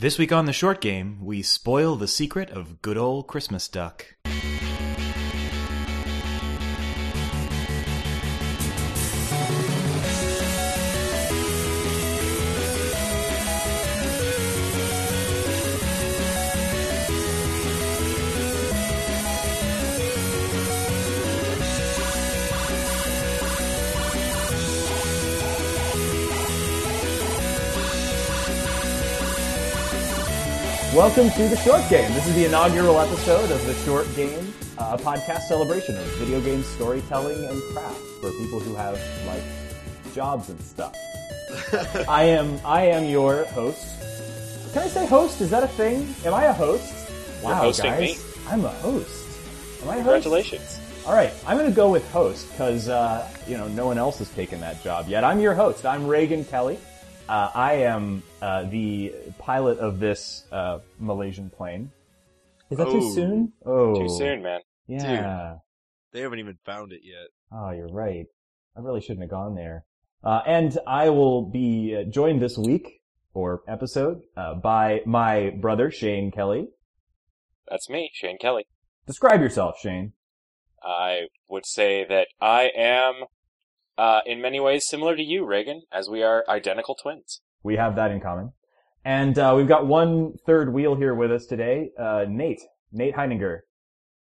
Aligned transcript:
This 0.00 0.16
week 0.16 0.30
on 0.30 0.46
the 0.46 0.52
short 0.52 0.80
game, 0.80 1.18
we 1.20 1.42
spoil 1.42 1.96
the 1.96 2.06
secret 2.06 2.50
of 2.50 2.80
good 2.82 2.96
old 2.96 3.26
Christmas 3.26 3.66
duck. 3.66 4.14
Welcome 31.08 31.30
to 31.30 31.48
the 31.48 31.56
Short 31.56 31.80
Game. 31.88 32.12
This 32.12 32.26
is 32.26 32.34
the 32.34 32.44
inaugural 32.44 33.00
episode 33.00 33.50
of 33.50 33.64
the 33.64 33.72
Short 33.86 34.06
Game, 34.14 34.52
a 34.76 34.98
podcast 34.98 35.44
celebration 35.48 35.96
of 35.96 36.04
video 36.18 36.38
game 36.42 36.62
storytelling 36.62 37.46
and 37.48 37.62
craft 37.72 37.98
for 38.20 38.30
people 38.32 38.60
who 38.60 38.74
have 38.74 39.00
like 39.26 39.42
jobs 40.14 40.50
and 40.50 40.60
stuff. 40.60 40.94
I 42.10 42.24
am 42.24 42.60
I 42.62 42.82
am 42.88 43.06
your 43.06 43.46
host. 43.46 43.88
Can 44.74 44.82
I 44.82 44.88
say 44.88 45.06
host? 45.06 45.40
Is 45.40 45.48
that 45.48 45.62
a 45.62 45.68
thing? 45.68 46.14
Am 46.26 46.34
I 46.34 46.44
a 46.44 46.52
host? 46.52 46.92
You're 47.40 47.52
Wow, 47.52 47.62
hosting 47.62 47.90
guys, 47.90 48.00
me. 48.00 48.42
I'm 48.46 48.66
a 48.66 48.68
host. 48.68 49.26
Am 49.80 49.88
I 49.88 49.96
a 49.96 50.02
host? 50.02 50.24
Congratulations. 50.24 50.78
All 51.06 51.14
right, 51.14 51.32
I'm 51.46 51.56
going 51.56 51.70
to 51.70 51.74
go 51.74 51.90
with 51.90 52.06
host 52.12 52.50
because 52.50 52.90
uh, 52.90 53.26
you 53.46 53.56
know 53.56 53.66
no 53.68 53.86
one 53.86 53.96
else 53.96 54.18
has 54.18 54.28
taken 54.34 54.60
that 54.60 54.84
job 54.84 55.08
yet. 55.08 55.24
I'm 55.24 55.40
your 55.40 55.54
host. 55.54 55.86
I'm 55.86 56.06
Reagan 56.06 56.44
Kelly. 56.44 56.78
Uh, 57.28 57.50
I 57.54 57.74
am 57.74 58.22
uh, 58.40 58.64
the 58.64 59.12
pilot 59.38 59.78
of 59.78 59.98
this 60.00 60.44
uh, 60.50 60.78
Malaysian 60.98 61.50
plane. 61.50 61.90
Is 62.70 62.78
that 62.78 62.86
too 62.86 63.00
Oh. 63.02 63.14
soon? 63.14 63.52
Oh, 63.66 63.94
Too 63.94 64.08
soon, 64.16 64.42
man. 64.42 64.60
Yeah. 64.86 65.56
They 66.12 66.20
haven't 66.20 66.38
even 66.38 66.56
found 66.64 66.92
it 66.92 67.00
yet. 67.04 67.28
Oh, 67.52 67.70
you're 67.70 67.88
right. 67.88 68.26
I 68.76 68.80
really 68.80 69.00
shouldn't 69.00 69.20
have 69.22 69.30
gone 69.30 69.54
there. 69.54 69.84
Uh, 70.24 70.40
and 70.46 70.78
I 70.86 71.10
will 71.10 71.42
be 71.42 71.94
uh, 71.96 72.10
joined 72.10 72.40
this 72.40 72.56
week 72.56 73.02
or 73.34 73.62
episode 73.68 74.22
uh, 74.36 74.54
by 74.54 75.00
my 75.06 75.50
brother 75.50 75.90
Shane 75.90 76.30
Kelly. 76.30 76.68
That's 77.68 77.88
me, 77.90 78.10
Shane 78.14 78.38
Kelly. 78.38 78.64
Describe 79.06 79.40
yourself, 79.40 79.76
Shane. 79.80 80.12
I 80.82 81.26
would 81.48 81.66
say 81.66 82.04
that 82.08 82.28
I 82.40 82.70
am, 82.74 83.14
uh, 83.98 84.20
in 84.24 84.40
many 84.40 84.60
ways 84.60 84.86
similar 84.86 85.14
to 85.16 85.22
you, 85.22 85.44
Reagan, 85.44 85.82
as 85.92 86.08
we 86.08 86.22
are 86.22 86.44
identical 86.48 86.94
twins. 86.94 87.42
We 87.62 87.76
have 87.76 87.96
that 87.96 88.10
in 88.10 88.20
common. 88.20 88.52
And 89.04 89.38
uh, 89.38 89.54
we've 89.56 89.68
got 89.68 89.86
one 89.86 90.34
third 90.46 90.72
wheel 90.72 90.94
here 90.94 91.14
with 91.14 91.30
us 91.32 91.46
today, 91.46 91.90
uh, 91.98 92.24
Nate. 92.28 92.60
Nate 92.92 93.14
Heininger. 93.14 93.58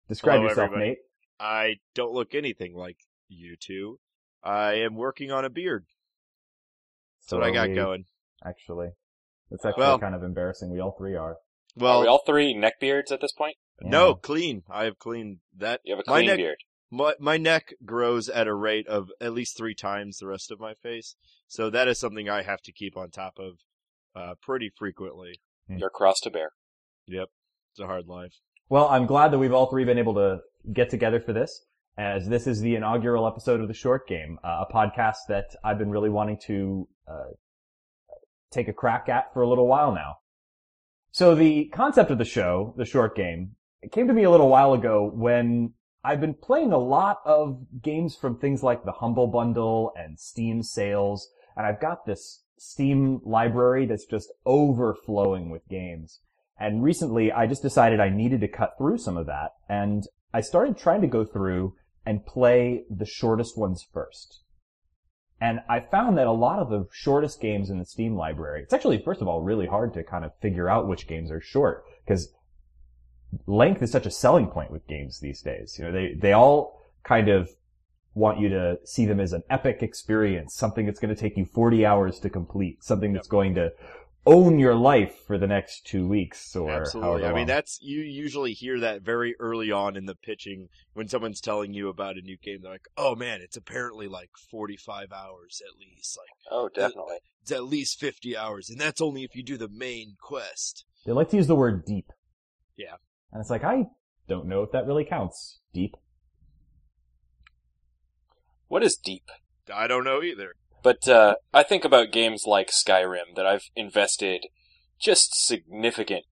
Describe 0.09 0.37
Hello, 0.37 0.49
yourself, 0.49 0.65
everybody. 0.67 0.89
Nate. 0.89 0.97
I 1.39 1.75
don't 1.93 2.11
look 2.13 2.33
anything 2.33 2.73
like 2.75 2.97
you 3.27 3.55
two. 3.59 3.99
I 4.43 4.73
am 4.75 4.95
working 4.95 5.31
on 5.31 5.45
a 5.45 5.49
beard. 5.49 5.85
That's 7.21 7.33
what 7.33 7.43
I 7.43 7.51
got 7.51 7.69
we- 7.69 7.75
going. 7.75 8.05
Actually, 8.45 8.89
it's 9.51 9.65
actually 9.65 9.81
Well- 9.81 9.99
kind 9.99 10.15
of 10.15 10.23
embarrassing. 10.23 10.71
We 10.71 10.79
all 10.79 10.95
three 10.97 11.15
are. 11.15 11.37
Well, 11.75 11.91
are 11.91 11.93
Well, 11.95 12.01
we 12.01 12.07
all 12.07 12.23
three 12.25 12.53
neck 12.53 12.79
beards 12.79 13.11
at 13.11 13.21
this 13.21 13.33
point? 13.33 13.57
no, 13.81 14.15
clean. 14.15 14.63
I 14.69 14.85
have 14.85 14.97
clean 14.97 15.41
that. 15.55 15.81
You 15.83 15.95
have 15.95 16.03
a 16.07 16.09
my 16.09 16.17
clean 16.17 16.27
neck, 16.27 16.37
beard. 16.37 16.57
My, 16.89 17.13
my 17.19 17.37
neck 17.37 17.73
grows 17.85 18.29
at 18.29 18.47
a 18.47 18.53
rate 18.53 18.87
of 18.87 19.09
at 19.19 19.33
least 19.33 19.57
three 19.57 19.75
times 19.75 20.17
the 20.17 20.27
rest 20.27 20.51
of 20.51 20.59
my 20.59 20.73
face. 20.73 21.15
So 21.47 21.69
that 21.69 21.87
is 21.87 21.99
something 21.99 22.29
I 22.29 22.43
have 22.43 22.61
to 22.61 22.71
keep 22.71 22.95
on 22.95 23.09
top 23.09 23.37
of, 23.39 23.53
uh, 24.15 24.35
pretty 24.41 24.71
frequently. 24.77 25.39
You're 25.69 25.89
cross 25.89 26.19
to 26.23 26.29
bear. 26.29 26.51
Yep. 27.07 27.27
It's 27.71 27.79
a 27.79 27.85
hard 27.85 28.07
life. 28.07 28.33
Well, 28.69 28.87
I'm 28.87 29.05
glad 29.05 29.31
that 29.31 29.39
we've 29.39 29.53
all 29.53 29.67
three 29.67 29.85
been 29.85 29.97
able 29.97 30.15
to 30.15 30.39
get 30.73 30.89
together 30.89 31.19
for 31.19 31.33
this, 31.33 31.65
as 31.97 32.27
this 32.27 32.47
is 32.47 32.61
the 32.61 32.75
inaugural 32.75 33.27
episode 33.27 33.59
of 33.59 33.67
the 33.67 33.73
Short 33.73 34.07
Game, 34.07 34.39
uh, 34.43 34.65
a 34.67 34.73
podcast 34.73 35.17
that 35.27 35.55
I've 35.63 35.77
been 35.77 35.89
really 35.89 36.09
wanting 36.09 36.39
to 36.47 36.87
uh, 37.07 37.31
take 38.51 38.67
a 38.67 38.73
crack 38.73 39.09
at 39.09 39.33
for 39.33 39.41
a 39.41 39.49
little 39.49 39.67
while 39.67 39.93
now. 39.93 40.15
So 41.11 41.35
the 41.35 41.65
concept 41.65 42.11
of 42.11 42.17
the 42.17 42.25
show, 42.25 42.73
the 42.77 42.85
Short 42.85 43.15
Game, 43.15 43.55
it 43.81 43.91
came 43.91 44.07
to 44.07 44.13
me 44.13 44.23
a 44.23 44.31
little 44.31 44.49
while 44.49 44.73
ago 44.73 45.09
when 45.13 45.73
I've 46.03 46.21
been 46.21 46.35
playing 46.35 46.71
a 46.71 46.77
lot 46.77 47.19
of 47.25 47.65
games 47.81 48.15
from 48.15 48.37
things 48.37 48.63
like 48.63 48.85
the 48.85 48.93
Humble 48.93 49.27
Bundle 49.27 49.91
and 49.97 50.19
Steam 50.19 50.63
sales, 50.63 51.29
and 51.55 51.65
I've 51.65 51.81
got 51.81 52.05
this 52.05 52.43
Steam 52.57 53.21
library 53.23 53.85
that's 53.85 54.05
just 54.05 54.31
overflowing 54.45 55.49
with 55.49 55.67
games. 55.67 56.21
And 56.59 56.83
recently 56.83 57.31
I 57.31 57.45
just 57.45 57.61
decided 57.61 57.99
I 57.99 58.09
needed 58.09 58.41
to 58.41 58.47
cut 58.47 58.73
through 58.77 58.97
some 58.97 59.17
of 59.17 59.27
that. 59.27 59.51
And 59.69 60.07
I 60.33 60.41
started 60.41 60.77
trying 60.77 61.01
to 61.01 61.07
go 61.07 61.23
through 61.23 61.75
and 62.05 62.25
play 62.25 62.85
the 62.89 63.05
shortest 63.05 63.57
ones 63.57 63.85
first. 63.93 64.41
And 65.39 65.59
I 65.69 65.81
found 65.81 66.17
that 66.17 66.25
a 66.25 66.31
lot 66.31 66.59
of 66.59 66.69
the 66.69 66.87
shortest 66.91 67.39
games 67.39 67.69
in 67.69 67.77
the 67.77 67.85
Steam 67.85 68.15
library, 68.15 68.63
it's 68.63 68.73
actually, 68.73 69.01
first 69.03 69.21
of 69.21 69.27
all, 69.27 69.41
really 69.41 69.67
hard 69.67 69.93
to 69.93 70.03
kind 70.03 70.25
of 70.25 70.31
figure 70.41 70.67
out 70.67 70.87
which 70.87 71.07
games 71.07 71.29
are 71.29 71.41
short 71.41 71.83
because 72.05 72.33
length 73.45 73.81
is 73.81 73.91
such 73.91 74.05
a 74.05 74.11
selling 74.11 74.47
point 74.47 74.71
with 74.71 74.87
games 74.87 75.19
these 75.19 75.41
days. 75.41 75.77
You 75.77 75.85
know, 75.85 75.91
they, 75.91 76.13
they 76.13 76.33
all 76.33 76.81
kind 77.03 77.29
of 77.29 77.49
want 78.13 78.39
you 78.39 78.49
to 78.49 78.79
see 78.83 79.05
them 79.05 79.19
as 79.19 79.33
an 79.33 79.43
epic 79.49 79.83
experience, 79.83 80.55
something 80.55 80.85
that's 80.85 80.99
going 80.99 81.13
to 81.13 81.19
take 81.19 81.37
you 81.37 81.45
40 81.45 81.85
hours 81.85 82.19
to 82.19 82.29
complete, 82.29 82.83
something 82.83 83.13
that's 83.13 83.27
going 83.27 83.53
to 83.55 83.71
own 84.25 84.59
your 84.59 84.75
life 84.75 85.15
for 85.25 85.37
the 85.37 85.47
next 85.47 85.85
two 85.85 86.05
weeks 86.05 86.53
or 86.53 86.69
Absolutely. 86.69 87.21
however 87.21 87.33
I 87.33 87.33
mean, 87.33 87.47
that's, 87.47 87.79
you 87.81 88.01
usually 88.01 88.51
hear 88.51 88.79
that 88.81 89.01
very 89.01 89.35
early 89.39 89.71
on 89.71 89.95
in 89.95 90.05
the 90.05 90.15
pitching 90.15 90.67
when 90.93 91.07
someone's 91.07 91.39
telling 91.39 91.73
you 91.73 91.87
about 91.87 92.17
a 92.17 92.21
new 92.21 92.35
game. 92.37 92.59
They're 92.61 92.71
like, 92.73 92.87
oh 92.97 93.15
man, 93.15 93.39
it's 93.41 93.55
apparently 93.55 94.07
like 94.09 94.31
45 94.51 95.13
hours 95.13 95.61
at 95.65 95.79
least. 95.79 96.17
Like, 96.17 96.27
Oh, 96.51 96.65
uh, 96.65 96.69
definitely. 96.73 97.17
it's 97.41 97.51
at 97.53 97.63
least 97.63 97.99
50 98.01 98.35
hours. 98.35 98.69
And 98.69 98.81
that's 98.81 98.99
only 98.99 99.23
if 99.23 99.33
you 99.33 99.43
do 99.43 99.55
the 99.57 99.69
main 99.69 100.15
quest. 100.19 100.83
They 101.05 101.13
like 101.13 101.29
to 101.29 101.37
use 101.37 101.47
the 101.47 101.55
word 101.55 101.85
deep. 101.85 102.11
Yeah. 102.75 102.95
And 103.31 103.41
it's 103.41 103.49
like, 103.49 103.63
I 103.63 103.85
don't 104.27 104.47
know 104.47 104.63
if 104.63 104.71
that 104.71 104.85
really 104.87 105.05
counts. 105.05 105.59
Deep. 105.73 105.95
What 108.67 108.83
is 108.83 108.95
deep? 108.97 109.23
I 109.73 109.87
don't 109.87 110.03
know 110.03 110.21
either. 110.21 110.53
But, 110.83 111.07
uh, 111.07 111.35
I 111.53 111.63
think 111.63 111.83
about 111.83 112.11
games 112.11 112.43
like 112.45 112.69
Skyrim 112.71 113.35
that 113.35 113.45
I've 113.45 113.63
invested 113.75 114.45
just 114.99 115.35
significant, 115.35 116.25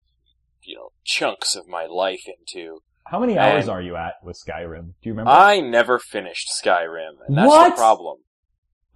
you 0.63 0.77
know, 0.77 0.91
chunks 1.05 1.57
of 1.57 1.67
my 1.67 1.87
life 1.87 2.23
into. 2.27 2.81
How 3.07 3.19
many 3.19 3.37
hours 3.39 3.65
And- 3.65 3.71
are 3.71 3.83
you 3.83 3.97
at 3.97 4.15
with 4.23 4.37
Skyrim? 4.37 4.95
Do 5.03 5.09
you 5.09 5.13
remember? 5.13 5.31
I 5.31 5.61
never 5.61 5.99
finished 5.99 6.49
Skyrim, 6.63 7.17
and 7.27 7.37
that's 7.37 7.49
What? 7.49 7.71
the 7.71 7.77
problem. 7.77 8.19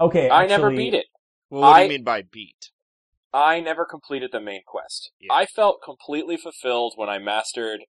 okay. 0.00 0.30
I 0.30 0.46
never 0.46 0.70
beat 0.70 0.94
it. 0.94 1.06
Well, 1.50 1.62
what 1.62 1.76
do 1.78 1.82
you 1.84 1.88
mean 1.90 2.04
by 2.04 2.22
beat? 2.22 2.70
I 3.32 3.60
never 3.60 3.84
completed 3.84 4.30
the 4.32 4.40
main 4.40 4.62
quest. 4.66 5.10
Yeah. 5.20 5.32
I 5.32 5.46
felt 5.46 5.82
completely 5.82 6.36
fulfilled 6.36 6.94
when 6.96 7.08
I 7.08 7.18
mastered 7.18 7.80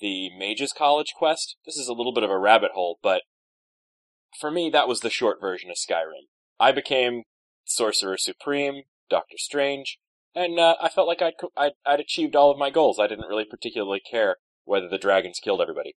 the 0.00 0.30
Mage's 0.36 0.72
College 0.72 1.12
quest. 1.16 1.56
This 1.64 1.76
is 1.76 1.88
a 1.88 1.92
little 1.92 2.12
bit 2.12 2.24
of 2.24 2.30
a 2.30 2.38
rabbit 2.38 2.72
hole, 2.74 2.98
but 3.02 3.22
for 4.40 4.50
me, 4.50 4.70
that 4.70 4.88
was 4.88 5.00
the 5.00 5.10
short 5.10 5.40
version 5.40 5.70
of 5.70 5.76
Skyrim. 5.76 6.26
I 6.60 6.72
became 6.72 7.22
Sorcerer 7.64 8.16
Supreme, 8.18 8.82
Doctor 9.08 9.36
Strange, 9.38 9.98
and 10.34 10.58
uh, 10.58 10.76
I 10.80 10.88
felt 10.88 11.08
like 11.08 11.22
I'd, 11.22 11.34
I'd 11.56 11.72
I'd 11.86 12.00
achieved 12.00 12.36
all 12.36 12.50
of 12.50 12.58
my 12.58 12.70
goals. 12.70 12.98
I 12.98 13.06
didn't 13.06 13.28
really 13.28 13.44
particularly 13.44 14.00
care 14.00 14.36
whether 14.64 14.88
the 14.88 14.98
dragons 14.98 15.40
killed 15.42 15.60
everybody. 15.60 15.94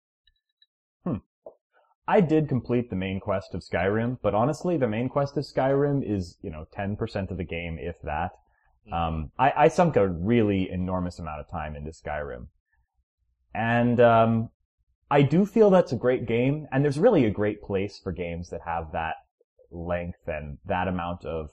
I 2.10 2.20
did 2.20 2.48
complete 2.48 2.90
the 2.90 2.96
main 2.96 3.20
quest 3.20 3.54
of 3.54 3.62
Skyrim, 3.62 4.18
but 4.20 4.34
honestly, 4.34 4.76
the 4.76 4.88
main 4.88 5.08
quest 5.08 5.36
of 5.36 5.44
Skyrim 5.44 6.02
is, 6.02 6.38
you 6.42 6.50
know, 6.50 6.66
10% 6.76 7.30
of 7.30 7.36
the 7.36 7.44
game, 7.44 7.78
if 7.78 8.02
that. 8.02 8.32
Um, 8.92 9.30
I, 9.38 9.52
I 9.56 9.68
sunk 9.68 9.96
a 9.96 10.08
really 10.08 10.70
enormous 10.70 11.18
amount 11.18 11.40
of 11.40 11.50
time 11.50 11.76
into 11.76 11.90
Skyrim. 11.90 12.46
And, 13.54 14.00
um, 14.00 14.50
I 15.10 15.22
do 15.22 15.44
feel 15.44 15.70
that's 15.70 15.92
a 15.92 15.96
great 15.96 16.26
game, 16.26 16.68
and 16.70 16.84
there's 16.84 16.98
really 16.98 17.24
a 17.24 17.30
great 17.30 17.62
place 17.62 17.98
for 17.98 18.12
games 18.12 18.50
that 18.50 18.60
have 18.64 18.92
that 18.92 19.16
length 19.72 20.28
and 20.28 20.58
that 20.66 20.86
amount 20.86 21.24
of 21.24 21.50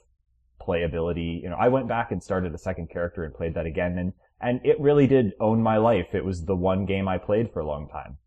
playability. 0.60 1.42
You 1.42 1.50
know, 1.50 1.56
I 1.58 1.66
went 1.66 1.88
back 1.88 2.12
and 2.12 2.22
started 2.22 2.54
a 2.54 2.58
second 2.58 2.88
character 2.88 3.24
and 3.24 3.34
played 3.34 3.54
that 3.54 3.66
again, 3.66 3.98
and, 3.98 4.12
and 4.40 4.60
it 4.64 4.78
really 4.78 5.08
did 5.08 5.32
own 5.40 5.60
my 5.60 5.76
life. 5.76 6.14
It 6.14 6.24
was 6.24 6.44
the 6.44 6.54
one 6.54 6.86
game 6.86 7.08
I 7.08 7.18
played 7.18 7.52
for 7.52 7.58
a 7.58 7.66
long 7.66 7.88
time. 7.88 8.18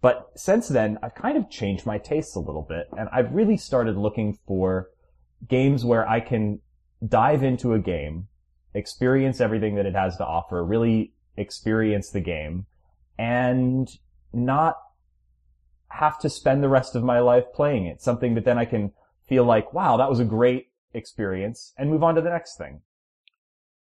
But 0.00 0.30
since 0.36 0.68
then, 0.68 0.98
I've 1.02 1.16
kind 1.16 1.36
of 1.36 1.50
changed 1.50 1.84
my 1.84 1.98
tastes 1.98 2.36
a 2.36 2.40
little 2.40 2.62
bit, 2.62 2.86
and 2.96 3.08
I've 3.12 3.32
really 3.32 3.56
started 3.56 3.96
looking 3.96 4.38
for 4.46 4.90
games 5.48 5.84
where 5.84 6.08
I 6.08 6.20
can 6.20 6.60
dive 7.04 7.42
into 7.42 7.72
a 7.72 7.80
game, 7.80 8.28
experience 8.76 9.40
everything 9.40 9.74
that 9.76 9.86
it 9.86 9.94
has 9.94 10.16
to 10.18 10.26
offer, 10.26 10.64
really 10.64 11.12
experience 11.36 12.10
the 12.10 12.20
game, 12.20 12.66
and 13.18 13.88
not 14.32 14.76
have 15.88 16.18
to 16.20 16.28
spend 16.28 16.62
the 16.62 16.68
rest 16.68 16.94
of 16.94 17.02
my 17.02 17.20
life 17.20 17.44
playing 17.54 17.86
it. 17.86 18.02
Something 18.02 18.34
that 18.34 18.44
then 18.44 18.58
I 18.58 18.64
can 18.64 18.92
feel 19.26 19.44
like, 19.44 19.72
wow, 19.72 19.96
that 19.96 20.10
was 20.10 20.20
a 20.20 20.24
great 20.24 20.68
experience, 20.92 21.72
and 21.76 21.90
move 21.90 22.02
on 22.02 22.14
to 22.14 22.20
the 22.20 22.30
next 22.30 22.56
thing. 22.56 22.82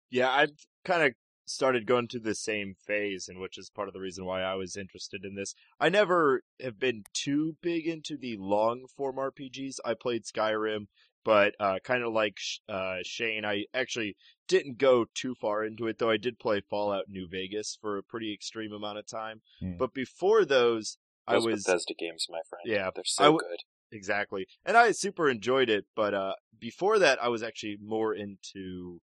Yeah, 0.09 0.31
I've 0.31 0.51
kind 0.83 1.03
of 1.03 1.13
started 1.45 1.86
going 1.86 2.07
through 2.07 2.21
the 2.21 2.36
same 2.36 2.75
phase, 2.86 3.27
and 3.27 3.39
which 3.39 3.57
is 3.57 3.69
part 3.69 3.88
of 3.88 3.94
the 3.94 4.00
reason 4.00 4.25
why 4.25 4.42
I 4.42 4.56
was 4.56 4.77
interested 4.77 5.24
in 5.24 5.36
this. 5.36 5.53
I 5.80 5.89
never 5.89 6.42
have 6.62 6.80
been 6.80 7.03
too 7.13 7.56
big 7.62 7.88
into 7.88 8.18
the 8.18 8.38
long 8.38 8.86
form 8.95 9.18
RPGs. 9.18 9.75
I 9.86 9.94
played 9.94 10.24
Skyrim, 10.24 10.88
but 11.24 11.53
uh, 11.59 11.80
kind 11.83 12.03
of 12.03 12.13
like 12.13 12.38
uh, 12.69 12.97
Shane, 13.03 13.45
I 13.45 13.65
actually 13.74 14.15
didn't 14.47 14.77
go 14.77 15.06
too 15.13 15.36
far 15.36 15.63
into 15.63 15.88
it, 15.88 15.97
though 16.00 16.09
I 16.09 16.18
did 16.18 16.39
play 16.39 16.62
Fallout 16.62 17.06
New 17.09 17.27
Vegas 17.27 17.77
for 17.80 17.97
a 17.97 18.03
pretty 18.03 18.33
extreme 18.33 18.71
amount 18.74 18.97
of 18.97 19.07
time. 19.07 19.42
Hmm. 19.59 19.77
But 19.77 19.94
before 19.94 20.45
those, 20.45 20.97
I 21.27 21.33
Those 21.33 21.45
was 21.45 21.63
Bethesda 21.63 21.94
games, 21.97 22.27
my 22.30 22.39
friend. 22.50 22.62
Yeah, 22.65 22.89
they're 22.94 23.03
so 23.06 23.24
w- 23.24 23.39
good. 23.39 23.59
Exactly. 23.92 24.47
And 24.65 24.75
I 24.75 24.92
super 24.92 25.30
enjoyed 25.30 25.69
it, 25.69 25.86
but 25.95 26.13
uh 26.13 26.33
before 26.59 27.00
that 27.00 27.21
I 27.21 27.30
was 27.30 27.44
actually 27.44 27.77
more 27.81 28.13
into 28.13 29.00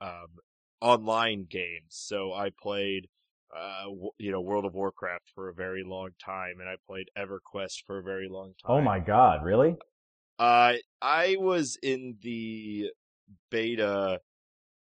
um 0.00 0.38
online 0.80 1.46
games. 1.48 1.88
So 1.90 2.32
I 2.32 2.50
played 2.50 3.08
uh 3.54 3.84
w- 3.84 4.10
you 4.18 4.30
know 4.30 4.40
World 4.40 4.64
of 4.64 4.74
Warcraft 4.74 5.30
for 5.34 5.48
a 5.48 5.54
very 5.54 5.82
long 5.84 6.10
time 6.24 6.60
and 6.60 6.68
I 6.68 6.76
played 6.86 7.08
EverQuest 7.16 7.84
for 7.86 7.98
a 7.98 8.02
very 8.02 8.28
long 8.28 8.54
time. 8.62 8.70
Oh 8.76 8.80
my 8.80 8.98
god, 9.00 9.44
really? 9.44 9.76
Uh 10.38 10.74
I 11.02 11.36
was 11.38 11.78
in 11.82 12.18
the 12.22 12.90
beta 13.50 14.20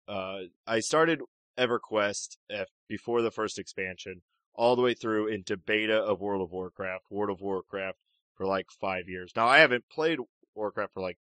uh 0.07 0.39
I 0.65 0.79
started 0.79 1.21
EverQuest 1.57 2.37
F 2.49 2.67
before 2.87 3.21
the 3.21 3.31
first 3.31 3.57
expansion 3.59 4.21
all 4.53 4.75
the 4.75 4.81
way 4.81 4.93
through 4.93 5.27
into 5.27 5.57
beta 5.57 5.97
of 5.97 6.19
World 6.19 6.41
of 6.41 6.51
Warcraft, 6.51 7.05
World 7.09 7.29
of 7.29 7.41
Warcraft 7.41 7.97
for 8.35 8.45
like 8.45 8.67
five 8.71 9.07
years. 9.07 9.31
Now 9.35 9.47
I 9.47 9.59
haven't 9.59 9.85
played 9.89 10.19
Warcraft 10.55 10.93
for 10.93 11.01
like 11.01 11.17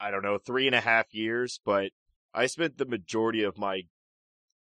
I 0.00 0.10
don't 0.10 0.22
know 0.22 0.38
three 0.38 0.66
and 0.66 0.74
a 0.74 0.80
half 0.80 1.14
years, 1.14 1.60
but 1.64 1.90
I 2.32 2.46
spent 2.46 2.78
the 2.78 2.86
majority 2.86 3.42
of 3.42 3.56
my 3.58 3.82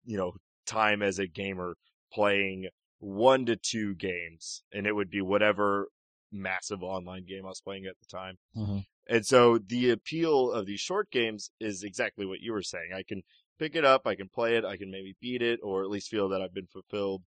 you 0.03 0.17
know 0.17 0.33
time 0.65 1.01
as 1.01 1.19
a 1.19 1.27
gamer 1.27 1.75
playing 2.11 2.67
one 2.99 3.45
to 3.45 3.55
two 3.55 3.93
games, 3.95 4.63
and 4.73 4.87
it 4.87 4.93
would 4.93 5.09
be 5.09 5.21
whatever 5.21 5.89
massive 6.31 6.81
online 6.83 7.25
game 7.25 7.45
I 7.45 7.49
was 7.49 7.61
playing 7.61 7.85
at 7.85 7.95
the 7.99 8.05
time. 8.17 8.37
Mhm. 8.55 8.85
And 9.07 9.25
so 9.25 9.57
the 9.57 9.91
appeal 9.91 10.51
of 10.51 10.65
these 10.65 10.79
short 10.79 11.11
games 11.11 11.51
is 11.59 11.83
exactly 11.83 12.25
what 12.25 12.41
you 12.41 12.53
were 12.53 12.63
saying. 12.63 12.91
I 12.95 13.03
can 13.03 13.21
pick 13.59 13.75
it 13.75 13.85
up, 13.85 14.07
I 14.07 14.15
can 14.15 14.29
play 14.29 14.57
it, 14.57 14.65
I 14.65 14.77
can 14.77 14.89
maybe 14.89 15.15
beat 15.21 15.41
it, 15.41 15.59
or 15.63 15.83
at 15.83 15.89
least 15.89 16.09
feel 16.09 16.29
that 16.29 16.41
I've 16.41 16.53
been 16.53 16.67
fulfilled 16.67 17.23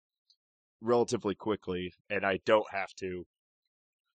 relatively 0.80 1.34
quickly, 1.34 1.92
and 2.10 2.24
I 2.24 2.40
don't 2.44 2.66
have 2.72 2.92
to 3.00 3.26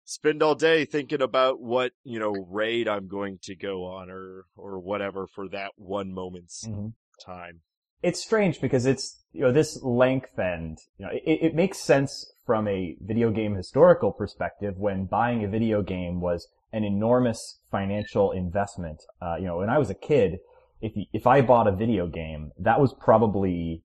spend 0.05 0.43
all 0.43 0.55
day 0.55 0.85
thinking 0.85 1.23
about 1.23 1.61
what, 1.61 1.93
you 2.05 2.19
know, 2.19 2.33
raid 2.51 2.89
I'm 2.89 3.09
going 3.09 3.39
to 3.43 3.55
go 3.55 3.85
on 3.85 4.11
or, 4.11 4.45
or 4.57 4.79
whatever 4.81 5.27
for 5.27 5.49
that 5.51 5.73
one 5.77 6.13
moment's 6.13 6.67
Mhm. 6.67 6.95
time. 7.25 7.63
It's 8.03 8.21
strange 8.21 8.61
because 8.61 8.85
it's, 8.85 9.23
you 9.33 9.43
know, 9.43 9.53
this 9.53 9.81
length 9.83 10.37
and, 10.39 10.77
you 10.99 11.07
know, 11.07 11.13
it, 11.13 11.39
it 11.43 11.55
makes 11.55 11.79
sense 11.79 12.35
from 12.45 12.67
a 12.67 12.97
video 13.01 13.31
game 13.31 13.55
historical 13.55 14.11
perspective 14.11 14.77
when 14.77 15.05
buying 15.05 15.45
a 15.45 15.49
video 15.49 15.83
game 15.83 16.21
was 16.21 16.49
an 16.73 16.85
enormous 16.85 17.59
financial 17.71 18.33
investment. 18.33 19.03
Uh, 19.21 19.37
you 19.39 19.47
know, 19.47 19.59
when 19.59 19.71
I 19.71 19.79
was 19.79 19.91
a 19.91 19.95
kid, 19.95 20.39
if, 20.81 20.93
if 21.13 21.27
I 21.27 21.41
bought 21.41 21.67
a 21.67 21.73
video 21.73 22.07
game, 22.07 22.53
that 22.59 22.81
was 22.81 22.95
probably 22.95 23.83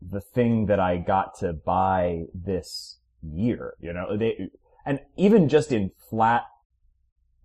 the 0.00 0.20
thing 0.20 0.66
that 0.66 0.80
I 0.80 0.96
got 0.96 1.38
to 1.38 1.52
buy 1.52 2.24
this 2.34 2.98
year, 3.22 3.74
you 3.80 3.92
know, 3.92 4.16
they, 4.16 4.50
and 4.84 5.00
even 5.16 5.48
just 5.48 5.70
in 5.70 5.92
flat 6.10 6.44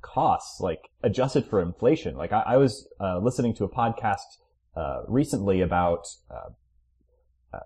costs, 0.01 0.60
like 0.60 0.89
adjusted 1.04 1.45
for 1.45 1.62
inflation. 1.62 2.16
Like 2.16 2.31
I, 2.31 2.44
I 2.48 2.57
was 2.57 2.88
uh, 3.00 3.19
listening 3.19 3.54
to 3.56 3.63
a 3.63 3.69
podcast 3.69 4.38
uh, 4.75 5.01
recently 5.07 5.62
about. 5.62 6.07
Uh, 6.31 6.50
uh, 7.54 7.60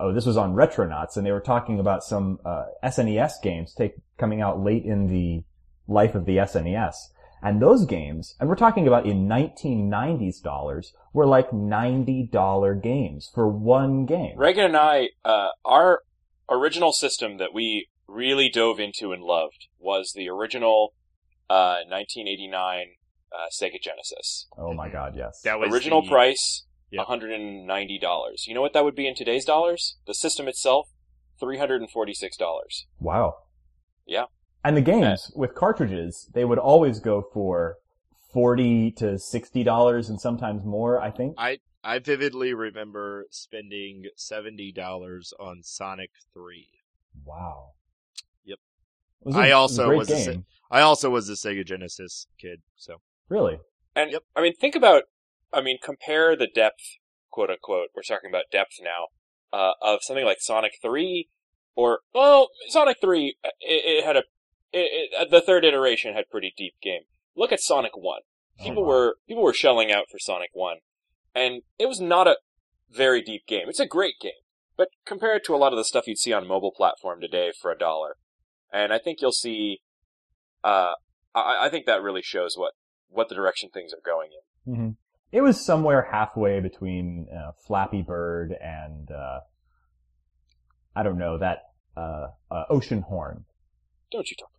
oh, 0.00 0.12
this 0.12 0.26
was 0.26 0.36
on 0.36 0.54
Retronauts, 0.54 1.16
and 1.16 1.26
they 1.26 1.32
were 1.32 1.40
talking 1.40 1.80
about 1.80 2.04
some 2.04 2.38
uh, 2.44 2.66
SNES 2.84 3.42
games 3.42 3.74
take 3.74 3.94
coming 4.18 4.40
out 4.40 4.62
late 4.62 4.84
in 4.84 5.08
the 5.08 5.42
life 5.88 6.14
of 6.14 6.26
the 6.26 6.36
SNES. 6.36 6.94
And 7.42 7.62
those 7.62 7.84
games, 7.86 8.34
and 8.40 8.48
we're 8.48 8.56
talking 8.56 8.86
about 8.88 9.06
in 9.06 9.28
1990s 9.28 10.42
dollars, 10.42 10.92
were 11.12 11.26
like 11.26 11.50
$90 11.50 12.82
games 12.82 13.30
for 13.34 13.48
one 13.48 14.06
game. 14.06 14.36
Reagan 14.36 14.64
and 14.66 14.76
I, 14.76 15.08
uh, 15.24 15.48
our 15.64 16.02
original 16.50 16.92
system 16.92 17.38
that 17.38 17.54
we 17.54 17.88
really 18.08 18.48
dove 18.48 18.80
into 18.80 19.12
and 19.12 19.22
loved 19.22 19.68
was 19.78 20.12
the 20.16 20.28
original 20.28 20.94
uh, 21.48 21.78
1989 21.88 22.86
uh, 23.32 23.36
Sega 23.52 23.80
Genesis. 23.80 24.46
Oh 24.56 24.72
my 24.74 24.88
god, 24.88 25.14
yes. 25.16 25.40
That 25.44 25.60
was 25.60 25.72
Original 25.72 26.02
the- 26.02 26.08
price, 26.08 26.64
Yep. 26.90 27.06
$190. 27.06 28.46
You 28.46 28.54
know 28.54 28.62
what 28.62 28.72
that 28.72 28.82
would 28.82 28.94
be 28.94 29.06
in 29.06 29.14
today's 29.14 29.44
dollars? 29.44 29.98
The 30.06 30.14
system 30.14 30.48
itself, 30.48 30.88
$346. 31.40 32.86
Wow. 32.98 33.34
Yeah. 34.06 34.24
And 34.64 34.76
the 34.76 34.80
games 34.82 35.30
with 35.34 35.54
cartridges, 35.54 36.28
they 36.34 36.44
would 36.44 36.58
always 36.58 36.98
go 36.98 37.22
for 37.32 37.76
40 38.32 38.90
to 38.92 39.04
$60 39.14 40.08
and 40.08 40.20
sometimes 40.20 40.64
more, 40.64 41.00
I 41.00 41.10
think. 41.10 41.34
I 41.38 41.58
I 41.84 42.00
vividly 42.00 42.52
remember 42.54 43.26
spending 43.30 44.06
seventy 44.16 44.72
dollars 44.72 45.32
on 45.38 45.62
Sonic 45.62 46.10
Three. 46.34 46.66
Wow. 47.24 47.70
Yep. 48.44 48.58
It 49.22 49.26
was 49.26 49.36
a- 49.36 49.38
I 49.38 49.42
it 49.42 49.46
was 49.46 49.52
a 49.52 49.56
also 49.56 49.86
great 49.86 49.98
was 49.98 50.10
a 50.10 50.32
game. 50.32 50.44
I 50.70 50.80
also 50.80 51.08
was 51.10 51.28
a 51.30 51.32
Sega 51.34 51.64
Genesis 51.64 52.26
kid, 52.38 52.60
so 52.76 52.96
Really? 53.28 53.60
And 53.94 54.10
Yep. 54.10 54.22
I 54.36 54.42
mean, 54.42 54.54
think 54.56 54.74
about, 54.74 55.04
I 55.52 55.60
mean, 55.60 55.78
compare 55.82 56.36
the 56.36 56.46
depth, 56.48 56.82
quote 57.30 57.48
unquote. 57.50 57.88
We're 57.94 58.02
talking 58.02 58.28
about 58.30 58.44
depth 58.50 58.74
now 58.82 59.06
uh, 59.52 59.72
of 59.80 60.00
something 60.02 60.24
like 60.24 60.38
Sonic 60.40 60.72
Three, 60.82 61.28
or 61.76 62.00
well, 62.12 62.48
Sonic 62.68 62.98
Three. 63.00 63.36
uh, 63.44 63.48
It, 63.60 63.98
it 64.02 64.04
had 64.04 64.16
a, 64.16 64.24
it, 64.72 65.10
it, 65.12 65.30
the 65.30 65.40
third 65.40 65.64
iteration 65.64 66.14
had 66.14 66.28
pretty 66.30 66.52
deep 66.56 66.74
game. 66.82 67.02
Look 67.36 67.52
at 67.52 67.60
Sonic 67.60 67.96
One. 67.96 68.20
People 68.60 68.82
Oh, 68.82 68.86
wow. 68.86 68.88
were 68.88 69.16
people 69.26 69.42
were 69.44 69.52
shelling 69.54 69.92
out 69.92 70.04
for 70.10 70.18
Sonic 70.18 70.50
One, 70.52 70.78
and 71.34 71.62
it 71.78 71.86
was 71.88 72.00
not 72.00 72.26
a 72.26 72.36
very 72.90 73.22
deep 73.22 73.46
game. 73.46 73.68
It's 73.68 73.78
a 73.80 73.86
great 73.86 74.14
game, 74.20 74.32
but 74.76 74.88
compare 75.06 75.36
it 75.36 75.44
to 75.44 75.54
a 75.54 75.58
lot 75.58 75.72
of 75.72 75.76
the 75.76 75.84
stuff 75.84 76.06
you'd 76.08 76.18
see 76.18 76.32
on 76.32 76.46
mobile 76.48 76.72
platform 76.72 77.20
today 77.20 77.52
for 77.60 77.70
a 77.70 77.78
dollar, 77.78 78.16
and 78.72 78.92
I 78.92 78.98
think 78.98 79.20
you'll 79.20 79.32
see. 79.32 79.80
Uh, 80.64 80.94
I, 81.34 81.66
I 81.66 81.68
think 81.70 81.86
that 81.86 82.02
really 82.02 82.22
shows 82.22 82.56
what 82.56 82.72
what 83.08 83.28
the 83.28 83.34
direction 83.36 83.70
things 83.72 83.92
are 83.92 84.02
going 84.04 84.30
in. 84.66 84.74
hmm 84.74 84.90
It 85.30 85.40
was 85.42 85.64
somewhere 85.64 86.08
halfway 86.10 86.58
between 86.60 87.28
uh, 87.32 87.52
Flappy 87.66 88.02
Bird 88.02 88.52
and, 88.60 89.10
uh, 89.10 89.40
I 90.96 91.02
don't 91.04 91.16
know, 91.18 91.38
that, 91.38 91.58
uh, 91.96 92.28
uh, 92.50 92.64
Oceanhorn. 92.70 93.44
Don't 94.10 94.28
you 94.30 94.36
talk 94.36 94.50
about 94.54 94.56
Flappy 94.56 94.56
Birds? 94.56 94.57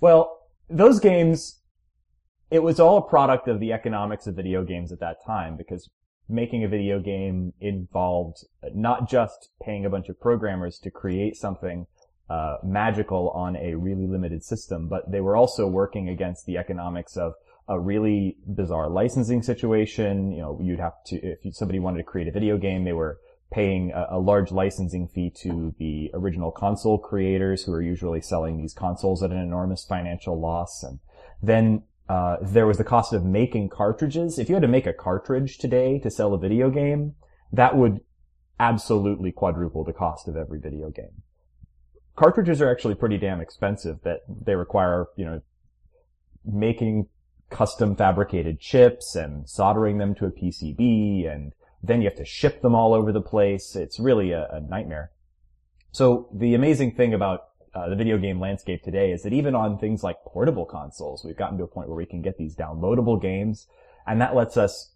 Well, 0.00 0.38
those 0.68 1.00
games, 1.00 1.60
it 2.50 2.62
was 2.62 2.78
all 2.78 2.98
a 2.98 3.08
product 3.08 3.48
of 3.48 3.60
the 3.60 3.72
economics 3.72 4.26
of 4.26 4.36
video 4.36 4.64
games 4.64 4.92
at 4.92 5.00
that 5.00 5.24
time 5.24 5.56
because 5.56 5.90
making 6.28 6.62
a 6.62 6.68
video 6.68 7.00
game 7.00 7.52
involved 7.60 8.44
not 8.74 9.08
just 9.08 9.50
paying 9.62 9.84
a 9.84 9.90
bunch 9.90 10.08
of 10.08 10.20
programmers 10.20 10.78
to 10.80 10.90
create 10.90 11.36
something 11.36 11.86
uh, 12.28 12.56
magical 12.62 13.30
on 13.30 13.56
a 13.56 13.74
really 13.74 14.06
limited 14.06 14.44
system, 14.44 14.88
but 14.88 15.10
they 15.10 15.20
were 15.20 15.36
also 15.36 15.66
working 15.66 16.08
against 16.08 16.44
the 16.44 16.58
economics 16.58 17.16
of 17.16 17.32
a 17.66 17.80
really 17.80 18.36
bizarre 18.46 18.88
licensing 18.88 19.42
situation. 19.42 20.30
You 20.32 20.42
know, 20.42 20.60
you'd 20.62 20.80
have 20.80 21.02
to, 21.06 21.16
if 21.42 21.54
somebody 21.56 21.78
wanted 21.78 21.98
to 21.98 22.04
create 22.04 22.28
a 22.28 22.32
video 22.32 22.58
game, 22.58 22.84
they 22.84 22.92
were 22.92 23.18
paying 23.50 23.92
a, 23.92 24.16
a 24.16 24.18
large 24.18 24.52
licensing 24.52 25.08
fee 25.08 25.30
to 25.42 25.74
the 25.78 26.10
original 26.14 26.50
console 26.50 26.98
creators 26.98 27.64
who 27.64 27.72
are 27.72 27.82
usually 27.82 28.20
selling 28.20 28.58
these 28.58 28.74
consoles 28.74 29.22
at 29.22 29.30
an 29.30 29.38
enormous 29.38 29.84
financial 29.84 30.38
loss. 30.38 30.82
And 30.82 30.98
then 31.42 31.82
uh, 32.08 32.36
there 32.42 32.66
was 32.66 32.78
the 32.78 32.84
cost 32.84 33.12
of 33.12 33.24
making 33.24 33.70
cartridges. 33.70 34.38
If 34.38 34.48
you 34.48 34.54
had 34.54 34.62
to 34.62 34.68
make 34.68 34.86
a 34.86 34.92
cartridge 34.92 35.58
today 35.58 35.98
to 36.00 36.10
sell 36.10 36.34
a 36.34 36.38
video 36.38 36.70
game, 36.70 37.14
that 37.52 37.76
would 37.76 38.00
absolutely 38.60 39.32
quadruple 39.32 39.84
the 39.84 39.92
cost 39.92 40.28
of 40.28 40.36
every 40.36 40.58
video 40.58 40.90
game. 40.90 41.22
Cartridges 42.16 42.60
are 42.60 42.70
actually 42.70 42.96
pretty 42.96 43.16
damn 43.16 43.40
expensive 43.40 44.00
that 44.02 44.20
they 44.28 44.56
require, 44.56 45.06
you 45.16 45.24
know, 45.24 45.40
making 46.44 47.06
custom 47.50 47.94
fabricated 47.94 48.60
chips 48.60 49.14
and 49.14 49.48
soldering 49.48 49.98
them 49.98 50.14
to 50.14 50.26
a 50.26 50.30
PCB 50.30 51.30
and 51.30 51.52
then 51.82 52.00
you 52.00 52.08
have 52.08 52.18
to 52.18 52.24
ship 52.24 52.62
them 52.62 52.74
all 52.74 52.92
over 52.94 53.12
the 53.12 53.20
place. 53.20 53.76
It's 53.76 54.00
really 54.00 54.32
a, 54.32 54.48
a 54.50 54.60
nightmare. 54.60 55.12
So 55.92 56.28
the 56.32 56.54
amazing 56.54 56.94
thing 56.94 57.14
about 57.14 57.44
uh, 57.74 57.88
the 57.88 57.96
video 57.96 58.18
game 58.18 58.40
landscape 58.40 58.82
today 58.82 59.12
is 59.12 59.22
that 59.22 59.32
even 59.32 59.54
on 59.54 59.78
things 59.78 60.02
like 60.02 60.16
portable 60.24 60.64
consoles, 60.64 61.24
we've 61.24 61.36
gotten 61.36 61.58
to 61.58 61.64
a 61.64 61.68
point 61.68 61.88
where 61.88 61.96
we 61.96 62.06
can 62.06 62.22
get 62.22 62.36
these 62.38 62.56
downloadable 62.56 63.20
games, 63.20 63.66
and 64.06 64.20
that 64.20 64.34
lets 64.34 64.56
us 64.56 64.92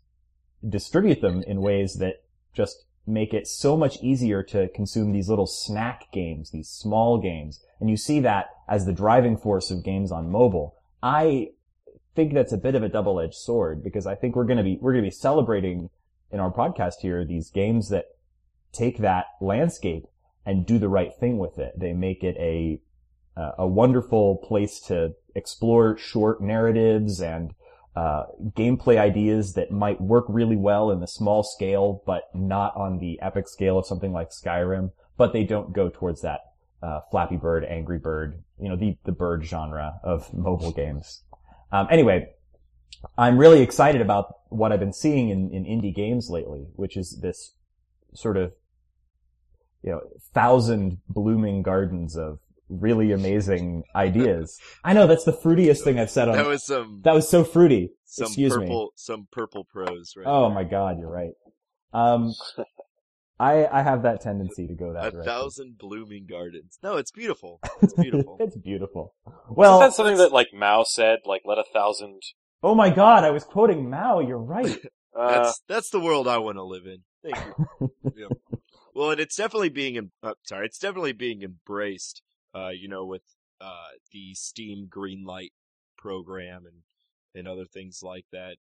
distribute 0.69 1.21
them 1.21 1.43
in 1.47 1.61
ways 1.61 1.97
that 1.97 2.25
just 2.55 2.85
make 3.07 3.35
it 3.35 3.49
so 3.49 3.77
much 3.77 3.99
easier 4.01 4.43
to 4.45 4.69
consume 4.69 5.12
these 5.12 5.29
little 5.29 5.47
snack 5.47 6.11
games, 6.12 6.51
these 6.51 6.69
small 6.69 7.19
games. 7.19 7.65
And 7.81 7.91
you 7.91 7.97
see 7.97 8.21
that 8.21 8.47
as 8.69 8.87
the 8.87 8.93
driving 8.93 9.37
force 9.37 9.71
of 9.71 9.85
games 9.85 10.12
on 10.12 10.31
mobile. 10.31 10.77
I 11.03 11.49
think 12.15 12.33
that's 12.33 12.53
a 12.53 12.59
bit 12.59 12.75
of 12.75 12.83
a 12.83 12.89
double-edged 12.89 13.35
sword 13.35 13.83
because 13.83 14.07
I 14.07 14.15
think 14.15 14.37
we're 14.37 14.45
going 14.45 14.59
to 14.59 14.62
be 14.62 14.79
we're 14.81 14.93
going 14.93 15.05
to 15.05 15.11
be 15.11 15.15
celebrating 15.15 15.91
in 16.33 16.41
our 16.41 16.53
podcast 16.53 17.01
here, 17.03 17.25
these 17.25 17.51
games 17.51 17.91
that 17.91 18.07
take 18.73 18.99
that 18.99 19.27
landscape 19.41 20.07
and 20.45 20.67
do 20.67 20.79
the 20.79 20.89
right 20.89 21.12
thing 21.15 21.39
with 21.39 21.59
it. 21.59 21.79
They 21.79 21.93
make 21.93 22.25
it 22.25 22.37
a 22.39 22.81
a 23.35 23.67
wonderful 23.67 24.37
place 24.37 24.79
to 24.79 25.15
explore 25.35 25.97
short 25.97 26.43
narratives 26.43 27.21
and 27.21 27.55
uh, 27.97 28.25
gameplay 28.51 28.99
ideas 28.99 29.55
that 29.55 29.71
might 29.71 30.01
work 30.01 30.27
really 30.29 30.57
well 30.57 30.91
in 30.91 31.01
the 31.01 31.07
small 31.07 31.43
scale, 31.43 32.03
but 32.05 32.25
not 32.35 32.77
on 32.77 32.99
the 32.99 33.19
epic 33.23 33.49
scale 33.49 33.79
of 33.79 33.87
something 33.87 34.12
like 34.12 34.31
Skyrim. 34.31 34.93
But 35.17 35.33
they 35.33 35.45
don't 35.45 35.73
go 35.73 35.89
towards 35.89 36.21
that 36.23 36.41
uh, 36.83 37.01
Flappy 37.11 37.37
Bird, 37.37 37.65
Angry 37.65 37.99
Bird, 37.99 38.43
you 38.61 38.69
know, 38.69 38.77
the 38.77 38.97
the 39.05 39.12
bird 39.12 39.45
genre 39.45 40.01
of 40.03 40.33
mobile 40.35 40.73
games. 40.73 41.23
Um, 41.71 41.87
anyway, 41.91 42.35
I'm 43.19 43.37
really 43.39 43.61
excited 43.63 44.01
about 44.01 44.33
what 44.49 44.73
I've 44.73 44.81
been 44.81 44.93
seeing 44.93 45.29
in, 45.31 45.51
in 45.53 45.65
indie 45.65 45.95
games 45.95 46.29
lately, 46.31 46.67
which 46.77 46.97
is 46.97 47.19
this 47.21 47.55
sort 48.15 48.37
of 48.37 48.53
you 49.83 49.91
know 49.91 50.01
thousand 50.33 50.99
blooming 51.09 51.63
gardens 51.63 52.17
of 52.17 52.39
really 52.69 53.13
amazing 53.13 53.83
ideas. 53.95 54.59
I 54.85 54.93
know 54.93 55.07
that's 55.07 55.25
the 55.25 55.33
fruitiest 55.33 55.83
thing 55.83 55.99
I've 55.99 56.11
said 56.11 56.29
on 56.29 56.37
That 56.37 56.47
was 56.47 56.65
some 56.65 57.01
that 57.05 57.15
was 57.15 57.29
so 57.29 57.45
fruity. 57.45 57.91
some 58.05 58.27
Excuse 58.27 58.57
me. 58.57 58.89
some 58.97 59.27
purple 59.33 59.65
prose 59.65 60.15
right 60.17 60.27
Oh 60.27 60.47
there. 60.47 60.55
my 60.55 60.65
god, 60.65 60.99
you're 61.01 61.11
right. 61.11 61.33
Um, 61.93 62.33
I 63.41 63.67
I 63.67 63.83
have 63.83 64.03
that 64.05 64.21
tendency 64.21 64.69
to 64.69 64.75
go 64.75 64.93
that 64.93 65.07
a 65.07 65.11
direction. 65.11 65.25
thousand 65.33 65.79
blooming 65.79 66.27
gardens. 66.31 66.79
No, 66.83 66.97
it's 66.97 67.11
beautiful. 67.11 67.61
It's 67.83 67.95
beautiful. 67.95 68.37
it's 68.39 68.57
beautiful. 68.57 69.15
Well, 69.27 69.35
Well, 69.57 69.79
Isn't 69.81 69.89
that 69.91 69.95
something 69.97 70.17
that 70.19 70.33
like 70.33 70.51
Mao 70.55 70.85
said? 70.85 71.21
Like, 71.27 71.43
let 71.45 71.59
a 71.59 71.65
thousand. 71.73 72.21
Oh 72.62 72.75
my 72.75 72.90
god, 72.90 73.25
I 73.25 73.31
was 73.31 73.45
quoting 73.45 73.88
Mao. 73.90 74.21
You're 74.21 74.38
right. 74.38 74.78
Uh, 75.14 75.28
that's 75.42 75.62
that's 75.69 75.90
the 75.90 76.00
world 76.00 76.26
I 76.26 76.38
want 76.38 76.57
to 76.57 76.62
live 76.62 76.87
in. 76.87 77.00
Thank 77.23 77.37
you. 77.47 77.92
yeah. 78.16 78.28
Well, 78.95 79.11
and 79.11 79.21
it's 79.21 79.37
definitely 79.37 79.69
being 79.69 79.99
em- 79.99 80.12
uh, 80.23 80.33
sorry, 80.45 80.64
it's 80.64 80.78
definitely 80.78 81.12
being 81.12 81.42
embraced. 81.42 82.23
Uh, 82.54 82.71
you 82.71 82.88
know, 82.88 83.04
with 83.04 83.21
uh 83.61 83.88
the 84.11 84.33
Steam 84.33 84.88
Greenlight 84.88 85.50
program 85.99 86.64
and 86.64 86.76
and 87.35 87.47
other 87.47 87.66
things 87.66 88.00
like 88.02 88.25
that. 88.33 88.57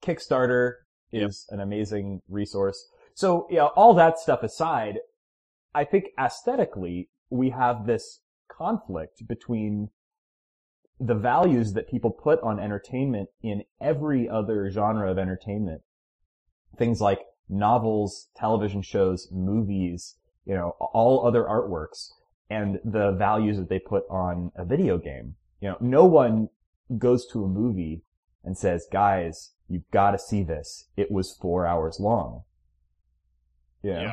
Kickstarter 0.00 0.74
Yep. 1.10 1.28
is 1.30 1.46
an 1.50 1.60
amazing 1.60 2.20
resource. 2.28 2.86
So, 3.14 3.46
yeah, 3.50 3.66
all 3.66 3.94
that 3.94 4.18
stuff 4.18 4.42
aside, 4.42 4.98
I 5.74 5.84
think 5.84 6.10
aesthetically, 6.18 7.08
we 7.30 7.50
have 7.50 7.86
this 7.86 8.20
conflict 8.48 9.26
between 9.26 9.90
the 11.00 11.14
values 11.14 11.72
that 11.74 11.88
people 11.88 12.10
put 12.10 12.40
on 12.40 12.58
entertainment 12.58 13.28
in 13.42 13.64
every 13.80 14.28
other 14.28 14.70
genre 14.70 15.10
of 15.10 15.18
entertainment. 15.18 15.82
Things 16.76 17.00
like 17.00 17.20
novels, 17.48 18.28
television 18.36 18.82
shows, 18.82 19.28
movies, 19.30 20.16
you 20.44 20.54
know, 20.54 20.76
all 20.80 21.26
other 21.26 21.44
artworks, 21.44 22.10
and 22.50 22.80
the 22.84 23.12
values 23.12 23.58
that 23.58 23.68
they 23.68 23.78
put 23.78 24.04
on 24.08 24.50
a 24.56 24.64
video 24.64 24.98
game. 24.98 25.34
You 25.60 25.70
know, 25.70 25.76
no 25.80 26.04
one 26.04 26.48
goes 26.96 27.26
to 27.32 27.44
a 27.44 27.48
movie 27.48 28.02
and 28.44 28.56
says, 28.56 28.86
guys, 28.90 29.52
you've 29.68 29.90
got 29.90 30.12
to 30.12 30.18
see 30.18 30.42
this. 30.42 30.88
It 30.96 31.10
was 31.10 31.32
four 31.32 31.66
hours 31.66 31.98
long. 32.00 32.42
You 33.82 33.92
know? 33.92 34.00
Yeah. 34.00 34.12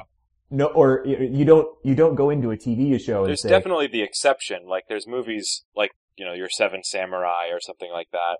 No, 0.51 0.65
or 0.67 1.03
you 1.05 1.43
don't, 1.43 1.67
you 1.83 1.95
don't 1.95 2.15
go 2.15 2.29
into 2.29 2.51
a 2.51 2.57
TV 2.57 3.01
show 3.01 3.21
and 3.21 3.29
there's 3.29 3.41
say, 3.41 3.49
definitely 3.49 3.87
the 3.87 4.03
exception. 4.03 4.67
Like, 4.67 4.83
there's 4.87 5.07
movies 5.07 5.63
like 5.75 5.91
you 6.17 6.25
know 6.25 6.33
your 6.33 6.49
Seven 6.49 6.83
Samurai 6.83 7.47
or 7.51 7.59
something 7.59 7.91
like 7.91 8.09
that. 8.11 8.37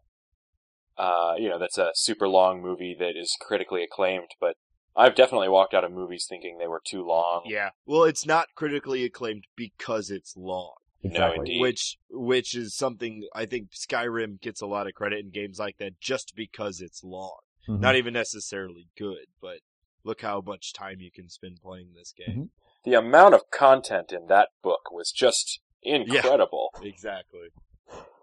Uh, 0.98 1.34
you 1.38 1.50
know, 1.50 1.60
that's 1.60 1.78
a 1.78 1.92
super 1.94 2.28
long 2.28 2.62
movie 2.62 2.96
that 2.98 3.18
is 3.18 3.36
critically 3.42 3.84
acclaimed, 3.84 4.30
but 4.40 4.56
I've 4.96 5.16
definitely 5.16 5.50
walked 5.50 5.74
out 5.74 5.84
of 5.84 5.92
movies 5.92 6.26
thinking 6.30 6.58
they 6.58 6.68
were 6.68 6.82
too 6.86 7.06
long. 7.06 7.42
Yeah. 7.46 7.72
Well, 7.86 8.06
it's 8.06 8.26
not 8.26 8.48
critically 8.56 9.04
acclaimed 9.04 9.44
because 9.58 10.10
it's 10.10 10.38
long. 10.38 10.76
exactly. 11.04 11.38
indeed. 11.40 11.62
Which 11.62 11.98
which 12.10 12.56
is 12.56 12.76
something 12.76 13.28
I 13.36 13.46
think 13.46 13.72
Skyrim 13.72 14.40
gets 14.42 14.62
a 14.62 14.68
lot 14.68 14.88
of 14.88 14.94
credit 14.94 15.20
in 15.20 15.32
games 15.32 15.60
like 15.60 15.78
that 15.80 16.00
just 16.00 16.34
because 16.36 16.80
it's 16.80 17.04
long. 17.04 17.40
Mhm. 17.68 17.80
Not 17.82 17.96
even 17.98 18.14
necessarily 18.14 18.88
good, 18.98 19.26
but 19.42 19.58
look 20.04 20.22
how 20.22 20.40
much 20.42 20.72
time 20.72 21.02
you 21.02 21.12
can 21.12 21.30
spend 21.30 21.60
playing 21.62 21.94
this 21.94 22.14
game. 22.14 22.52
The 22.86 22.94
amount 22.94 23.34
of 23.34 23.50
content 23.52 24.14
in 24.14 24.28
that 24.28 24.50
book 24.62 24.92
was 24.92 25.12
just 25.12 25.60
incredible. 25.82 26.70
Exactly. 26.82 27.50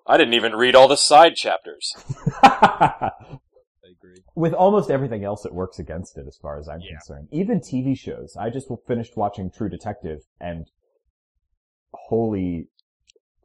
I 0.06 0.16
didn't 0.16 0.35
even 0.35 0.54
read 0.54 0.75
all 0.75 0.88
the 0.88 0.97
side 0.97 1.37
chapters. 1.37 1.94
I 2.42 3.11
agree. 3.90 4.23
With 4.35 4.52
almost 4.52 4.90
everything 4.90 5.25
else, 5.25 5.44
it 5.44 5.54
works 5.54 5.78
against 5.78 6.18
it 6.18 6.26
as 6.26 6.37
far 6.37 6.59
as 6.59 6.68
I'm 6.68 6.80
Yeah. 6.80 6.90
concerned. 6.99 7.28
Even 7.30 7.61
TV 7.61 7.97
shows. 7.97 8.37
I 8.38 8.50
just 8.50 8.68
finished 8.87 9.16
watching 9.16 9.50
True 9.50 9.68
Detective 9.68 10.21
and 10.40 10.66
holy 11.94 12.68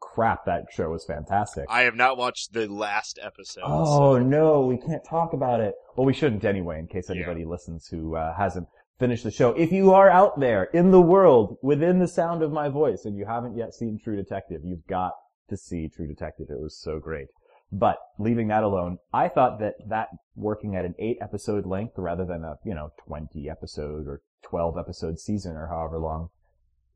crap, 0.00 0.44
that 0.46 0.64
show 0.72 0.90
was 0.90 1.04
fantastic. 1.04 1.64
I 1.68 1.82
have 1.82 1.94
not 1.94 2.16
watched 2.16 2.52
the 2.52 2.66
last 2.66 3.18
episode. 3.22 3.62
Oh 3.64 4.16
so- 4.16 4.22
no, 4.22 4.60
we 4.66 4.78
can't 4.78 5.04
talk 5.04 5.32
about 5.32 5.60
it. 5.60 5.74
Well, 5.96 6.06
we 6.06 6.12
shouldn't 6.14 6.44
anyway, 6.44 6.78
in 6.78 6.86
case 6.88 7.08
Yeah. 7.08 7.16
anybody 7.16 7.44
listens 7.44 7.86
who 7.88 8.16
uh, 8.16 8.34
hasn't 8.36 8.68
finished 8.98 9.22
the 9.24 9.30
show. 9.30 9.50
If 9.50 9.70
you 9.70 9.92
are 9.92 10.10
out 10.10 10.40
there 10.40 10.64
in 10.64 10.90
the 10.90 11.00
world, 11.00 11.56
within 11.62 11.98
the 12.00 12.08
sound 12.08 12.42
of 12.42 12.50
my 12.50 12.68
voice, 12.68 13.04
and 13.04 13.16
you 13.16 13.26
haven't 13.26 13.56
yet 13.56 13.74
seen 13.74 13.98
True 14.02 14.16
Detective, 14.16 14.62
you've 14.64 14.86
got 14.88 15.12
to 15.48 15.56
see 15.56 15.88
True 15.88 16.06
Detective. 16.06 16.48
It 16.50 16.60
was 16.60 16.76
so 16.76 16.98
great. 16.98 17.28
But 17.70 17.98
leaving 18.18 18.48
that 18.48 18.62
alone, 18.62 18.98
I 19.12 19.28
thought 19.28 19.58
that 19.60 19.74
that 19.88 20.08
working 20.34 20.74
at 20.74 20.84
an 20.84 20.94
eight 20.98 21.18
episode 21.20 21.66
length 21.66 21.94
rather 21.98 22.24
than 22.24 22.44
a, 22.44 22.58
you 22.64 22.74
know, 22.74 22.92
20 23.06 23.48
episode 23.50 24.06
or 24.06 24.22
12 24.42 24.78
episode 24.78 25.18
season 25.18 25.56
or 25.56 25.66
however 25.66 25.98
long. 25.98 26.30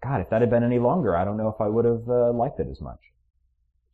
God, 0.02 0.21
if 0.21 0.30
that 0.30 0.40
had 0.40 0.50
been 0.50 0.64
any 0.64 0.78
longer, 0.78 1.16
I 1.16 1.25
don't 1.25 1.37
know 1.37 1.49
if 1.49 1.61
I 1.61 1.68
would 1.68 1.85
have 1.85 2.09
uh, 2.09 2.32
liked 2.32 2.59
it 2.59 2.68
as 2.71 2.80
much. 2.80 3.00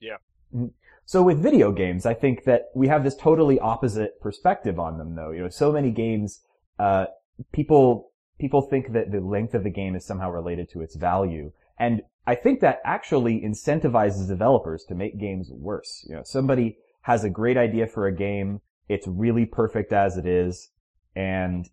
Yeah. 0.00 0.19
Mhm. 0.55 0.73
So 1.05 1.23
with 1.23 1.43
video 1.43 1.73
games, 1.73 2.07
I 2.07 2.15
think 2.15 2.45
that 2.45 2.67
we 2.75 2.88
have 2.88 3.03
this 3.03 3.17
totally 3.17 3.59
opposite 3.59 4.21
perspective 4.21 4.79
on 4.79 4.99
them 4.99 5.15
though. 5.17 5.31
You 5.31 5.43
know, 5.43 5.49
so 5.49 5.73
many 5.73 5.91
games, 5.91 6.45
uh, 6.79 7.07
people, 7.53 8.12
people 8.38 8.62
think 8.62 8.93
that 8.93 9.11
the 9.11 9.21
length 9.21 9.55
of 9.55 9.65
the 9.65 9.71
game 9.71 9.97
is 9.97 10.05
somehow 10.05 10.31
related 10.31 10.71
to 10.71 10.83
its 10.83 10.97
value. 10.97 11.53
And 11.79 12.03
I 12.29 12.35
think 12.35 12.61
that 12.61 12.83
actually 12.85 13.41
incentivizes 13.41 14.29
developers 14.29 14.85
to 14.89 14.95
make 14.95 15.19
games 15.19 15.49
worse. 15.51 16.05
You 16.07 16.17
know, 16.17 16.23
somebody 16.27 16.77
has 17.01 17.25
a 17.25 17.31
great 17.31 17.57
idea 17.57 17.87
for 17.87 18.07
a 18.07 18.15
game. 18.15 18.61
It's 18.87 19.09
really 19.09 19.47
perfect 19.47 19.95
as 19.95 20.19
it 20.19 20.27
is. 20.27 20.69
And 21.17 21.71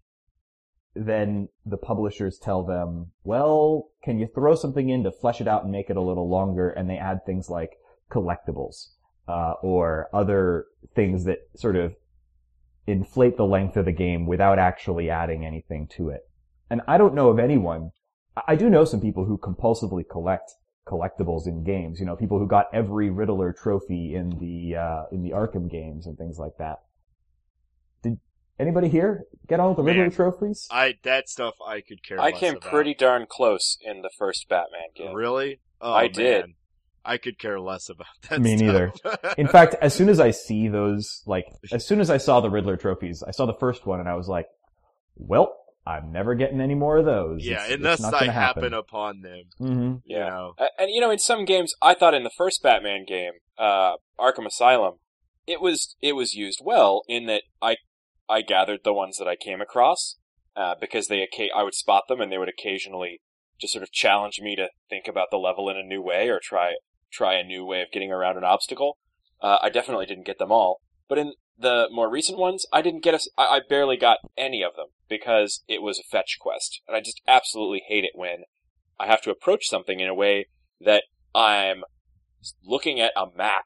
then 0.96 1.50
the 1.66 1.76
publishers 1.76 2.40
tell 2.40 2.64
them, 2.64 3.12
well, 3.26 3.90
can 4.02 4.18
you 4.18 4.30
throw 4.34 4.56
something 4.56 4.88
in 4.88 5.04
to 5.04 5.12
flesh 5.12 5.42
it 5.42 5.48
out 5.50 5.64
and 5.64 5.74
make 5.74 5.90
it 5.90 5.98
a 5.98 6.02
little 6.02 6.30
longer? 6.30 6.70
And 6.70 6.90
they 6.90 6.98
add 6.98 7.26
things 7.26 7.50
like 7.50 7.72
collectibles, 8.10 8.92
uh, 9.28 9.56
or 9.62 10.08
other 10.14 10.68
things 10.96 11.26
that 11.26 11.40
sort 11.58 11.76
of 11.76 11.96
inflate 12.88 13.36
the 13.36 13.46
length 13.46 13.76
of 13.76 13.84
the 13.84 13.92
game 13.92 14.26
without 14.26 14.58
actually 14.58 15.10
adding 15.10 15.44
anything 15.46 15.86
to 15.98 16.12
it. 16.12 16.22
And 16.70 16.80
I 16.88 16.98
don't 16.98 17.14
know 17.14 17.28
of 17.28 17.40
anyone, 17.40 17.92
I- 18.38 18.42
I 18.50 18.56
do 18.56 18.70
know 18.70 18.86
some 18.86 19.02
people 19.02 19.26
who 19.26 19.38
compulsively 19.38 20.04
collect 20.08 20.52
collectibles 20.88 21.48
in 21.48 21.64
games, 21.64 22.00
you 22.00 22.06
know, 22.06 22.16
people 22.16 22.38
who 22.38 22.48
got 22.48 22.68
every 22.74 23.10
Riddler 23.10 23.54
trophy 23.54 24.14
in 24.14 24.38
the, 24.40 24.76
uh, 24.76 25.04
in 25.12 25.24
the 25.24 25.32
Arkham 25.32 25.70
games 25.70 26.06
and 26.06 26.16
things 26.18 26.38
like 26.38 26.58
that. 26.60 26.84
Did 28.04 28.20
anybody 28.60 28.90
here 28.90 29.26
get 29.48 29.60
all 29.60 29.74
the 29.74 29.82
Riddler 29.82 30.10
trophies? 30.12 30.68
I 30.70 30.96
that 31.04 31.28
stuff 31.28 31.56
I 31.66 31.82
could 31.82 32.04
care. 32.04 32.20
I 32.22 32.30
less 32.32 32.40
came 32.40 32.56
about. 32.58 32.70
pretty 32.70 32.94
darn 32.94 33.26
close 33.28 33.78
in 33.82 34.02
the 34.04 34.12
first 34.18 34.48
Batman 34.48 34.90
game. 34.96 35.16
Really? 35.16 35.60
Oh, 35.82 35.92
I 35.94 36.04
man. 36.04 36.12
did. 36.12 36.46
I 37.04 37.18
could 37.18 37.38
care 37.40 37.60
less 37.60 37.90
about 37.90 38.08
that. 38.30 38.42
Me 38.42 38.56
neither. 38.56 38.92
stuff. 38.96 39.20
In 39.40 39.48
fact, 39.48 39.76
as 39.82 39.94
soon 39.94 40.10
as 40.10 40.20
I 40.20 40.32
see 40.32 40.68
those, 40.68 41.24
like, 41.26 41.46
as 41.72 41.86
soon 41.86 42.00
as 42.00 42.10
I 42.12 42.18
saw 42.18 42.42
the 42.42 42.50
Riddler 42.50 42.78
trophies, 42.78 43.24
I 43.24 43.32
saw 43.32 43.46
the 43.48 43.54
first 43.56 43.86
one 43.88 44.00
and 44.00 44.10
I 44.10 44.16
was 44.16 44.28
like, 44.28 44.48
well, 45.16 45.56
I'm 45.88 46.12
never 46.12 46.34
getting 46.36 46.62
any 46.62 46.76
more 46.76 46.98
of 46.98 47.06
those. 47.06 47.46
yeah, 47.46 47.56
It's- 47.66 47.72
it's 47.72 47.76
unless 47.80 48.00
not 48.02 48.14
I 48.16 48.20
gonna 48.22 48.32
happen 48.32 48.74
upon 48.74 49.22
them. 49.22 49.44
hmm 49.60 49.96
Yeah. 50.06 50.26
You 50.26 50.32
know. 50.32 50.54
And 50.80 50.90
you 50.92 51.00
know, 51.02 51.12
in 51.12 51.20
some 51.20 51.46
games, 51.46 51.74
I 51.82 51.94
thought 51.94 52.14
in 52.14 52.24
the 52.24 52.32
first 52.36 52.64
Batman 52.64 53.06
game, 53.06 53.34
uh, 53.58 53.98
Arkham 54.20 54.46
Asylum, 54.48 54.96
it 55.48 55.62
was 55.62 55.96
it 56.02 56.14
was 56.14 56.34
used 56.34 56.62
well 56.64 57.04
in 57.08 57.26
that 57.28 57.44
I 57.62 57.78
I 58.28 58.42
gathered 58.42 58.80
the 58.84 58.94
ones 58.94 59.18
that 59.18 59.28
I 59.28 59.36
came 59.36 59.62
across 59.62 60.18
uh, 60.56 60.74
because 60.80 61.08
they 61.08 61.20
occa- 61.20 61.50
I 61.56 61.62
would 61.64 61.76
spot 61.76 62.04
them 62.08 62.20
and 62.20 62.32
they 62.32 62.38
would 62.40 62.50
occasionally 62.50 63.22
just 63.62 63.74
sort 63.74 63.84
of 63.84 63.92
challenge 63.92 64.40
me 64.42 64.56
to 64.56 64.70
think 64.90 65.08
about 65.08 65.28
the 65.32 65.38
level 65.38 65.70
in 65.70 65.78
a 65.78 65.84
new 65.84 66.02
way 66.02 66.30
or 66.30 66.40
try 66.44 66.74
try 67.12 67.36
a 67.36 67.44
new 67.44 67.64
way 67.64 67.82
of 67.82 67.92
getting 67.92 68.12
around 68.12 68.38
an 68.38 68.44
obstacle. 68.44 68.98
Uh, 69.40 69.60
I 69.62 69.70
definitely 69.70 70.08
didn't 70.08 70.26
get 70.26 70.40
them 70.40 70.52
all, 70.52 70.82
but 71.08 71.18
in 71.20 71.34
the 71.58 71.88
more 71.92 72.10
recent 72.10 72.38
ones, 72.38 72.66
I 72.72 72.82
didn't 72.82 73.04
get 73.04 73.14
a 73.14 73.20
I 73.38 73.58
I 73.58 73.62
barely 73.68 73.98
got 73.98 74.18
any 74.38 74.64
of 74.64 74.76
them 74.76 74.88
because 75.08 75.64
it 75.68 75.82
was 75.82 76.00
a 76.00 76.04
fetch 76.04 76.38
quest, 76.40 76.82
and 76.88 76.96
I 76.96 77.02
just 77.02 77.22
absolutely 77.28 77.84
hate 77.88 78.04
it 78.04 78.12
when 78.14 78.44
I 79.00 79.08
have 79.08 79.22
to 79.24 79.32
approach 79.32 79.68
something 79.68 80.00
in 80.00 80.08
a 80.08 80.14
way 80.16 80.48
that 80.82 81.04
I'm 81.34 81.84
looking 82.64 83.00
at 83.00 83.12
a 83.16 83.26
map 83.36 83.66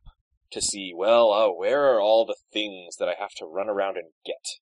to 0.51 0.61
see, 0.61 0.93
well, 0.95 1.31
oh, 1.31 1.53
where 1.55 1.93
are 1.93 2.01
all 2.01 2.25
the 2.25 2.37
things 2.51 2.97
that 2.97 3.07
I 3.07 3.13
have 3.19 3.33
to 3.37 3.45
run 3.45 3.69
around 3.69 3.97
and 3.97 4.09
get? 4.25 4.59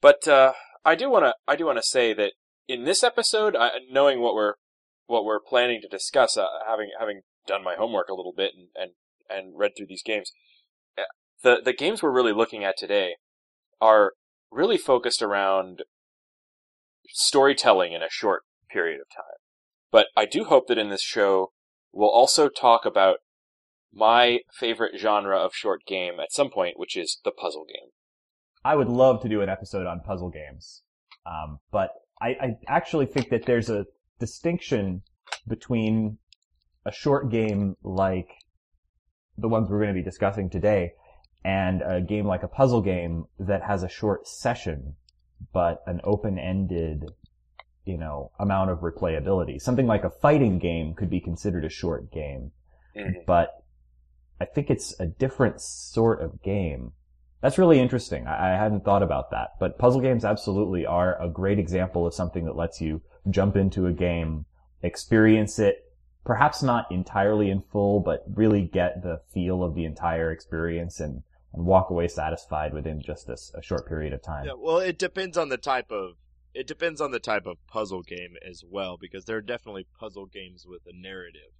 But 0.00 0.26
uh, 0.26 0.52
I 0.84 0.94
do 0.94 1.10
want 1.10 1.24
to 1.24 1.34
I 1.46 1.56
do 1.56 1.66
want 1.66 1.78
to 1.78 1.82
say 1.82 2.12
that 2.14 2.32
in 2.68 2.84
this 2.84 3.02
episode, 3.02 3.56
I, 3.56 3.70
knowing 3.90 4.20
what 4.20 4.34
we're 4.34 4.54
what 5.06 5.24
we're 5.24 5.40
planning 5.40 5.80
to 5.82 5.88
discuss, 5.88 6.36
uh, 6.36 6.46
having 6.66 6.90
having 6.98 7.22
done 7.46 7.62
my 7.62 7.74
homework 7.76 8.08
a 8.08 8.14
little 8.14 8.34
bit 8.36 8.52
and, 8.56 8.68
and 8.74 8.92
and 9.28 9.58
read 9.58 9.72
through 9.76 9.86
these 9.86 10.02
games, 10.02 10.32
the 11.44 11.60
the 11.64 11.72
games 11.72 12.02
we're 12.02 12.10
really 12.10 12.32
looking 12.32 12.64
at 12.64 12.76
today 12.76 13.14
are 13.80 14.14
really 14.50 14.78
focused 14.78 15.22
around 15.22 15.82
storytelling 17.08 17.92
in 17.92 18.02
a 18.02 18.10
short 18.10 18.42
period 18.68 19.00
of 19.00 19.06
time. 19.14 19.36
But 19.92 20.06
I 20.16 20.24
do 20.24 20.44
hope 20.44 20.66
that 20.66 20.78
in 20.78 20.88
this 20.88 21.02
show 21.02 21.52
we'll 21.92 22.10
also 22.10 22.48
talk 22.48 22.84
about 22.84 23.18
my 23.92 24.40
favorite 24.58 24.98
genre 24.98 25.38
of 25.38 25.54
short 25.54 25.82
game 25.86 26.14
at 26.18 26.32
some 26.32 26.50
point, 26.50 26.74
which 26.76 26.96
is 26.96 27.20
the 27.24 27.30
puzzle 27.30 27.64
game. 27.64 27.90
I 28.64 28.74
would 28.74 28.88
love 28.88 29.22
to 29.22 29.28
do 29.28 29.40
an 29.42 29.48
episode 29.48 29.86
on 29.86 30.00
puzzle 30.00 30.30
games, 30.30 30.82
um, 31.26 31.60
but 31.70 31.90
I, 32.20 32.28
I 32.28 32.56
actually 32.66 33.06
think 33.06 33.28
that 33.28 33.44
there's 33.44 33.70
a 33.70 33.86
distinction 34.18 35.02
between 35.46 36.18
a 36.86 36.90
short 36.90 37.30
game 37.30 37.76
like 37.84 38.28
the 39.36 39.48
ones 39.48 39.68
we're 39.68 39.78
going 39.78 39.94
to 39.94 40.00
be 40.00 40.02
discussing 40.02 40.48
today 40.48 40.92
and 41.44 41.82
a 41.82 42.00
game 42.00 42.26
like 42.26 42.42
a 42.42 42.48
puzzle 42.48 42.80
game 42.80 43.26
that 43.38 43.62
has 43.62 43.82
a 43.82 43.88
short 43.88 44.26
session 44.26 44.94
but 45.52 45.82
an 45.86 46.00
open-ended 46.04 47.10
you 47.84 47.98
know 47.98 48.30
amount 48.38 48.70
of 48.70 48.78
replayability. 48.78 49.60
Something 49.60 49.86
like 49.86 50.04
a 50.04 50.10
fighting 50.10 50.58
game 50.58 50.94
could 50.94 51.10
be 51.10 51.20
considered 51.20 51.64
a 51.64 51.68
short 51.68 52.10
game 52.10 52.52
Mhm. 52.96 53.26
but 53.26 53.62
i 54.40 54.44
think 54.44 54.70
it's 54.70 54.98
a 55.00 55.06
different 55.06 55.60
sort 55.60 56.22
of 56.22 56.42
game. 56.42 56.92
That's 57.40 57.58
really 57.58 57.78
interesting. 57.78 58.26
I, 58.26 58.54
I 58.54 58.56
hadn't 58.56 58.84
thought 58.84 59.02
about 59.02 59.30
that 59.32 59.50
but 59.60 59.78
puzzle 59.78 60.00
games 60.00 60.24
absolutely 60.24 60.86
are 60.86 61.20
a 61.20 61.28
great 61.28 61.58
example 61.58 62.06
of 62.06 62.14
something 62.14 62.44
that 62.46 62.56
lets 62.56 62.80
you 62.80 63.02
jump 63.28 63.56
into 63.56 63.86
a 63.86 63.92
game 63.92 64.46
experience 64.82 65.58
it 65.58 65.80
perhaps 66.24 66.62
not 66.62 66.90
entirely 66.90 67.50
in 67.50 67.60
full, 67.60 68.00
but 68.00 68.24
really 68.34 68.62
get 68.62 69.02
the 69.02 69.20
feel 69.34 69.62
of 69.62 69.74
the 69.74 69.84
entire 69.84 70.32
experience 70.32 70.98
and, 70.98 71.22
and 71.54 71.64
walk 71.64 71.90
away 71.90 72.08
satisfied 72.08 72.74
within 72.74 73.00
just 73.00 73.26
this, 73.26 73.52
a 73.54 73.62
short 73.62 73.86
period 73.86 74.12
of 74.12 74.22
time. 74.22 74.44
Yeah, 74.46 74.52
well, 74.58 74.78
it 74.78 74.98
depends 74.98 75.38
on 75.38 75.48
the 75.48 75.56
type 75.56 75.90
of 75.90 76.16
it 76.52 76.66
depends 76.68 77.00
on 77.00 77.10
the 77.10 77.18
type 77.18 77.46
of 77.46 77.56
puzzle 77.66 78.02
game 78.02 78.34
as 78.48 78.62
well, 78.68 78.96
because 79.00 79.24
there 79.24 79.36
are 79.36 79.42
definitely 79.42 79.86
puzzle 79.98 80.26
games 80.26 80.66
with 80.68 80.82
a 80.86 80.96
narrative. 80.96 81.50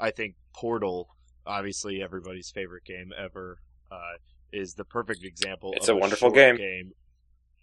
I 0.00 0.10
think 0.10 0.34
Portal, 0.52 1.08
obviously 1.46 2.02
everybody's 2.02 2.50
favorite 2.50 2.84
game 2.84 3.12
ever, 3.16 3.58
uh, 3.90 4.18
is 4.52 4.74
the 4.74 4.84
perfect 4.84 5.24
example. 5.24 5.72
It's 5.76 5.88
of 5.88 5.96
a 5.96 6.00
wonderful 6.00 6.34
short 6.34 6.58
game. 6.58 6.92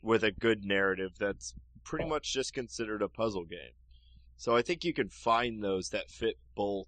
with 0.01 0.23
a 0.23 0.31
good 0.31 0.63
narrative 0.63 1.11
that's 1.19 1.53
pretty 1.83 2.05
much 2.05 2.33
just 2.33 2.53
considered 2.53 3.01
a 3.01 3.09
puzzle 3.09 3.45
game. 3.45 3.73
So 4.37 4.55
I 4.55 4.61
think 4.61 4.85
you 4.85 4.93
can 4.93 5.09
find 5.09 5.61
those 5.61 5.89
that 5.89 6.09
fit 6.09 6.35
both 6.55 6.87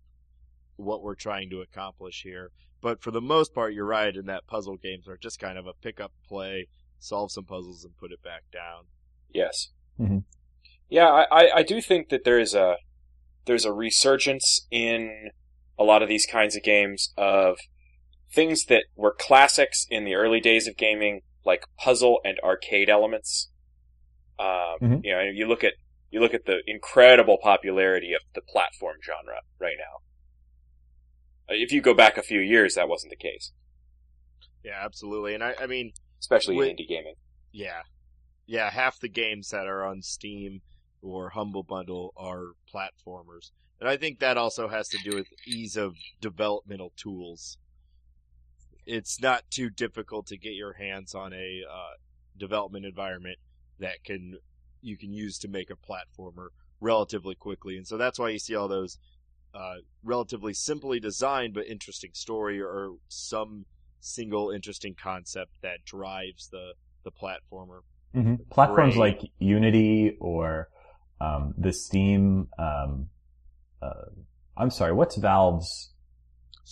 what 0.77 1.03
we're 1.03 1.15
trying 1.15 1.49
to 1.49 1.59
accomplish 1.59 2.23
here. 2.23 2.51
But 2.81 3.01
for 3.01 3.11
the 3.11 3.21
most 3.21 3.53
part, 3.53 3.73
you're 3.73 3.85
right 3.85 4.15
in 4.15 4.25
that 4.25 4.47
puzzle 4.47 4.77
games 4.77 5.07
are 5.07 5.17
just 5.17 5.39
kind 5.39 5.57
of 5.57 5.67
a 5.67 5.73
pick 5.73 5.99
up 5.99 6.11
play, 6.27 6.67
solve 6.99 7.31
some 7.31 7.45
puzzles 7.45 7.83
and 7.85 7.95
put 7.97 8.11
it 8.11 8.23
back 8.23 8.43
down. 8.51 8.85
Yes. 9.33 9.69
Mm-hmm. 9.99 10.19
Yeah, 10.89 11.07
I, 11.07 11.25
I, 11.31 11.49
I 11.57 11.63
do 11.63 11.79
think 11.81 12.09
that 12.09 12.23
there 12.25 12.39
is 12.39 12.53
a 12.53 12.75
there's 13.45 13.65
a 13.65 13.71
resurgence 13.71 14.67
in 14.69 15.29
a 15.79 15.83
lot 15.83 16.03
of 16.03 16.09
these 16.09 16.25
kinds 16.25 16.55
of 16.55 16.63
games 16.63 17.13
of 17.17 17.57
things 18.31 18.65
that 18.65 18.83
were 18.95 19.15
classics 19.17 19.85
in 19.89 20.05
the 20.05 20.15
early 20.15 20.39
days 20.39 20.67
of 20.67 20.77
gaming, 20.77 21.21
like 21.45 21.65
puzzle 21.77 22.19
and 22.23 22.37
arcade 22.43 22.89
elements. 22.89 23.49
Um, 24.39 24.77
Mhm. 24.81 25.01
You 25.03 25.11
know, 25.11 25.21
you 25.21 25.47
look 25.47 25.63
at 25.63 25.73
you 26.09 26.19
look 26.19 26.33
at 26.33 26.45
the 26.45 26.61
incredible 26.67 27.37
popularity 27.41 28.13
of 28.13 28.21
the 28.33 28.41
platform 28.41 28.97
genre 29.05 29.39
right 29.59 29.77
now. 29.77 29.99
If 31.53 31.71
you 31.71 31.81
go 31.81 31.93
back 31.93 32.17
a 32.17 32.23
few 32.23 32.39
years, 32.39 32.75
that 32.75 32.87
wasn't 32.89 33.11
the 33.11 33.15
case, 33.17 33.51
Yeah, 34.63 34.79
absolutely. 34.83 35.33
And 35.33 35.43
I, 35.43 35.55
I 35.61 35.67
mean, 35.67 35.91
especially 36.19 36.55
Wait. 36.55 36.71
in 36.71 36.77
indie 36.77 36.87
gaming. 36.87 37.15
yeah, 37.51 37.81
yeah, 38.45 38.69
half 38.69 38.99
the 38.99 39.09
games 39.09 39.49
that 39.49 39.67
are 39.67 39.85
on 39.85 40.01
Steam 40.01 40.61
or 41.01 41.29
Humble 41.29 41.63
Bundle 41.63 42.13
are 42.17 42.51
platformers. 42.73 43.51
And 43.79 43.89
I 43.89 43.97
think 43.97 44.19
that 44.19 44.37
also 44.37 44.67
has 44.67 44.87
to 44.89 44.97
do 45.03 45.15
with 45.15 45.27
ease 45.47 45.75
of 45.77 45.95
developmental 46.19 46.91
tools. 46.95 47.57
It's 48.85 49.21
not 49.21 49.43
too 49.49 49.69
difficult 49.69 50.27
to 50.27 50.37
get 50.37 50.53
your 50.53 50.73
hands 50.73 51.15
on 51.15 51.33
a 51.33 51.61
uh, 51.69 51.93
development 52.37 52.85
environment 52.85 53.37
that 53.79 54.03
can 54.03 54.37
you 54.81 54.97
can 54.97 55.13
use 55.13 55.37
to 55.39 55.47
make 55.47 55.69
a 55.69 55.75
platformer 55.75 56.47
relatively 56.79 57.35
quickly, 57.35 57.77
and 57.77 57.87
so 57.87 57.97
that's 57.97 58.17
why 58.19 58.29
you 58.29 58.39
see 58.39 58.55
all 58.55 58.67
those 58.67 58.97
uh, 59.53 59.75
relatively 60.03 60.53
simply 60.53 60.99
designed 60.99 61.53
but 61.53 61.67
interesting 61.67 62.11
story 62.13 62.61
or 62.61 62.95
some 63.07 63.65
single 63.99 64.49
interesting 64.49 64.95
concept 64.95 65.51
that 65.61 65.83
drives 65.85 66.49
the 66.49 66.73
the 67.03 67.11
platformer. 67.11 67.81
hmm 68.13 68.35
Platforms 68.49 68.97
like 68.97 69.21
Unity 69.39 70.17
or 70.19 70.69
um, 71.19 71.53
the 71.57 71.73
Steam. 71.73 72.47
Um, 72.57 73.09
uh, 73.81 74.09
I'm 74.57 74.69
sorry, 74.69 74.93
what's 74.93 75.17
Valve's 75.17 75.91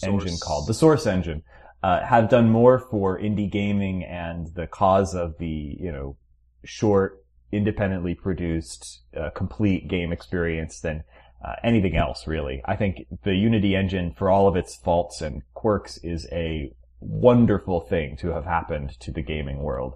engine 0.04 0.38
called? 0.42 0.68
The 0.68 0.74
Source 0.74 1.08
engine. 1.08 1.44
Uh, 1.82 2.06
have 2.06 2.28
done 2.30 2.50
more 2.50 2.78
for 2.78 3.18
indie 3.18 3.50
gaming 3.50 4.04
and 4.04 4.48
the 4.54 4.68
cause 4.68 5.16
of 5.16 5.38
the 5.38 5.78
you 5.80 5.92
know 5.92 6.18
short, 6.66 7.24
independently 7.52 8.14
produced, 8.14 9.02
uh, 9.16 9.30
complete 9.30 9.88
game 9.88 10.12
experience 10.12 10.80
than 10.82 11.04
uh, 11.44 11.56
anything 11.64 11.96
else. 11.96 12.28
Really, 12.28 12.62
I 12.66 12.76
think 12.76 13.06
the 13.24 13.36
Unity 13.36 13.76
engine, 13.76 14.14
for 14.18 14.30
all 14.30 14.48
of 14.48 14.56
its 14.56 14.76
faults 14.76 15.22
and 15.22 15.42
quirks, 15.54 15.98
is 16.04 16.28
a 16.32 16.74
wonderful 17.00 17.82
thing 17.82 18.18
to 18.18 18.30
have 18.30 18.46
happened 18.46 19.00
to 19.00 19.12
the 19.12 19.22
gaming 19.22 19.60
world. 19.60 19.96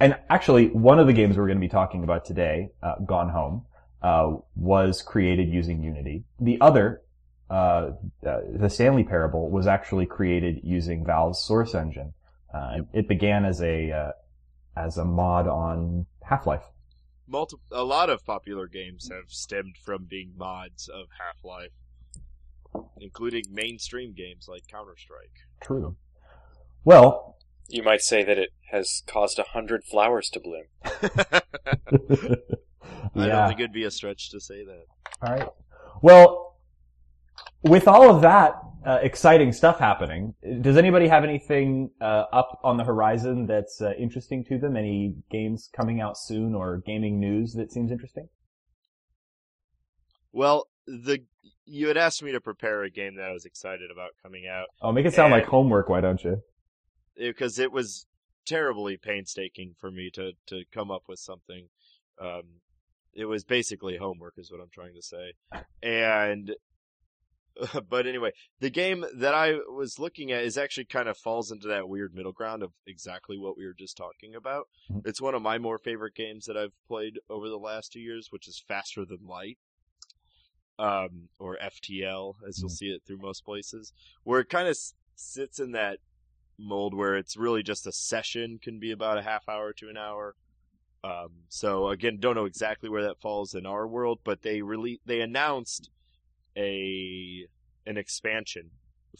And 0.00 0.16
actually, 0.28 0.68
one 0.68 0.98
of 0.98 1.06
the 1.06 1.12
games 1.12 1.36
we're 1.36 1.46
going 1.46 1.58
to 1.58 1.60
be 1.60 1.68
talking 1.68 2.02
about 2.02 2.24
today, 2.24 2.70
uh, 2.82 2.96
Gone 3.06 3.28
Home, 3.28 3.66
uh, 4.02 4.36
was 4.56 5.00
created 5.00 5.48
using 5.48 5.80
Unity. 5.80 6.24
The 6.40 6.60
other, 6.60 7.02
uh, 7.48 7.90
uh, 8.26 8.40
the 8.52 8.68
Stanley 8.68 9.04
Parable, 9.04 9.48
was 9.48 9.68
actually 9.68 10.06
created 10.06 10.60
using 10.64 11.06
Valve's 11.06 11.38
Source 11.38 11.74
Engine. 11.76 12.14
Uh, 12.52 12.78
it 12.92 13.06
began 13.06 13.44
as 13.44 13.62
a 13.62 14.12
as 14.76 14.98
a 14.98 15.04
mod 15.04 15.46
on 15.46 16.06
Half-Life. 16.24 16.64
Multi- 17.28 17.56
a 17.70 17.84
lot 17.84 18.10
of 18.10 18.24
popular 18.24 18.66
games 18.66 19.08
have 19.10 19.30
stemmed 19.30 19.76
from 19.84 20.04
being 20.04 20.32
mods 20.36 20.88
of 20.88 21.06
Half-Life, 21.18 21.72
including 23.00 23.44
mainstream 23.50 24.12
games 24.12 24.46
like 24.48 24.66
Counter-Strike. 24.70 25.32
True. 25.62 25.96
Well, 26.84 27.36
You 27.68 27.82
might 27.82 28.02
say 28.02 28.22
that 28.24 28.36
it 28.38 28.50
has 28.70 29.02
caused 29.06 29.38
a 29.38 29.44
hundred 29.44 29.84
flowers 29.84 30.28
to 30.30 30.40
bloom. 30.40 30.64
I 33.14 33.26
don't 33.26 33.48
think 33.48 33.60
it'd 33.60 33.72
be 33.72 33.84
a 33.84 33.90
stretch 33.90 34.30
to 34.30 34.40
say 34.40 34.64
that. 34.64 34.84
All 35.22 35.32
right. 35.34 35.48
Well, 36.02 36.51
with 37.62 37.86
all 37.88 38.14
of 38.14 38.22
that 38.22 38.54
uh, 38.84 38.98
exciting 39.02 39.52
stuff 39.52 39.78
happening, 39.78 40.34
does 40.60 40.76
anybody 40.76 41.06
have 41.08 41.24
anything 41.24 41.90
uh, 42.00 42.24
up 42.32 42.60
on 42.64 42.76
the 42.76 42.84
horizon 42.84 43.46
that's 43.46 43.80
uh, 43.80 43.92
interesting 43.98 44.44
to 44.46 44.58
them? 44.58 44.76
Any 44.76 45.14
games 45.30 45.68
coming 45.74 46.00
out 46.00 46.18
soon 46.18 46.54
or 46.54 46.82
gaming 46.84 47.20
news 47.20 47.54
that 47.54 47.72
seems 47.72 47.90
interesting? 47.92 48.28
Well, 50.32 50.66
the 50.86 51.20
you 51.64 51.88
had 51.88 51.96
asked 51.96 52.22
me 52.22 52.32
to 52.32 52.40
prepare 52.40 52.82
a 52.82 52.90
game 52.90 53.16
that 53.16 53.24
I 53.28 53.32
was 53.32 53.44
excited 53.44 53.90
about 53.92 54.10
coming 54.22 54.46
out 54.48 54.66
Oh, 54.80 54.90
make 54.90 55.06
it 55.06 55.14
sound 55.14 55.30
like 55.30 55.46
homework, 55.46 55.88
why 55.88 56.00
don't 56.00 56.22
you? 56.24 56.42
because 57.16 57.58
it 57.58 57.70
was 57.70 58.06
terribly 58.46 58.96
painstaking 58.96 59.74
for 59.78 59.90
me 59.90 60.10
to 60.14 60.32
to 60.46 60.64
come 60.72 60.90
up 60.90 61.02
with 61.08 61.18
something. 61.18 61.68
Um, 62.20 62.42
it 63.14 63.26
was 63.26 63.44
basically 63.44 63.96
homework, 63.98 64.34
is 64.38 64.50
what 64.50 64.60
I'm 64.60 64.70
trying 64.72 64.94
to 64.94 65.02
say. 65.02 65.34
And 65.82 66.52
but 67.88 68.06
anyway, 68.06 68.32
the 68.60 68.70
game 68.70 69.04
that 69.14 69.34
I 69.34 69.54
was 69.70 69.98
looking 69.98 70.32
at 70.32 70.44
is 70.44 70.56
actually 70.58 70.86
kind 70.86 71.08
of 71.08 71.18
falls 71.18 71.50
into 71.50 71.68
that 71.68 71.88
weird 71.88 72.14
middle 72.14 72.32
ground 72.32 72.62
of 72.62 72.72
exactly 72.86 73.38
what 73.38 73.56
we 73.56 73.66
were 73.66 73.74
just 73.74 73.96
talking 73.96 74.34
about. 74.34 74.68
Mhm. 74.90 75.06
It's 75.06 75.20
one 75.20 75.34
of 75.34 75.42
my 75.42 75.58
more 75.58 75.78
favorite 75.78 76.14
games 76.14 76.46
that 76.46 76.56
I've 76.56 76.74
played 76.86 77.18
over 77.28 77.48
the 77.48 77.58
last 77.58 77.92
two 77.92 78.00
years, 78.00 78.28
which 78.30 78.48
is 78.48 78.58
Faster 78.66 79.04
Than 79.04 79.26
Light. 79.26 79.58
Um, 80.78 81.28
or 81.38 81.58
FTL, 81.60 82.36
as 82.48 82.58
you'll 82.60 82.70
Mhm. 82.70 82.76
see 82.76 82.90
it 82.90 83.02
through 83.04 83.18
most 83.18 83.44
places, 83.44 83.92
where 84.24 84.40
it 84.40 84.48
kind 84.48 84.66
of 84.66 84.72
s- 84.72 84.94
sits 85.14 85.60
in 85.60 85.72
that 85.72 86.00
mold 86.58 86.94
where 86.94 87.16
it's 87.16 87.36
really 87.36 87.62
just 87.62 87.86
a 87.86 87.92
session 87.92 88.58
can 88.58 88.78
be 88.78 88.90
about 88.90 89.18
a 89.18 89.22
half 89.22 89.48
hour 89.48 89.72
to 89.74 89.88
an 89.88 89.96
hour. 89.96 90.34
Um, 91.04 91.44
so 91.48 91.88
again, 91.88 92.18
don't 92.18 92.34
know 92.36 92.46
exactly 92.46 92.88
where 92.88 93.02
that 93.02 93.20
falls 93.20 93.54
in 93.54 93.66
our 93.66 93.86
world, 93.86 94.20
but 94.24 94.42
they 94.42 94.62
really 94.62 95.00
they 95.04 95.20
announced 95.20 95.90
a 96.56 97.46
an 97.86 97.96
expansion 97.96 98.70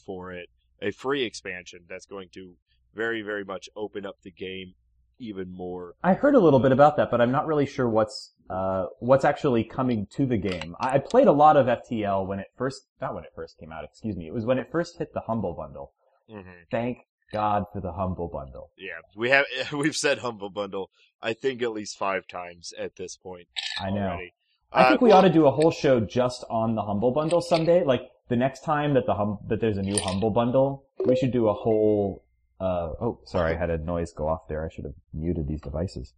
for 0.05 0.33
it, 0.33 0.49
a 0.81 0.91
free 0.91 1.25
expansion 1.25 1.81
that's 1.89 2.07
going 2.07 2.29
to 2.35 2.55
very 2.95 3.23
very 3.23 3.45
much 3.45 3.69
open 3.77 4.07
up 4.07 4.17
the 4.23 4.31
game 4.31 4.75
even 5.19 5.51
more. 5.51 5.95
I 6.03 6.15
heard 6.15 6.35
a 6.35 6.41
little 6.41 6.59
bit 6.59 6.73
about 6.73 6.97
that, 6.97 7.11
but 7.11 7.21
I'm 7.21 7.31
not 7.31 7.47
really 7.47 7.67
sure 7.67 7.89
what's 7.89 8.33
uh, 8.51 8.87
what's 8.99 9.25
actually 9.25 9.65
coming 9.65 10.07
to 10.13 10.27
the 10.27 10.37
game. 10.37 10.77
I, 10.81 10.97
I 10.97 10.99
played 10.99 11.29
a 11.29 11.33
lot 11.33 11.57
of 11.57 11.67
FTL 11.67 12.27
when 12.27 12.39
it 12.39 12.49
first, 12.57 12.83
not 13.01 13.15
when 13.15 13.25
it 13.25 13.31
first 13.35 13.59
came 13.59 13.73
out, 13.73 13.85
excuse 13.85 14.17
me. 14.17 14.27
It 14.27 14.35
was 14.35 14.45
when 14.45 14.59
it 14.59 14.69
first 14.71 14.99
hit 14.99 15.15
the 15.15 15.21
Humble 15.21 15.55
Bundle. 15.55 15.93
Mm-hmm. 16.31 16.51
Thank 16.71 16.99
God 17.33 17.65
for 17.73 17.81
the 17.81 17.93
Humble 17.93 18.29
Bundle. 18.29 18.71
Yeah, 18.77 19.01
we 19.17 19.31
have 19.31 19.47
we've 19.73 19.97
said 19.97 20.19
humble 20.19 20.51
bundle. 20.51 20.91
I 21.23 21.33
think 21.35 21.63
at 21.63 21.73
least 21.73 21.97
five 21.97 22.27
times 22.27 22.75
at 22.79 22.97
this 22.97 23.17
point. 23.17 23.47
I 23.81 23.91
know. 23.91 24.01
Already. 24.01 24.35
I 24.75 24.85
Uh, 24.85 24.89
think 24.89 25.01
we 25.03 25.11
well, 25.11 25.19
ought 25.19 25.23
to 25.23 25.31
do 25.33 25.47
a 25.47 25.51
whole 25.51 25.71
show 25.71 26.01
just 26.01 26.45
on 26.49 26.75
the 26.75 26.83
Humble 26.83 27.11
Bundle 27.11 27.41
someday. 27.41 27.85
Like 27.85 28.11
the 28.29 28.37
next 28.37 28.65
time 28.65 28.95
that 28.95 29.07
the 29.07 29.15
hum- 29.15 29.39
that 29.49 29.61
there's 29.61 29.77
a 29.77 29.83
new 29.83 29.99
Humble 29.99 30.31
Bundle, 30.31 30.85
we 31.07 31.15
should 31.17 31.31
do 31.33 31.49
a 31.49 31.53
whole. 31.55 32.23
Uh, 32.61 32.93
oh, 33.01 33.19
sorry, 33.25 33.55
I 33.55 33.59
had 33.59 33.71
a 33.71 33.79
noise 33.79 34.13
go 34.13 34.29
off 34.29 34.47
there. 34.49 34.65
I 34.65 34.69
should 34.73 34.85
have 34.85 34.95
muted 35.13 35.49
these 35.49 35.61
devices. 35.61 36.15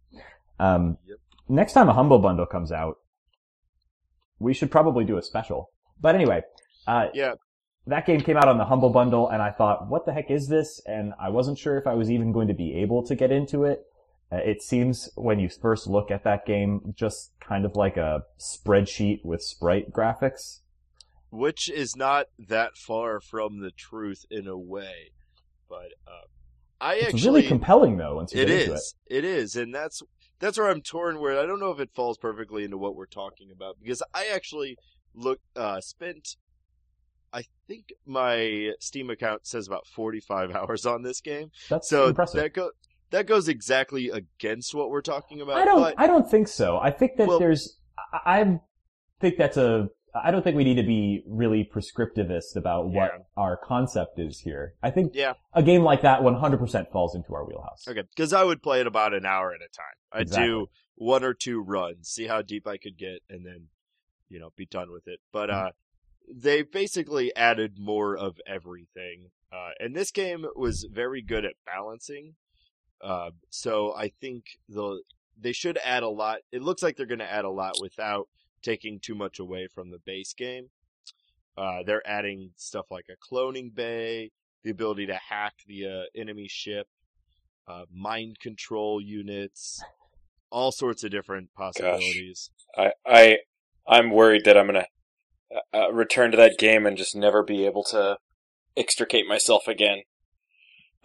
Um, 0.59 0.97
Yep. 1.07 1.17
next 1.49 1.73
time 1.73 1.89
a 1.89 1.93
Humble 1.93 2.19
Bundle 2.19 2.45
comes 2.45 2.71
out, 2.71 2.99
we 4.39 4.53
should 4.53 4.71
probably 4.71 5.03
do 5.05 5.17
a 5.17 5.21
special. 5.21 5.71
But 5.99 6.15
anyway, 6.15 6.43
uh, 6.87 7.07
Yeah. 7.13 7.33
that 7.87 8.05
game 8.05 8.21
came 8.21 8.37
out 8.37 8.47
on 8.47 8.57
the 8.57 8.65
Humble 8.65 8.89
Bundle, 8.91 9.27
and 9.27 9.41
I 9.41 9.51
thought, 9.51 9.87
what 9.89 10.05
the 10.05 10.13
heck 10.13 10.29
is 10.29 10.47
this? 10.47 10.79
And 10.85 11.13
I 11.19 11.29
wasn't 11.29 11.57
sure 11.57 11.77
if 11.77 11.87
I 11.87 11.95
was 11.95 12.11
even 12.11 12.31
going 12.31 12.47
to 12.47 12.53
be 12.53 12.75
able 12.75 13.01
to 13.03 13.15
get 13.15 13.31
into 13.31 13.63
it. 13.65 13.85
Uh, 14.31 14.37
it 14.37 14.61
seems 14.61 15.09
when 15.15 15.39
you 15.39 15.49
first 15.49 15.87
look 15.87 16.09
at 16.11 16.23
that 16.23 16.45
game, 16.45 16.93
just 16.95 17.31
kind 17.39 17.63
of 17.65 17.75
like 17.75 17.97
a 17.97 18.23
spreadsheet 18.39 19.23
with 19.23 19.41
sprite 19.43 19.91
graphics. 19.91 20.59
which 21.29 21.69
is 21.69 21.95
not 21.95 22.27
that 22.39 22.77
far 22.77 23.19
from 23.19 23.59
the 23.59 23.71
truth 23.71 24.25
in 24.31 24.47
a 24.47 24.57
way, 24.57 25.11
but 25.69 25.93
uh, 26.07 26.25
I 26.79 26.95
It's 26.95 27.13
actually 27.13 27.43
really 27.43 27.47
compelling 27.47 27.97
though 27.97 28.15
once 28.15 28.33
you 28.33 28.41
It 28.41 28.47
get 28.47 28.61
into 28.61 28.73
it. 28.73 28.75
is. 28.75 28.95
It 29.07 29.25
is, 29.25 29.55
and 29.55 29.73
that's 29.73 30.01
that's 30.39 30.57
where 30.57 30.69
I'm 30.69 30.81
torn. 30.81 31.19
Where 31.19 31.39
I 31.39 31.45
don't 31.45 31.59
know 31.59 31.71
if 31.71 31.79
it 31.79 31.91
falls 31.93 32.17
perfectly 32.17 32.63
into 32.63 32.77
what 32.77 32.95
we're 32.95 33.05
talking 33.05 33.51
about 33.51 33.77
because 33.81 34.01
I 34.13 34.27
actually 34.33 34.77
look 35.13 35.39
uh 35.55 35.81
spent. 35.81 36.37
I 37.33 37.43
think 37.67 37.91
my 38.05 38.71
Steam 38.79 39.09
account 39.09 39.45
says 39.45 39.67
about 39.67 39.87
45 39.87 40.51
hours 40.55 40.85
on 40.85 41.03
this 41.03 41.19
game, 41.19 41.51
That's 41.69 41.89
so 41.89 42.07
impressive. 42.07 42.39
that 42.41 42.53
go 42.53 42.71
that 43.15 43.27
goes 43.27 43.47
exactly 43.47 44.09
against 44.09 44.73
what 44.75 44.89
we're 44.89 45.01
talking 45.01 45.41
about. 45.41 45.57
I 45.57 45.65
don't. 45.65 45.81
but 45.81 45.95
I 45.97 46.07
don't 46.07 46.29
think 46.29 46.47
so. 46.47 46.77
I 46.77 46.91
think 46.91 47.17
that 47.17 47.27
Well- 47.27 47.39
there's. 47.39 47.79
I, 48.13 48.41
I 48.41 48.59
think 49.19 49.37
that's 49.37 49.57
a. 49.57 49.89
I 50.23 50.31
don't 50.31 50.43
think 50.43 50.55
we 50.55 50.63
need 50.63 50.75
to 50.75 50.83
be 50.83 51.23
really 51.27 51.69
prescriptivist 51.69 52.55
about 52.55 52.85
what 52.87 53.11
Yeah. 53.13 53.23
our 53.35 53.57
concept 53.57 54.17
is 54.17 54.39
here. 54.39 54.75
I 54.81 54.89
think 54.89 55.13
Yeah. 55.13 55.33
a 55.53 55.61
game 55.61 55.83
like 55.83 56.03
that 56.03 56.21
100% 56.21 56.89
falls 56.89 57.15
into 57.15 57.33
our 57.35 57.43
wheelhouse. 57.45 57.85
okay, 57.85 58.03
because 58.15 58.31
I 58.31 58.45
would 58.45 58.63
play 58.63 58.79
it 58.79 58.87
about 58.87 59.13
an 59.13 59.25
hour 59.25 59.53
at 59.53 59.59
a 59.59 59.67
time. 59.75 59.95
I'd 60.13 60.21
Exactly. 60.21 60.47
do 60.47 60.67
one 60.95 61.25
or 61.25 61.33
two 61.33 61.59
runs, 61.61 62.07
see 62.07 62.27
how 62.27 62.41
deep 62.41 62.65
I 62.65 62.77
could 62.77 62.97
get, 62.97 63.23
and 63.29 63.45
then 63.45 63.67
you 64.29 64.39
know 64.39 64.51
be 64.55 64.65
done 64.65 64.89
with 64.91 65.05
it. 65.07 65.19
But 65.33 65.49
Mm-hmm. 65.49 65.67
uh, 65.67 65.71
they 66.33 66.61
basically 66.63 67.35
added 67.35 67.77
more 67.77 68.15
of 68.17 68.39
everything, 68.47 69.31
uh, 69.51 69.71
and 69.79 69.93
this 69.95 70.11
game 70.11 70.45
was 70.55 70.87
very 70.89 71.21
good 71.21 71.43
at 71.43 71.55
balancing. 71.65 72.35
Uh, 73.01 73.31
so 73.49 73.93
I 73.95 74.09
think 74.21 74.45
the 74.69 75.01
they 75.39 75.51
should 75.51 75.77
add 75.83 76.03
a 76.03 76.09
lot. 76.09 76.39
It 76.51 76.61
looks 76.61 76.81
like 76.81 76.95
they're 76.95 77.05
going 77.05 77.19
to 77.19 77.31
add 77.31 77.45
a 77.45 77.49
lot 77.49 77.75
without 77.81 78.27
taking 78.61 78.99
too 78.99 79.15
much 79.15 79.39
away 79.39 79.67
from 79.67 79.91
the 79.91 79.99
base 79.99 80.33
game. 80.33 80.69
Uh, 81.57 81.83
they're 81.85 82.05
adding 82.07 82.51
stuff 82.55 82.85
like 82.89 83.05
a 83.09 83.33
cloning 83.33 83.73
bay, 83.73 84.31
the 84.63 84.71
ability 84.71 85.05
to 85.07 85.15
hack 85.29 85.53
the 85.67 85.85
uh, 85.85 86.19
enemy 86.19 86.47
ship, 86.49 86.87
uh, 87.67 87.83
mind 87.93 88.39
control 88.39 89.01
units, 89.01 89.81
all 90.49 90.71
sorts 90.71 91.03
of 91.03 91.11
different 91.11 91.49
possibilities. 91.53 92.49
I, 92.77 92.91
I, 93.05 93.37
I'm 93.87 94.09
worried 94.11 94.43
that 94.45 94.57
I'm 94.57 94.67
gonna 94.67 94.87
uh, 95.53 95.77
uh, 95.77 95.91
return 95.93 96.31
to 96.31 96.37
that 96.37 96.57
game 96.57 96.85
and 96.85 96.97
just 96.97 97.15
never 97.15 97.43
be 97.43 97.65
able 97.65 97.83
to 97.85 98.17
extricate 98.75 99.27
myself 99.27 99.67
again. 99.67 100.03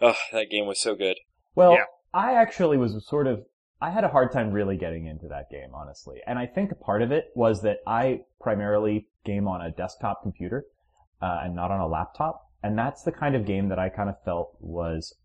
Oh, 0.01 0.15
that 0.33 0.49
game 0.49 0.65
was 0.65 0.81
so 0.81 0.95
good. 0.95 1.17
Well, 1.55 1.73
Yeah. 1.73 1.85
I 2.13 2.33
actually 2.35 2.77
was 2.77 3.05
sort 3.05 3.27
of, 3.27 3.45
I 3.81 3.89
had 3.89 4.03
a 4.03 4.09
hard 4.09 4.31
time 4.31 4.51
really 4.51 4.77
getting 4.77 5.05
into 5.05 5.27
that 5.29 5.49
game, 5.49 5.69
honestly. 5.73 6.21
And 6.27 6.37
I 6.37 6.45
think 6.45 6.71
a 6.71 6.75
part 6.75 7.01
of 7.01 7.11
it 7.11 7.31
was 7.35 7.61
that 7.61 7.79
I 7.87 8.21
primarily 8.39 9.07
game 9.23 9.47
on 9.47 9.61
a 9.61 9.71
desktop 9.71 10.21
computer, 10.21 10.65
uh, 11.21 11.41
and 11.43 11.55
not 11.55 11.71
on 11.71 11.79
a 11.79 11.87
laptop. 11.87 12.49
And 12.63 12.77
that's 12.77 13.03
the 13.03 13.11
kind 13.11 13.35
of 13.35 13.45
game 13.45 13.69
that 13.69 13.79
I 13.79 13.89
kind 13.89 14.09
of 14.09 14.21
felt 14.23 14.55
was 14.59 15.15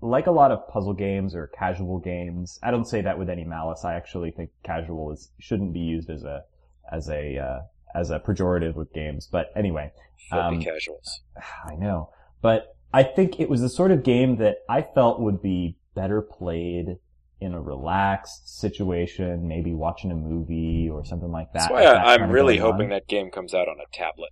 like 0.00 0.26
a 0.26 0.32
lot 0.32 0.50
of 0.50 0.68
puzzle 0.68 0.94
games 0.94 1.34
or 1.34 1.46
casual 1.46 1.98
games. 2.00 2.58
I 2.62 2.70
don't 2.70 2.86
say 2.86 3.02
that 3.02 3.18
with 3.18 3.30
any 3.30 3.44
malice. 3.44 3.84
I 3.84 3.94
actually 3.94 4.32
think 4.32 4.50
casual 4.64 5.12
is, 5.12 5.30
shouldn't 5.38 5.72
be 5.72 5.80
used 5.80 6.10
as 6.10 6.24
a, 6.24 6.44
as 6.90 7.08
a, 7.08 7.38
uh, 7.38 7.60
as 7.94 8.10
a 8.10 8.18
pejorative 8.18 8.74
with 8.74 8.92
games. 8.92 9.28
But 9.30 9.52
anyway, 9.54 9.92
Um, 10.32 10.60
casuals. 10.60 11.20
I 11.64 11.76
know, 11.76 12.10
but 12.40 12.74
I 12.92 13.02
think 13.02 13.40
it 13.40 13.48
was 13.48 13.60
the 13.60 13.68
sort 13.68 13.90
of 13.90 14.02
game 14.02 14.36
that 14.36 14.58
I 14.68 14.82
felt 14.82 15.20
would 15.20 15.40
be 15.42 15.78
better 15.94 16.20
played 16.22 16.96
in 17.40 17.54
a 17.54 17.60
relaxed 17.60 18.58
situation, 18.60 19.48
maybe 19.48 19.72
watching 19.74 20.10
a 20.12 20.14
movie 20.14 20.88
or 20.92 21.04
something 21.04 21.30
like 21.32 21.52
that. 21.54 21.60
That's 21.68 21.72
why 21.72 21.82
that 21.82 21.96
I, 22.06 22.14
I'm 22.14 22.30
really 22.30 22.56
going 22.58 22.66
on. 22.66 22.72
hoping 22.74 22.88
that 22.90 23.08
game 23.08 23.30
comes 23.30 23.52
out 23.54 23.68
on 23.68 23.76
a 23.80 23.96
tablet. 23.96 24.30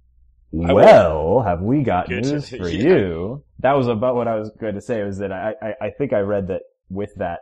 I 0.52 0.72
will- 0.72 0.74
Well, 0.74 1.40
have 1.42 1.60
we 1.62 1.82
got 1.82 2.08
Good. 2.08 2.24
news 2.24 2.48
for 2.56 2.68
Yeah. 2.68 2.82
you? 2.88 3.44
That 3.60 3.72
was 3.72 3.88
about 3.88 4.14
what 4.14 4.28
I 4.28 4.36
was 4.36 4.50
going 4.60 4.74
to 4.74 4.80
say. 4.80 5.02
Was 5.02 5.18
that 5.18 5.32
I, 5.32 5.54
I 5.62 5.74
I 5.86 5.90
think 5.90 6.12
I 6.12 6.20
read 6.20 6.48
that 6.48 6.62
with 6.88 7.10
that 7.16 7.40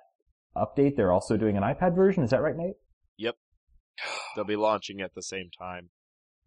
update, 0.57 0.97
they're 0.97 1.13
also 1.13 1.37
doing 1.37 1.57
an 1.57 1.63
iPad 1.63 1.95
version. 1.95 2.23
Is 2.23 2.31
that 2.31 2.43
right, 2.43 2.57
Nate? 2.57 2.75
Yep. 3.19 3.37
They'll 4.37 4.45
be 4.45 4.57
launching 4.57 5.01
at 5.01 5.15
the 5.15 5.23
same 5.23 5.51
time. 5.59 5.91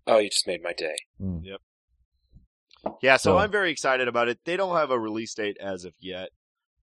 Oh, 0.07 0.17
you 0.17 0.29
just 0.29 0.47
made 0.47 0.61
my 0.63 0.73
day. 0.73 0.95
Mm. 1.21 1.41
Yeah, 3.01 3.17
so 3.17 3.31
So- 3.31 3.37
I'm 3.37 3.51
very 3.51 3.71
excited 3.71 4.07
about 4.07 4.27
it. 4.27 4.39
They 4.45 4.57
don't 4.57 4.75
have 4.75 4.91
a 4.91 4.99
release 4.99 5.33
date 5.33 5.57
as 5.59 5.85
of 5.85 5.93
yet, 5.99 6.29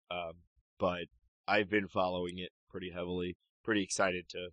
um, 0.09 0.33
but 0.79 1.05
I've 1.47 1.69
been 1.69 1.87
following 1.87 2.37
it 2.39 2.51
pretty 2.69 2.91
heavily. 2.91 3.37
Pretty 3.63 3.83
excited 3.83 4.27
to 4.29 4.49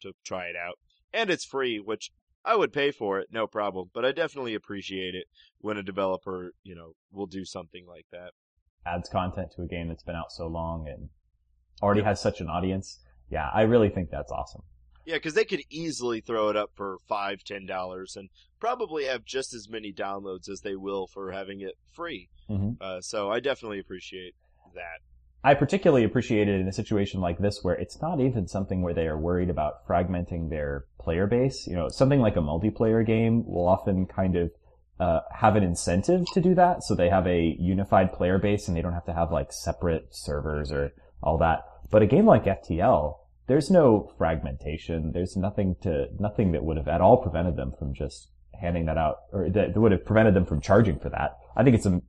to 0.00 0.12
try 0.24 0.46
it 0.46 0.54
out, 0.54 0.78
and 1.12 1.28
it's 1.28 1.44
free, 1.44 1.80
which 1.80 2.12
I 2.44 2.54
would 2.54 2.72
pay 2.72 2.92
for 2.92 3.18
it, 3.18 3.32
no 3.32 3.48
problem. 3.48 3.90
But 3.92 4.04
I 4.04 4.12
definitely 4.12 4.54
appreciate 4.54 5.16
it 5.16 5.26
when 5.58 5.76
a 5.76 5.82
developer, 5.82 6.52
you 6.62 6.76
know, 6.76 6.92
will 7.10 7.26
do 7.26 7.44
something 7.44 7.84
like 7.84 8.06
that. 8.12 8.32
Adds 8.86 9.08
content 9.08 9.50
to 9.56 9.62
a 9.62 9.66
game 9.66 9.88
that's 9.88 10.04
been 10.04 10.14
out 10.14 10.30
so 10.30 10.46
long 10.46 10.86
and 10.88 11.10
already 11.82 12.02
has 12.02 12.20
such 12.20 12.40
an 12.40 12.48
audience. 12.48 13.00
Yeah, 13.28 13.50
I 13.52 13.62
really 13.62 13.88
think 13.90 14.10
that's 14.10 14.30
awesome. 14.30 14.62
Yeah, 15.08 15.14
because 15.14 15.32
they 15.32 15.46
could 15.46 15.62
easily 15.70 16.20
throw 16.20 16.50
it 16.50 16.56
up 16.56 16.72
for 16.74 16.98
five, 17.08 17.42
ten 17.42 17.64
dollars, 17.64 18.14
and 18.14 18.28
probably 18.60 19.06
have 19.06 19.24
just 19.24 19.54
as 19.54 19.66
many 19.66 19.90
downloads 19.90 20.50
as 20.50 20.60
they 20.60 20.76
will 20.76 21.06
for 21.06 21.32
having 21.32 21.62
it 21.62 21.78
free. 21.94 22.28
Mhm. 22.50 22.76
Uh, 22.78 23.00
so 23.00 23.30
I 23.30 23.40
definitely 23.40 23.78
appreciate 23.78 24.34
that. 24.74 25.00
I 25.42 25.54
particularly 25.54 26.04
appreciate 26.04 26.46
it 26.46 26.60
in 26.60 26.68
a 26.68 26.74
situation 26.74 27.22
like 27.22 27.38
this 27.38 27.64
where 27.64 27.74
it's 27.76 28.02
not 28.02 28.20
even 28.20 28.48
something 28.48 28.82
where 28.82 28.92
they 28.92 29.06
are 29.06 29.16
worried 29.16 29.48
about 29.48 29.86
fragmenting 29.86 30.50
their 30.50 30.84
player 31.00 31.26
base. 31.26 31.66
You 31.66 31.76
know, 31.76 31.88
something 31.88 32.20
like 32.20 32.36
a 32.36 32.40
multiplayer 32.40 33.06
game 33.06 33.46
will 33.46 33.66
often 33.66 34.04
kind 34.04 34.36
of 34.36 34.50
uh, 35.00 35.20
have 35.32 35.56
an 35.56 35.62
incentive 35.62 36.26
to 36.34 36.42
do 36.42 36.54
that, 36.56 36.82
so 36.82 36.94
they 36.94 37.08
have 37.08 37.26
a 37.26 37.56
unified 37.58 38.12
player 38.12 38.36
base 38.38 38.68
and 38.68 38.76
they 38.76 38.82
don't 38.82 38.92
have 38.92 39.06
to 39.06 39.14
have 39.14 39.32
like 39.32 39.54
separate 39.54 40.14
servers 40.14 40.70
or 40.70 40.92
all 41.22 41.38
that. 41.38 41.60
But 41.90 42.02
a 42.02 42.06
game 42.06 42.26
like 42.26 42.44
FTL, 42.44 43.16
there's 43.48 43.70
no 43.70 44.12
fragmentation. 44.16 45.12
There's 45.12 45.36
nothing 45.36 45.76
to 45.82 46.06
nothing 46.18 46.52
that 46.52 46.64
would 46.64 46.76
have 46.76 46.88
at 46.88 47.00
all 47.00 47.16
prevented 47.16 47.56
them 47.56 47.72
from 47.78 47.94
just 47.94 48.30
handing 48.60 48.86
that 48.86 48.98
out, 48.98 49.16
or 49.32 49.50
that 49.50 49.74
that 49.74 49.80
would 49.80 49.92
have 49.92 50.04
prevented 50.04 50.34
them 50.34 50.46
from 50.46 50.60
charging 50.60 50.98
for 50.98 51.08
that. 51.10 51.36
I 51.56 51.64
think 51.64 51.74
it's 51.74 51.86
a 51.86 52.00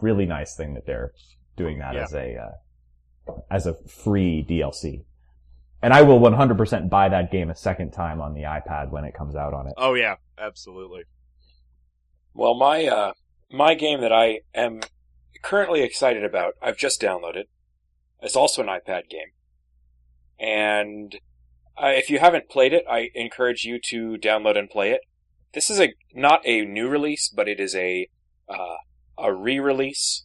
really 0.00 0.26
nice 0.26 0.56
thing 0.56 0.74
that 0.74 0.86
they're 0.86 1.12
doing 1.56 1.78
that 1.78 1.94
Yeah. 1.94 2.02
as 2.04 2.14
a 2.14 2.36
uh, 2.36 3.32
as 3.50 3.66
a 3.66 3.74
free 3.88 4.44
DLC. 4.48 5.04
And 5.82 5.92
I 5.92 6.00
will 6.00 6.18
100% 6.18 6.88
buy 6.88 7.10
that 7.10 7.30
game 7.30 7.50
a 7.50 7.54
second 7.54 7.90
time 7.90 8.22
on 8.22 8.32
the 8.32 8.42
iPad 8.42 8.90
when 8.90 9.04
it 9.04 9.12
comes 9.14 9.36
out 9.36 9.52
on 9.52 9.66
it. 9.66 9.74
Oh 9.76 9.92
yeah, 9.92 10.14
absolutely. 10.38 11.02
Well, 12.32 12.54
my 12.54 12.86
uh, 12.86 13.12
my 13.50 13.74
game 13.74 14.00
that 14.00 14.12
I 14.12 14.40
am 14.54 14.80
currently 15.42 15.82
excited 15.82 16.24
about, 16.24 16.54
I've 16.62 16.76
just 16.78 17.00
downloaded. 17.02 17.44
It's 18.22 18.36
also 18.36 18.62
an 18.62 18.68
iPad 18.68 19.08
game, 19.10 19.28
and 20.38 21.16
uh, 21.76 21.88
if 21.88 22.10
you 22.10 22.18
haven't 22.18 22.48
played 22.48 22.72
it, 22.72 22.84
I 22.88 23.10
encourage 23.14 23.64
you 23.64 23.78
to 23.90 24.16
download 24.16 24.58
and 24.58 24.70
play 24.70 24.90
it. 24.90 25.00
This 25.52 25.70
is 25.70 25.80
a 25.80 25.94
not 26.12 26.40
a 26.44 26.64
new 26.64 26.88
release, 26.88 27.28
but 27.28 27.48
it 27.48 27.60
is 27.60 27.74
a 27.74 28.08
uh, 28.48 28.76
a 29.18 29.32
re-release. 29.32 30.24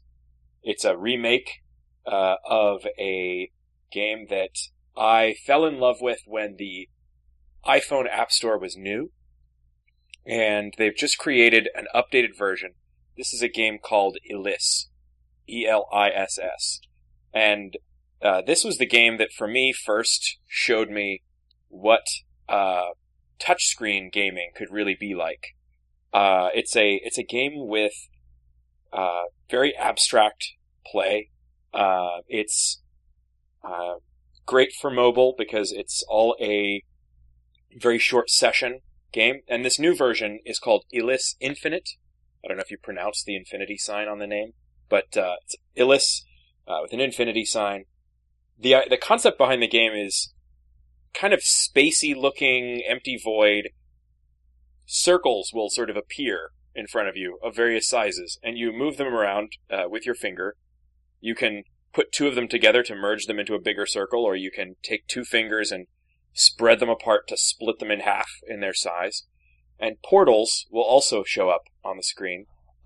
It's 0.64 0.84
a 0.84 0.98
remake 0.98 1.62
uh, 2.06 2.36
of 2.46 2.86
a 3.00 3.52
game 3.92 4.28
that 4.30 4.58
I 4.98 5.36
fell 5.46 5.66
in 5.66 5.80
love 5.80 5.98
with 6.02 6.20
when 6.26 6.56
the 6.58 6.90
iPhone 7.66 8.10
App 8.10 8.32
Store 8.32 8.58
was 8.58 8.76
new 8.76 9.12
and 10.26 10.74
they've 10.78 10.96
just 10.96 11.18
created 11.18 11.70
an 11.76 11.88
updated 11.96 12.38
version. 12.38 12.72
This 13.18 13.34
is 13.34 13.42
a 13.42 13.50
game 13.50 13.80
called 13.84 14.18
Eliss, 14.32 14.88
E 15.48 15.66
L 15.68 15.88
I 15.92 16.10
S 16.10 16.38
S, 16.38 16.82
and 17.34 17.78
uh, 18.22 18.42
this 18.46 18.64
was 18.64 18.78
the 18.78 18.86
game 18.86 19.18
that 19.18 19.32
for 19.32 19.48
me 19.48 19.74
first 19.74 20.38
showed 20.48 20.90
me 20.90 21.22
what 21.70 22.06
uh, 22.48 22.90
touchscreen 23.40 24.12
gaming 24.12 24.52
could 24.56 24.70
really 24.72 24.96
be 25.00 25.16
like. 25.16 25.56
Uh, 26.12 26.50
it's 26.54 26.76
a 26.76 27.00
it's 27.04 27.18
a 27.18 27.24
game 27.24 27.68
with 27.68 27.94
uh, 28.92 29.24
very 29.50 29.76
abstract 29.76 30.54
play. 30.86 31.30
Uh, 31.74 32.22
it's 32.28 32.82
uh, 33.64 33.96
great 34.46 34.72
for 34.82 34.90
mobile 34.90 35.36
because 35.38 35.72
it's 35.72 36.04
all 36.10 36.36
a 36.42 36.84
very 37.80 38.00
short 38.00 38.30
session 38.30 38.80
game. 39.12 39.42
And 39.48 39.64
this 39.64 39.80
new 39.80 39.96
version 39.96 40.40
is 40.46 40.60
called 40.60 40.86
Eliss 40.94 41.36
Infinite. 41.40 41.90
I 42.44 42.48
don't 42.48 42.58
know 42.58 42.64
if 42.64 42.72
you 42.72 42.78
pronounce 42.78 43.24
the 43.24 43.36
infinity 43.36 43.78
sign 43.78 44.08
on 44.08 44.20
the 44.20 44.28
name, 44.28 44.54
but 44.90 45.16
uh, 45.16 45.36
it's 45.44 45.56
Eliss 45.78 46.22
uh, 46.68 46.80
with 46.82 46.94
an 46.94 47.00
infinity 47.00 47.46
sign. 47.46 47.86
The 48.60 48.76
uh, 48.76 48.82
The 48.90 48.98
concept 48.98 49.38
behind 49.38 49.62
the 49.62 49.68
game 49.68 49.94
is 49.94 50.34
kind 51.14 51.34
of 51.34 51.42
spacey 51.42 52.16
looking, 52.16 52.84
empty 52.88 53.20
void. 53.24 53.70
Circles 54.86 55.52
will 55.54 55.70
sort 55.70 55.90
of 55.90 55.96
appear 55.96 56.52
in 56.76 56.88
front 56.88 57.10
of 57.10 57.16
you 57.16 57.40
of 57.44 57.56
various 57.56 57.88
sizes, 57.88 58.40
and 58.44 58.58
you 58.58 58.72
move 58.72 58.98
them 58.98 59.08
around 59.08 59.52
uh, 59.72 59.84
with 59.90 60.06
your 60.06 60.16
finger. 60.16 60.56
You 61.20 61.36
can 61.36 61.64
put 61.94 62.12
two 62.12 62.28
of 62.28 62.36
them 62.36 62.48
together 62.48 62.84
to 62.84 62.96
merge 62.96 63.26
them 63.26 63.40
into 63.40 63.56
a 63.56 63.62
bigger 63.62 63.86
circle, 63.86 64.24
or 64.24 64.36
you 64.36 64.52
can 64.52 64.76
take 64.84 65.08
two 65.08 65.24
fingers 65.24 65.72
and 65.72 65.88
spread 66.34 66.80
them 66.80 66.90
apart 66.90 67.28
to 67.28 67.38
split 67.38 67.80
them 67.80 67.92
in 67.92 68.02
half 68.02 68.30
in 68.48 68.60
their 68.60 68.74
size. 68.74 69.24
And 69.80 70.02
portals 70.04 70.66
will 70.72 70.84
also 70.84 71.24
show 71.24 71.50
up 71.50 71.64
on 71.84 71.98
the 71.98 72.04
screen. 72.04 72.46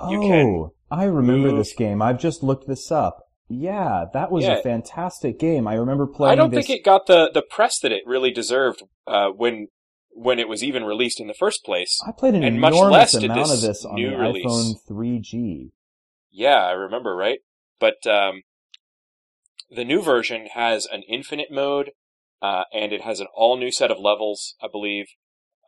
You 0.10 0.24
oh, 0.24 0.28
can 0.28 0.70
I 0.92 1.06
remember 1.06 1.50
move- 1.50 1.58
this 1.58 1.74
game. 1.74 2.02
I've 2.02 2.20
just 2.20 2.44
looked 2.44 2.68
this 2.68 2.92
up. 2.92 3.23
Yeah, 3.50 4.06
that 4.14 4.32
was 4.32 4.46
Yeah. 4.46 4.58
a 4.60 4.64
fantastic 4.64 5.38
game. 5.40 5.68
I 5.68 5.76
remember 5.76 6.08
playing 6.08 6.32
I 6.32 6.36
don't 6.36 6.50
this. 6.52 6.66
think 6.66 6.80
it 6.80 6.84
got 6.86 7.08
the, 7.08 7.30
the 7.34 7.42
press 7.42 7.80
that 7.80 7.92
it 7.92 8.04
really 8.06 8.32
deserved 8.32 8.84
uh, 9.08 9.30
when 9.30 9.68
when 10.16 10.38
it 10.38 10.48
was 10.48 10.64
even 10.64 10.84
released 10.84 11.20
in 11.20 11.28
the 11.28 11.34
first 11.34 11.64
place. 11.66 12.00
I 12.08 12.12
played 12.12 12.36
an 12.36 12.44
and 12.44 12.62
much 12.62 12.74
enormous 12.74 12.92
less 12.92 13.12
did 13.14 13.24
amount 13.26 13.48
this 13.50 13.54
of 13.56 13.62
this 13.62 13.86
on 13.86 13.96
new 13.96 14.12
the 14.12 14.18
release. 14.18 14.46
iPhone 14.46 14.76
3G. 14.88 15.72
Yeah, 16.32 16.64
I 16.66 16.72
remember, 16.72 17.16
right? 17.16 17.40
But 17.80 18.06
um, 18.06 18.44
the 19.72 19.84
new 19.84 20.02
version 20.04 20.48
has 20.54 20.86
an 20.86 21.02
infinite 21.10 21.52
mode, 21.52 21.92
uh, 22.44 22.64
and 22.72 22.92
it 22.94 23.02
has 23.02 23.20
an 23.20 23.28
all 23.36 23.58
new 23.58 23.72
set 23.72 23.90
of 23.92 23.98
levels, 24.00 24.56
I 24.62 24.68
believe. 24.72 25.08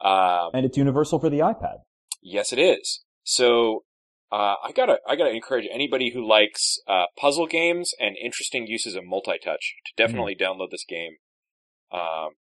Um, 0.02 0.52
And 0.54 0.66
it's 0.66 0.78
universal 0.78 1.20
for 1.20 1.30
the 1.30 1.40
iPad. 1.40 1.78
yes, 2.22 2.54
it 2.54 2.60
is. 2.60 3.04
So 3.24 3.85
uh, 4.32 4.56
I 4.64 4.72
gotta 4.76 5.00
I 5.08 5.16
gotta 5.16 5.32
encourage 5.32 5.68
anybody 5.72 6.12
who 6.14 6.28
likes 6.28 6.80
uh, 6.88 7.06
puzzle 7.18 7.48
games 7.48 7.92
and 8.00 8.16
interesting 8.22 8.68
uses 8.68 8.96
of 8.96 9.06
multi 9.06 9.38
touch 9.44 9.76
to 9.86 9.94
definitely 9.96 10.36
download 10.36 10.72
this 10.72 10.86
game. 10.88 11.18
Um, 11.92 12.32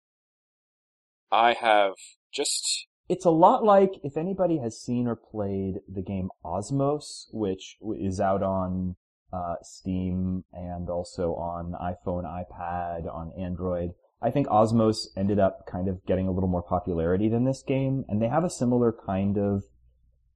I 1.30 1.52
have 1.52 1.94
just 2.32 2.86
It's 3.08 3.24
a 3.24 3.30
lot 3.30 3.64
like 3.64 3.92
if 4.02 4.16
anybody 4.16 4.58
has 4.58 4.80
seen 4.80 5.06
or 5.06 5.16
played 5.16 5.80
the 5.86 6.02
game 6.02 6.30
Osmos, 6.44 7.26
which 7.32 7.76
is 8.00 8.20
out 8.20 8.42
on 8.42 8.96
uh, 9.32 9.56
Steam 9.62 10.44
and 10.52 10.88
also 10.88 11.34
on 11.34 11.74
iPhone, 11.80 12.24
iPad, 12.24 13.12
on 13.12 13.32
Android. 13.38 13.90
I 14.22 14.30
think 14.30 14.46
Osmos 14.46 15.08
ended 15.16 15.38
up 15.38 15.66
kind 15.70 15.88
of 15.88 16.04
getting 16.06 16.28
a 16.28 16.32
little 16.32 16.48
more 16.48 16.62
popularity 16.62 17.28
than 17.28 17.44
this 17.44 17.62
game, 17.62 18.04
and 18.08 18.22
they 18.22 18.28
have 18.28 18.44
a 18.44 18.50
similar 18.50 18.94
kind 19.04 19.36
of, 19.36 19.64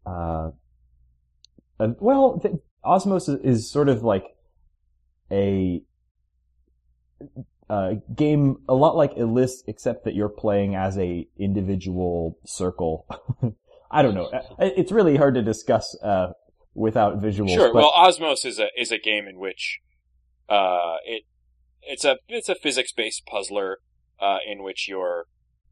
uh, 0.04 0.50
uh, 1.80 1.88
well, 2.00 2.40
th- 2.40 2.54
Osmos 2.84 3.28
is, 3.28 3.40
is 3.42 3.70
sort 3.70 3.88
of 3.88 4.02
like 4.02 4.24
a 5.30 5.82
uh, 7.70 7.94
game 8.14 8.56
a 8.68 8.74
lot 8.74 8.96
like 8.96 9.14
Illist, 9.16 9.64
except 9.66 10.04
that 10.04 10.14
you're 10.14 10.28
playing 10.28 10.74
as 10.74 10.98
a 10.98 11.26
individual 11.38 12.38
circle. 12.46 13.06
I 13.90 14.02
don't 14.02 14.14
know. 14.14 14.30
It's 14.58 14.92
really 14.92 15.16
hard 15.16 15.34
to 15.34 15.42
discuss 15.42 15.96
uh, 16.02 16.28
without 16.74 17.20
visuals. 17.20 17.54
Sure. 17.54 17.72
but 17.72 17.82
Well, 17.82 17.92
Osmos 17.92 18.44
is 18.44 18.58
a 18.58 18.68
is 18.76 18.90
a 18.92 18.98
game 18.98 19.26
in 19.26 19.38
which 19.38 19.80
uh, 20.48 20.96
it 21.04 21.24
it's 21.82 22.04
a 22.04 22.16
it's 22.28 22.48
a 22.48 22.54
physics 22.54 22.92
based 22.92 23.26
puzzler 23.26 23.78
uh, 24.20 24.38
in 24.46 24.62
which 24.62 24.88
you're 24.88 25.26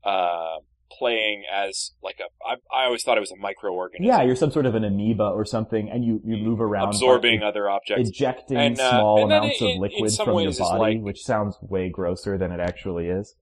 uh, 0.04 0.56
playing 0.90 1.44
as 1.52 1.92
like 2.02 2.16
a 2.20 2.24
I, 2.46 2.54
I 2.82 2.84
always 2.86 3.02
thought 3.02 3.16
it 3.16 3.20
was 3.20 3.32
a 3.32 3.36
microorganism. 3.36 4.00
yeah, 4.00 4.22
you're 4.22 4.36
some 4.36 4.50
sort 4.50 4.66
of 4.66 4.74
an 4.74 4.84
amoeba 4.84 5.24
or 5.24 5.44
something, 5.44 5.90
and 5.90 6.04
you, 6.04 6.20
you 6.24 6.36
move 6.36 6.60
around, 6.60 6.88
absorbing 6.88 7.42
other 7.42 7.68
objects. 7.68 8.08
ejecting 8.08 8.56
And, 8.56 8.80
uh, 8.80 8.90
small 8.90 9.22
and 9.22 9.32
amounts 9.32 9.60
in- 9.60 9.76
of 9.76 9.78
liquid 9.78 10.12
from 10.12 10.38
your 10.38 10.52
body, 10.52 10.78
like- 10.96 11.00
which 11.02 11.22
sounds 11.22 11.56
way 11.60 11.88
grosser 11.88 12.38
than 12.38 12.52
it 12.52 12.60
actually 12.60 13.08
is. 13.08 13.34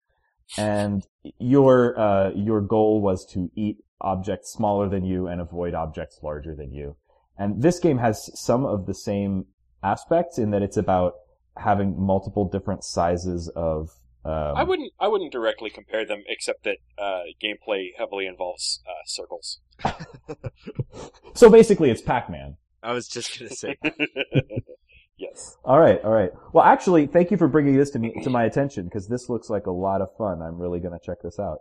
And 0.58 1.06
your 1.38 1.98
uh, 1.98 2.30
your 2.34 2.60
goal 2.60 3.00
was 3.00 3.24
to 3.32 3.50
eat 3.54 3.78
objects 4.00 4.52
smaller 4.52 4.88
than 4.88 5.04
you 5.04 5.26
and 5.26 5.40
avoid 5.40 5.74
objects 5.74 6.20
larger 6.22 6.54
than 6.54 6.72
you. 6.72 6.96
And 7.38 7.62
this 7.62 7.78
game 7.78 7.98
has 7.98 8.30
some 8.38 8.64
of 8.66 8.86
the 8.86 8.94
same 8.94 9.46
aspects 9.82 10.38
in 10.38 10.50
that 10.50 10.62
it's 10.62 10.76
about 10.76 11.14
having 11.56 11.98
multiple 11.98 12.48
different 12.48 12.84
sizes 12.84 13.48
of. 13.56 13.90
Um, 14.24 14.56
I 14.56 14.62
wouldn't 14.64 14.92
I 14.98 15.08
wouldn't 15.08 15.32
directly 15.32 15.68
compare 15.70 16.06
them, 16.06 16.22
except 16.28 16.64
that 16.64 16.78
uh, 16.98 17.22
gameplay 17.42 17.88
heavily 17.96 18.26
involves 18.26 18.80
uh, 18.86 19.04
circles. 19.06 19.60
so 21.34 21.50
basically, 21.50 21.90
it's 21.90 22.00
Pac-Man. 22.00 22.56
I 22.82 22.92
was 22.92 23.06
just 23.08 23.38
gonna 23.38 23.50
say. 23.50 23.76
yes. 25.18 25.56
All 25.64 25.78
right, 25.78 26.02
all 26.04 26.12
right. 26.12 26.30
Well, 26.52 26.64
actually, 26.64 27.06
thank 27.06 27.30
you 27.30 27.36
for 27.36 27.48
bringing 27.48 27.76
this 27.76 27.90
to 27.90 27.98
me 27.98 28.14
to 28.22 28.30
my 28.30 28.44
attention 28.44 28.84
because 28.84 29.08
this 29.08 29.28
looks 29.28 29.50
like 29.50 29.66
a 29.66 29.70
lot 29.70 30.00
of 30.00 30.08
fun. 30.16 30.42
I'm 30.42 30.58
really 30.58 30.80
going 30.80 30.98
to 30.98 31.04
check 31.04 31.18
this 31.22 31.38
out. 31.38 31.58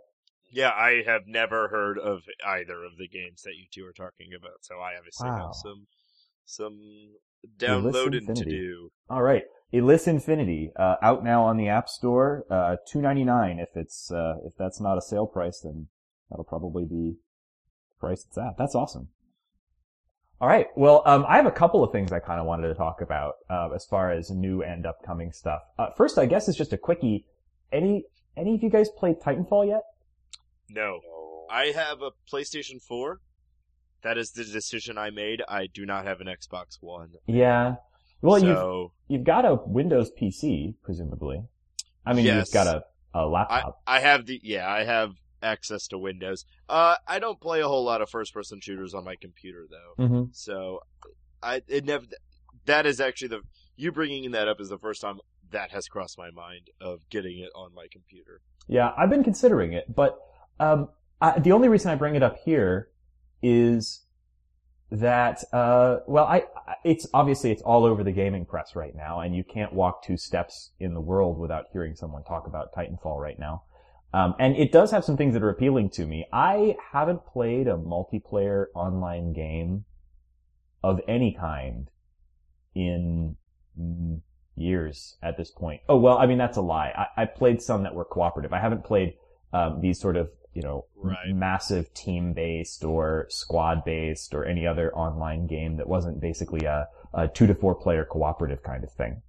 Yeah, 0.52 0.70
I 0.70 1.02
have 1.06 1.24
never 1.26 1.68
heard 1.70 1.98
of 1.98 2.22
either 2.46 2.84
of 2.84 2.98
the 2.98 3.08
games 3.08 3.42
that 3.44 3.56
you 3.58 3.66
two 3.74 3.86
are 3.88 3.94
talking 3.94 4.30
about, 4.38 4.58
so 4.62 4.76
I 4.76 4.96
obviously 4.98 5.30
Wow. 5.30 5.48
have 5.48 5.56
some 5.56 5.88
some 6.46 6.80
downloading 7.58 8.28
to 8.36 8.46
do. 8.46 8.90
All 9.10 9.22
right, 9.22 9.44
Eliss 9.74 10.08
Infinity 10.08 10.72
uh, 10.78 10.96
out 11.02 11.24
now 11.24 11.44
on 11.44 11.58
the 11.58 11.68
App 11.68 11.90
Store. 11.90 12.46
Uh, 12.50 12.78
Two 12.88 13.02
ninety 13.02 13.24
nine. 13.24 13.60
If 13.60 13.70
it's 13.76 14.12
uh, 14.12 14.36
if 14.46 14.54
that's 14.58 14.80
not 14.80 14.98
a 14.98 15.02
sale 15.02 15.26
price, 15.28 15.62
then 15.62 15.88
that'll 16.30 16.46
probably 16.46 16.84
be 16.86 17.16
the 17.90 18.00
price 18.00 18.26
it's 18.28 18.38
at. 18.38 18.58
That's 18.58 18.76
awesome. 18.76 19.10
All 20.40 20.48
right. 20.48 20.68
Well, 20.76 21.04
um, 21.06 21.26
I 21.28 21.38
have 21.38 21.46
a 21.46 21.52
couple 21.52 21.84
of 21.84 21.92
things 21.92 22.12
I 22.12 22.20
kind 22.20 22.40
of 22.40 22.46
wanted 22.46 22.68
to 22.68 22.74
talk 22.76 23.02
about 23.02 23.36
uh, 23.50 23.70
as 23.74 23.86
far 23.86 24.12
as 24.12 24.30
new 24.30 24.62
and 24.62 24.86
upcoming 24.86 25.32
stuff. 25.32 25.62
Uh, 25.80 25.88
first, 25.96 26.18
I 26.18 26.26
guess 26.26 26.48
is 26.48 26.56
just 26.58 26.74
a 26.74 26.78
quickie. 26.78 27.26
Any 27.72 28.06
any 28.36 28.56
of 28.56 28.62
you 28.64 28.70
guys 28.70 28.90
played 28.90 29.20
Titanfall 29.20 29.68
yet? 29.68 29.84
No, 30.70 31.00
No. 31.04 31.46
I 31.50 31.68
have 31.68 32.02
a 32.02 32.12
PlayStation 32.32 32.82
4. 32.82 33.20
That 34.02 34.18
is 34.18 34.32
the 34.32 34.44
decision 34.44 34.98
I 34.98 35.12
made. 35.12 35.42
I 35.48 35.68
do 35.72 35.86
not 35.86 36.06
have 36.06 36.20
an 36.20 36.28
Xbox 36.28 36.78
One. 36.82 37.12
Yeah. 37.28 37.76
Well, 38.24 38.44
you've 38.44 38.92
you've 39.10 39.24
got 39.26 39.46
a 39.46 39.56
Windows 39.66 40.12
PC, 40.20 40.76
presumably. 40.82 41.44
I 42.06 42.14
mean, 42.14 42.26
Yes. 42.26 42.48
you've 42.48 42.54
got 42.54 42.84
a 43.14 43.26
laptop. 43.26 43.82
I 43.86 44.00
have 44.00 44.26
the 44.26 44.40
yeah 44.44 44.68
I 44.70 44.84
have 44.86 45.12
access 45.42 45.88
to 45.90 45.98
Windows. 45.98 46.46
Uh, 46.70 46.96
I 47.08 47.20
don't 47.20 47.40
play 47.40 47.60
a 47.62 47.68
whole 47.68 47.84
lot 47.84 48.02
of 48.02 48.10
first 48.10 48.34
person 48.34 48.60
shooters 48.62 48.94
on 48.94 49.04
my 49.04 49.16
computer 49.16 49.68
though. 49.70 50.04
mm-hmm. 50.04 50.24
So 50.32 50.80
I 51.42 51.62
it 51.68 51.86
never 51.86 52.06
that 52.66 52.86
is 52.86 53.00
actually 53.00 53.28
the 53.28 53.42
you 53.76 53.92
bringing 53.92 54.32
that 54.32 54.48
up 54.48 54.62
is 54.62 54.70
the 54.70 54.80
first 54.80 55.02
time 55.02 55.20
that 55.52 55.72
has 55.72 55.88
crossed 55.88 56.18
my 56.18 56.32
mind 56.32 56.70
of 56.82 57.08
getting 57.10 57.40
it 57.40 57.50
on 57.56 57.74
my 57.76 57.88
computer. 57.92 58.42
Yeah, 58.68 58.92
I've 58.98 59.10
been 59.10 59.24
considering 59.24 59.74
it, 59.74 59.94
but 59.94 60.18
um, 60.60 60.90
I, 61.22 61.40
the 61.40 61.52
only 61.52 61.68
reason 61.68 61.92
I 61.92 61.96
bring 61.96 62.16
it 62.16 62.24
up 62.24 62.38
here 62.44 62.88
is 63.42 64.06
that 64.94 65.44
uh, 65.52 65.98
well, 66.08 66.26
I 66.26 66.44
it's 66.84 67.08
obviously 67.16 67.52
it's 67.52 67.64
all 67.64 67.84
over 67.84 68.04
the 68.04 68.12
gaming 68.12 68.46
press 68.46 68.76
right 68.76 68.96
now, 68.96 69.22
and 69.22 69.36
you 69.36 69.44
can't 69.44 69.74
walk 69.74 70.04
two 70.04 70.18
steps 70.18 70.72
in 70.80 70.94
the 70.94 71.02
world 71.02 71.40
without 71.40 71.66
hearing 71.74 71.96
someone 71.96 72.24
talk 72.24 72.46
about 72.46 72.74
Titanfall 72.74 73.20
right 73.20 73.40
now. 73.40 73.64
Um, 74.14 74.36
and 74.38 74.56
it 74.56 74.72
does 74.72 74.92
have 74.92 75.04
some 75.04 75.18
things 75.18 75.34
that 75.34 75.42
are 75.42 75.50
appealing 75.50 75.90
to 75.92 76.06
me. 76.06 76.28
I 76.32 76.76
haven't 76.92 77.26
played 77.26 77.68
a 77.68 77.76
multiplayer 77.76 78.66
online 78.76 79.34
game 79.34 79.86
of 80.84 81.00
any 81.08 81.34
kind 81.34 81.90
in 82.76 83.36
years 84.56 85.18
at 85.24 85.38
this 85.38 85.50
point. 85.50 85.82
Oh 85.90 85.98
well, 85.98 86.20
I 86.20 86.28
mean 86.28 86.38
that's 86.38 86.58
a 86.58 86.62
lie. 86.62 86.94
I, 86.96 87.24
I 87.24 87.26
played 87.26 87.64
some 87.64 87.82
that 87.84 87.96
were 87.96 88.06
cooperative. 88.06 88.54
I 88.54 88.60
haven't 88.60 88.84
played 88.84 89.16
um, 89.54 89.82
these 89.82 90.00
sort 90.00 90.18
of 90.18 90.30
you 90.54 90.62
know 90.62 90.86
Right. 90.96 91.34
massive 91.34 91.94
team 91.94 92.34
based 92.34 92.84
or 92.84 93.26
squad 93.30 93.84
based 93.84 94.34
or 94.34 94.46
any 94.46 94.66
other 94.66 94.94
online 94.96 95.48
game 95.48 95.78
that 95.78 95.88
wasn't 95.88 96.22
basically 96.22 96.66
a, 96.66 96.88
a 97.14 97.28
two 97.28 97.46
to 97.48 97.54
four 97.56 97.76
player 97.76 98.06
cooperative 98.06 98.64
kind 98.64 98.84
of 98.84 98.92
thing. 98.92 99.22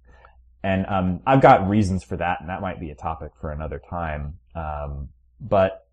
And 0.63 0.85
um, 0.87 1.19
I've 1.27 1.41
got 1.41 1.67
reasons 1.69 2.03
for 2.03 2.17
that, 2.17 2.39
and 2.41 2.49
that 2.49 2.61
might 2.61 2.79
be 2.79 2.89
a 2.89 2.95
topic 2.95 3.33
for 3.39 3.51
another 3.51 3.79
time. 3.89 4.39
Um, 4.55 5.09
but 5.39 5.85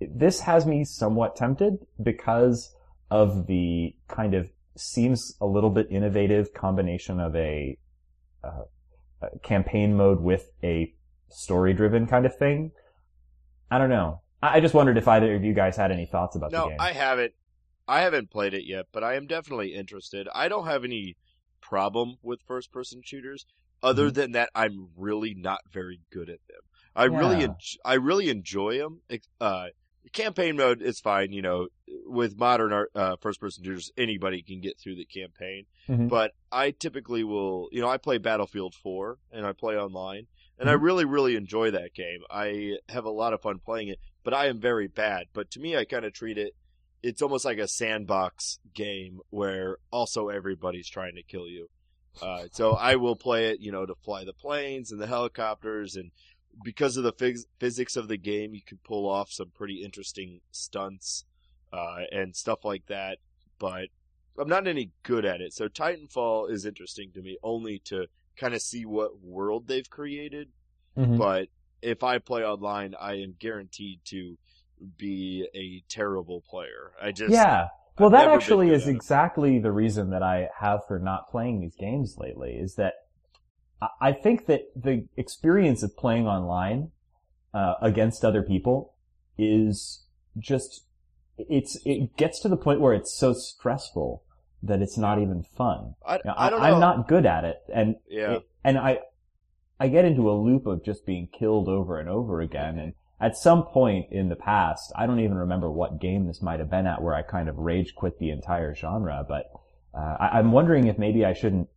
this 0.00 0.40
has 0.40 0.64
me 0.64 0.84
somewhat 0.84 1.36
tempted 1.36 1.78
because 2.02 2.74
of 3.10 3.46
the 3.46 3.94
kind 4.08 4.34
of 4.34 4.50
seems 4.76 5.34
a 5.40 5.46
little 5.46 5.70
bit 5.70 5.88
innovative 5.90 6.54
combination 6.54 7.18
of 7.20 7.34
a 7.34 7.78
uh, 8.44 8.62
uh, 9.22 9.28
campaign 9.42 9.96
mode 9.96 10.20
with 10.20 10.50
a 10.62 10.94
story 11.28 11.74
driven 11.74 12.06
kind 12.06 12.26
of 12.26 12.36
thing. 12.36 12.72
I 13.70 13.78
don't 13.78 13.90
know. 13.90 14.20
I, 14.46 14.56
I 14.56 14.60
just 14.60 14.74
wondered 14.74 14.96
if 14.98 15.06
either 15.08 15.34
of 15.34 15.44
you 15.44 15.54
guys 15.54 15.76
had 15.76 15.90
any 15.92 16.06
thoughts 16.06 16.36
about 16.36 16.50
the 16.50 16.58
No, 16.58 16.68
game. 16.68 16.76
I 16.80 16.92
haven't. 16.92 17.32
I 17.88 18.00
haven't 18.00 18.30
played 18.30 18.52
it 18.54 18.64
yet, 18.64 18.86
but 18.92 19.04
I 19.04 19.14
am 19.14 19.26
definitely 19.26 19.74
interested. 19.74 20.28
I 20.34 20.48
don't 20.48 20.66
have 20.66 20.84
any 20.84 21.16
problem 21.60 22.16
with 22.22 22.40
first 22.46 22.72
person 22.72 23.00
shooters 23.04 23.46
other 23.82 24.10
Mhm. 24.10 24.14
than 24.14 24.32
that 24.32 24.50
I'm 24.54 24.88
really 24.96 25.34
not 25.34 25.60
very 25.70 26.00
good 26.10 26.28
at 26.28 26.40
them. 26.48 26.60
I 26.96 27.04
really 27.04 27.44
en- 27.44 27.56
I 27.84 27.94
really 27.94 28.28
enjoy 28.30 28.78
them. 28.78 29.02
Uh 29.40 29.66
campaign 30.12 30.56
mode 30.56 30.80
is 30.82 30.98
fine, 31.00 31.32
you 31.32 31.42
know, 31.42 31.68
with 32.06 32.38
modern 32.38 32.72
art- 32.72 32.90
uh 32.94 33.16
first 33.20 33.40
person 33.40 33.62
shooters 33.64 33.90
anybody 33.96 34.42
can 34.42 34.60
get 34.60 34.78
through 34.80 34.96
the 34.96 35.04
campaign. 35.04 35.66
Mhm. 35.88 36.08
But 36.08 36.32
I 36.50 36.70
typically 36.70 37.22
will, 37.22 37.68
you 37.70 37.80
know, 37.80 37.88
I 37.88 37.98
play 37.98 38.18
Battlefield 38.18 38.74
4 38.74 39.18
and 39.30 39.44
I 39.46 39.52
play 39.52 39.76
online 39.76 40.26
and 40.58 40.70
I 40.70 40.74
Mhm. 40.74 40.82
really 40.82 41.04
really 41.04 41.36
enjoy 41.36 41.70
that 41.72 41.92
game. 41.94 42.20
I 42.30 42.78
have 42.88 43.04
a 43.04 43.10
lot 43.10 43.32
of 43.34 43.42
fun 43.42 43.58
playing 43.58 43.88
it, 43.88 43.98
but 44.26 44.34
I 44.34 44.46
am 44.48 44.60
very 44.60 44.88
bad. 44.88 45.28
But 45.32 45.50
to 45.52 45.60
me 45.60 45.76
I 45.76 45.84
kind 45.84 46.04
of 46.04 46.12
treat 46.12 46.36
it 46.36 46.54
it's 47.02 47.22
almost 47.22 47.44
like 47.44 47.58
a 47.58 47.68
sandbox 47.68 48.58
game 48.74 49.20
where 49.30 49.76
also 49.92 50.28
everybody's 50.28 50.88
trying 50.88 51.14
to 51.14 51.22
kill 51.22 51.46
you. 51.46 51.68
Uh, 52.20 52.44
so 52.50 52.72
I 52.72 52.96
will 52.96 53.14
play 53.14 53.50
it, 53.50 53.60
you 53.60 53.70
know, 53.70 53.86
to 53.86 53.94
fly 54.02 54.24
the 54.24 54.32
planes 54.32 54.90
and 54.90 55.00
the 55.00 55.06
helicopters, 55.06 55.94
and 55.94 56.10
because 56.64 56.96
of 56.96 57.04
the 57.04 57.12
phys- 57.12 57.46
physics 57.60 57.94
of 57.94 58.08
the 58.08 58.16
game, 58.16 58.54
you 58.54 58.62
can 58.66 58.78
pull 58.82 59.08
off 59.08 59.30
some 59.30 59.50
pretty 59.54 59.84
interesting 59.84 60.40
stunts 60.50 61.24
uh, 61.72 61.98
and 62.10 62.34
stuff 62.34 62.64
like 62.64 62.86
that. 62.86 63.18
But 63.58 63.88
I'm 64.38 64.48
not 64.48 64.66
any 64.66 64.90
good 65.02 65.24
at 65.24 65.40
it. 65.40 65.52
So 65.52 65.68
Titanfall 65.68 66.50
is 66.50 66.64
interesting 66.64 67.12
to 67.12 67.20
me 67.22 67.38
only 67.42 67.78
to 67.84 68.06
kind 68.36 68.54
of 68.54 68.62
see 68.62 68.84
what 68.84 69.20
world 69.20 69.68
they've 69.68 69.88
created. 69.88 70.48
Mhm. 70.96 71.18
But 71.18 71.48
if 71.86 72.02
I 72.02 72.18
play 72.18 72.44
online, 72.44 72.94
I 73.00 73.14
am 73.14 73.34
guaranteed 73.38 74.00
to 74.06 74.36
be 74.98 75.46
a 75.54 75.82
terrible 75.88 76.42
player. 76.42 76.92
I 77.00 77.12
just 77.12 77.32
yeah. 77.32 77.68
Well, 77.98 78.08
I've 78.14 78.26
that 78.26 78.28
actually 78.28 78.70
is 78.70 78.86
exactly 78.88 79.58
the 79.58 79.72
reason 79.72 80.10
that 80.10 80.22
I 80.22 80.48
have 80.58 80.80
for 80.86 80.98
not 80.98 81.30
playing 81.30 81.60
these 81.60 81.76
games 81.76 82.16
lately. 82.18 82.52
Is 82.54 82.74
that 82.74 82.94
I- 83.80 83.88
I 84.08 84.12
think 84.12 84.46
that 84.46 84.62
the 84.74 85.06
experience 85.16 85.82
of 85.82 85.96
playing 85.96 86.26
online 86.26 86.90
uh, 87.54 87.74
against 87.80 88.22
other 88.24 88.42
people 88.42 88.94
is 89.38 90.04
just 90.38 90.84
it's 91.38 91.78
it 91.86 92.16
gets 92.16 92.40
to 92.40 92.48
the 92.48 92.56
point 92.56 92.80
where 92.80 92.92
it's 92.94 93.14
so 93.14 93.32
stressful 93.32 94.22
that 94.62 94.82
it's 94.82 94.98
not 94.98 95.18
even 95.20 95.42
fun. 95.42 95.94
I, 96.06 96.20
Now, 96.24 96.34
I 96.36 96.50
don't 96.50 96.60
know. 96.60 96.66
am 96.74 96.80
not 96.80 97.08
good 97.08 97.24
at 97.26 97.44
it, 97.44 97.58
and 97.72 97.96
Yeah. 98.08 98.32
it- 98.36 98.48
and 98.64 98.76
I 98.78 99.00
I 99.78 99.88
get 99.88 100.04
into 100.04 100.30
a 100.30 100.32
loop 100.40 100.66
of 100.66 100.84
just 100.84 101.04
being 101.06 101.28
killed 101.28 101.68
over 101.68 101.98
and 102.00 102.08
over 102.08 102.40
again. 102.40 102.78
And 102.78 102.92
at 103.20 103.36
some 103.36 103.64
point 103.64 104.06
in 104.10 104.28
the 104.28 104.36
past, 104.36 104.92
I 104.96 105.06
don't 105.06 105.20
even 105.20 105.36
remember 105.36 105.70
what 105.70 106.00
game 106.00 106.26
this 106.26 106.40
might 106.42 106.60
have 106.60 106.70
been 106.70 106.86
at, 106.86 107.02
where 107.02 107.14
I 107.14 107.22
kind 107.22 107.48
of 107.48 107.56
rage 107.58 107.94
quit 107.94 108.18
the 108.18 108.30
entire 108.30 108.74
genre. 108.74 109.24
But 109.26 109.50
uh, 109.94 110.16
I, 110.20 110.38
I'm 110.38 110.52
wondering 110.52 110.86
if 110.86 110.98
maybe 110.98 111.24
I 111.24 111.32
shouldn't 111.34 111.68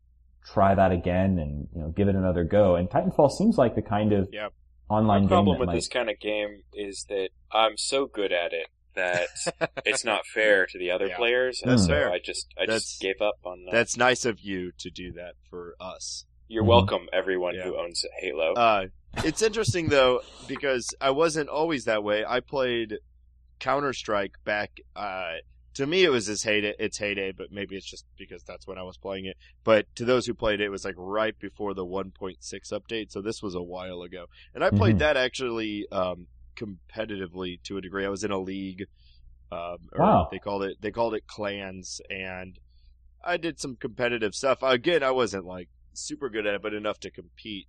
try 0.46 0.74
that 0.74 0.92
again 0.92 1.38
and 1.38 1.68
you 1.76 1.82
know 1.82 1.90
give 1.90 2.08
it 2.08 2.16
another 2.16 2.44
go. 2.44 2.76
And 2.76 2.90
Titanfall 2.90 3.32
seems 3.32 3.58
like 3.58 3.76
the 3.76 3.82
kind 3.82 4.14
of 4.14 4.30
Yep. 4.32 4.54
online 4.90 5.24
My 5.24 5.28
game 5.28 5.28
problem 5.30 5.56
that 5.56 5.60
with 5.60 5.68
might. 5.68 5.76
this 5.76 5.88
kind 5.90 6.10
of 6.10 6.20
game 6.20 6.64
is 6.74 7.06
that 7.10 7.30
I'm 7.52 7.78
so 7.78 8.06
good 8.06 8.32
at 8.32 8.54
it 8.54 8.68
that 8.96 9.28
it's 9.86 10.04
not 10.04 10.26
fair 10.26 10.66
to 10.66 10.80
the 10.80 10.90
other 10.92 11.08
Yeah, 11.10 11.16
players, 11.18 11.62
and 11.62 11.72
that's 11.72 11.84
so 11.84 11.90
fair. 11.90 12.12
I 12.12 12.20
just 12.20 12.48
I 12.58 12.66
That's- 12.66 12.84
just 12.84 13.02
gave 13.02 13.22
up 13.22 13.36
on 13.46 13.66
that. 13.66 13.72
That's 13.72 13.96
nice 13.98 14.26
of 14.26 14.40
you 14.40 14.72
to 14.80 14.90
do 14.90 15.12
that 15.14 15.34
for 15.50 15.76
us. 15.80 16.26
You're 16.50 16.64
Mhm. 16.64 16.68
welcome, 16.68 17.10
everyone 17.14 17.54
Yeah. 17.56 17.64
who 17.66 17.78
owns 17.78 18.04
Halo. 18.18 18.54
Uh, 18.54 18.88
it's 19.24 19.42
interesting 19.44 19.88
though 19.90 20.22
because 20.48 20.94
I 21.00 21.12
wasn't 21.12 21.48
always 21.48 21.86
that 21.86 22.04
way. 22.04 22.26
I 22.26 22.40
played 22.40 22.98
Counter 23.60 23.94
Strike 23.94 24.34
back. 24.46 24.80
Uh, 24.96 25.36
to 25.76 25.86
me, 25.86 26.04
it 26.04 26.10
was 26.10 26.28
its 26.28 26.42
heyday. 26.44 26.74
Its 26.80 26.98
heyday, 26.98 27.32
but 27.32 27.52
maybe 27.52 27.76
it's 27.78 27.86
just 27.86 28.04
because 28.18 28.44
that's 28.44 28.66
when 28.66 28.80
I 28.80 28.84
was 28.84 28.98
playing 28.98 29.26
it. 29.26 29.38
But 29.64 29.86
to 29.96 30.06
those 30.06 30.26
who 30.26 30.34
played 30.34 30.60
it, 30.60 30.66
it 30.66 30.70
was 30.70 30.84
like 30.86 30.96
right 30.98 31.38
before 31.40 31.76
the 31.76 31.86
1.6 31.86 32.72
update. 32.72 33.12
So 33.12 33.22
this 33.22 33.44
was 33.44 33.54
a 33.54 33.62
while 33.62 34.02
ago, 34.02 34.26
and 34.56 34.64
I 34.64 34.72
played 34.72 34.96
Mhm. 34.96 35.00
that 35.00 35.18
actually 35.18 35.88
um, 35.92 36.28
competitively 36.56 37.62
to 37.64 37.78
a 37.78 37.82
degree. 37.82 38.06
I 38.06 38.10
was 38.10 38.24
in 38.24 38.32
a 38.32 38.40
league. 38.40 38.88
Um, 39.52 39.90
or 39.94 40.00
Wow. 40.00 40.28
They 40.32 40.40
called 40.40 40.64
it. 40.64 40.78
They 40.82 40.92
called 40.92 41.14
it 41.14 41.26
clans, 41.28 42.02
and 42.10 42.60
I 43.24 43.38
did 43.38 43.60
some 43.60 43.76
competitive 43.76 44.34
stuff. 44.36 44.60
Again, 44.64 45.04
I 45.04 45.12
wasn't 45.12 45.46
like 45.46 45.70
super 45.94 46.30
good 46.30 46.46
at 46.48 46.56
it, 46.56 46.62
but 46.62 46.74
enough 46.74 47.00
to 47.02 47.12
compete. 47.12 47.68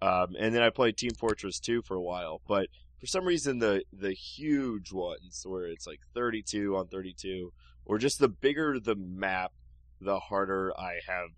Um, 0.00 0.34
and 0.38 0.54
then 0.54 0.62
I 0.62 0.70
played 0.70 0.96
Team 0.96 1.12
Fortress 1.18 1.60
2 1.60 1.82
for 1.82 1.94
a 1.96 2.02
while, 2.02 2.40
but 2.46 2.68
for 2.98 3.06
some 3.06 3.24
reason 3.24 3.58
the 3.58 3.84
the 3.92 4.12
huge 4.12 4.92
ones 4.92 5.42
where 5.46 5.66
it's 5.66 5.86
like 5.86 6.00
32 6.14 6.76
on 6.76 6.88
32, 6.88 7.52
or 7.84 7.98
just 7.98 8.18
the 8.18 8.28
bigger 8.28 8.78
the 8.80 8.96
map, 8.96 9.52
the 10.00 10.18
harder 10.18 10.72
I 10.78 11.00
have, 11.06 11.30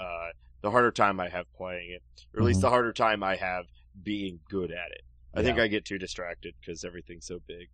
uh, 0.00 0.28
the 0.62 0.70
harder 0.70 0.92
time 0.92 1.20
I 1.20 1.28
have 1.28 1.52
playing 1.54 1.90
it, 1.92 2.02
or 2.34 2.40
at 2.40 2.46
least 2.46 2.60
Mhm. 2.60 2.62
the 2.62 2.70
harder 2.70 2.92
time 2.92 3.22
I 3.22 3.36
have 3.36 3.66
being 4.02 4.40
good 4.48 4.70
at 4.72 4.90
it. 4.92 5.02
I 5.34 5.42
think 5.42 5.58
I 5.58 5.68
get 5.68 5.84
too 5.84 5.98
distracted 5.98 6.54
because 6.60 6.84
everything's 6.84 7.26
so 7.26 7.40
big. 7.46 7.68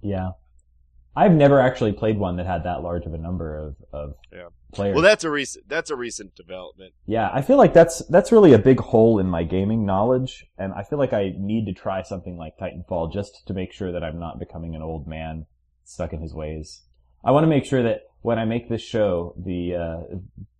yeah, 0.00 0.32
I've 1.14 1.32
never 1.32 1.60
actually 1.60 1.92
played 1.92 2.18
one 2.18 2.36
that 2.36 2.46
had 2.46 2.64
that 2.64 2.82
large 2.82 3.04
of 3.04 3.14
a 3.14 3.18
number 3.18 3.56
of 3.58 3.76
of 3.92 4.14
Yeah. 4.32 4.48
players. 4.72 4.94
Well, 4.94 5.02
that's 5.02 5.24
a 5.24 5.30
recent 5.30 5.68
that's 5.68 5.90
a 5.90 5.96
recent 5.96 6.34
development. 6.34 6.94
Yeah, 7.06 7.30
I 7.32 7.42
feel 7.42 7.58
like 7.58 7.74
that's 7.74 7.98
that's 8.06 8.32
really 8.32 8.52
a 8.54 8.58
big 8.58 8.80
hole 8.80 9.18
in 9.18 9.26
my 9.26 9.42
gaming 9.42 9.84
knowledge, 9.84 10.46
and 10.56 10.72
I 10.72 10.82
feel 10.82 10.98
like 10.98 11.12
I 11.12 11.34
need 11.36 11.66
to 11.66 11.72
try 11.74 12.02
something 12.02 12.36
like 12.36 12.56
Titanfall 12.58 13.12
just 13.12 13.46
to 13.46 13.54
make 13.54 13.72
sure 13.72 13.92
that 13.92 14.02
I'm 14.02 14.18
not 14.18 14.38
becoming 14.38 14.74
an 14.74 14.82
old 14.82 15.06
man 15.06 15.46
stuck 15.84 16.12
in 16.12 16.20
his 16.22 16.32
ways. 16.34 16.82
I 17.24 17.30
want 17.30 17.44
to 17.44 17.48
make 17.48 17.64
sure 17.64 17.82
that 17.82 18.02
when 18.22 18.38
I 18.38 18.44
make 18.44 18.68
this 18.68 18.82
show, 18.82 19.34
the 19.36 19.74
uh, 19.76 20.16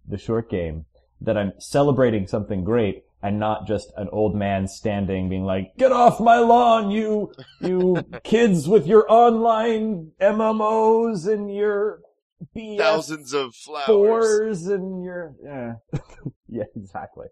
the 0.06 0.18
short 0.18 0.50
game, 0.50 0.84
that 1.20 1.38
I'm 1.38 1.52
celebrating 1.58 2.26
something 2.26 2.62
great 2.64 3.04
and 3.22 3.38
not 3.38 3.66
just 3.66 3.92
an 3.96 4.08
old 4.12 4.34
man 4.34 4.66
standing 4.66 5.28
being 5.28 5.44
like, 5.44 5.76
"Get 5.78 5.92
off 5.92 6.18
my 6.20 6.38
lawn, 6.38 6.90
you 6.90 7.32
you 7.60 8.02
kids 8.24 8.68
with 8.68 8.86
your 8.86 9.04
online 9.10 10.12
MMOs 10.20 11.26
and 11.32 11.54
your 11.54 12.00
BS 12.56 12.78
Thousands 12.78 13.32
of 13.32 13.54
flowers. 13.54 13.86
fours 13.86 14.66
and 14.66 15.04
your 15.04 15.34
yeah 15.44 15.74
yeah 16.48 16.64
exactly 16.74 17.26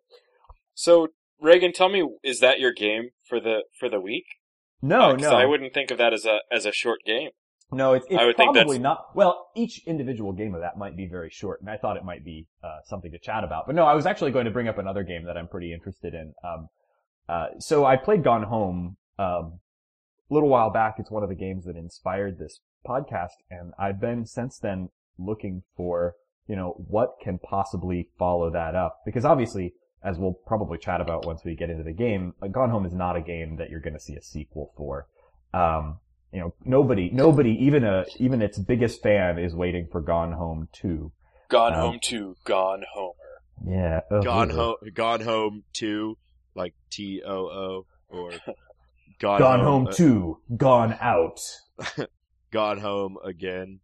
so 0.74 1.09
Reagan, 1.42 1.72
tell 1.72 1.88
me, 1.88 2.07
is 2.22 2.40
that 2.40 2.61
your 2.61 2.72
game 2.72 3.11
for 3.26 3.40
the 3.40 3.64
for 3.79 3.88
the 3.88 3.98
week? 4.00 4.26
no 4.83 5.00
Uh, 5.00 5.12
'cause 5.14 5.22
no 5.22 5.31
I 5.33 5.46
wouldn't 5.46 5.72
think 5.74 5.90
of 5.90 5.98
that 5.98 6.12
as 6.12 6.24
a 6.26 6.38
as 6.53 6.64
a 6.66 6.72
short 6.72 7.00
game. 7.05 7.31
No 7.72 7.94
it's, 7.94 8.06
it's 8.11 8.37
probably 8.37 8.78
not 8.78 9.14
well 9.14 9.50
each 9.54 9.83
individual 9.87 10.33
game 10.33 10.54
of 10.54 10.61
that 10.61 10.76
might 10.76 10.96
be 10.96 11.06
very 11.06 11.30
short 11.30 11.61
and 11.61 11.70
i 11.70 11.76
thought 11.76 11.96
it 11.96 12.04
might 12.04 12.24
be 12.24 12.46
uh, 12.64 12.78
something 12.85 13.11
to 13.11 13.18
chat 13.18 13.44
about 13.44 13.66
but 13.66 13.74
no 13.74 13.85
i 13.85 13.94
was 13.94 14.06
actually 14.06 14.30
going 14.30 14.44
to 14.44 14.50
bring 14.50 14.68
up 14.68 14.78
another 14.78 15.02
game 15.02 15.24
that 15.24 15.37
i'm 15.37 15.48
pretty 15.48 15.72
interested 15.72 16.14
in 16.14 16.33
um, 16.44 16.68
uh, 17.28 17.46
so 17.59 17.85
i 17.85 17.96
played 17.96 18.22
gone 18.22 18.44
home 18.44 18.96
um, 19.18 19.61
a 20.30 20.35
little 20.35 20.48
while 20.48 20.70
back 20.70 20.96
it's 20.98 21.11
one 21.11 21.22
of 21.22 21.28
the 21.28 21.35
games 21.35 21.64
that 21.64 21.76
inspired 21.76 22.38
this 22.38 22.61
podcast 22.87 23.38
and 23.50 23.72
i've 23.78 24.00
been 24.00 24.24
since 24.26 24.59
then 24.59 24.88
looking 25.18 25.62
for 25.76 26.14
you 26.46 26.56
know 26.56 26.74
what 26.88 27.11
can 27.22 27.38
possibly 27.38 28.09
follow 28.18 28.50
that 28.50 28.74
up 28.74 29.00
because 29.04 29.24
obviously 29.24 29.74
as 30.02 30.18
we'll 30.18 30.33
probably 30.46 30.78
chat 30.78 31.00
about 31.00 31.26
once 31.26 31.44
we 31.44 31.54
get 31.54 31.70
into 31.70 31.83
the 31.83 31.92
game, 31.92 32.35
uh, 32.42 32.48
Gone 32.48 32.70
Home 32.70 32.87
is 32.87 32.94
not 32.94 33.16
a 33.16 33.20
game 33.20 33.56
that 33.56 33.70
you're 33.70 33.80
going 33.80 33.94
to 33.94 34.00
see 34.00 34.14
a 34.14 34.22
sequel 34.22 34.72
for. 34.76 35.06
Um, 35.52 35.98
you 36.32 36.40
know, 36.40 36.54
nobody, 36.64 37.10
nobody, 37.12 37.50
even 37.60 37.84
a, 37.84 38.04
even 38.18 38.40
its 38.42 38.58
biggest 38.58 39.02
fan 39.02 39.38
is 39.38 39.54
waiting 39.54 39.88
for 39.90 40.00
Gone 40.00 40.32
Home 40.32 40.68
2. 40.72 41.10
Gone 41.48 41.72
Um, 41.74 41.80
Home 41.80 41.98
to 42.04 42.37
Gone 42.44 42.85
Homer. 42.94 43.14
Yeah. 43.66 44.00
ugh, 44.10 44.24
Gone 44.24 44.50
home, 44.50 44.76
gone 44.94 45.20
home 45.20 45.64
to 45.74 46.16
like 46.54 46.74
T 46.90 47.22
O 47.26 47.33
O 47.33 47.87
or 48.08 48.31
gone, 49.20 49.38
Gone 49.38 49.60
Home 49.60 49.87
uh, 49.88 49.92
2. 49.92 50.38
Gone 50.56 50.96
Out. 51.00 51.40
gone 52.52 52.78
home 52.78 53.16
again. 53.24 53.81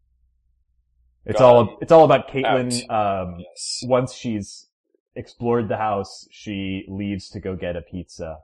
It's 1.24 1.40
Gone 1.40 1.68
all, 1.68 1.78
it's 1.80 1.90
all 1.92 2.04
about 2.04 2.28
Kaitlin, 2.28 2.88
Out. 2.88 3.24
um, 3.28 3.36
Yes. 3.40 3.80
once 3.84 4.14
she's 4.14 4.68
explored 5.16 5.68
the 5.68 5.76
house, 5.76 6.26
she 6.30 6.84
leaves 6.88 7.28
to 7.30 7.40
go 7.40 7.56
get 7.56 7.74
a 7.76 7.82
pizza, 7.82 8.38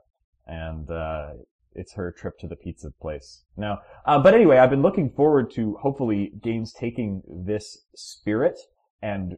and 0.45 0.89
uh, 0.91 1.27
it's 1.75 1.93
her 1.93 2.11
trip 2.11 2.37
to 2.39 2.47
the 2.47 2.55
pizza 2.55 2.89
place. 3.01 3.43
Now, 3.57 3.79
uh, 4.05 4.19
but 4.19 4.33
anyway, 4.33 4.57
I've 4.57 4.69
been 4.69 4.81
looking 4.81 5.11
forward 5.11 5.51
to 5.55 5.77
hopefully 5.81 6.31
games 6.41 6.73
taking 6.73 7.21
this 7.27 7.85
spirit 7.95 8.57
and 9.01 9.37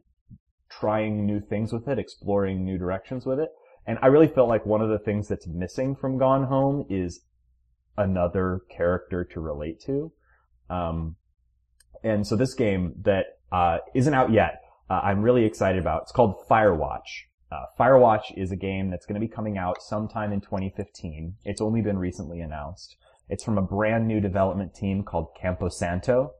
trying 0.68 1.26
new 1.26 1.40
things 1.40 1.72
with 1.72 1.88
it, 1.88 1.98
exploring 1.98 2.64
new 2.64 2.78
directions 2.78 3.26
with 3.26 3.38
it. 3.38 3.50
And 3.86 3.98
I 4.02 4.06
really 4.06 4.26
felt 4.26 4.48
like 4.48 4.66
one 4.66 4.82
of 4.82 4.88
the 4.88 4.98
things 4.98 5.28
that's 5.28 5.46
missing 5.46 5.94
from 5.94 6.18
Gone 6.18 6.44
Home 6.44 6.84
is 6.90 7.20
another 7.96 8.60
character 8.70 9.24
to 9.24 9.40
relate 9.40 9.80
to. 9.86 10.12
Um, 10.68 11.16
and 12.02 12.26
so 12.26 12.36
this 12.36 12.54
game 12.54 12.94
that 13.02 13.26
uh, 13.52 13.78
isn't 13.94 14.12
out 14.12 14.32
yet, 14.32 14.60
uh, 14.90 15.00
I'm 15.02 15.22
really 15.22 15.44
excited 15.44 15.80
about. 15.80 16.02
It's 16.02 16.12
called 16.12 16.36
Firewatch, 16.48 17.26
Uh, 17.50 17.66
Firewatch 17.78 18.36
is 18.36 18.50
a 18.50 18.56
game 18.56 18.90
that's 18.90 19.06
going 19.06 19.20
to 19.20 19.26
be 19.26 19.32
coming 19.32 19.56
out 19.56 19.82
sometime 19.82 20.32
in 20.32 20.40
2015. 20.40 21.36
It's 21.44 21.60
only 21.60 21.80
been 21.80 21.98
recently 21.98 22.40
announced. 22.40 22.96
It's 23.28 23.44
from 23.44 23.58
a 23.58 23.62
brand 23.62 24.06
new 24.06 24.20
development 24.20 24.74
team 24.74 25.02
called 25.02 25.28
Camposanto. 25.40 26.30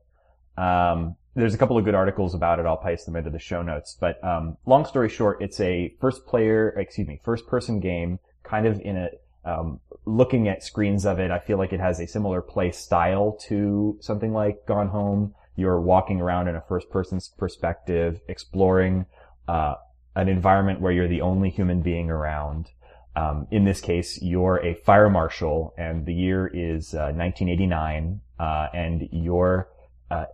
Um, 0.56 1.16
there's 1.34 1.54
a 1.54 1.58
couple 1.58 1.76
of 1.76 1.84
good 1.84 1.94
articles 1.94 2.34
about 2.34 2.58
it. 2.58 2.66
I'll 2.66 2.76
paste 2.76 3.06
them 3.06 3.14
into 3.14 3.30
the 3.30 3.38
show 3.38 3.62
notes. 3.62 3.96
But 4.00 4.22
um, 4.24 4.56
long 4.66 4.84
story 4.84 5.08
short, 5.08 5.42
it's 5.42 5.60
a 5.60 5.94
first 6.00 6.26
player, 6.26 6.70
excuse 6.70 7.06
me, 7.06 7.20
first 7.22 7.46
person 7.46 7.78
game, 7.78 8.18
kind 8.42 8.66
of 8.66 8.80
in 8.80 8.96
a 8.96 9.08
um, 9.44 9.78
looking 10.06 10.48
at 10.48 10.64
screens 10.64 11.06
of 11.06 11.20
it. 11.20 11.30
I 11.30 11.38
feel 11.38 11.58
like 11.58 11.72
it 11.72 11.78
has 11.78 12.00
a 12.00 12.06
similar 12.06 12.40
play 12.40 12.72
style 12.72 13.38
to 13.46 13.96
something 14.00 14.32
like 14.32 14.66
Gone 14.66 14.88
Home. 14.88 15.34
You're 15.54 15.80
walking 15.80 16.20
around 16.20 16.48
in 16.48 16.56
a 16.56 16.62
first 16.62 16.90
person 16.90 17.20
perspective, 17.38 18.20
exploring 18.28 19.06
uh, 19.46 19.74
an 20.16 20.28
environment 20.28 20.80
where 20.80 20.90
you're 20.92 21.08
the 21.08 21.20
only 21.20 21.50
human 21.50 21.82
being 21.82 22.10
around. 22.10 22.70
Um, 23.14 23.46
in 23.50 23.64
this 23.64 23.80
case, 23.80 24.20
you're 24.20 24.56
a 24.64 24.74
fire 24.74 25.08
marshal, 25.08 25.74
and 25.78 26.04
the 26.04 26.12
year 26.12 26.46
is 26.46 26.92
uh, 26.92 27.12
1989, 27.14 28.20
uh, 28.38 28.66
and 28.74 29.08
you're 29.12 29.68
uh, 30.10 30.24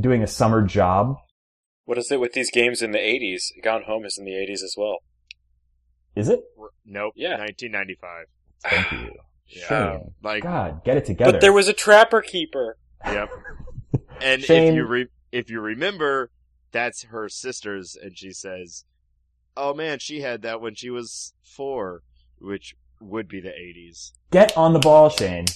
doing 0.00 0.22
a 0.22 0.26
summer 0.26 0.62
job. 0.62 1.16
What 1.84 1.98
is 1.98 2.10
it 2.10 2.20
with 2.20 2.32
these 2.32 2.50
games 2.50 2.80
in 2.80 2.92
the 2.92 2.98
80s? 2.98 3.50
Gone 3.62 3.82
Home 3.82 4.04
is 4.04 4.16
in 4.16 4.24
the 4.24 4.30
80s 4.32 4.62
as 4.62 4.74
well. 4.78 4.98
Is 6.14 6.28
it? 6.28 6.40
Nope. 6.86 7.14
Yeah. 7.16 7.38
1995. 7.38 8.26
Thank 8.64 8.92
you. 8.92 9.12
Yeah. 9.54 9.68
Shame. 9.68 10.14
Like, 10.22 10.44
God, 10.44 10.82
get 10.82 10.96
it 10.96 11.04
together. 11.04 11.32
But 11.32 11.42
there 11.42 11.52
was 11.52 11.68
a 11.68 11.74
Trapper 11.74 12.22
Keeper. 12.22 12.78
yep. 13.04 13.28
And 14.22 14.42
if 14.42 14.74
you 14.74 14.86
re- 14.86 15.08
if 15.30 15.50
you 15.50 15.60
remember, 15.60 16.30
that's 16.72 17.04
her 17.04 17.28
sister's, 17.28 17.96
and 18.00 18.16
she 18.16 18.32
says, 18.32 18.84
"Oh 19.56 19.74
man, 19.74 19.98
she 19.98 20.20
had 20.20 20.42
that 20.42 20.60
when 20.60 20.74
she 20.74 20.90
was 20.90 21.34
four, 21.42 22.02
which 22.38 22.74
would 23.00 23.28
be 23.28 23.40
the 23.40 23.50
80s." 23.50 24.12
Get 24.30 24.56
on 24.56 24.72
the 24.72 24.78
ball, 24.78 25.08
Shane. 25.10 25.46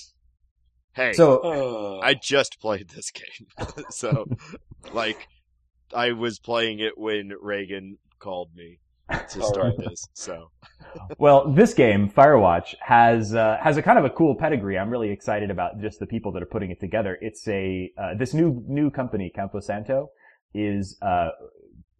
Hey, 0.95 1.13
So, 1.13 1.41
Oh. 1.43 2.01
I 2.01 2.15
just 2.15 2.61
played 2.61 2.89
this 2.91 3.11
game, 3.23 3.47
so 3.91 4.27
like, 4.93 5.29
I 5.95 6.13
was 6.13 6.39
playing 6.39 6.79
it 6.81 6.97
when 6.97 7.33
Reagan 7.41 7.99
called 8.19 8.51
me 8.55 8.79
to 9.11 9.43
start 9.43 9.77
this. 9.79 10.09
So 10.15 10.51
well, 11.19 11.53
this 11.53 11.75
game, 11.75 12.11
Firewatch, 12.11 12.75
has 12.81 13.35
uh, 13.35 13.59
has 13.63 13.77
a 13.77 13.83
kind 13.83 13.99
of 13.99 14.05
a 14.05 14.11
cool 14.11 14.35
pedigree. 14.35 14.79
I'm 14.79 14.91
really 14.91 15.11
excited 15.11 15.51
about 15.51 15.81
just 15.81 16.01
the 16.01 16.07
people 16.07 16.33
that 16.33 16.43
are 16.43 16.47
putting 16.47 16.71
it 16.71 16.81
together. 16.81 17.19
It's 17.21 17.47
a 17.49 17.93
uh, 17.99 18.15
this 18.19 18.35
new 18.35 18.65
new 18.67 18.91
company, 18.91 19.31
Camposanto, 19.37 20.09
is 20.57 20.99
uh, 21.03 21.29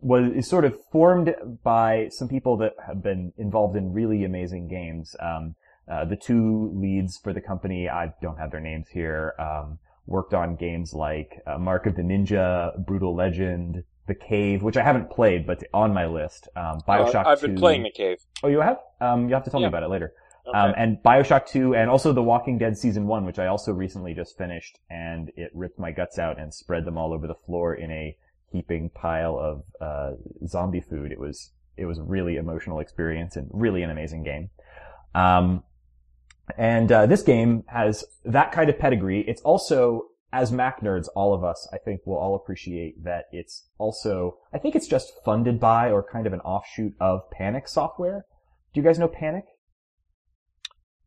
was 0.01 0.31
is 0.35 0.49
sort 0.49 0.65
of 0.65 0.77
formed 0.91 1.35
by 1.63 2.09
some 2.11 2.29
people 2.29 2.57
that 2.59 2.73
have 2.87 3.03
been 3.03 3.33
involved 3.37 3.77
in 3.77 3.93
really 3.93 4.25
amazing 4.25 4.69
games. 4.69 5.15
Um, 5.21 5.55
uh, 5.91 6.05
the 6.05 6.17
two 6.17 6.73
leads 6.75 7.17
for 7.17 7.33
the 7.33 7.41
company, 7.41 7.89
I 7.89 8.13
don't 8.21 8.39
have 8.39 8.51
their 8.51 8.61
names 8.61 8.89
here, 8.89 9.35
um, 9.39 9.79
worked 10.07 10.35
on 10.35 10.57
games 10.57 10.93
like 10.93 11.41
uh, 11.47 11.59
Mark 11.59 11.87
of 11.87 11.95
the 11.95 12.03
Ninja, 12.03 12.73
Brutal 12.85 13.15
Legend, 13.15 13.85
The 14.09 14.15
Cave, 14.15 14.63
which 14.63 14.77
I 14.77 14.83
haven't 14.83 15.11
played, 15.11 15.47
but 15.47 15.63
on 15.73 15.95
my 15.95 16.07
list. 16.07 16.49
Um, 16.57 16.81
Bioshock. 16.89 17.25
Uh, 17.25 17.29
I've 17.29 17.41
been 17.41 17.55
2. 17.55 17.61
playing 17.61 17.85
The 17.85 17.93
Cave. 17.93 18.19
Oh, 18.43 18.49
you 18.49 18.61
have? 18.61 18.79
Um, 19.01 19.29
you 19.29 19.35
have 19.35 19.45
to 19.45 19.51
tell 19.51 19.61
me 19.61 19.67
about 19.67 19.85
it 19.85 19.91
later. 19.91 20.13
Okay. 20.49 20.59
Um, 20.59 20.75
and 20.77 20.99
Bioshock 21.05 21.47
2 21.47 21.75
and 21.75 21.91
also 21.91 22.13
The 22.13 22.23
Walking 22.23 22.59
Dead 22.59 22.79
Season 22.79 23.07
1, 23.07 23.25
which 23.25 23.39
I 23.39 23.47
also 23.47 23.73
recently 23.73 24.15
just 24.15 24.39
finished 24.39 24.79
and 24.89 25.31
it 25.37 25.51
ripped 25.55 25.79
my 25.79 25.91
guts 25.91 26.19
out 26.19 26.39
and 26.39 26.55
spread 26.55 26.85
them 26.85 26.97
all 26.97 27.13
over 27.13 27.27
the 27.27 27.35
floor 27.35 27.75
in 27.75 27.91
a 27.91 28.17
heaping 28.51 28.91
pile 28.91 29.39
of, 29.39 29.63
uh, 29.81 30.17
zombie 30.47 30.81
food. 30.81 31.13
It 31.13 31.21
was, 31.21 31.53
it 31.77 31.87
was 31.87 31.99
a 31.99 32.03
really 32.03 32.37
emotional 32.37 32.81
experience 32.81 33.37
and 33.37 33.49
really 33.53 33.83
an 33.83 33.91
amazing 33.91 34.23
game. 34.23 34.51
Um, 35.15 35.65
and, 36.57 36.91
uh, 36.93 37.07
this 37.07 37.23
game 37.23 37.65
has 37.67 38.05
that 38.25 38.53
kind 38.53 38.71
of 38.71 38.79
pedigree. 38.79 39.21
It's 39.27 39.43
also, 39.43 40.09
as 40.33 40.53
Mac 40.53 40.81
nerds, 40.81 41.09
all 41.15 41.35
of 41.35 41.43
us, 41.43 41.69
I 41.73 41.79
think 41.79 42.03
will 42.05 42.19
all 42.19 42.35
appreciate 42.35 43.03
that 43.05 43.25
it's 43.33 43.69
also, 43.79 44.39
I 44.53 44.59
think 44.59 44.75
it's 44.75 44.87
just 44.87 45.13
funded 45.25 45.59
by 45.59 45.91
or 45.91 46.03
kind 46.03 46.27
of 46.27 46.33
an 46.33 46.41
offshoot 46.41 46.95
of 47.01 47.31
Panic 47.31 47.69
software. 47.69 48.27
Do 48.73 48.81
you 48.81 48.85
guys 48.85 48.99
know 48.99 49.09
Panic? 49.09 49.45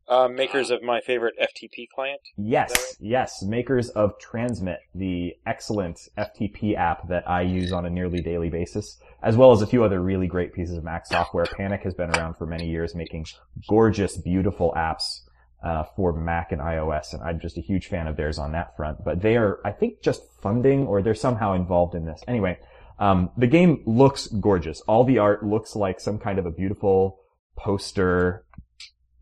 Uh, 0.09 0.27
makers 0.27 0.71
of 0.71 0.81
my 0.81 0.99
favorite 0.99 1.35
FTP 1.39 1.87
client. 1.93 2.19
Yes, 2.35 2.71
right? 2.71 2.97
yes, 2.99 3.43
makers 3.43 3.89
of 3.89 4.17
Transmit, 4.17 4.79
the 4.95 5.35
excellent 5.45 5.99
FTP 6.17 6.75
app 6.75 7.07
that 7.09 7.29
I 7.29 7.43
use 7.43 7.71
on 7.71 7.85
a 7.85 7.91
nearly 7.91 8.19
daily 8.19 8.49
basis, 8.49 8.97
as 9.21 9.37
well 9.37 9.51
as 9.51 9.61
a 9.61 9.67
few 9.67 9.83
other 9.83 10.01
really 10.01 10.25
great 10.25 10.51
pieces 10.51 10.77
of 10.77 10.83
Mac 10.83 11.05
software. 11.05 11.45
Panic 11.45 11.83
has 11.83 11.93
been 11.93 12.09
around 12.15 12.37
for 12.37 12.47
many 12.47 12.67
years, 12.67 12.95
making 12.95 13.27
gorgeous, 13.67 14.17
beautiful 14.17 14.73
apps 14.75 15.19
uh, 15.63 15.83
for 15.95 16.11
Mac 16.11 16.51
and 16.51 16.59
iOS, 16.59 17.13
and 17.13 17.21
I'm 17.21 17.39
just 17.39 17.59
a 17.59 17.61
huge 17.61 17.85
fan 17.85 18.07
of 18.07 18.17
theirs 18.17 18.39
on 18.39 18.53
that 18.53 18.75
front. 18.75 19.03
But 19.03 19.21
they 19.21 19.37
are, 19.37 19.59
I 19.63 19.71
think, 19.71 20.01
just 20.01 20.23
funding, 20.41 20.87
or 20.87 21.03
they're 21.03 21.13
somehow 21.13 21.53
involved 21.53 21.93
in 21.93 22.05
this. 22.05 22.23
Anyway, 22.27 22.57
um, 22.97 23.29
the 23.37 23.45
game 23.45 23.83
looks 23.85 24.25
gorgeous. 24.25 24.81
All 24.81 25.03
the 25.03 25.19
art 25.19 25.45
looks 25.45 25.75
like 25.75 25.99
some 25.99 26.17
kind 26.17 26.39
of 26.39 26.47
a 26.47 26.51
beautiful 26.51 27.19
poster. 27.55 28.43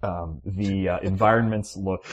Um, 0.04 0.42
the 0.46 0.90
uh, 0.90 1.00
environments 1.00 1.76
look 1.76 2.06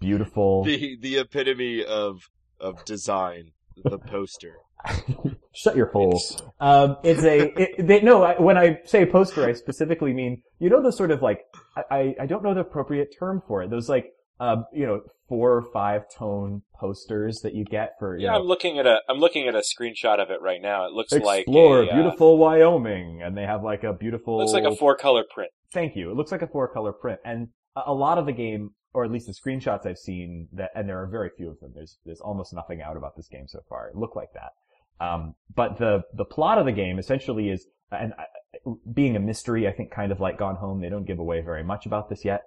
beautiful. 0.00 0.64
the 0.70 0.96
the 1.00 1.18
epitome 1.18 1.84
of 1.84 2.20
of 2.60 2.84
design, 2.84 3.52
the 3.84 3.98
poster. 3.98 4.54
Shut 5.54 5.76
your 5.76 5.86
hole. 5.86 6.08
It's- 6.16 6.42
Um, 6.60 6.96
it's 7.04 7.22
a, 7.22 7.52
it, 7.60 7.86
they, 7.86 8.00
no, 8.00 8.22
I, 8.24 8.40
when 8.40 8.58
I 8.58 8.80
say 8.84 9.06
poster, 9.06 9.44
I 9.46 9.52
specifically 9.52 10.12
mean, 10.12 10.42
you 10.58 10.68
know, 10.70 10.82
those 10.82 10.96
sort 10.96 11.10
of 11.12 11.22
like, 11.22 11.40
I, 11.76 11.82
I, 11.90 12.14
I 12.22 12.26
don't 12.26 12.42
know 12.42 12.52
the 12.54 12.60
appropriate 12.60 13.14
term 13.16 13.42
for 13.46 13.62
it. 13.62 13.70
Those 13.70 13.88
like, 13.88 14.06
um, 14.42 14.66
you 14.72 14.84
know, 14.84 15.00
four 15.28 15.52
or 15.52 15.62
five 15.72 16.02
tone 16.12 16.62
posters 16.74 17.40
that 17.42 17.54
you 17.54 17.64
get 17.64 17.92
for, 17.98 18.16
you 18.16 18.24
Yeah, 18.24 18.32
know, 18.32 18.40
I'm 18.40 18.46
looking 18.46 18.78
at 18.78 18.86
a 18.86 19.00
I'm 19.08 19.18
looking 19.18 19.46
at 19.46 19.54
a 19.54 19.60
screenshot 19.62 20.20
of 20.20 20.30
it 20.30 20.42
right 20.42 20.60
now. 20.60 20.86
It 20.86 20.92
looks 20.92 21.12
like 21.12 21.42
explore 21.42 21.82
a, 21.82 21.86
uh, 21.86 21.94
beautiful 21.94 22.38
Wyoming, 22.38 23.22
and 23.22 23.36
they 23.36 23.44
have 23.44 23.62
like 23.62 23.84
a 23.84 23.92
beautiful. 23.92 24.38
looks 24.38 24.52
like 24.52 24.64
a 24.64 24.74
four 24.74 24.96
color 24.96 25.22
print. 25.32 25.52
Thank 25.72 25.94
you. 25.94 26.10
It 26.10 26.16
looks 26.16 26.32
like 26.32 26.42
a 26.42 26.48
four 26.48 26.66
color 26.66 26.92
print, 26.92 27.20
and 27.24 27.48
a, 27.76 27.82
a 27.86 27.94
lot 27.94 28.18
of 28.18 28.26
the 28.26 28.32
game, 28.32 28.70
or 28.92 29.04
at 29.04 29.12
least 29.12 29.26
the 29.26 29.32
screenshots 29.32 29.86
I've 29.86 29.98
seen, 29.98 30.48
that 30.54 30.70
and 30.74 30.88
there 30.88 31.00
are 31.00 31.06
very 31.06 31.30
few 31.36 31.48
of 31.48 31.60
them. 31.60 31.70
There's 31.72 31.98
there's 32.04 32.20
almost 32.20 32.52
nothing 32.52 32.82
out 32.82 32.96
about 32.96 33.16
this 33.16 33.28
game 33.28 33.46
so 33.46 33.60
far. 33.68 33.88
It 33.88 33.96
look 33.96 34.16
like 34.16 34.32
that. 34.34 35.04
Um, 35.04 35.34
but 35.54 35.78
the 35.78 36.02
the 36.14 36.24
plot 36.24 36.58
of 36.58 36.66
the 36.66 36.72
game 36.72 36.98
essentially 36.98 37.48
is, 37.48 37.66
and 37.92 38.12
uh, 38.18 38.72
being 38.92 39.14
a 39.14 39.20
mystery, 39.20 39.68
I 39.68 39.72
think 39.72 39.92
kind 39.92 40.10
of 40.10 40.18
like 40.18 40.36
Gone 40.36 40.56
Home, 40.56 40.80
they 40.80 40.88
don't 40.88 41.06
give 41.06 41.20
away 41.20 41.42
very 41.42 41.62
much 41.62 41.86
about 41.86 42.10
this 42.10 42.24
yet, 42.24 42.42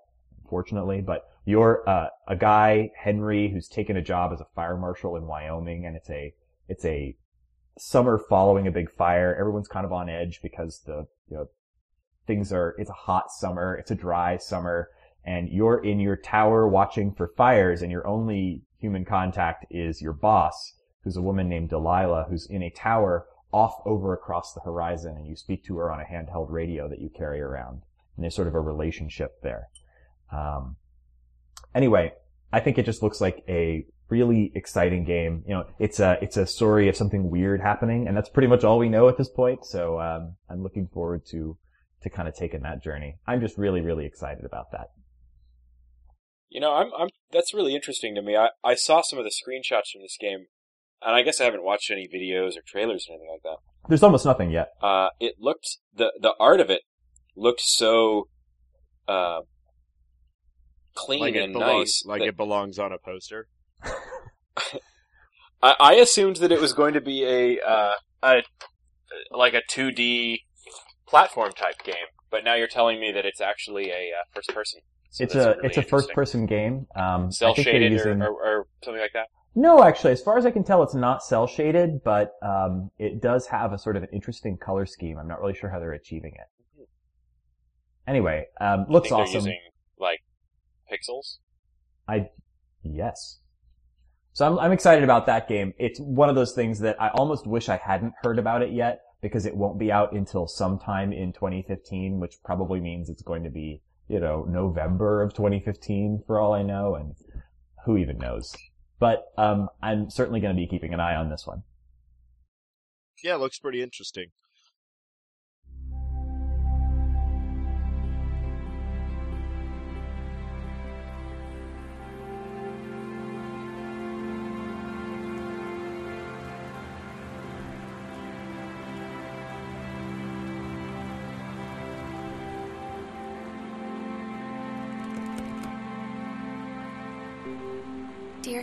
fortunately. 0.49 1.01
But 1.01 1.27
you're 1.45 1.87
uh, 1.87 2.09
a 2.27 2.35
guy 2.35 2.91
Henry 2.97 3.49
who's 3.49 3.67
taken 3.67 3.97
a 3.97 4.01
job 4.01 4.31
as 4.33 4.41
a 4.41 4.47
fire 4.55 4.77
marshal 4.77 5.15
in 5.15 5.27
Wyoming, 5.27 5.85
and 5.85 5.95
it's 5.95 6.09
a 6.09 6.33
it's 6.67 6.85
a 6.85 7.15
summer 7.77 8.17
following 8.17 8.67
a 8.67 8.71
big 8.71 8.89
fire. 8.89 9.35
Everyone's 9.39 9.67
kind 9.67 9.85
of 9.85 9.93
on 9.93 10.09
edge 10.09 10.39
because 10.41 10.81
the 10.85 11.07
you 11.29 11.37
know 11.37 11.47
things 12.27 12.51
are 12.51 12.75
it's 12.77 12.89
a 12.89 12.93
hot 12.93 13.31
summer, 13.31 13.75
it's 13.75 13.91
a 13.91 13.95
dry 13.95 14.37
summer, 14.37 14.89
and 15.23 15.49
you're 15.49 15.83
in 15.83 15.99
your 15.99 16.15
tower 16.15 16.67
watching 16.67 17.13
for 17.13 17.31
fires, 17.35 17.81
and 17.81 17.91
your 17.91 18.07
only 18.07 18.63
human 18.79 19.05
contact 19.05 19.65
is 19.69 20.01
your 20.01 20.13
boss, 20.13 20.73
who's 21.03 21.17
a 21.17 21.21
woman 21.21 21.49
named 21.49 21.69
Delilah, 21.69 22.25
who's 22.29 22.47
in 22.47 22.63
a 22.63 22.69
tower 22.69 23.25
off 23.51 23.75
over 23.85 24.13
across 24.13 24.53
the 24.53 24.61
horizon, 24.61 25.15
and 25.15 25.27
you 25.27 25.35
speak 25.35 25.63
to 25.63 25.77
her 25.77 25.91
on 25.91 26.01
a 26.01 26.03
handheld 26.03 26.51
radio 26.51 26.89
that 26.89 26.99
you 26.99 27.09
carry 27.09 27.39
around. 27.39 27.83
And 28.15 28.23
there's 28.23 28.35
sort 28.35 28.47
of 28.47 28.55
a 28.55 28.59
relationship 28.59 29.41
there. 29.41 29.67
Um, 30.31 30.77
anyway, 31.73 32.13
I 32.51 32.59
think 32.59 32.77
it 32.77 32.85
just 32.85 33.03
looks 33.03 33.21
like 33.21 33.43
a 33.47 33.85
really 34.09 34.51
exciting 34.55 35.03
game. 35.03 35.43
You 35.47 35.55
know, 35.55 35.65
it's 35.79 35.99
a 35.99 36.17
it's 36.21 36.37
a 36.37 36.45
story 36.45 36.87
of 36.89 36.95
something 36.95 37.29
weird 37.29 37.61
happening, 37.61 38.07
and 38.07 38.15
that's 38.15 38.29
pretty 38.29 38.47
much 38.47 38.63
all 38.63 38.77
we 38.77 38.89
know 38.89 39.09
at 39.09 39.17
this 39.17 39.29
point. 39.29 39.65
So 39.65 39.99
um, 39.99 40.35
I'm 40.49 40.63
looking 40.63 40.87
forward 40.87 41.25
to 41.31 41.57
to 42.01 42.09
kind 42.09 42.27
of 42.27 42.35
taking 42.35 42.61
that 42.61 42.83
journey. 42.83 43.17
I'm 43.27 43.41
just 43.41 43.57
really 43.57 43.81
really 43.81 44.05
excited 44.05 44.45
about 44.45 44.71
that. 44.71 44.87
You 46.49 46.61
know, 46.61 46.73
I'm 46.73 46.91
I'm 46.97 47.09
that's 47.31 47.53
really 47.53 47.75
interesting 47.75 48.15
to 48.15 48.21
me. 48.21 48.35
I 48.35 48.49
I 48.63 48.75
saw 48.75 49.01
some 49.01 49.19
of 49.19 49.25
the 49.25 49.31
screenshots 49.31 49.91
from 49.91 50.01
this 50.01 50.17
game, 50.19 50.45
and 51.01 51.15
I 51.15 51.21
guess 51.23 51.41
I 51.41 51.45
haven't 51.45 51.63
watched 51.63 51.91
any 51.91 52.07
videos 52.07 52.57
or 52.57 52.61
trailers 52.65 53.07
or 53.09 53.13
anything 53.13 53.31
like 53.31 53.43
that. 53.43 53.57
There's 53.89 54.03
almost 54.03 54.25
nothing 54.25 54.51
yet. 54.51 54.69
Uh, 54.81 55.09
it 55.19 55.35
looked 55.39 55.77
the 55.93 56.11
the 56.19 56.33
art 56.39 56.59
of 56.59 56.69
it 56.69 56.81
looked 57.35 57.61
so 57.61 58.29
uh, 59.07 59.41
clean 60.95 61.21
Like 61.21 61.35
it 61.35 61.43
and 61.43 61.53
belongs, 61.53 62.03
nice. 62.03 62.05
like 62.05 62.19
that 62.21 62.29
it 62.29 62.37
belongs 62.37 62.79
on 62.79 62.91
a 62.91 62.97
poster. 62.97 63.47
I, 65.61 65.75
I 65.79 65.93
assumed 65.95 66.37
that 66.37 66.51
it 66.51 66.59
was 66.59 66.73
going 66.73 66.93
to 66.93 67.01
be 67.01 67.23
a 67.23 67.59
uh, 67.61 67.93
a 68.23 68.43
like 69.31 69.53
a 69.53 69.61
2D 69.69 70.39
platform 71.07 71.51
type 71.51 71.83
game, 71.83 71.95
but 72.29 72.43
now 72.43 72.55
you're 72.55 72.67
telling 72.67 72.99
me 72.99 73.11
that 73.11 73.25
it's 73.25 73.41
actually 73.41 73.89
a 73.89 74.11
uh, 74.11 74.23
first 74.33 74.49
person. 74.53 74.81
So 75.11 75.23
it's 75.23 75.35
a 75.35 75.39
really 75.39 75.59
it's 75.63 75.77
a 75.77 75.83
first 75.83 76.09
person 76.11 76.45
game. 76.45 76.87
Um, 76.95 77.31
cel 77.31 77.55
shaded 77.55 77.91
using- 77.91 78.21
or, 78.21 78.29
or, 78.29 78.57
or 78.59 78.67
something 78.83 79.01
like 79.01 79.13
that. 79.13 79.27
No, 79.57 79.81
actually, 79.81 80.11
as 80.11 80.21
far 80.21 80.37
as 80.37 80.45
I 80.45 80.51
can 80.51 80.65
tell, 80.65 80.83
it's 80.83 80.93
not 80.93 81.23
cel 81.23 81.47
shaded, 81.47 82.03
but 82.03 82.33
um, 82.41 82.91
it 82.99 83.21
does 83.21 83.47
have 83.47 83.71
a 83.71 83.77
sort 83.77 83.95
of 83.95 84.03
an 84.03 84.09
interesting 84.11 84.57
color 84.57 84.85
scheme. 84.85 85.17
I'm 85.17 85.29
not 85.29 85.39
really 85.39 85.53
sure 85.53 85.69
how 85.69 85.79
they're 85.79 85.93
achieving 85.93 86.33
it. 86.33 86.87
Anyway, 88.05 88.47
um, 88.59 88.85
looks 88.89 89.07
think 89.07 89.21
awesome. 89.21 89.43
they're 89.45 89.53
using 89.53 89.59
like 89.97 90.19
pixels. 90.91 91.37
I 92.07 92.29
yes. 92.83 93.39
So 94.33 94.45
I'm 94.45 94.59
I'm 94.59 94.71
excited 94.71 95.03
about 95.03 95.25
that 95.27 95.47
game. 95.47 95.73
It's 95.77 95.99
one 95.99 96.29
of 96.29 96.35
those 96.35 96.53
things 96.53 96.79
that 96.79 97.01
I 97.01 97.09
almost 97.09 97.47
wish 97.47 97.69
I 97.69 97.77
hadn't 97.77 98.13
heard 98.21 98.37
about 98.37 98.61
it 98.61 98.71
yet 98.71 98.99
because 99.21 99.45
it 99.45 99.55
won't 99.55 99.79
be 99.79 99.91
out 99.91 100.13
until 100.13 100.45
sometime 100.45 101.11
in 101.11 101.33
2015, 101.33 102.19
which 102.19 102.35
probably 102.43 102.79
means 102.79 103.09
it's 103.09 103.23
going 103.23 103.43
to 103.43 103.49
be, 103.49 103.81
you 104.07 104.19
know, 104.19 104.45
November 104.47 105.23
of 105.23 105.33
2015 105.33 106.23
for 106.27 106.39
all 106.39 106.53
I 106.53 106.61
know 106.63 106.95
and 106.95 107.15
who 107.85 107.97
even 107.97 108.17
knows. 108.17 108.53
But 108.99 109.23
um 109.37 109.69
I'm 109.81 110.09
certainly 110.09 110.41
going 110.41 110.55
to 110.55 110.61
be 110.61 110.67
keeping 110.67 110.93
an 110.93 110.99
eye 110.99 111.15
on 111.15 111.29
this 111.29 111.47
one. 111.47 111.63
Yeah, 113.23 113.35
it 113.35 113.39
looks 113.39 113.57
pretty 113.57 113.81
interesting. 113.81 114.31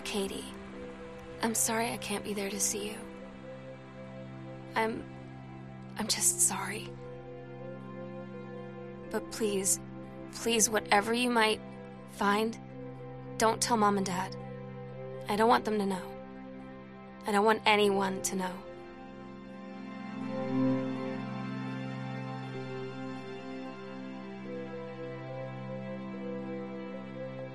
Katie, 0.04 0.44
I'm 1.42 1.54
sorry 1.54 1.90
I 1.90 1.96
can't 1.96 2.24
be 2.24 2.34
there 2.34 2.50
to 2.50 2.60
see 2.60 2.88
you. 2.88 2.96
I'm. 4.74 5.04
I'm 5.98 6.08
just 6.08 6.40
sorry. 6.40 6.88
But 9.10 9.30
please, 9.30 9.78
please, 10.34 10.70
whatever 10.70 11.12
you 11.12 11.30
might 11.30 11.60
find, 12.12 12.56
don't 13.36 13.60
tell 13.60 13.76
mom 13.76 13.98
and 13.98 14.06
dad. 14.06 14.34
I 15.28 15.36
don't 15.36 15.48
want 15.48 15.64
them 15.64 15.78
to 15.78 15.86
know. 15.86 16.02
I 17.26 17.32
don't 17.32 17.44
want 17.44 17.60
anyone 17.66 18.22
to 18.22 18.36
know. 18.36 18.52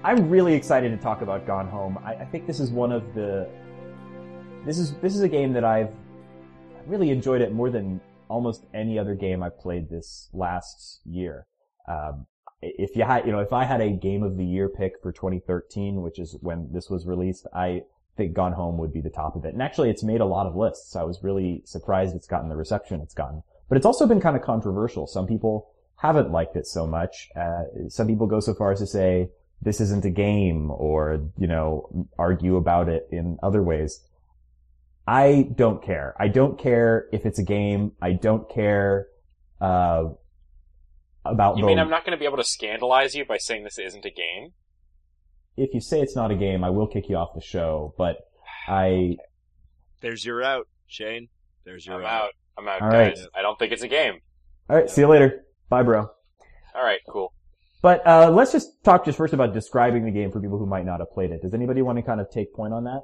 I'm 0.08 0.30
really 0.30 0.54
excited 0.54 0.92
to 0.92 0.96
talk 0.96 1.22
about 1.22 1.46
Gone 1.46 1.68
Home. 1.68 2.00
I, 2.02 2.14
I 2.14 2.24
think 2.24 2.48
this 2.48 2.62
is 2.62 2.72
one 2.72 2.94
of 2.94 3.14
the 3.14 3.46
this 4.66 4.80
is 4.80 4.94
this 5.02 5.14
is 5.14 5.22
a 5.22 5.28
game 5.28 5.52
that 5.52 5.66
I've 5.66 5.92
really 6.86 7.10
enjoyed 7.10 7.42
it 7.42 7.52
more 7.52 7.70
than 7.70 8.00
almost 8.30 8.64
any 8.74 8.98
other 8.98 9.16
game 9.16 9.44
I've 9.44 9.60
played 9.60 9.90
this 9.90 10.30
last 10.32 11.02
year. 11.04 11.46
Um, 11.90 12.26
if 12.62 12.96
you 12.96 13.04
had, 13.04 13.26
you 13.26 13.34
know, 13.34 13.42
if 13.42 13.52
I 13.52 13.66
had 13.66 13.82
a 13.82 13.90
game 13.90 14.24
of 14.24 14.38
the 14.38 14.46
year 14.46 14.70
pick 14.70 14.94
for 15.04 15.12
2013, 15.12 16.02
which 16.02 16.20
is 16.20 16.38
when 16.40 16.70
this 16.72 16.90
was 16.90 17.06
released, 17.06 17.46
I 17.54 17.82
think 18.16 18.34
Gone 18.34 18.54
Home 18.54 18.78
would 18.78 18.94
be 18.94 19.02
the 19.02 19.10
top 19.10 19.36
of 19.36 19.44
it. 19.44 19.52
And 19.52 19.62
actually, 19.62 19.90
it's 19.90 20.04
made 20.04 20.22
a 20.22 20.26
lot 20.26 20.48
of 20.48 20.56
lists. 20.56 20.96
I 20.96 21.04
was 21.04 21.22
really 21.22 21.64
surprised 21.66 22.16
it's 22.16 22.28
gotten 22.28 22.48
the 22.48 22.56
reception 22.56 23.02
it's 23.02 23.14
gotten. 23.14 23.44
But 23.68 23.76
it's 23.76 23.86
also 23.86 24.08
been 24.08 24.22
kind 24.22 24.38
of 24.38 24.42
controversial. 24.42 25.06
Some 25.06 25.28
people 25.28 25.68
haven't 25.98 26.32
liked 26.32 26.56
it 26.56 26.66
so 26.66 26.88
much. 26.88 27.28
Uh, 27.36 27.90
some 27.90 28.08
people 28.08 28.26
go 28.26 28.40
so 28.40 28.54
far 28.54 28.72
as 28.72 28.80
to 28.80 28.88
say 28.88 29.32
this 29.62 29.82
isn't 29.82 30.06
a 30.06 30.10
game 30.10 30.70
or, 30.72 31.30
you 31.38 31.48
know, 31.48 32.08
argue 32.18 32.56
about 32.58 32.90
it 32.90 33.08
in 33.12 33.38
other 33.42 33.62
ways. 33.64 34.04
I 35.08 35.50
don't 35.56 35.82
care. 35.84 36.16
I 36.20 36.28
don't 36.28 36.60
care 36.60 37.08
if 37.12 37.26
it's 37.26 37.40
a 37.40 37.44
game. 37.44 37.94
I 38.02 38.14
don't 38.14 38.50
care, 38.50 39.08
uh, 39.62 40.06
about 41.26 41.58
You 41.58 41.64
the, 41.64 41.68
mean 41.68 41.80
I'm 41.80 41.90
not 41.90 42.06
going 42.06 42.12
to 42.16 42.20
be 42.20 42.26
able 42.26 42.38
to 42.38 42.44
scandalize 42.44 43.16
you 43.16 43.26
by 43.26 43.38
saying 43.38 43.64
this 43.64 43.78
isn't 43.80 44.06
a 44.06 44.12
game? 44.12 44.52
if 45.58 45.74
you 45.74 45.82
say 45.82 46.00
it's 46.02 46.16
not 46.16 46.30
a 46.30 46.36
game, 46.36 46.64
I 46.64 46.70
will 46.70 46.86
kick 46.86 47.10
you 47.10 47.16
off 47.16 47.30
the 47.34 47.42
show, 47.42 47.96
but 47.98 48.18
I, 48.68 49.18
There's 50.02 50.24
your 50.24 50.44
out, 50.44 50.68
Shane. 50.86 51.30
There's 51.66 51.86
your 51.88 51.96
I'm 51.96 52.06
out. 52.06 52.24
out. 52.26 52.30
I'm 52.60 52.68
out, 52.68 52.82
All 52.84 52.90
right. 52.90 53.16
guys. 53.16 53.26
I 53.36 53.42
don't 53.42 53.58
think 53.58 53.72
it's 53.74 53.82
a 53.82 53.88
game. 53.88 54.20
alright, 54.70 54.90
see 54.90 55.02
you 55.02 55.08
later. 55.08 55.46
Bye, 55.70 55.82
bro. 55.84 56.02
All 56.76 56.84
right, 56.84 57.00
cool. 57.10 57.34
But, 57.82 58.06
uh, 58.08 58.32
let's 58.32 58.52
just 58.52 58.84
talk 58.84 59.06
just 59.06 59.18
first 59.18 59.34
about 59.34 59.54
describing 59.54 60.04
the 60.06 60.12
game 60.12 60.32
for 60.32 60.40
people 60.42 60.58
who 60.58 60.66
might 60.66 60.86
not 60.86 61.00
have 61.00 61.12
played 61.12 61.32
it. 61.32 61.42
Does 61.42 61.54
anybody 61.54 61.82
want 61.82 61.98
to 61.98 62.02
kind 62.02 62.20
of 62.20 62.30
take 62.32 62.54
point 62.54 62.74
on 62.74 62.84
that? 62.86 63.02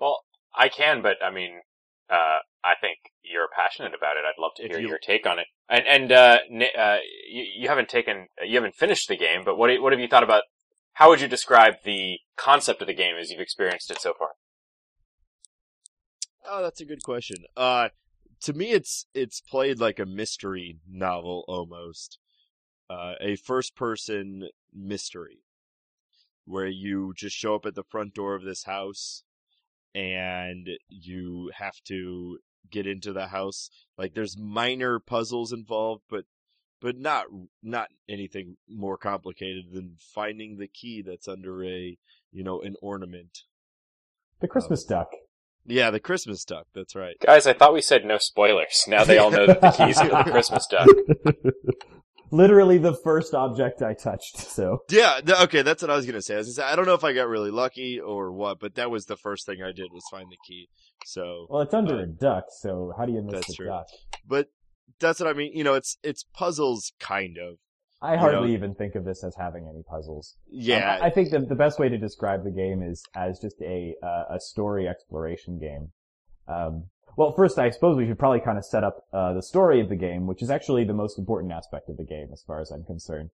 Well, 0.00 0.20
I 0.56 0.68
can, 0.68 1.02
but 1.02 1.16
I 1.22 1.30
mean, 1.30 1.60
uh, 2.10 2.38
I 2.64 2.74
think 2.80 2.98
you're 3.22 3.48
passionate 3.54 3.92
about 3.94 4.16
it. 4.16 4.24
I'd 4.26 4.40
love 4.40 4.52
to 4.56 4.68
hear 4.68 4.80
you- 4.80 4.88
your 4.88 4.98
take 4.98 5.26
on 5.26 5.38
it. 5.38 5.46
And 5.68 5.86
and 5.86 6.12
uh, 6.12 6.38
uh, 6.78 6.98
you, 7.30 7.44
you 7.56 7.68
haven't 7.68 7.88
taken, 7.88 8.28
you 8.42 8.54
haven't 8.56 8.74
finished 8.74 9.08
the 9.08 9.16
game, 9.16 9.42
but 9.44 9.56
what 9.56 9.68
do- 9.68 9.82
what 9.82 9.92
have 9.92 10.00
you 10.00 10.08
thought 10.08 10.22
about? 10.24 10.44
How 10.94 11.08
would 11.08 11.20
you 11.20 11.28
describe 11.28 11.74
the 11.84 12.18
concept 12.36 12.80
of 12.82 12.86
the 12.86 12.94
game 12.94 13.16
as 13.16 13.30
you've 13.30 13.40
experienced 13.40 13.90
it 13.90 14.00
so 14.00 14.12
far? 14.18 14.30
Oh, 16.46 16.62
that's 16.62 16.80
a 16.80 16.84
good 16.84 17.02
question. 17.02 17.38
Uh, 17.56 17.88
to 18.42 18.52
me, 18.52 18.72
it's 18.72 19.06
it's 19.14 19.40
played 19.40 19.78
like 19.78 19.98
a 19.98 20.04
mystery 20.06 20.78
novel 20.90 21.44
almost, 21.48 22.18
uh, 22.90 23.14
a 23.20 23.36
first-person 23.36 24.48
mystery, 24.74 25.44
where 26.44 26.66
you 26.66 27.12
just 27.16 27.36
show 27.36 27.54
up 27.54 27.66
at 27.66 27.74
the 27.74 27.84
front 27.84 28.14
door 28.14 28.34
of 28.34 28.44
this 28.44 28.64
house, 28.64 29.22
and 29.94 30.68
you 30.88 31.50
have 31.54 31.80
to 31.84 32.38
get 32.70 32.86
into 32.86 33.12
the 33.12 33.28
house. 33.28 33.70
Like, 33.98 34.14
there's 34.14 34.36
minor 34.38 34.98
puzzles 34.98 35.52
involved, 35.52 36.02
but 36.08 36.24
but 36.82 36.98
not 36.98 37.26
not 37.62 37.88
anything 38.08 38.56
more 38.68 38.98
complicated 38.98 39.66
than 39.72 39.96
finding 39.98 40.58
the 40.58 40.66
key 40.66 41.00
that's 41.00 41.28
under 41.28 41.64
a 41.64 41.96
you 42.32 42.42
know 42.42 42.60
an 42.60 42.74
ornament. 42.82 43.42
The 44.40 44.48
Christmas 44.48 44.84
duck. 44.84 45.08
Yeah, 45.64 45.90
the 45.90 46.00
Christmas 46.00 46.44
duck. 46.44 46.66
That's 46.74 46.96
right. 46.96 47.14
Guys, 47.24 47.46
I 47.46 47.52
thought 47.52 47.72
we 47.72 47.80
said 47.80 48.04
no 48.04 48.18
spoilers. 48.18 48.84
Now 48.88 49.04
they 49.04 49.18
all 49.18 49.30
know 49.30 49.46
that 49.46 49.60
the 49.60 49.70
keys 49.70 49.98
are 49.98 50.08
the 50.08 50.30
Christmas 50.30 50.66
duck. 50.66 50.88
Literally 52.32 52.78
the 52.78 52.94
first 52.94 53.34
object 53.34 53.82
I 53.82 53.94
touched, 53.94 54.38
so. 54.56 54.78
Yeah, 54.90 55.20
okay, 55.42 55.62
that's 55.62 55.82
what 55.82 55.90
I 55.90 55.96
was 55.96 56.06
gonna 56.06 56.22
say. 56.22 56.34
I, 56.34 56.38
was 56.38 56.46
gonna 56.56 56.66
say, 56.66 56.72
I 56.72 56.74
don't 56.74 56.86
know 56.86 56.94
if 56.94 57.04
I 57.04 57.12
got 57.12 57.28
really 57.28 57.50
lucky 57.52 58.00
or 58.00 58.32
what, 58.32 58.58
but 58.58 58.74
that 58.76 58.90
was 58.90 59.04
the 59.04 59.16
first 59.16 59.46
thing 59.46 59.62
I 59.62 59.70
did 59.72 59.92
was 59.92 60.02
find 60.10 60.26
the 60.30 60.36
key. 60.48 60.68
So, 61.04 61.46
Well, 61.50 61.60
it's 61.62 61.74
under 61.74 61.96
Uh, 61.96 62.02
a 62.02 62.06
duck, 62.06 62.44
so 62.60 62.92
how 62.96 63.04
do 63.06 63.12
you 63.12 63.22
miss 63.22 63.46
the 63.46 63.52
true. 63.54 63.66
duck? 63.66 63.86
but 64.26 64.48
that's 64.98 65.20
what 65.20 65.28
I 65.28 65.32
mean. 65.32 65.52
You 65.54 65.62
know, 65.64 65.74
it's 65.74 65.98
it's 66.02 66.24
puzzles 66.34 66.92
kind 66.98 67.36
of. 67.38 67.58
I 68.00 68.16
hardly 68.16 68.48
know- 68.48 68.54
even 68.54 68.74
think 68.74 68.94
of 68.96 69.04
this 69.04 69.22
as 69.22 69.34
having 69.36 69.68
any 69.68 69.82
puzzles. 69.84 70.36
Um, 70.48 70.58
Yeah, 70.60 70.98
I 71.00 71.06
I 71.06 71.10
think 71.10 71.30
the, 71.30 71.40
the 71.40 71.54
best 71.54 71.78
way 71.78 71.88
to 71.88 71.98
describe 71.98 72.42
the 72.44 72.50
game 72.50 72.82
is 72.82 73.02
as 73.14 73.38
just 73.40 73.60
a 73.62 73.94
uh, 74.02 74.24
a 74.36 74.40
story 74.40 74.88
exploration 74.88 75.58
game. 75.58 75.92
Um, 76.48 76.84
well, 77.16 77.32
first, 77.32 77.58
I 77.58 77.70
suppose 77.70 77.96
we 77.96 78.06
should 78.06 78.18
probably 78.18 78.40
kind 78.40 78.58
of 78.58 78.64
set 78.64 78.84
up 78.84 79.04
uh, 79.12 79.32
the 79.34 79.42
story 79.42 79.80
of 79.80 79.88
the 79.88 79.96
game, 79.96 80.26
which 80.26 80.42
is 80.42 80.50
actually 80.50 80.84
the 80.84 80.94
most 80.94 81.18
important 81.18 81.52
aspect 81.52 81.88
of 81.88 81.96
the 81.96 82.04
game, 82.04 82.28
as 82.32 82.42
far 82.46 82.60
as 82.60 82.70
I'm 82.70 82.84
concerned. 82.84 83.30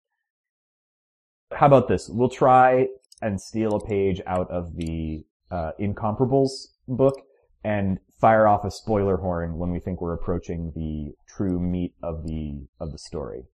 How 1.52 1.66
about 1.66 1.88
this? 1.88 2.08
We'll 2.08 2.28
try 2.28 2.88
and 3.22 3.40
steal 3.40 3.74
a 3.74 3.86
page 3.86 4.20
out 4.26 4.50
of 4.50 4.76
the 4.76 5.24
uh, 5.50 5.72
Incomparables 5.80 6.68
book 6.86 7.22
and 7.64 7.98
fire 8.20 8.46
off 8.46 8.64
a 8.64 8.70
spoiler 8.70 9.18
horn 9.18 9.58
when 9.58 9.70
we 9.70 9.78
think 9.78 10.00
we're 10.00 10.14
approaching 10.14 10.72
the 10.74 11.14
true 11.28 11.60
meat 11.60 11.94
of 12.02 12.26
the 12.26 12.66
of 12.80 12.92
the 12.92 12.98
story. 12.98 13.44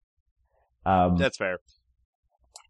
Um, 0.87 1.17
that's 1.17 1.39
fair. 1.39 1.59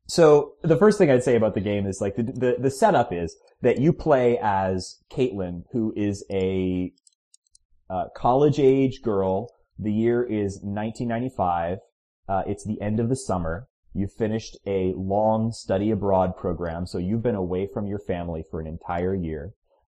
so 0.06 0.54
the 0.62 0.76
first 0.76 0.98
thing 0.98 1.10
I'd 1.10 1.24
say 1.24 1.36
about 1.36 1.54
the 1.54 1.60
game 1.60 1.86
is 1.86 2.00
like 2.00 2.16
the, 2.16 2.22
the, 2.22 2.56
the 2.58 2.70
setup 2.70 3.12
is 3.12 3.36
that 3.62 3.78
you 3.78 3.92
play 3.92 4.38
as 4.40 5.00
Kaitlin, 5.10 5.64
who 5.72 5.92
is 5.96 6.24
a 6.30 6.92
uh, 7.94 8.08
college 8.16 8.58
age 8.58 9.00
girl. 9.02 9.48
The 9.78 9.92
year 9.92 10.22
is 10.24 10.58
1995. 10.62 11.78
Uh, 12.28 12.42
it's 12.46 12.64
the 12.64 12.80
end 12.80 12.98
of 12.98 13.08
the 13.08 13.16
summer. 13.16 13.68
You 13.92 14.08
finished 14.08 14.58
a 14.66 14.92
long 14.96 15.52
study 15.52 15.90
abroad 15.92 16.36
program, 16.36 16.86
so 16.86 16.98
you've 16.98 17.22
been 17.22 17.36
away 17.36 17.68
from 17.72 17.86
your 17.86 18.00
family 18.00 18.42
for 18.50 18.60
an 18.60 18.66
entire 18.66 19.14
year. 19.14 19.52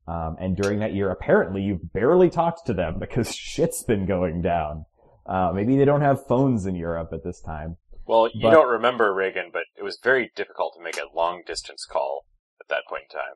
Um, 0.07 0.37
and 0.39 0.55
during 0.55 0.79
that 0.79 0.93
year, 0.93 1.11
apparently 1.11 1.61
you've 1.61 1.91
barely 1.93 2.29
talked 2.29 2.65
to 2.67 2.73
them 2.73 2.97
because 2.99 3.35
shit's 3.35 3.83
been 3.83 4.05
going 4.05 4.41
down. 4.41 4.85
Uh, 5.25 5.51
maybe 5.53 5.75
they 5.77 5.85
don't 5.85 6.01
have 6.01 6.25
phones 6.25 6.65
in 6.65 6.75
Europe 6.75 7.09
at 7.13 7.23
this 7.23 7.41
time. 7.41 7.75
Well, 8.07 8.29
you 8.33 8.43
But- 8.43 8.51
don't 8.51 8.69
remember 8.69 9.13
Reagan, 9.13 9.49
but 9.51 9.63
it 9.77 9.83
was 9.83 9.99
very 10.01 10.31
difficult 10.35 10.73
to 10.77 10.83
make 10.83 10.97
a 10.97 11.13
long 11.15 11.43
distance 11.45 11.85
call 11.85 12.25
at 12.61 12.69
that 12.69 12.83
point 12.87 13.03
in 13.11 13.19
time. 13.19 13.35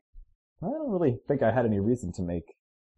I 0.64 0.68
don't 0.68 0.90
really 0.92 1.20
think 1.28 1.44
I 1.44 1.52
had 1.52 1.66
any 1.66 1.80
reason 1.82 2.14
to 2.14 2.22
make 2.22 2.53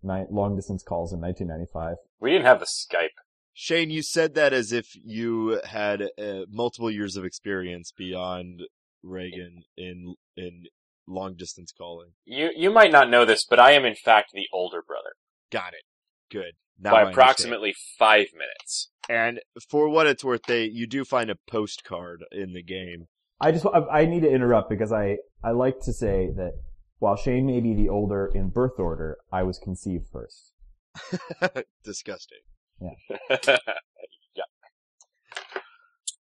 long 0.06 0.56
distance 0.56 0.84
calls 0.84 1.14
in 1.14 1.20
1995. 1.22 1.98
We 2.20 2.32
didn't 2.32 2.46
have 2.46 2.60
the 2.60 2.66
Skype. 2.66 3.10
Shane, 3.54 3.90
you 3.90 4.02
said 4.02 4.36
that 4.36 4.52
as 4.52 4.72
if 4.72 4.98
you 5.04 5.62
had 5.66 6.10
uh, 6.18 6.42
multiple 6.50 6.92
years 6.92 7.16
of 7.16 7.24
experience 7.24 7.94
beyond 7.96 8.64
Reagan 9.02 9.64
in 9.78 10.16
in 10.36 10.64
long 11.08 11.36
distance 11.36 11.72
calling. 11.72 12.12
You 12.26 12.50
you 12.56 12.72
might 12.72 12.92
not 12.92 13.10
know 13.10 13.24
this, 13.26 13.46
but 13.46 13.60
I 13.60 13.72
am 13.72 13.86
in 13.86 13.96
fact 13.96 14.32
the 14.34 14.48
older 14.52 14.82
brother 14.86 15.14
Got 15.52 15.74
it. 15.74 15.84
Good. 16.32 16.54
Now 16.80 16.90
I 16.90 16.92
by 16.92 17.00
understand. 17.00 17.14
approximately 17.14 17.76
five 17.98 18.28
minutes. 18.34 18.90
And 19.08 19.40
for 19.70 19.88
what 19.88 20.08
it's 20.08 20.24
worth, 20.24 20.44
they 20.48 20.66
you 20.66 20.88
do 20.88 21.06
find 21.06 21.30
a 21.30 21.38
postcard 21.48 22.24
in 22.32 22.54
the 22.54 22.64
game. 22.64 23.08
I 23.40 23.52
just 23.52 23.66
I, 23.66 24.02
I 24.02 24.06
need 24.06 24.22
to 24.22 24.30
interrupt 24.30 24.70
because 24.70 24.92
I 24.92 25.18
I 25.44 25.52
like 25.52 25.80
to 25.82 25.94
say 25.94 26.30
that 26.36 26.54
while 27.00 27.16
Shane 27.16 27.46
may 27.46 27.60
be 27.60 27.74
the 27.74 27.90
older 27.90 28.28
in 28.34 28.50
birth 28.50 28.80
order, 28.80 29.18
I 29.32 29.44
was 29.44 29.58
conceived 29.60 30.08
first. 30.12 30.52
Disgusting. 31.84 32.40
Yeah. 32.82 33.58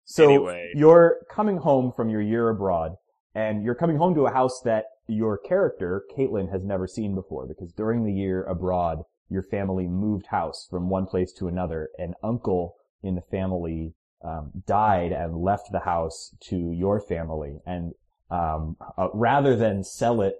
So 0.06 0.24
Anyway. 0.24 0.70
you're 0.76 1.22
coming 1.28 1.56
home 1.56 1.90
from 1.90 2.08
your 2.08 2.20
year 2.20 2.48
abroad, 2.48 2.92
and 3.34 3.64
you're 3.64 3.74
coming 3.74 3.96
home 3.96 4.14
to 4.14 4.26
a 4.26 4.32
house 4.32 4.60
that 4.64 4.84
your 5.08 5.36
character, 5.36 6.04
Kaitlin, 6.16 6.52
has 6.52 6.62
never 6.62 6.86
seen 6.86 7.16
before, 7.16 7.46
because 7.48 7.72
during 7.72 8.04
the 8.04 8.12
year 8.12 8.44
abroad, 8.44 9.02
your 9.28 9.42
family 9.42 9.88
moved 9.88 10.26
house 10.26 10.68
from 10.70 10.88
one 10.88 11.06
place 11.06 11.32
to 11.32 11.48
another. 11.48 11.88
An 11.98 12.14
uncle 12.22 12.76
in 13.02 13.16
the 13.16 13.22
family 13.22 13.94
um, 14.22 14.52
died 14.68 15.10
and 15.10 15.38
left 15.42 15.72
the 15.72 15.80
house 15.80 16.36
to 16.48 16.70
your 16.70 17.00
family, 17.00 17.58
and 17.66 17.94
um, 18.30 18.76
uh, 18.96 19.08
rather 19.14 19.56
than 19.56 19.82
sell 19.82 20.20
it 20.20 20.36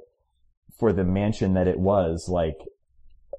for 0.79 0.93
the 0.93 1.05
mansion 1.05 1.55
that 1.55 1.69
it 1.69 1.79
was, 1.79 2.29
like 2.29 2.59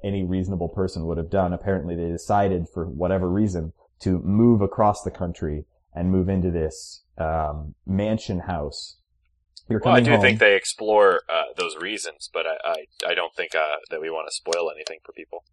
any 0.04 0.24
reasonable 0.24 0.70
person 0.70 1.06
would 1.06 1.18
have 1.18 1.30
done, 1.30 1.54
apparently 1.54 1.96
they 1.96 2.08
decided, 2.10 2.68
for 2.74 2.86
whatever 2.86 3.30
reason, 3.30 3.74
to 4.02 4.20
move 4.20 4.62
across 4.62 5.02
the 5.04 5.12
country 5.12 5.66
and 5.94 6.12
move 6.12 6.30
into 6.30 6.52
this 6.52 7.04
um, 7.18 7.76
mansion 7.86 8.40
house. 8.42 8.98
You're 9.68 9.82
Well, 9.84 9.96
I 9.96 10.00
do 10.02 10.12
home. 10.12 10.22
think 10.22 10.40
they 10.40 10.56
explore 10.56 11.22
uh, 11.30 11.46
those 11.58 11.76
reasons, 11.78 12.30
but 12.32 12.46
I, 12.46 12.58
I, 12.64 13.12
I 13.12 13.14
don't 13.16 13.34
think 13.36 13.56
uh, 13.56 13.78
that 13.90 14.00
we 14.02 14.10
want 14.10 14.28
to 14.28 14.36
spoil 14.36 14.70
anything 14.70 15.00
for 15.04 15.12
people. 15.14 15.44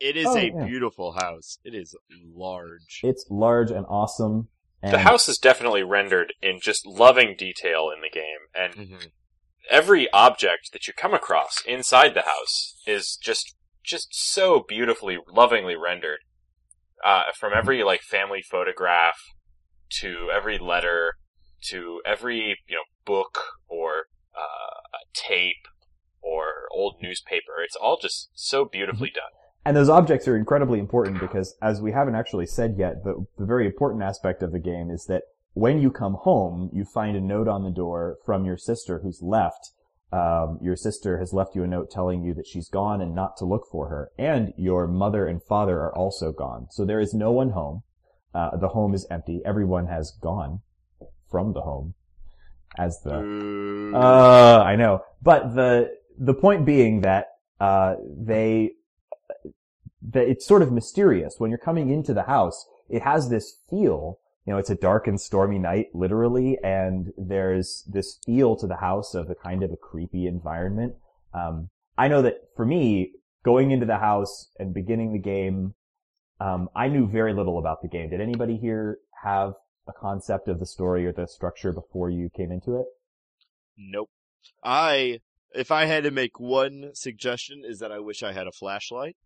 It 0.00 0.16
is 0.16 0.26
Oh, 0.26 0.36
a 0.36 0.46
yeah. 0.50 0.64
beautiful 0.66 1.12
house. 1.12 1.58
It 1.64 1.74
is 1.74 1.94
large. 2.34 3.00
it's 3.02 3.26
large 3.30 3.70
and 3.70 3.84
awesome. 3.88 4.48
And 4.82 4.92
The 4.92 4.98
house 5.00 5.28
is 5.28 5.38
definitely 5.38 5.82
rendered 5.82 6.32
in 6.42 6.60
just 6.62 6.86
loving 6.86 7.34
detail 7.36 7.90
in 7.94 8.00
the 8.02 8.10
game, 8.10 8.46
and 8.54 8.74
Mhm. 8.74 9.10
Every 9.70 10.10
object 10.12 10.72
that 10.72 10.86
you 10.86 10.92
come 10.92 11.14
across 11.14 11.62
inside 11.66 12.14
the 12.14 12.22
house 12.22 12.76
is 12.86 13.16
just 13.20 13.54
just 13.84 14.08
so 14.10 14.64
beautifully, 14.66 15.18
lovingly 15.32 15.76
rendered. 15.76 16.18
Uh, 17.04 17.24
from 17.38 17.52
every 17.54 17.84
like 17.84 18.00
family 18.00 18.42
photograph 18.42 19.18
to 20.00 20.28
every 20.34 20.58
letter 20.58 21.12
to 21.62 22.00
every 22.04 22.58
you 22.68 22.76
know 22.76 22.82
book 23.04 23.38
or 23.68 24.06
uh, 24.34 24.98
tape 25.14 25.68
or 26.20 26.68
old 26.72 26.96
newspaper, 27.02 27.62
it's 27.62 27.76
all 27.76 27.98
just 28.00 28.30
so 28.34 28.64
beautifully 28.64 29.10
done. 29.10 29.30
And 29.64 29.76
those 29.76 29.88
objects 29.88 30.28
are 30.28 30.36
incredibly 30.36 30.78
important 30.78 31.20
because, 31.20 31.56
as 31.60 31.82
we 31.82 31.90
haven't 31.90 32.14
actually 32.14 32.46
said 32.46 32.76
yet, 32.78 33.02
the, 33.02 33.26
the 33.36 33.44
very 33.44 33.66
important 33.66 34.02
aspect 34.02 34.42
of 34.42 34.52
the 34.52 34.60
game 34.60 34.90
is 34.90 35.06
that 35.06 35.22
when 35.56 35.80
you 35.80 35.90
come 35.90 36.18
home, 36.20 36.68
you 36.70 36.84
find 36.84 37.16
a 37.16 37.20
note 37.20 37.48
on 37.48 37.64
the 37.64 37.70
door 37.70 38.18
from 38.26 38.44
your 38.44 38.58
sister 38.58 39.00
who's 39.02 39.22
left. 39.22 39.70
Um, 40.12 40.58
your 40.60 40.76
sister 40.76 41.18
has 41.18 41.32
left 41.32 41.56
you 41.56 41.64
a 41.64 41.66
note 41.66 41.90
telling 41.90 42.22
you 42.22 42.34
that 42.34 42.46
she's 42.46 42.68
gone 42.68 43.00
and 43.00 43.14
not 43.14 43.38
to 43.38 43.46
look 43.46 43.66
for 43.72 43.88
her. 43.88 44.10
And 44.18 44.52
your 44.58 44.86
mother 44.86 45.26
and 45.26 45.42
father 45.42 45.78
are 45.78 45.96
also 45.96 46.30
gone. 46.30 46.66
So 46.70 46.84
there 46.84 47.00
is 47.00 47.14
no 47.14 47.32
one 47.32 47.50
home. 47.50 47.84
Uh, 48.34 48.58
the 48.58 48.68
home 48.68 48.92
is 48.92 49.06
empty. 49.10 49.40
Everyone 49.46 49.86
has 49.86 50.12
gone 50.20 50.60
from 51.30 51.54
the 51.54 51.62
home. 51.62 51.94
As 52.76 53.00
the, 53.00 53.14
uh, 53.94 54.62
I 54.62 54.76
know. 54.76 55.04
But 55.22 55.54
the, 55.54 55.90
the 56.18 56.34
point 56.34 56.66
being 56.66 57.00
that, 57.00 57.28
uh, 57.60 57.94
they, 58.14 58.72
that 60.10 60.28
it's 60.28 60.44
sort 60.44 60.60
of 60.60 60.70
mysterious. 60.70 61.36
When 61.38 61.50
you're 61.50 61.56
coming 61.56 61.88
into 61.88 62.12
the 62.12 62.24
house, 62.24 62.66
it 62.90 63.00
has 63.00 63.30
this 63.30 63.56
feel, 63.70 64.18
you 64.46 64.52
know, 64.52 64.58
it's 64.58 64.70
a 64.70 64.76
dark 64.76 65.08
and 65.08 65.20
stormy 65.20 65.58
night, 65.58 65.88
literally, 65.92 66.56
and 66.62 67.12
there's 67.18 67.82
this 67.92 68.18
feel 68.24 68.54
to 68.56 68.66
the 68.68 68.76
house 68.76 69.12
of 69.12 69.28
a 69.28 69.34
kind 69.34 69.64
of 69.64 69.72
a 69.72 69.76
creepy 69.76 70.26
environment. 70.26 70.94
Um, 71.34 71.70
I 71.98 72.06
know 72.06 72.22
that 72.22 72.36
for 72.54 72.64
me, 72.64 73.12
going 73.44 73.72
into 73.72 73.86
the 73.86 73.98
house 73.98 74.48
and 74.58 74.72
beginning 74.72 75.12
the 75.12 75.18
game, 75.18 75.74
um, 76.38 76.68
I 76.76 76.86
knew 76.86 77.08
very 77.08 77.34
little 77.34 77.58
about 77.58 77.82
the 77.82 77.88
game. 77.88 78.10
Did 78.10 78.20
anybody 78.20 78.56
here 78.56 78.98
have 79.24 79.54
a 79.88 79.92
concept 79.92 80.46
of 80.46 80.60
the 80.60 80.66
story 80.66 81.06
or 81.06 81.12
the 81.12 81.26
structure 81.26 81.72
before 81.72 82.08
you 82.08 82.30
came 82.30 82.52
into 82.52 82.76
it? 82.76 82.86
Nope. 83.76 84.10
I, 84.62 85.20
if 85.54 85.72
I 85.72 85.86
had 85.86 86.04
to 86.04 86.12
make 86.12 86.38
one 86.38 86.90
suggestion, 86.94 87.62
is 87.64 87.80
that 87.80 87.90
I 87.90 87.98
wish 87.98 88.22
I 88.22 88.32
had 88.32 88.46
a 88.46 88.52
flashlight 88.52 89.16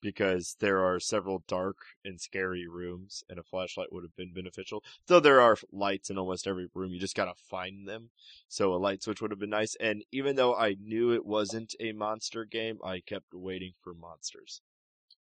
because 0.00 0.56
there 0.60 0.84
are 0.84 1.00
several 1.00 1.44
dark 1.46 1.76
and 2.04 2.20
scary 2.20 2.66
rooms, 2.66 3.22
and 3.28 3.38
a 3.38 3.42
flashlight 3.42 3.92
would 3.92 4.04
have 4.04 4.16
been 4.16 4.32
beneficial. 4.32 4.82
Though 5.06 5.20
there 5.20 5.40
are 5.40 5.56
lights 5.72 6.10
in 6.10 6.18
almost 6.18 6.46
every 6.46 6.68
room, 6.74 6.92
you 6.92 7.00
just 7.00 7.16
gotta 7.16 7.34
find 7.34 7.86
them. 7.88 8.10
So 8.48 8.74
a 8.74 8.76
light 8.76 9.02
switch 9.02 9.20
would 9.20 9.30
have 9.30 9.40
been 9.40 9.50
nice. 9.50 9.76
And 9.80 10.04
even 10.12 10.36
though 10.36 10.54
I 10.54 10.76
knew 10.80 11.12
it 11.12 11.26
wasn't 11.26 11.74
a 11.80 11.92
monster 11.92 12.44
game, 12.44 12.78
I 12.84 13.00
kept 13.00 13.34
waiting 13.34 13.72
for 13.82 13.94
monsters. 13.94 14.60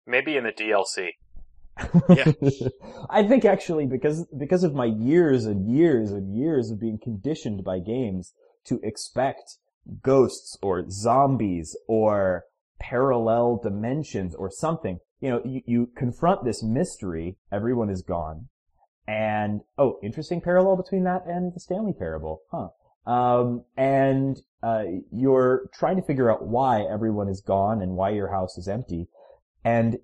Maybe 0.06 0.36
in 0.36 0.44
the 0.44 0.52
DLC. 0.52 1.12
Yeah. 2.08 2.32
I 3.10 3.22
think 3.22 3.44
actually 3.44 3.86
because 3.86 4.26
because 4.36 4.64
of 4.64 4.74
my 4.74 4.86
years 4.86 5.46
and 5.46 5.68
years 5.68 6.10
and 6.10 6.34
years 6.34 6.70
of 6.70 6.80
being 6.80 6.98
conditioned 6.98 7.62
by 7.62 7.78
games 7.78 8.32
to 8.64 8.80
expect 8.82 9.58
ghosts 10.02 10.56
or 10.62 10.88
zombies 10.90 11.76
or 11.86 12.44
parallel 12.78 13.60
dimensions 13.62 14.34
or 14.34 14.50
something, 14.50 15.00
you 15.20 15.30
know, 15.30 15.42
you, 15.44 15.62
you 15.66 15.90
confront 15.96 16.44
this 16.44 16.62
mystery, 16.62 17.36
everyone 17.50 17.90
is 17.90 18.02
gone. 18.02 18.48
And 19.06 19.62
oh, 19.78 19.98
interesting 20.02 20.40
parallel 20.40 20.76
between 20.76 21.04
that 21.04 21.24
and 21.26 21.54
the 21.54 21.60
Stanley 21.60 21.94
Parable, 21.94 22.42
huh? 22.52 22.68
Um, 23.10 23.64
and 23.76 24.40
uh, 24.62 24.84
you're 25.10 25.70
trying 25.72 25.96
to 25.96 26.02
figure 26.02 26.30
out 26.30 26.46
why 26.46 26.82
everyone 26.82 27.28
is 27.28 27.40
gone 27.40 27.80
and 27.80 27.92
why 27.92 28.10
your 28.10 28.30
house 28.30 28.58
is 28.58 28.68
empty. 28.68 29.08
And 29.64 29.98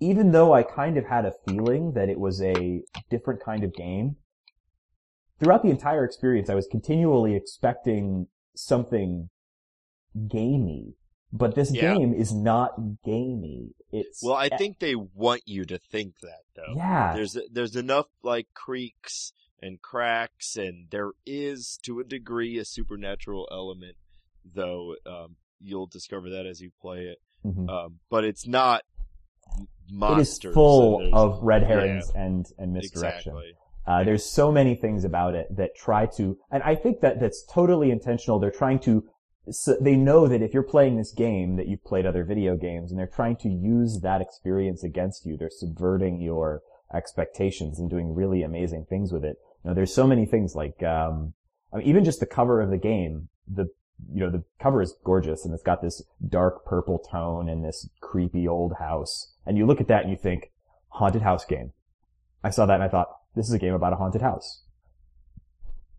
even 0.00 0.32
though 0.32 0.52
I 0.52 0.62
kind 0.62 0.96
of 0.98 1.06
had 1.06 1.24
a 1.24 1.34
feeling 1.46 1.92
that 1.92 2.08
it 2.08 2.20
was 2.20 2.42
a 2.42 2.82
different 3.10 3.42
kind 3.42 3.64
of 3.64 3.74
game, 3.74 4.16
throughout 5.40 5.62
the 5.62 5.70
entire 5.70 6.04
experience, 6.04 6.50
I 6.50 6.54
was 6.54 6.66
continually 6.66 7.34
expecting 7.34 8.26
something 8.54 9.30
gamey. 10.28 10.94
But 11.32 11.54
this 11.54 11.72
Yeah. 11.74 11.94
game 11.94 12.14
is 12.14 12.32
not 12.34 13.02
gamey. 13.04 13.74
It's 13.92 14.22
Well, 14.22 14.34
I 14.34 14.48
think 14.48 14.78
they 14.78 14.94
want 14.94 15.42
you 15.46 15.64
to 15.66 15.78
think 15.78 16.20
that 16.20 16.42
though. 16.56 16.74
yeah, 16.76 17.14
There's 17.14 17.36
there's 17.50 17.76
enough 17.76 18.06
like 18.22 18.48
creaks 18.54 19.32
and 19.60 19.80
cracks, 19.82 20.56
and 20.56 20.88
there 20.90 21.12
is 21.26 21.78
to 21.82 22.00
a 22.00 22.04
degree 22.04 22.58
a 22.58 22.64
supernatural 22.64 23.48
element, 23.50 23.96
though 24.44 24.94
um, 25.06 25.36
you'll 25.60 25.86
discover 25.86 26.30
that 26.30 26.46
as 26.46 26.60
you 26.60 26.70
play 26.80 27.06
it. 27.06 27.18
Mhm. 27.44 27.68
Um, 27.68 28.00
but 28.10 28.24
it's 28.24 28.46
not 28.46 28.84
m- 29.58 29.68
monsters. 29.90 30.50
is 30.50 30.54
full 30.54 31.10
of 31.14 31.42
red 31.42 31.62
yeah, 31.62 31.68
herrings 31.68 32.10
and 32.14 32.46
and 32.58 32.72
misdirection. 32.72 33.32
Exactly. 33.32 33.52
Uh, 33.86 34.04
there's 34.04 34.24
so 34.24 34.52
many 34.52 34.74
things 34.74 35.02
about 35.04 35.34
it 35.34 35.46
that 35.56 35.74
try 35.74 36.04
to, 36.04 36.38
and 36.50 36.62
I 36.62 36.74
think 36.74 37.00
that 37.00 37.20
that's 37.20 37.42
totally 37.50 37.90
intentional. 37.90 38.38
They're 38.38 38.50
trying 38.50 38.80
to, 38.80 39.08
so 39.50 39.76
they 39.80 39.96
know 39.96 40.26
that 40.26 40.42
if 40.42 40.54
you're 40.54 40.62
playing 40.62 40.96
this 40.96 41.12
game, 41.12 41.56
that 41.56 41.68
you've 41.68 41.84
played 41.84 42.06
other 42.06 42.24
video 42.24 42.56
games, 42.56 42.90
and 42.90 42.98
they're 42.98 43.06
trying 43.06 43.36
to 43.36 43.48
use 43.48 44.00
that 44.00 44.20
experience 44.20 44.82
against 44.82 45.26
you. 45.26 45.36
They're 45.36 45.50
subverting 45.50 46.20
your 46.20 46.62
expectations 46.92 47.78
and 47.78 47.90
doing 47.90 48.14
really 48.14 48.42
amazing 48.42 48.86
things 48.88 49.12
with 49.12 49.24
it. 49.24 49.38
You 49.64 49.70
know, 49.70 49.74
there's 49.74 49.94
so 49.94 50.06
many 50.06 50.26
things 50.26 50.54
like, 50.54 50.82
um, 50.82 51.34
I 51.72 51.78
mean, 51.78 51.86
even 51.86 52.04
just 52.04 52.20
the 52.20 52.26
cover 52.26 52.60
of 52.60 52.70
the 52.70 52.78
game, 52.78 53.28
the, 53.46 53.68
you 54.12 54.20
know, 54.20 54.30
the 54.30 54.44
cover 54.60 54.80
is 54.80 54.94
gorgeous 55.04 55.44
and 55.44 55.52
it's 55.52 55.62
got 55.62 55.82
this 55.82 56.02
dark 56.26 56.64
purple 56.64 56.98
tone 56.98 57.48
and 57.48 57.64
this 57.64 57.88
creepy 58.00 58.46
old 58.46 58.74
house. 58.78 59.34
And 59.44 59.58
you 59.58 59.66
look 59.66 59.80
at 59.80 59.88
that 59.88 60.02
and 60.02 60.10
you 60.10 60.16
think, 60.16 60.50
haunted 60.88 61.22
house 61.22 61.44
game. 61.44 61.72
I 62.42 62.50
saw 62.50 62.66
that 62.66 62.74
and 62.74 62.82
I 62.82 62.88
thought, 62.88 63.08
this 63.34 63.46
is 63.46 63.52
a 63.52 63.58
game 63.58 63.74
about 63.74 63.92
a 63.92 63.96
haunted 63.96 64.22
house. 64.22 64.62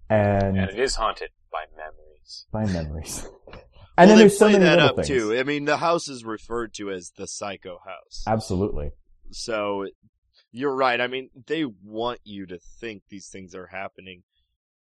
And, 0.09 0.57
And 0.57 0.69
it 0.71 0.79
is 0.79 0.95
haunted 0.95 1.29
by 1.51 1.65
memories. 1.75 2.08
By 2.51 2.65
memories. 2.65 3.27
and 3.47 3.57
well, 3.97 4.07
then 4.07 4.07
they 4.07 4.15
there's 4.23 4.37
so 4.37 4.45
play 4.45 4.53
many 4.53 4.65
that 4.65 4.75
little 4.75 4.89
up 4.89 4.95
things. 4.95 5.07
too. 5.07 5.37
I 5.37 5.43
mean, 5.43 5.65
the 5.65 5.77
house 5.77 6.07
is 6.07 6.23
referred 6.23 6.73
to 6.75 6.91
as 6.91 7.11
the 7.17 7.27
Psycho 7.27 7.79
House. 7.85 8.23
Absolutely. 8.27 8.91
So 9.31 9.87
you're 10.51 10.75
right. 10.75 10.99
I 10.99 11.07
mean, 11.07 11.29
they 11.47 11.65
want 11.65 12.19
you 12.23 12.45
to 12.47 12.59
think 12.79 13.03
these 13.09 13.27
things 13.27 13.53
are 13.55 13.67
happening, 13.67 14.23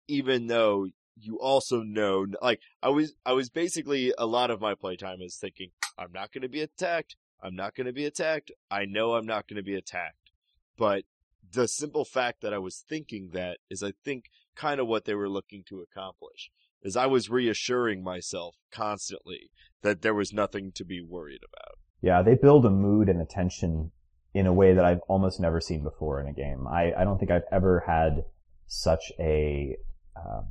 even 0.08 0.48
though 0.48 0.88
you 1.22 1.40
also 1.40 1.82
know, 1.82 2.26
like, 2.42 2.62
I 2.82 2.90
was, 2.90 3.14
I 3.26 3.34
was 3.34 3.50
basically, 3.50 4.14
a 4.18 4.26
lot 4.26 4.52
of 4.52 4.62
my 4.62 4.74
playtime 4.74 5.22
is 5.22 5.36
thinking, 5.36 5.72
I'm 5.98 6.12
not 6.14 6.32
going 6.32 6.44
to 6.44 6.50
be 6.50 6.62
attacked. 6.62 7.16
I'm 7.42 7.56
not 7.56 7.76
going 7.76 7.88
to 7.88 7.94
be 7.94 8.06
attacked. 8.06 8.52
I 8.72 8.86
know 8.86 9.14
I'm 9.14 9.26
not 9.26 9.48
going 9.48 9.58
to 9.58 9.64
be 9.64 9.76
attacked. 9.76 10.32
But 10.78 11.04
the 11.52 11.68
simple 11.68 12.06
fact 12.06 12.42
that 12.42 12.54
I 12.54 12.58
was 12.58 12.84
thinking 12.88 13.32
that 13.34 13.58
is, 13.70 13.84
I 13.84 13.94
think, 14.04 14.26
kind 14.56 14.80
of 14.80 14.88
what 14.88 15.06
they 15.06 15.16
were 15.16 15.30
looking 15.30 15.64
to 15.70 15.82
accomplish. 15.82 16.52
Is 16.82 16.96
I 16.96 17.06
was 17.08 17.30
reassuring 17.30 18.04
myself 18.04 18.56
constantly 18.72 19.52
that 19.82 20.02
there 20.02 20.14
was 20.14 20.34
nothing 20.34 20.72
to 20.76 20.86
be 20.86 21.02
worried 21.02 21.42
about. 21.44 21.78
Yeah, 22.02 22.22
they 22.22 22.36
build 22.36 22.66
a 22.66 22.70
mood 22.70 23.10
and 23.10 23.22
a 23.22 23.26
tension 23.26 23.92
in 24.34 24.46
a 24.46 24.54
way 24.54 24.74
that 24.74 24.86
I've 24.86 25.02
almost 25.08 25.40
never 25.40 25.60
seen 25.60 25.84
before 25.84 26.22
in 26.22 26.28
a 26.28 26.34
game. 26.34 26.68
I, 26.68 26.94
I 26.98 27.04
don't 27.04 27.18
think 27.18 27.32
I've 27.32 27.44
ever 27.52 27.84
had 27.86 28.24
such 28.68 29.12
a 29.20 29.76
uh, 30.16 30.42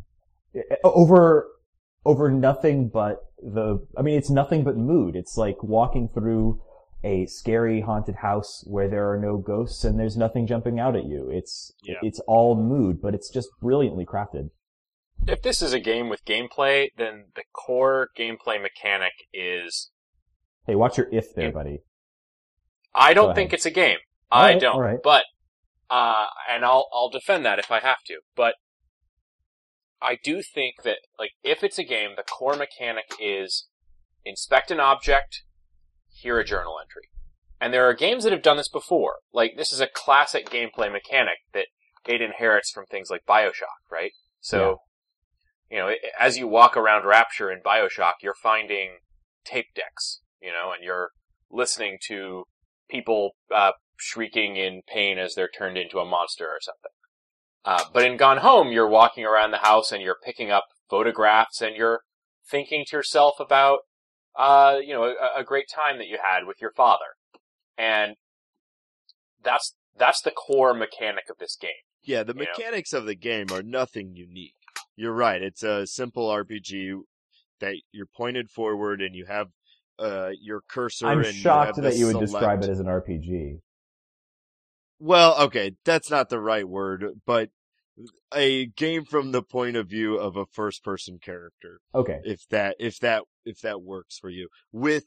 over 0.85 1.49
over 2.05 2.31
nothing 2.31 2.89
but 2.89 3.21
the. 3.39 3.87
I 3.97 4.03
mean, 4.03 4.19
it's 4.19 4.31
nothing 4.31 4.65
but 4.65 4.77
mood. 4.77 5.17
It's 5.17 5.37
like 5.37 5.63
walking 5.63 6.09
through 6.13 6.61
a 7.05 7.27
scary 7.27 7.81
haunted 7.81 8.17
house 8.17 8.65
where 8.67 8.89
there 8.89 9.11
are 9.11 9.19
no 9.19 9.39
ghosts 9.39 9.85
and 9.85 9.99
there's 9.99 10.17
nothing 10.17 10.47
jumping 10.47 10.81
out 10.81 10.97
at 10.97 11.05
you. 11.05 11.31
It's 11.31 11.73
Yeah. 11.85 11.99
it's 12.03 12.21
all 12.27 12.57
mood, 12.57 13.01
but 13.01 13.15
it's 13.15 13.31
just 13.31 13.49
brilliantly 13.61 14.05
crafted. 14.05 14.51
If 15.27 15.43
this 15.43 15.61
is 15.61 15.73
a 15.73 15.81
game 15.81 16.09
with 16.09 16.25
gameplay, 16.25 16.89
then 16.97 17.27
the 17.35 17.43
core 17.53 18.09
gameplay 18.19 18.61
mechanic 18.61 19.13
is 19.33 19.91
Hey, 20.67 20.75
watch 20.75 20.99
your 20.99 21.09
if 21.11 21.35
there, 21.35 21.53
buddy. 21.53 21.81
I 22.95 23.15
don't 23.15 23.35
think 23.35 23.53
it's 23.53 23.67
a 23.67 23.71
game. 23.71 23.99
All 24.31 24.43
I 24.43 24.53
right, 24.53 24.61
don't. 24.61 24.75
all 24.75 24.83
right. 24.83 24.99
But 25.03 25.25
uh 25.91 26.27
and 26.51 26.65
I'll 26.65 26.89
I'll 26.93 27.11
defend 27.11 27.45
that 27.45 27.59
if 27.59 27.71
I 27.71 27.81
have 27.81 28.03
to. 28.07 28.21
But 28.37 28.55
I 30.01 30.17
do 30.23 30.43
think 30.43 30.83
that 30.85 30.99
like 31.19 31.33
if 31.43 31.65
it's 31.65 31.79
a 31.79 31.85
game, 31.85 32.11
the 32.17 32.23
core 32.23 32.57
mechanic 32.57 33.07
is 33.21 33.69
inspect 34.25 34.71
an 34.71 34.81
object, 34.81 35.43
hear 36.09 36.39
a 36.39 36.45
journal 36.45 36.77
entry. 36.81 37.09
And 37.61 37.75
there 37.75 37.89
are 37.89 37.95
games 37.95 38.25
that 38.25 38.33
have 38.33 38.43
done 38.43 38.57
this 38.57 38.69
before. 38.69 39.17
Like 39.33 39.55
this 39.57 39.73
is 39.73 39.81
a 39.81 39.89
classic 39.89 40.49
gameplay 40.49 40.93
mechanic 40.93 41.39
that 41.53 41.67
it 42.07 42.23
inherits 42.23 42.71
from 42.71 42.87
things 42.87 43.11
like 43.11 43.23
BioShock, 43.29 43.91
right? 43.91 44.13
So 44.41 44.79
you 45.71 45.79
know, 45.79 45.93
as 46.19 46.39
you 46.39 46.49
walk 46.49 46.77
around 46.77 47.07
Rapture 47.07 47.51
in 47.51 47.61
BioShock, 47.61 48.15
you're 48.23 48.35
finding 48.35 48.99
tape 49.45 49.67
decks, 49.75 50.21
you 50.41 50.51
know, 50.51 50.73
and 50.73 50.83
you're 50.85 51.11
listening 51.51 51.99
to 52.09 52.45
people 52.89 53.33
uh, 53.55 53.73
shrieking 53.97 54.57
in 54.57 54.83
pain 54.87 55.19
as 55.19 55.35
they're 55.35 55.49
turned 55.49 55.77
into 55.77 55.99
a 55.99 56.05
monster 56.05 56.47
or 56.47 56.59
something. 56.61 56.91
Uh, 57.65 57.85
but 57.93 58.05
in 58.05 58.17
Gone 58.17 58.39
Home, 58.39 58.73
you're 58.73 58.89
walking 58.89 59.25
around 59.25 59.51
the 59.51 59.59
house 59.59 59.93
and 59.93 60.03
you're 60.03 60.17
picking 60.25 60.51
up 60.51 60.65
photographs 60.89 61.61
and 61.61 61.77
you're 61.77 62.01
thinking 62.51 62.85
to 62.89 62.97
yourself 62.97 63.35
about, 63.41 63.81
uh, 64.37 64.79
you 64.83 64.95
know, 64.95 65.05
a, 65.05 65.41
a 65.41 65.45
great 65.45 65.67
time 65.69 65.99
that 65.99 66.07
you 66.07 66.19
had 66.23 66.47
with 66.47 66.57
your 66.63 66.73
father. 66.73 67.17
And 67.77 68.15
that's, 69.43 69.77
that's 69.97 70.23
the 70.23 70.31
core 70.31 70.73
mechanic 70.73 71.25
of 71.29 71.37
this 71.39 71.57
game. 71.61 71.71
Yeah, 72.03 72.23
the 72.23 72.33
You 72.33 72.45
know? 72.45 72.47
mechanics 72.57 72.93
of 72.93 73.05
the 73.05 73.15
game 73.15 73.49
are 73.53 73.63
nothing 73.63 74.15
unique. 74.15 74.55
You're 74.99 75.13
right. 75.13 75.41
It's 75.41 75.63
a 75.63 75.87
simple 75.87 76.27
RPG 76.27 76.99
that 77.61 77.77
you're 77.93 78.09
pointed 78.17 78.51
forward 78.51 79.01
and 79.01 79.15
you 79.15 79.27
have 79.27 79.47
uh, 80.01 80.31
your 80.41 80.61
cursor. 80.69 81.07
I'm 81.07 81.19
and 81.19 81.27
you 81.29 81.33
shocked 81.33 81.77
have 81.77 81.85
that 81.85 81.97
you 81.97 82.07
would 82.07 82.15
select- 82.15 82.33
describe 82.33 82.65
it 82.65 82.69
as 82.69 82.81
an 82.81 82.87
RPG. 82.87 83.61
Well, 84.99 85.41
okay, 85.43 85.77
that's 85.85 86.11
not 86.11 86.31
the 86.31 86.41
right 86.41 86.69
word, 86.69 87.05
but 87.25 87.51
a 88.35 88.67
game 88.67 89.05
from 89.05 89.31
the 89.31 89.43
point 89.43 89.77
of 89.77 89.89
view 89.89 90.17
of 90.19 90.37
a 90.37 90.47
first-person 90.47 91.21
character. 91.23 91.79
Okay. 91.95 92.19
If 92.25 92.49
that, 92.51 92.75
if 92.81 92.99
that, 92.99 93.23
if 93.45 93.61
that 93.61 93.81
works 93.81 94.19
for 94.19 94.31
you, 94.31 94.49
with 94.73 95.05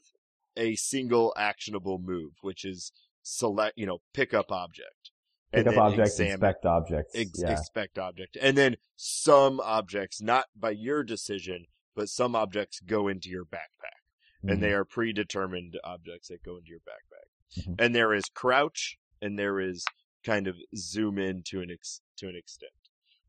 a 0.56 0.74
single 0.76 1.34
actionable 1.36 2.00
move, 2.02 2.32
which 2.40 2.64
is 2.64 2.92
select, 3.22 3.76
you 3.76 3.84
know, 3.84 3.98
pick 4.14 4.32
up 4.32 4.50
object, 4.50 5.11
Pick 5.52 5.66
up 5.66 5.76
objects, 5.76 6.12
examine- 6.12 6.32
inspect 6.32 6.64
objects. 6.66 7.12
ex- 7.14 7.40
yeah. 7.42 7.52
expect 7.52 7.98
object. 7.98 8.36
And 8.40 8.56
then 8.56 8.76
some 8.96 9.60
objects, 9.60 10.20
not 10.22 10.46
by 10.56 10.70
your 10.70 11.02
decision, 11.02 11.66
but 11.94 12.08
some 12.08 12.34
objects 12.34 12.80
go 12.80 13.08
into 13.08 13.28
your 13.28 13.44
backpack. 13.44 14.00
Mhm. 14.44 14.52
And 14.52 14.62
they 14.62 14.72
are 14.72 14.84
predetermined 14.84 15.78
objects 15.84 16.28
that 16.28 16.42
go 16.42 16.56
into 16.56 16.70
your 16.70 16.80
backpack. 16.80 17.62
Mhm. 17.64 17.76
And 17.78 17.94
there 17.94 18.14
is 18.14 18.24
crouch 18.32 18.98
and 19.20 19.38
there 19.38 19.60
is 19.60 19.84
kind 20.24 20.46
of 20.46 20.56
zoom 20.74 21.18
in 21.18 21.42
to 21.44 21.60
an 21.60 21.70
ex- 21.70 22.00
to 22.16 22.28
an 22.28 22.36
extent. 22.36 22.72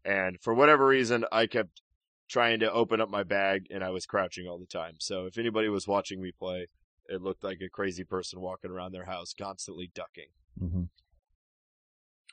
And 0.05 0.39
for 0.41 0.53
whatever 0.53 0.85
reason, 0.87 1.25
I 1.31 1.47
kept 1.47 1.81
trying 2.29 2.59
to 2.61 2.71
open 2.71 3.01
up 3.01 3.09
my 3.09 3.23
bag 3.23 3.67
and 3.69 3.83
I 3.83 3.89
was 3.89 4.05
crouching 4.05 4.47
all 4.47 4.57
the 4.59 4.65
time. 4.65 4.95
So 4.99 5.25
if 5.25 5.37
anybody 5.37 5.67
was 5.69 5.87
watching 5.87 6.21
me 6.21 6.31
play, 6.31 6.67
it 7.09 7.21
looked 7.21 7.43
like 7.43 7.59
a 7.61 7.69
crazy 7.69 8.03
person 8.05 8.39
walking 8.39 8.71
around 8.71 8.93
their 8.93 9.05
house 9.05 9.33
constantly 9.33 9.87
ducking. 9.93 10.29
Mhm. 10.59 10.89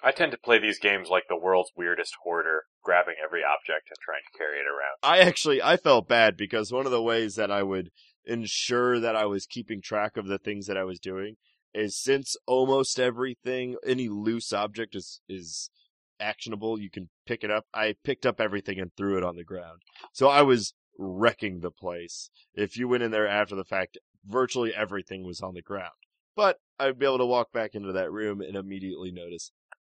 I 0.02 0.12
tend 0.12 0.32
to 0.32 0.38
play 0.38 0.58
these 0.58 0.78
games 0.78 1.08
like 1.08 1.24
the 1.28 1.36
world's 1.36 1.72
weirdest 1.76 2.14
hoarder, 2.22 2.64
grabbing 2.82 3.16
every 3.22 3.42
object 3.44 3.88
and 3.90 3.98
trying 4.00 4.22
to 4.30 4.38
carry 4.38 4.58
it 4.58 4.66
around. 4.66 4.96
I 5.02 5.18
actually 5.18 5.62
I 5.62 5.76
felt 5.76 6.08
bad 6.08 6.36
because 6.36 6.72
one 6.72 6.86
of 6.86 6.92
the 6.92 7.02
ways 7.02 7.34
that 7.36 7.50
I 7.50 7.62
would 7.62 7.90
ensure 8.24 8.98
that 9.00 9.16
I 9.16 9.26
was 9.26 9.46
keeping 9.46 9.82
track 9.82 10.16
of 10.16 10.26
the 10.26 10.38
things 10.38 10.66
that 10.66 10.76
I 10.76 10.84
was 10.84 11.00
doing 11.00 11.36
is 11.74 12.00
since 12.00 12.36
almost 12.46 12.98
everything 12.98 13.76
any 13.86 14.08
loose 14.08 14.52
object 14.52 14.94
is 14.94 15.20
is 15.28 15.70
actionable, 16.18 16.78
you 16.78 16.90
can 16.90 17.08
pick 17.26 17.44
it 17.44 17.50
up. 17.50 17.64
I 17.74 17.94
picked 18.04 18.26
up 18.26 18.40
everything 18.40 18.78
and 18.78 18.90
threw 18.96 19.16
it 19.16 19.24
on 19.24 19.36
the 19.36 19.44
ground. 19.44 19.80
So 20.12 20.28
I 20.28 20.42
was 20.42 20.74
wrecking 20.98 21.60
the 21.60 21.70
place. 21.70 22.30
If 22.54 22.76
you 22.76 22.88
went 22.88 23.02
in 23.02 23.10
there 23.10 23.28
after 23.28 23.54
the 23.54 23.64
fact, 23.64 23.98
virtually 24.24 24.74
everything 24.74 25.24
was 25.24 25.40
on 25.40 25.54
the 25.54 25.62
ground. 25.62 25.92
But 26.36 26.58
I'd 26.78 26.98
be 26.98 27.06
able 27.06 27.18
to 27.18 27.26
walk 27.26 27.52
back 27.52 27.74
into 27.74 27.92
that 27.92 28.12
room 28.12 28.40
and 28.40 28.56
immediately 28.56 29.10
notice 29.10 29.50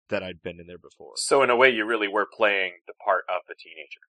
that 0.08 0.22
I'd 0.22 0.42
been 0.42 0.60
in 0.60 0.66
there 0.66 0.78
before. 0.78 1.12
So 1.16 1.42
in 1.42 1.50
a 1.50 1.56
way, 1.56 1.70
you 1.70 1.84
really 1.84 2.08
were 2.08 2.26
playing 2.30 2.72
the 2.86 2.94
part 3.04 3.24
of 3.28 3.42
the 3.48 3.54
teenager. 3.58 4.00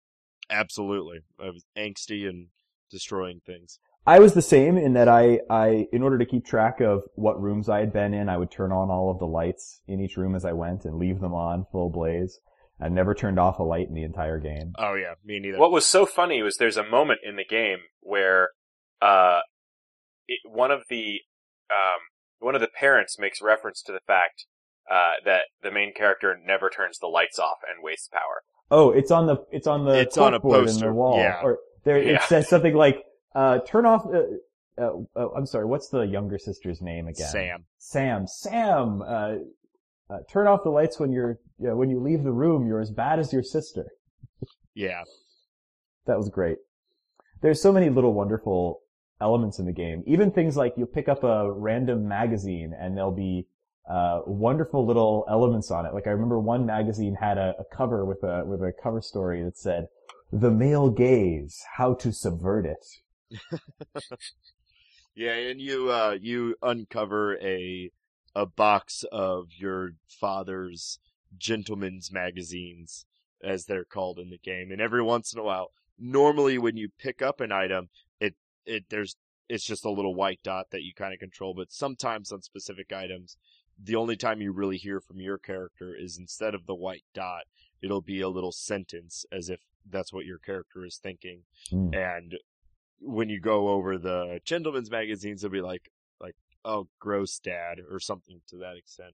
Absolutely. 0.49 1.19
I 1.39 1.49
was 1.49 1.65
angsty 1.77 2.27
and 2.27 2.47
destroying 2.89 3.41
things. 3.45 3.79
I 4.05 4.19
was 4.19 4.33
the 4.33 4.41
same 4.41 4.77
in 4.77 4.93
that 4.93 5.09
I, 5.09 5.41
I, 5.49 5.87
in 5.91 6.01
order 6.01 6.17
to 6.17 6.25
keep 6.25 6.45
track 6.45 6.79
of 6.79 7.03
what 7.15 7.41
rooms 7.41 7.67
I 7.67 7.79
had 7.79 7.91
been 7.91 8.13
in, 8.13 8.29
I 8.29 8.37
would 8.37 8.49
turn 8.49 8.71
on 8.71 8.89
all 8.89 9.11
of 9.11 9.19
the 9.19 9.27
lights 9.27 9.81
in 9.85 9.99
each 9.99 10.15
room 10.15 10.33
as 10.33 10.45
I 10.45 10.53
went 10.53 10.85
and 10.85 10.95
leave 10.95 11.19
them 11.19 11.33
on 11.33 11.65
full 11.71 11.89
blaze. 11.89 12.39
I 12.79 12.89
never 12.89 13.13
turned 13.13 13.39
off 13.39 13.59
a 13.59 13.63
light 13.63 13.87
in 13.89 13.95
the 13.95 14.03
entire 14.03 14.39
game. 14.39 14.73
Oh 14.77 14.93
yeah, 14.93 15.15
me 15.25 15.39
neither. 15.39 15.57
What 15.57 15.71
was 15.71 15.85
so 15.85 16.05
funny 16.05 16.41
was 16.41 16.57
there's 16.57 16.77
a 16.77 16.87
moment 16.87 17.19
in 17.23 17.35
the 17.35 17.43
game 17.43 17.79
where 18.01 18.49
uh, 19.01 19.39
it, 20.27 20.39
one 20.45 20.71
of 20.71 20.83
the 20.89 21.21
um, 21.71 21.99
one 22.39 22.55
of 22.55 22.61
the 22.61 22.67
parents 22.67 23.17
makes 23.17 23.41
reference 23.41 23.81
to 23.81 23.91
the 23.91 23.99
fact 24.05 24.45
uh, 24.91 25.13
that 25.25 25.43
the 25.63 25.71
main 25.71 25.93
character 25.93 26.37
never 26.45 26.69
turns 26.69 26.99
the 26.99 27.07
lights 27.07 27.39
off 27.39 27.57
and 27.67 27.83
wastes 27.83 28.07
power. 28.07 28.43
Oh, 28.69 28.91
it's 28.91 29.11
on 29.11 29.27
the, 29.27 29.37
it's 29.51 29.67
on 29.67 29.85
the 29.85 29.93
It's 29.99 30.17
on 30.17 30.33
a 30.33 30.39
corkboard 30.39 30.59
in 30.59 30.65
poster, 30.65 30.85
the 30.87 30.93
wall. 30.93 31.17
yeah. 31.19 31.41
Or 31.43 31.59
there, 31.83 32.01
Yeah. 32.01 32.15
it 32.15 32.21
says 32.23 32.49
something 32.49 32.73
like, 32.73 33.03
uh, 33.35 33.59
turn 33.67 33.85
off, 33.85 34.05
uh, 34.05 34.81
uh, 34.81 34.91
uh, 35.15 35.29
I'm 35.35 35.45
sorry, 35.45 35.65
what's 35.65 35.89
the 35.89 36.01
younger 36.01 36.37
sister's 36.37 36.81
name 36.81 37.07
again? 37.07 37.27
Sam. 37.29 37.65
Sam, 37.77 38.27
Sam, 38.27 39.01
uh, 39.01 39.35
uh, 40.09 40.17
turn 40.29 40.47
off 40.47 40.63
the 40.63 40.69
lights 40.69 40.99
when 40.99 41.11
you're, 41.11 41.39
yeah, 41.59 41.73
when 41.73 41.89
you 41.89 41.99
leave 42.01 42.23
the 42.23 42.31
room, 42.31 42.67
you're 42.67 42.81
as 42.81 42.91
bad 42.91 43.19
as 43.19 43.31
your 43.33 43.43
sister. 43.43 43.85
Yeah. 44.73 45.03
That 46.05 46.17
was 46.17 46.29
great. 46.29 46.57
There's 47.41 47.61
so 47.61 47.71
many 47.71 47.89
little 47.89 48.13
wonderful 48.13 48.81
elements 49.21 49.59
in 49.59 49.65
the 49.65 49.71
game. 49.73 50.03
Even 50.07 50.31
things 50.31 50.55
like 50.57 50.73
you'll 50.77 50.87
pick 50.87 51.07
up 51.09 51.23
a 51.23 51.51
random 51.51 52.07
magazine 52.07 52.73
and 52.79 52.95
there'll 52.95 53.11
be 53.11 53.47
uh, 53.89 54.21
wonderful 54.25 54.85
little 54.85 55.25
elements 55.29 55.71
on 55.71 55.85
it. 55.85 55.93
Like 55.93 56.07
I 56.07 56.11
remember 56.11 56.39
one 56.39 56.65
magazine 56.65 57.15
had 57.15 57.37
a, 57.37 57.55
a 57.59 57.75
cover 57.75 58.05
with 58.05 58.23
a 58.23 58.43
with 58.45 58.61
a 58.61 58.73
cover 58.83 59.01
story 59.01 59.43
that 59.43 59.57
said, 59.57 59.87
"The 60.31 60.51
male 60.51 60.89
gaze: 60.89 61.63
How 61.77 61.93
to 61.95 62.11
Subvert 62.11 62.65
It." 62.65 63.39
Yeah, 65.17 65.33
and 65.33 65.59
you 65.59 65.89
uh 65.89 66.15
you 66.21 66.55
uncover 66.61 67.39
a 67.39 67.89
a 68.35 68.45
box 68.45 69.03
of 69.11 69.47
your 69.57 69.93
father's 70.07 70.99
gentleman's 71.35 72.11
magazines 72.11 73.07
as 73.43 73.65
they're 73.65 73.83
called 73.83 74.19
in 74.19 74.29
the 74.29 74.37
game. 74.37 74.71
And 74.71 74.79
every 74.79 75.01
once 75.01 75.33
in 75.33 75.39
a 75.39 75.43
while, 75.43 75.71
normally 75.97 76.59
when 76.59 76.77
you 76.77 76.89
pick 76.99 77.23
up 77.23 77.41
an 77.41 77.51
item, 77.51 77.89
it 78.19 78.35
it 78.67 78.85
there's 78.89 79.15
it's 79.49 79.65
just 79.65 79.85
a 79.85 79.89
little 79.89 80.13
white 80.13 80.41
dot 80.43 80.67
that 80.69 80.83
you 80.83 80.93
kind 80.93 81.15
of 81.15 81.19
control, 81.19 81.55
but 81.55 81.71
sometimes 81.71 82.31
on 82.31 82.43
specific 82.43 82.93
items, 82.93 83.37
the 83.81 83.95
only 83.95 84.15
time 84.15 84.41
you 84.41 84.51
really 84.51 84.77
hear 84.77 84.99
from 84.99 85.19
your 85.19 85.37
character 85.37 85.95
is 85.95 86.17
instead 86.17 86.55
of 86.55 86.65
the 86.65 86.75
white 86.75 87.03
dot, 87.13 87.43
it'll 87.81 88.01
be 88.01 88.21
a 88.21 88.29
little 88.29 88.51
sentence 88.51 89.25
as 89.31 89.49
if 89.49 89.59
that's 89.89 90.11
what 90.11 90.25
your 90.25 90.39
character 90.39 90.85
is 90.85 90.97
thinking. 90.97 91.43
Hmm. 91.69 91.93
And 91.93 92.35
when 92.99 93.29
you 93.29 93.39
go 93.39 93.69
over 93.69 93.97
the 93.97 94.39
gentleman's 94.45 94.91
magazines, 94.91 95.43
it'll 95.43 95.53
be 95.53 95.61
like, 95.61 95.91
like, 96.19 96.35
oh, 96.65 96.87
gross 96.99 97.39
dad, 97.39 97.79
or 97.89 97.99
something 97.99 98.41
to 98.49 98.57
that 98.57 98.75
extent. 98.77 99.13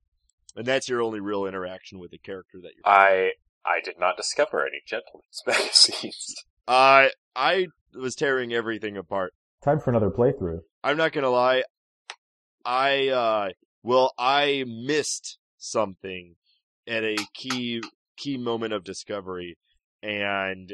And 0.56 0.66
that's 0.66 0.88
your 0.88 1.02
only 1.02 1.20
real 1.20 1.46
interaction 1.46 2.00
with 2.00 2.12
the 2.12 2.18
character 2.18 2.60
that 2.62 2.72
you're. 2.76 2.86
I 2.86 3.32
I 3.66 3.82
did 3.84 4.00
not 4.00 4.18
discover 4.18 4.62
any 4.62 4.82
gentlemen's 4.86 5.42
magazines. 5.48 6.36
I 6.68 7.12
I 7.36 7.68
was 7.94 8.16
tearing 8.16 8.54
everything 8.54 8.98
apart. 8.98 9.34
Time 9.64 9.80
for 9.80 9.90
another 9.90 10.12
playthrough. 10.12 10.60
I'm 10.84 10.98
not 10.98 11.12
gonna 11.12 11.30
lie. 11.30 11.64
I 12.66 13.08
uh, 13.10 13.50
well, 13.84 14.14
I 14.18 14.64
missed 14.68 15.38
something 15.58 16.36
at 16.88 17.04
a 17.04 17.18
key 17.34 17.82
key 18.18 18.38
moment 18.38 18.74
of 18.74 18.84
discovery, 18.84 19.58
and 20.02 20.74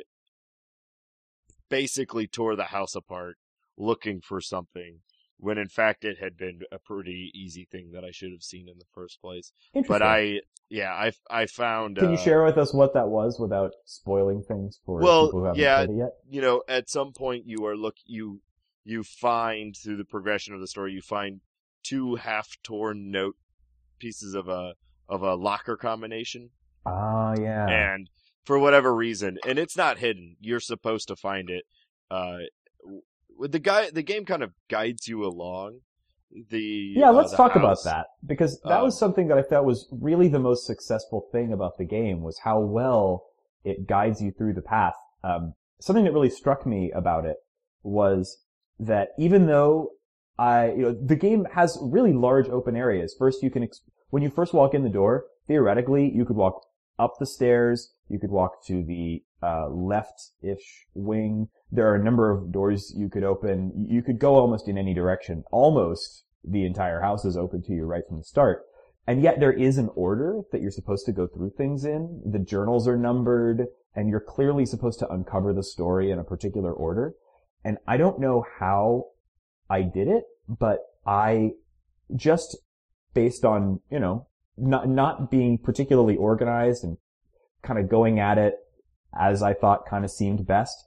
basically 1.69 2.27
tore 2.27 2.55
the 2.55 2.65
house 2.65 2.95
apart 2.95 3.37
looking 3.77 4.21
for 4.21 4.41
something. 4.41 4.99
when 5.41 5.57
in 5.57 5.69
fact 5.69 6.03
it 6.03 6.17
had 6.19 6.35
been 6.35 6.61
a 6.69 6.77
pretty 6.77 7.31
easy 7.33 7.65
thing 7.71 7.91
that 7.93 8.03
I 8.03 8.11
should 8.11 8.31
have 8.31 8.43
seen 8.43 8.67
in 8.67 8.77
the 8.77 8.85
first 8.93 9.21
place. 9.21 9.53
Interesting. 9.73 9.93
But 9.93 10.01
I, 10.05 10.41
yeah, 10.69 10.91
I, 10.91 11.11
I 11.29 11.45
found. 11.45 11.95
Can 11.97 12.09
you 12.09 12.15
uh, 12.15 12.17
share 12.17 12.43
with 12.43 12.57
us 12.57 12.73
what 12.73 12.93
that 12.93 13.07
was 13.07 13.39
without 13.39 13.71
spoiling 13.85 14.43
things 14.43 14.79
for 14.85 14.99
Well, 14.99 15.27
people 15.27 15.39
who 15.39 15.45
haven't 15.45 15.61
yeah. 15.61 15.85
played 15.85 15.95
it 15.95 15.97
yet? 15.99 16.09
you 16.29 16.41
know, 16.41 16.63
at 16.67 16.89
some 16.89 17.13
point 17.13 17.43
you 17.45 17.65
are 17.65 17.77
look 17.77 17.95
you 18.05 18.41
you 18.83 19.03
find 19.03 19.75
through 19.77 19.95
the 19.97 20.03
progression 20.03 20.53
of 20.53 20.59
the 20.59 20.67
story, 20.67 20.91
you 20.91 21.01
find 21.01 21.39
two 21.89 22.15
half 22.15 22.47
torn 22.63 23.11
note 23.11 23.35
pieces 23.99 24.33
of 24.33 24.47
a 24.47 24.73
of 25.07 25.21
a 25.23 25.35
locker 25.35 25.75
combination, 25.75 26.49
Ah, 26.85 27.33
yeah. 27.39 27.67
and 27.67 28.09
for 28.45 28.59
whatever 28.59 28.95
reason, 28.95 29.37
and 29.47 29.57
it's 29.59 29.75
not 29.77 29.97
hidden, 29.97 30.35
you're 30.39 30.59
supposed 30.59 31.07
to 31.07 31.15
find 31.15 31.49
it. 31.49 31.63
Uh, 32.11 32.37
the 33.39 33.59
guy, 33.59 33.89
the 33.89 34.03
game 34.03 34.25
kind 34.25 34.43
of 34.43 34.51
guides 34.69 35.07
you 35.07 35.23
along. 35.25 35.79
The 36.49 36.93
Yeah, 36.95 37.09
uh, 37.09 37.13
let's 37.13 37.31
the 37.31 37.37
talk 37.37 37.55
about 37.55 37.77
that 37.85 38.05
because 38.25 38.59
that 38.61 38.77
Um, 38.79 38.83
was 38.83 38.99
something 38.99 39.27
that 39.29 39.37
I 39.37 39.41
thought 39.41 39.65
was 39.65 39.87
really 39.91 40.27
the 40.27 40.39
most 40.39 40.65
successful 40.67 41.27
thing 41.31 41.51
about 41.51 41.77
the 41.77 41.85
game 41.85 42.21
was 42.21 42.39
how 42.39 42.59
well 42.59 43.25
it 43.63 43.87
guides 43.87 44.21
you 44.21 44.31
through 44.31 44.53
the 44.53 44.61
path. 44.61 44.93
Um, 45.23 45.53
something 45.79 46.05
that 46.05 46.13
really 46.13 46.29
struck 46.29 46.65
me 46.67 46.91
about 46.91 47.25
it 47.25 47.37
was 47.81 48.43
that 48.79 49.09
even 49.17 49.47
though 49.47 49.91
I, 50.39 50.71
you 50.71 50.81
know, 50.83 50.93
the 50.93 51.17
game 51.17 51.45
has 51.53 51.77
really 51.81 52.13
large 52.13 52.47
open 52.47 52.77
areas. 52.77 53.13
First, 53.19 53.43
you 53.43 53.51
can, 53.51 53.63
ex- 53.63 53.81
when 54.09 54.23
you 54.23 54.29
first 54.29 54.53
walk 54.53 54.73
in 54.73 54.83
the 54.83 54.89
door, 54.89 55.25
theoretically, 55.47 56.09
you 56.09 56.23
could 56.23 56.37
walk 56.37 56.65
up 56.97 57.15
the 57.19 57.25
stairs, 57.25 57.93
you 58.07 58.19
could 58.19 58.31
walk 58.31 58.65
to 58.67 58.81
the 58.81 59.21
uh, 59.43 59.67
left-ish 59.69 60.85
wing. 60.93 61.49
There 61.71 61.87
are 61.89 61.95
a 61.95 62.03
number 62.03 62.31
of 62.31 62.53
doors 62.53 62.93
you 62.95 63.09
could 63.09 63.25
open. 63.25 63.85
You 63.89 64.01
could 64.01 64.17
go 64.17 64.35
almost 64.35 64.69
in 64.69 64.77
any 64.77 64.93
direction. 64.93 65.43
Almost 65.51 66.23
the 66.43 66.65
entire 66.65 67.01
house 67.01 67.25
is 67.25 67.35
open 67.35 67.61
to 67.63 67.73
you 67.73 67.83
right 67.83 68.03
from 68.07 68.19
the 68.19 68.23
start. 68.23 68.63
And 69.05 69.21
yet 69.21 69.41
there 69.41 69.51
is 69.51 69.77
an 69.77 69.89
order 69.93 70.41
that 70.53 70.61
you're 70.61 70.71
supposed 70.71 71.05
to 71.07 71.11
go 71.11 71.27
through 71.27 71.51
things 71.57 71.83
in. 71.83 72.21
The 72.25 72.39
journals 72.39 72.87
are 72.87 72.97
numbered 72.97 73.65
and 73.95 74.09
you're 74.09 74.19
clearly 74.19 74.65
supposed 74.65 74.99
to 74.99 75.09
uncover 75.09 75.51
the 75.51 75.63
story 75.63 76.11
in 76.11 76.19
a 76.19 76.23
particular 76.23 76.71
order. 76.71 77.15
And 77.65 77.77
I 77.87 77.97
don't 77.97 78.19
know 78.19 78.45
how 78.59 79.07
I 79.69 79.81
did 79.81 80.07
it, 80.07 80.23
but 80.47 80.79
I 81.05 81.51
just 82.15 82.57
based 83.13 83.45
on, 83.45 83.81
you 83.91 83.99
know, 83.99 84.27
not, 84.57 84.87
not 84.89 85.31
being 85.31 85.57
particularly 85.57 86.15
organized 86.15 86.83
and 86.83 86.97
kind 87.61 87.79
of 87.79 87.89
going 87.89 88.19
at 88.19 88.37
it 88.37 88.55
as 89.17 89.41
I 89.41 89.53
thought 89.53 89.85
kind 89.85 90.03
of 90.05 90.11
seemed 90.11 90.45
best. 90.45 90.85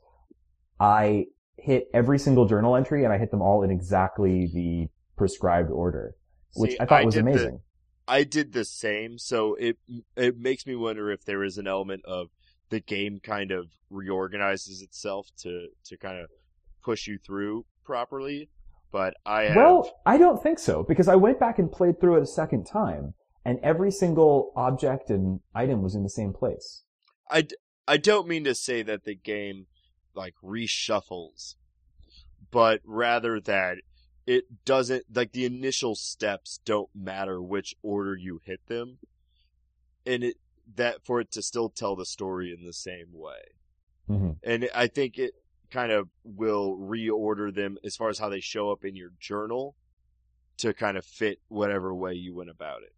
I 0.80 1.26
hit 1.56 1.88
every 1.94 2.18
single 2.18 2.46
journal 2.46 2.76
entry 2.76 3.04
and 3.04 3.12
I 3.12 3.18
hit 3.18 3.30
them 3.30 3.42
all 3.42 3.62
in 3.62 3.70
exactly 3.70 4.50
the 4.52 4.88
prescribed 5.16 5.70
order, 5.70 6.14
which 6.54 6.72
See, 6.72 6.80
I 6.80 6.86
thought 6.86 7.04
was 7.04 7.14
did 7.14 7.24
the- 7.24 7.30
amazing. 7.30 7.60
I 8.08 8.24
did 8.24 8.52
the 8.52 8.64
same, 8.64 9.16
so 9.16 9.54
it 9.54 9.78
it 10.16 10.36
makes 10.36 10.66
me 10.66 10.74
wonder 10.74 11.10
if 11.12 11.24
there 11.24 11.44
is 11.44 11.56
an 11.56 11.68
element 11.68 12.04
of 12.04 12.30
the 12.68 12.80
game 12.80 13.20
kind 13.22 13.52
of 13.52 13.68
reorganizes 13.90 14.82
itself 14.82 15.28
to 15.38 15.68
to 15.84 15.96
kind 15.96 16.18
of 16.18 16.28
push 16.82 17.06
you 17.06 17.16
through 17.16 17.64
properly. 17.84 18.50
But 18.92 19.14
I 19.24 19.44
have, 19.44 19.56
Well, 19.56 20.00
I 20.04 20.18
don't 20.18 20.42
think 20.42 20.58
so 20.58 20.82
because 20.82 21.08
I 21.08 21.16
went 21.16 21.40
back 21.40 21.58
and 21.58 21.72
played 21.72 21.98
through 21.98 22.18
it 22.18 22.22
a 22.22 22.26
second 22.26 22.64
time 22.64 23.14
and 23.44 23.58
every 23.60 23.90
single 23.90 24.52
object 24.54 25.10
and 25.10 25.40
item 25.54 25.82
was 25.82 25.94
in 25.94 26.02
the 26.02 26.10
same 26.10 26.32
place. 26.32 26.84
I, 27.30 27.42
d- 27.42 27.56
I 27.88 27.96
don't 27.96 28.28
mean 28.28 28.44
to 28.44 28.54
say 28.54 28.82
that 28.82 29.04
the 29.04 29.14
game 29.14 29.66
like 30.14 30.34
reshuffles, 30.44 31.54
but 32.50 32.80
rather 32.84 33.40
that 33.40 33.78
it 34.26 34.64
doesn't 34.64 35.06
like 35.12 35.32
the 35.32 35.46
initial 35.46 35.94
steps 35.94 36.60
don't 36.64 36.90
matter 36.94 37.42
which 37.42 37.74
order 37.82 38.14
you 38.14 38.40
hit 38.44 38.60
them, 38.68 38.98
and 40.06 40.22
it 40.22 40.36
that 40.76 41.04
for 41.04 41.20
it 41.20 41.32
to 41.32 41.42
still 41.42 41.70
tell 41.70 41.96
the 41.96 42.06
story 42.06 42.54
in 42.56 42.64
the 42.64 42.72
same 42.72 43.08
way. 43.12 43.56
hmm 44.06 44.30
and 44.44 44.68
I 44.74 44.86
think 44.86 45.18
it 45.18 45.32
kind 45.72 45.90
of 45.90 46.08
will 46.24 46.76
reorder 46.76 47.54
them 47.54 47.78
as 47.84 47.96
far 47.96 48.08
as 48.08 48.18
how 48.18 48.28
they 48.28 48.40
show 48.40 48.70
up 48.70 48.84
in 48.84 48.94
your 48.94 49.10
journal 49.18 49.74
to 50.58 50.74
kind 50.74 50.96
of 50.96 51.04
fit 51.04 51.38
whatever 51.48 51.94
way 51.94 52.12
you 52.12 52.34
went 52.34 52.50
about 52.50 52.82
it. 52.82 52.92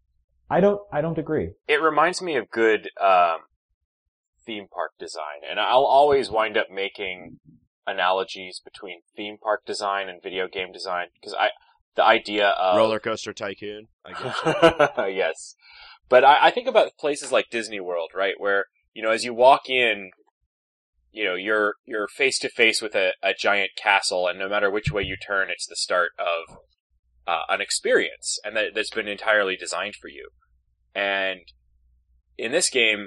I 0.50 0.60
don't, 0.60 0.80
I 0.92 1.00
don't 1.00 1.18
agree. 1.18 1.52
It 1.66 1.80
reminds 1.80 2.20
me 2.20 2.36
of 2.36 2.50
good 2.50 2.90
um, 3.02 3.38
theme 4.44 4.66
park 4.70 4.92
design, 4.98 5.40
and 5.48 5.58
I'll 5.58 5.84
always 5.84 6.30
wind 6.30 6.56
up 6.56 6.66
making 6.70 7.38
analogies 7.86 8.60
between 8.64 9.00
theme 9.16 9.38
park 9.42 9.64
design 9.66 10.08
and 10.08 10.22
video 10.22 10.48
game 10.48 10.72
design 10.72 11.06
because 11.14 11.34
I 11.34 11.50
the 11.96 12.04
idea 12.04 12.48
of 12.48 12.76
Roller 12.76 12.98
Coaster 12.98 13.32
Tycoon, 13.32 13.86
I 14.04 14.12
guess. 14.92 15.14
yes. 15.14 15.54
But 16.08 16.24
I, 16.24 16.46
I 16.46 16.50
think 16.50 16.68
about 16.68 16.96
places 16.98 17.30
like 17.30 17.50
Disney 17.50 17.80
World, 17.80 18.10
right, 18.14 18.34
where 18.38 18.66
you 18.94 19.02
know 19.02 19.10
as 19.10 19.24
you 19.24 19.32
walk 19.32 19.68
in, 19.68 20.10
you 21.14 21.24
know 21.24 21.34
you're 21.34 21.74
you're 21.86 22.08
face 22.08 22.38
to 22.40 22.48
face 22.48 22.82
with 22.82 22.94
a, 22.94 23.12
a 23.22 23.32
giant 23.38 23.70
castle, 23.76 24.26
and 24.26 24.38
no 24.38 24.48
matter 24.48 24.70
which 24.70 24.90
way 24.90 25.02
you 25.02 25.16
turn, 25.16 25.48
it's 25.48 25.66
the 25.66 25.76
start 25.76 26.10
of 26.18 26.58
uh, 27.26 27.42
an 27.48 27.60
experience, 27.60 28.38
and 28.44 28.56
that 28.56 28.74
that's 28.74 28.90
been 28.90 29.08
entirely 29.08 29.56
designed 29.56 29.94
for 29.94 30.08
you. 30.08 30.28
And 30.94 31.40
in 32.36 32.50
this 32.50 32.68
game, 32.68 33.06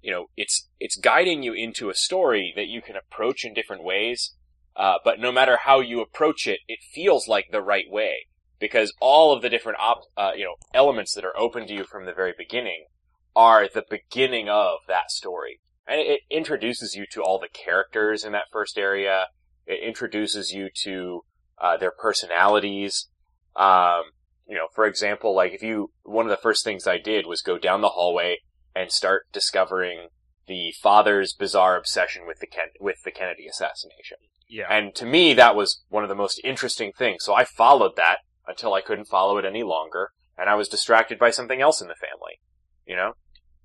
you 0.00 0.12
know 0.12 0.26
it's 0.36 0.68
it's 0.78 0.96
guiding 0.96 1.42
you 1.42 1.52
into 1.52 1.90
a 1.90 1.94
story 1.94 2.52
that 2.54 2.68
you 2.68 2.80
can 2.80 2.96
approach 2.96 3.44
in 3.44 3.54
different 3.54 3.84
ways. 3.84 4.34
Uh, 4.76 4.98
but 5.04 5.18
no 5.18 5.32
matter 5.32 5.58
how 5.64 5.80
you 5.80 6.00
approach 6.00 6.46
it, 6.46 6.60
it 6.68 6.78
feels 6.94 7.26
like 7.26 7.46
the 7.50 7.60
right 7.60 7.90
way 7.90 8.28
because 8.60 8.92
all 9.00 9.32
of 9.32 9.42
the 9.42 9.50
different 9.50 9.78
op- 9.80 10.04
uh, 10.16 10.30
you 10.36 10.44
know 10.44 10.54
elements 10.72 11.14
that 11.14 11.24
are 11.24 11.36
open 11.36 11.66
to 11.66 11.74
you 11.74 11.84
from 11.84 12.06
the 12.06 12.12
very 12.12 12.34
beginning 12.38 12.86
are 13.34 13.68
the 13.68 13.84
beginning 13.88 14.48
of 14.48 14.78
that 14.88 15.10
story, 15.10 15.60
it, 15.88 16.20
it 16.30 16.34
introduces 16.34 16.94
you 16.94 17.06
to 17.12 17.22
all 17.22 17.38
the 17.38 17.48
characters 17.48 18.24
in 18.24 18.32
that 18.32 18.50
first 18.52 18.78
area. 18.78 19.26
It 19.66 19.80
introduces 19.86 20.52
you 20.52 20.68
to 20.84 21.24
uh, 21.60 21.76
their 21.76 21.90
personalities. 21.90 23.08
Um, 23.56 24.02
you 24.46 24.56
know, 24.56 24.68
for 24.74 24.86
example, 24.86 25.34
like 25.34 25.52
if 25.52 25.62
you 25.62 25.90
one 26.04 26.24
of 26.24 26.30
the 26.30 26.36
first 26.36 26.64
things 26.64 26.86
I 26.86 26.98
did 26.98 27.26
was 27.26 27.42
go 27.42 27.58
down 27.58 27.80
the 27.80 27.90
hallway 27.90 28.38
and 28.74 28.90
start 28.90 29.26
discovering 29.32 30.08
the 30.46 30.72
father's 30.80 31.34
bizarre 31.34 31.76
obsession 31.76 32.26
with 32.26 32.38
the 32.40 32.46
Ken- 32.46 32.68
with 32.80 33.02
the 33.04 33.10
Kennedy 33.10 33.46
assassination. 33.46 34.16
Yeah. 34.48 34.66
And 34.70 34.94
to 34.94 35.04
me, 35.04 35.34
that 35.34 35.54
was 35.54 35.82
one 35.88 36.02
of 36.02 36.08
the 36.08 36.14
most 36.14 36.40
interesting 36.42 36.92
things. 36.96 37.24
So 37.24 37.34
I 37.34 37.44
followed 37.44 37.96
that 37.96 38.18
until 38.46 38.72
I 38.72 38.80
couldn't 38.80 39.04
follow 39.04 39.36
it 39.36 39.44
any 39.44 39.62
longer, 39.62 40.12
and 40.38 40.48
I 40.48 40.54
was 40.54 40.68
distracted 40.68 41.18
by 41.18 41.30
something 41.30 41.60
else 41.60 41.82
in 41.82 41.88
the 41.88 41.94
family, 41.94 42.40
you 42.86 42.96
know. 42.96 43.12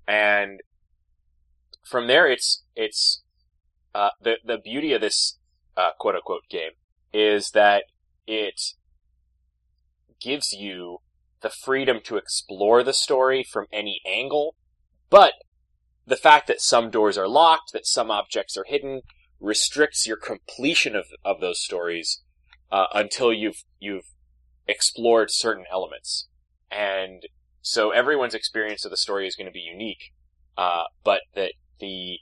And 0.06 0.60
from 1.84 2.06
there, 2.06 2.26
it's 2.26 2.64
it's 2.74 3.22
uh, 3.94 4.10
the 4.20 4.36
the 4.44 4.58
beauty 4.58 4.92
of 4.92 5.00
this 5.00 5.38
uh, 5.76 5.90
quote 5.98 6.16
unquote 6.16 6.48
game 6.48 6.72
is 7.12 7.50
that 7.50 7.84
it 8.26 8.60
gives 10.20 10.52
you 10.52 10.98
the 11.42 11.50
freedom 11.50 12.00
to 12.04 12.16
explore 12.16 12.82
the 12.82 12.92
story 12.92 13.44
from 13.44 13.66
any 13.72 14.00
angle, 14.06 14.54
but 15.10 15.34
the 16.06 16.16
fact 16.16 16.46
that 16.48 16.60
some 16.60 16.90
doors 16.90 17.16
are 17.16 17.28
locked, 17.28 17.72
that 17.72 17.86
some 17.86 18.10
objects 18.10 18.56
are 18.56 18.64
hidden, 18.66 19.02
restricts 19.40 20.06
your 20.06 20.16
completion 20.16 20.96
of 20.96 21.04
of 21.24 21.40
those 21.40 21.62
stories 21.62 22.22
uh, 22.72 22.86
until 22.94 23.32
you've 23.32 23.62
you've 23.78 24.06
explored 24.66 25.28
certain 25.30 25.64
elements, 25.70 26.28
and 26.70 27.22
so 27.60 27.90
everyone's 27.90 28.34
experience 28.34 28.84
of 28.84 28.90
the 28.90 28.96
story 28.96 29.26
is 29.26 29.36
going 29.36 29.46
to 29.46 29.52
be 29.52 29.60
unique. 29.60 30.12
Uh, 30.56 30.84
but 31.02 31.20
that 31.34 31.52
the 31.80 32.18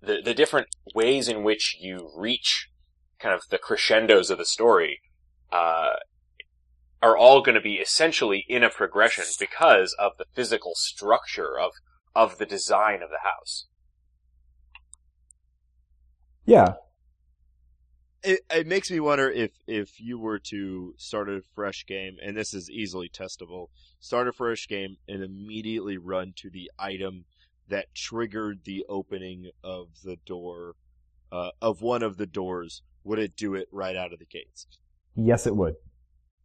the 0.00 0.20
the 0.24 0.34
different 0.34 0.68
ways 0.94 1.28
in 1.28 1.42
which 1.42 1.76
you 1.80 2.10
reach 2.16 2.68
kind 3.18 3.34
of 3.34 3.42
the 3.50 3.58
crescendos 3.58 4.30
of 4.30 4.38
the 4.38 4.44
story 4.44 5.00
uh, 5.52 5.94
are 7.02 7.16
all 7.16 7.42
going 7.42 7.54
to 7.54 7.60
be 7.60 7.74
essentially 7.74 8.44
in 8.48 8.62
a 8.62 8.70
progression 8.70 9.24
because 9.38 9.94
of 9.98 10.12
the 10.18 10.24
physical 10.34 10.72
structure 10.74 11.58
of 11.58 11.72
of 12.14 12.38
the 12.38 12.46
design 12.46 13.02
of 13.02 13.10
the 13.10 13.20
house. 13.22 13.66
Yeah. 16.46 16.74
it, 18.22 18.40
it 18.50 18.66
makes 18.66 18.90
me 18.90 19.00
wonder 19.00 19.30
if 19.30 19.52
if 19.66 20.00
you 20.00 20.18
were 20.18 20.38
to 20.38 20.94
start 20.96 21.28
a 21.28 21.42
fresh 21.54 21.84
game, 21.86 22.16
and 22.22 22.36
this 22.36 22.52
is 22.54 22.70
easily 22.70 23.08
testable, 23.08 23.68
start 24.00 24.28
a 24.28 24.32
fresh 24.32 24.66
game 24.66 24.96
and 25.06 25.22
immediately 25.22 25.98
run 25.98 26.32
to 26.36 26.50
the 26.50 26.70
item 26.78 27.24
that 27.68 27.94
triggered 27.94 28.60
the 28.64 28.84
opening 28.88 29.50
of 29.62 29.88
the 30.04 30.16
door 30.26 30.74
uh, 31.30 31.50
of 31.60 31.82
one 31.82 32.02
of 32.02 32.16
the 32.16 32.26
doors. 32.26 32.82
Would 33.04 33.18
it 33.18 33.36
do 33.36 33.54
it 33.54 33.68
right 33.72 33.96
out 33.96 34.12
of 34.12 34.18
the 34.18 34.26
gates? 34.26 34.66
Yes, 35.14 35.46
it 35.46 35.56
would. 35.56 35.74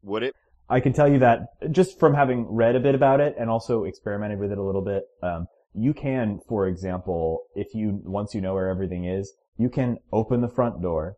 Would 0.03 0.23
it? 0.23 0.35
I 0.69 0.79
can 0.79 0.93
tell 0.93 1.11
you 1.11 1.19
that 1.19 1.41
just 1.71 1.99
from 1.99 2.13
having 2.13 2.45
read 2.49 2.75
a 2.75 2.79
bit 2.79 2.95
about 2.95 3.19
it 3.19 3.35
and 3.37 3.49
also 3.49 3.83
experimented 3.83 4.39
with 4.39 4.51
it 4.51 4.57
a 4.57 4.63
little 4.63 4.81
bit. 4.81 5.03
Um, 5.21 5.47
you 5.73 5.93
can, 5.93 6.39
for 6.47 6.67
example, 6.67 7.43
if 7.55 7.67
you 7.73 7.99
once 8.03 8.33
you 8.33 8.41
know 8.41 8.53
where 8.53 8.69
everything 8.69 9.05
is, 9.05 9.33
you 9.57 9.69
can 9.69 9.97
open 10.11 10.41
the 10.41 10.47
front 10.49 10.81
door, 10.81 11.15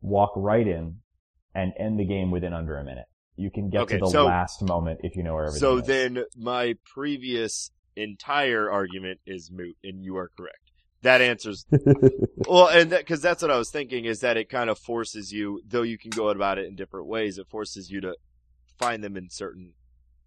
walk 0.00 0.32
right 0.36 0.66
in, 0.66 0.96
and 1.54 1.72
end 1.78 1.98
the 1.98 2.04
game 2.04 2.30
within 2.30 2.52
under 2.52 2.76
a 2.78 2.84
minute. 2.84 3.06
You 3.36 3.50
can 3.50 3.70
get 3.70 3.82
Okay, 3.82 3.94
to 3.98 4.04
the 4.04 4.10
so- 4.10 4.26
last 4.26 4.62
moment 4.62 5.00
if 5.02 5.16
you 5.16 5.22
know 5.22 5.34
where 5.34 5.46
everything 5.46 5.60
So 5.60 5.78
is. 5.78 5.86
then 5.86 6.24
my 6.36 6.74
previous 6.84 7.70
entire 7.96 8.70
argument 8.70 9.20
is 9.26 9.50
moot, 9.50 9.76
and 9.84 10.02
you 10.02 10.16
are 10.16 10.30
correct. 10.36 10.58
That 11.02 11.20
answers 11.20 11.66
well, 12.48 12.68
and 12.68 12.90
because 12.90 13.20
that's 13.20 13.42
what 13.42 13.50
I 13.50 13.58
was 13.58 13.70
thinking 13.70 14.04
is 14.04 14.20
that 14.20 14.36
it 14.36 14.48
kind 14.48 14.70
of 14.70 14.78
forces 14.78 15.32
you, 15.32 15.60
though 15.66 15.82
you 15.82 15.98
can 15.98 16.10
go 16.10 16.28
about 16.28 16.58
it 16.58 16.66
in 16.66 16.76
different 16.76 17.08
ways, 17.08 17.38
it 17.38 17.48
forces 17.48 17.90
you 17.90 18.00
to 18.02 18.14
find 18.78 19.02
them 19.02 19.16
in 19.16 19.28
certain 19.28 19.72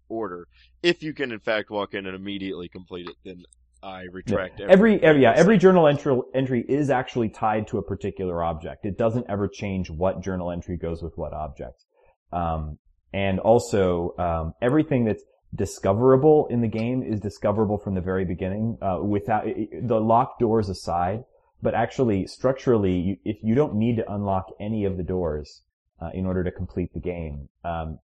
order. 0.08 0.48
If 0.82 1.02
you 1.02 1.14
can, 1.14 1.32
in 1.32 1.40
fact, 1.40 1.70
walk 1.70 1.94
in 1.94 2.06
and 2.06 2.14
immediately 2.14 2.68
complete 2.68 3.08
it, 3.08 3.16
then 3.24 3.42
I 3.82 4.04
retract 4.10 4.60
every, 4.60 5.02
every 5.02 5.22
yeah 5.22 5.32
every 5.36 5.58
journal 5.58 5.86
entry 5.86 6.18
entry 6.34 6.64
is 6.68 6.90
actually 6.90 7.28
tied 7.28 7.68
to 7.68 7.78
a 7.78 7.82
particular 7.82 8.42
object. 8.42 8.84
It 8.84 8.98
doesn't 8.98 9.26
ever 9.28 9.48
change 9.48 9.90
what 9.90 10.22
journal 10.22 10.50
entry 10.50 10.76
goes 10.76 11.02
with 11.02 11.12
what 11.16 11.32
object. 11.32 11.84
Um, 12.32 12.78
and 13.12 13.38
also 13.38 14.14
um, 14.18 14.52
everything 14.60 15.04
that's 15.04 15.22
discoverable 15.54 16.46
in 16.48 16.60
the 16.60 16.68
game 16.68 17.02
is 17.02 17.20
discoverable 17.20 17.78
from 17.78 17.94
the 17.94 18.00
very 18.00 18.24
beginning 18.24 18.78
uh, 18.82 18.98
without 19.02 19.44
the 19.44 20.00
locked 20.00 20.40
doors 20.40 20.68
aside. 20.68 21.24
But 21.62 21.74
actually, 21.74 22.26
structurally, 22.26 22.98
you, 22.98 23.16
if 23.24 23.38
you 23.42 23.54
don't 23.54 23.74
need 23.74 23.96
to 23.96 24.12
unlock 24.12 24.50
any 24.60 24.84
of 24.84 24.96
the 24.96 25.02
doors 25.02 25.62
uh, 26.00 26.10
in 26.12 26.26
order 26.26 26.44
to 26.44 26.50
complete 26.50 26.92
the 26.92 27.00
game, 27.00 27.48
um, 27.64 27.98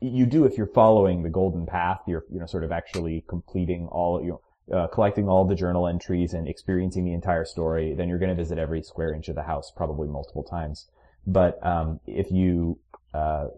you 0.00 0.26
do 0.26 0.44
if 0.44 0.56
you're 0.56 0.66
following 0.66 1.22
the 1.22 1.30
golden 1.30 1.66
path. 1.66 2.00
You're 2.06 2.24
you 2.30 2.38
know 2.38 2.46
sort 2.46 2.64
of 2.64 2.72
actually 2.72 3.24
completing 3.28 3.88
all 3.88 4.22
you 4.22 4.40
know, 4.68 4.76
uh, 4.76 4.86
collecting 4.88 5.28
all 5.28 5.44
the 5.44 5.54
journal 5.54 5.88
entries 5.88 6.32
and 6.32 6.48
experiencing 6.48 7.04
the 7.04 7.12
entire 7.12 7.44
story. 7.44 7.94
Then 7.94 8.08
you're 8.08 8.18
going 8.18 8.34
to 8.34 8.40
visit 8.40 8.58
every 8.58 8.82
square 8.82 9.12
inch 9.12 9.28
of 9.28 9.34
the 9.34 9.42
house 9.42 9.72
probably 9.74 10.08
multiple 10.08 10.44
times. 10.44 10.88
But 11.26 11.64
um, 11.64 12.00
if 12.06 12.30
you 12.30 12.78
uh, 13.14 13.48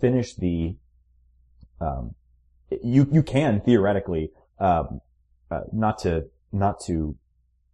finish 0.00 0.34
the 0.34 0.76
um, 1.80 2.14
you 2.82 3.06
you 3.10 3.22
can 3.22 3.60
theoretically 3.60 4.30
um, 4.58 5.00
uh, 5.50 5.62
not 5.72 5.98
to 6.00 6.26
not 6.52 6.80
to 6.86 7.16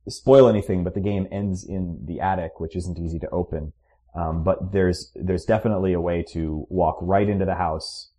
spoil 0.09 0.49
anything, 0.49 0.85
but 0.85 0.95
the 0.95 1.01
game 1.01 1.27
ends 1.31 1.65
in 1.65 2.05
the 2.07 2.21
attic, 2.21 2.61
which 2.61 2.77
isn't 2.77 2.99
easy 2.99 3.19
to 3.19 3.29
open. 3.31 3.73
Um, 4.15 4.45
but 4.45 4.73
there's 4.73 5.13
there's 5.15 5.45
definitely 5.45 5.93
a 5.93 6.01
way 6.01 6.25
to 6.33 6.67
walk 6.71 6.99
right 7.01 7.29
into 7.29 7.45
the 7.45 7.57
house 7.57 8.11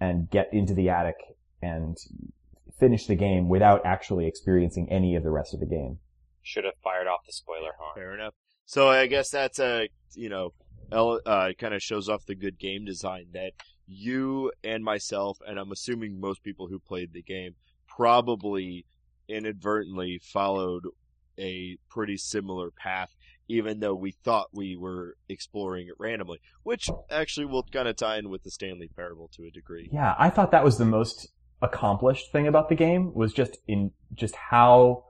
and 0.00 0.30
get 0.30 0.48
into 0.52 0.74
the 0.74 0.88
attic 0.88 1.16
and 1.60 1.96
finish 2.78 3.06
the 3.06 3.14
game 3.14 3.48
without 3.48 3.84
actually 3.84 4.26
experiencing 4.26 4.90
any 4.90 5.14
of 5.14 5.22
the 5.22 5.30
rest 5.30 5.54
of 5.54 5.60
the 5.60 5.66
game. 5.66 5.98
Should 6.42 6.64
have 6.64 6.74
fired 6.82 7.06
off 7.06 7.20
the 7.26 7.32
spoiler 7.32 7.70
horn. 7.78 7.94
Fair 7.94 8.14
enough. 8.14 8.34
So 8.64 8.88
I 8.88 9.06
guess 9.06 9.30
that's 9.30 9.58
a 9.58 9.88
you 10.14 10.28
know, 10.28 10.52
el- 10.90 11.20
uh, 11.24 11.50
kind 11.58 11.74
of 11.74 11.82
shows 11.82 12.08
off 12.08 12.26
the 12.26 12.34
good 12.34 12.58
game 12.58 12.84
design 12.84 13.26
that 13.32 13.52
you 13.86 14.52
and 14.62 14.84
myself, 14.84 15.38
and 15.46 15.58
I'm 15.58 15.72
assuming 15.72 16.20
most 16.20 16.42
people 16.42 16.68
who 16.68 16.78
played 16.78 17.12
the 17.12 17.22
game, 17.22 17.54
probably 17.86 18.86
inadvertently 19.28 20.20
followed 20.22 20.84
a 21.38 21.78
pretty 21.88 22.16
similar 22.16 22.70
path, 22.70 23.14
even 23.48 23.80
though 23.80 23.94
we 23.94 24.12
thought 24.12 24.48
we 24.52 24.76
were 24.76 25.16
exploring 25.28 25.88
it 25.88 25.94
randomly, 25.98 26.40
which 26.62 26.88
actually 27.10 27.46
will 27.46 27.62
kind 27.64 27.88
of 27.88 27.96
tie 27.96 28.18
in 28.18 28.28
with 28.28 28.42
the 28.42 28.50
Stanley 28.50 28.88
Parable 28.94 29.28
to 29.36 29.44
a 29.44 29.50
degree. 29.50 29.88
Yeah, 29.92 30.14
I 30.18 30.30
thought 30.30 30.50
that 30.52 30.64
was 30.64 30.78
the 30.78 30.84
most 30.84 31.28
accomplished 31.60 32.32
thing 32.32 32.46
about 32.46 32.68
the 32.68 32.74
game 32.74 33.14
was 33.14 33.32
just 33.32 33.58
in 33.68 33.92
just 34.14 34.34
how 34.34 35.04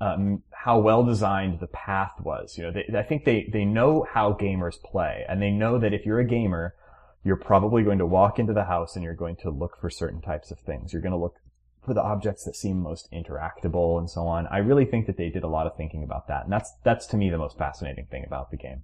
um, 0.00 0.42
how 0.52 0.78
well 0.78 1.04
designed 1.04 1.60
the 1.60 1.66
path 1.68 2.12
was. 2.20 2.56
You 2.56 2.64
know, 2.64 2.72
they, 2.72 2.98
I 2.98 3.02
think 3.02 3.24
they 3.24 3.48
they 3.52 3.64
know 3.64 4.06
how 4.12 4.32
gamers 4.32 4.80
play, 4.80 5.24
and 5.28 5.42
they 5.42 5.50
know 5.50 5.78
that 5.78 5.92
if 5.92 6.06
you're 6.06 6.20
a 6.20 6.26
gamer, 6.26 6.74
you're 7.24 7.36
probably 7.36 7.82
going 7.82 7.98
to 7.98 8.06
walk 8.06 8.38
into 8.38 8.52
the 8.52 8.64
house 8.64 8.94
and 8.94 9.04
you're 9.04 9.14
going 9.14 9.36
to 9.36 9.50
look 9.50 9.78
for 9.80 9.90
certain 9.90 10.20
types 10.20 10.50
of 10.50 10.58
things. 10.60 10.92
You're 10.92 11.02
going 11.02 11.12
to 11.12 11.18
look 11.18 11.36
for 11.84 11.94
the 11.94 12.02
objects 12.02 12.44
that 12.44 12.54
seem 12.54 12.80
most 12.80 13.10
interactable 13.12 13.98
and 13.98 14.10
so 14.10 14.26
on. 14.26 14.46
I 14.48 14.58
really 14.58 14.84
think 14.84 15.06
that 15.06 15.16
they 15.16 15.30
did 15.30 15.42
a 15.42 15.48
lot 15.48 15.66
of 15.66 15.76
thinking 15.76 16.02
about 16.02 16.28
that, 16.28 16.44
and 16.44 16.52
that's 16.52 16.72
that's 16.84 17.06
to 17.06 17.16
me 17.16 17.30
the 17.30 17.38
most 17.38 17.56
fascinating 17.56 18.06
thing 18.06 18.24
about 18.26 18.50
the 18.50 18.56
game. 18.56 18.82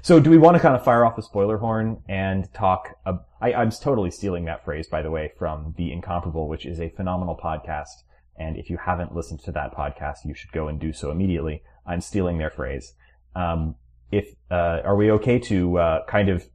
So, 0.00 0.20
do 0.20 0.30
we 0.30 0.38
want 0.38 0.56
to 0.56 0.60
kind 0.60 0.74
of 0.74 0.84
fire 0.84 1.04
off 1.04 1.16
the 1.16 1.22
spoiler 1.22 1.58
horn 1.58 2.02
and 2.08 2.52
talk? 2.54 2.96
I, 3.40 3.52
I'm 3.52 3.70
totally 3.70 4.10
stealing 4.10 4.46
that 4.46 4.64
phrase, 4.64 4.86
by 4.86 5.02
the 5.02 5.10
way, 5.10 5.32
from 5.36 5.74
The 5.76 5.92
Incomparable, 5.92 6.48
which 6.48 6.64
is 6.64 6.80
a 6.80 6.88
phenomenal 6.90 7.38
podcast. 7.42 8.04
And 8.36 8.56
if 8.56 8.70
you 8.70 8.78
haven't 8.78 9.14
listened 9.14 9.40
to 9.44 9.52
that 9.52 9.74
podcast, 9.74 10.24
you 10.24 10.34
should 10.34 10.52
go 10.52 10.68
and 10.68 10.80
do 10.80 10.92
so 10.92 11.10
immediately. 11.10 11.62
I'm 11.86 12.00
stealing 12.00 12.38
their 12.38 12.50
phrase. 12.50 12.94
Um, 13.34 13.74
if 14.10 14.34
uh, 14.50 14.80
are 14.84 14.96
we 14.96 15.10
okay 15.10 15.38
to 15.40 15.78
uh, 15.78 16.04
kind 16.06 16.28
of 16.28 16.46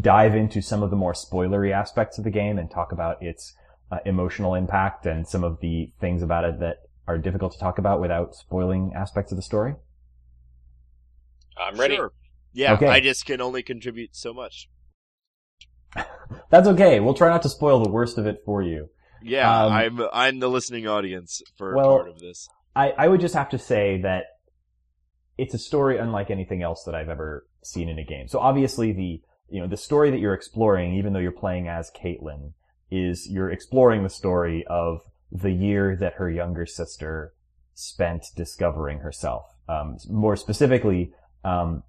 dive 0.00 0.34
into 0.34 0.60
some 0.60 0.82
of 0.82 0.90
the 0.90 0.96
more 0.96 1.12
spoilery 1.12 1.72
aspects 1.72 2.18
of 2.18 2.24
the 2.24 2.30
game 2.30 2.58
and 2.58 2.70
talk 2.70 2.92
about 2.92 3.22
its 3.22 3.54
uh, 3.90 3.98
emotional 4.04 4.54
impact 4.54 5.06
and 5.06 5.26
some 5.26 5.44
of 5.44 5.60
the 5.60 5.92
things 6.00 6.22
about 6.22 6.44
it 6.44 6.58
that 6.60 6.78
are 7.06 7.18
difficult 7.18 7.52
to 7.52 7.58
talk 7.58 7.78
about 7.78 8.00
without 8.00 8.34
spoiling 8.34 8.92
aspects 8.96 9.30
of 9.30 9.36
the 9.36 9.42
story? 9.42 9.74
I'm 11.56 11.76
ready. 11.78 11.96
Sure. 11.96 12.12
Yeah, 12.52 12.74
Okay. 12.74 12.86
I 12.88 13.00
just 13.00 13.26
can 13.26 13.40
only 13.40 13.62
contribute 13.62 14.16
so 14.16 14.32
much. 14.34 14.68
That's 16.50 16.66
okay. 16.68 17.00
We'll 17.00 17.14
try 17.14 17.28
not 17.28 17.42
to 17.42 17.48
spoil 17.48 17.82
the 17.82 17.90
worst 17.90 18.18
of 18.18 18.26
it 18.26 18.42
for 18.44 18.62
you. 18.62 18.88
Yeah, 19.22 19.64
Um, 19.64 19.72
I'm 19.72 20.00
I'm 20.12 20.38
the 20.40 20.48
listening 20.48 20.86
audience 20.86 21.42
for 21.56 21.74
well, 21.74 21.96
part 21.96 22.08
of 22.08 22.18
this. 22.20 22.48
I, 22.74 22.90
I 22.90 23.08
would 23.08 23.20
just 23.20 23.34
have 23.34 23.48
to 23.50 23.58
say 23.58 24.00
that 24.02 24.24
it's 25.38 25.54
a 25.54 25.58
story 25.58 25.98
unlike 25.98 26.30
anything 26.30 26.62
else 26.62 26.84
that 26.84 26.94
I've 26.94 27.08
ever 27.08 27.46
seen 27.62 27.88
in 27.88 27.98
a 27.98 28.04
game. 28.04 28.28
So 28.28 28.38
obviously 28.38 28.92
the, 28.92 29.20
you 29.48 29.60
know, 29.60 29.66
the 29.66 29.76
story 29.76 30.10
that 30.10 30.18
you're 30.18 30.34
exploring, 30.34 30.94
even 30.94 31.12
though 31.12 31.20
you're 31.20 31.32
playing 31.32 31.68
as 31.68 31.90
Kaitlin, 31.90 32.52
is 32.90 33.28
you're 33.28 33.50
exploring 33.50 34.02
the 34.02 34.10
story 34.10 34.64
of 34.66 35.02
the 35.30 35.50
year 35.50 35.96
that 35.96 36.14
her 36.14 36.30
younger 36.30 36.66
sister 36.66 37.32
spent 37.74 38.26
discovering 38.34 39.00
herself. 39.00 39.54
Um, 39.68 39.98
more 40.08 40.36
specifically, 40.36 41.12
um, 41.44 41.82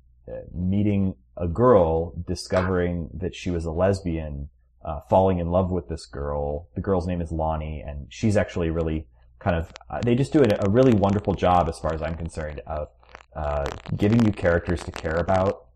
meeting 0.53 1.15
a 1.37 1.47
girl, 1.47 2.13
discovering 2.27 3.09
that 3.13 3.35
she 3.35 3.51
was 3.51 3.65
a 3.65 3.71
lesbian, 3.71 4.49
uh, 4.83 5.01
falling 5.09 5.39
in 5.39 5.51
love 5.51 5.71
with 5.71 5.87
this 5.87 6.05
girl. 6.05 6.67
The 6.75 6.81
girl's 6.81 7.07
name 7.07 7.21
is 7.21 7.31
Lonnie, 7.31 7.83
and 7.85 8.07
she's 8.09 8.37
actually 8.37 8.69
really 8.69 9.07
kind 9.39 9.55
of 9.55 9.71
uh, 9.89 10.01
they 10.03 10.15
just 10.15 10.33
do 10.33 10.41
a, 10.41 10.65
a 10.65 10.69
really 10.69 10.93
wonderful 10.93 11.33
job 11.33 11.69
as 11.69 11.77
far 11.79 11.93
as 11.93 12.01
I'm 12.01 12.15
concerned 12.15 12.61
of 12.65 12.89
uh, 13.35 13.65
giving 13.95 14.25
you 14.25 14.31
characters 14.31 14.83
to 14.83 14.91
care 14.91 15.17
about. 15.17 15.67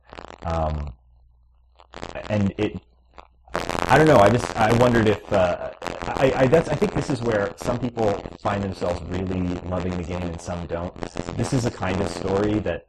Um, 0.45 0.93
and 2.29 2.53
it, 2.57 2.79
I 3.53 3.97
don't 3.97 4.07
know. 4.07 4.17
I 4.17 4.29
just 4.29 4.55
I 4.55 4.71
wondered 4.77 5.07
if 5.07 5.33
uh, 5.33 5.71
I, 6.03 6.33
I 6.35 6.47
that's 6.47 6.69
I 6.69 6.75
think 6.75 6.93
this 6.93 7.09
is 7.09 7.21
where 7.21 7.53
some 7.57 7.79
people 7.79 8.13
find 8.39 8.63
themselves 8.63 9.01
really 9.09 9.41
loving 9.69 9.95
the 9.97 10.03
game 10.03 10.21
and 10.21 10.39
some 10.39 10.65
don't. 10.67 10.93
This 11.37 11.53
is 11.53 11.65
a 11.65 11.71
kind 11.71 11.99
of 12.01 12.07
story 12.09 12.59
that 12.59 12.87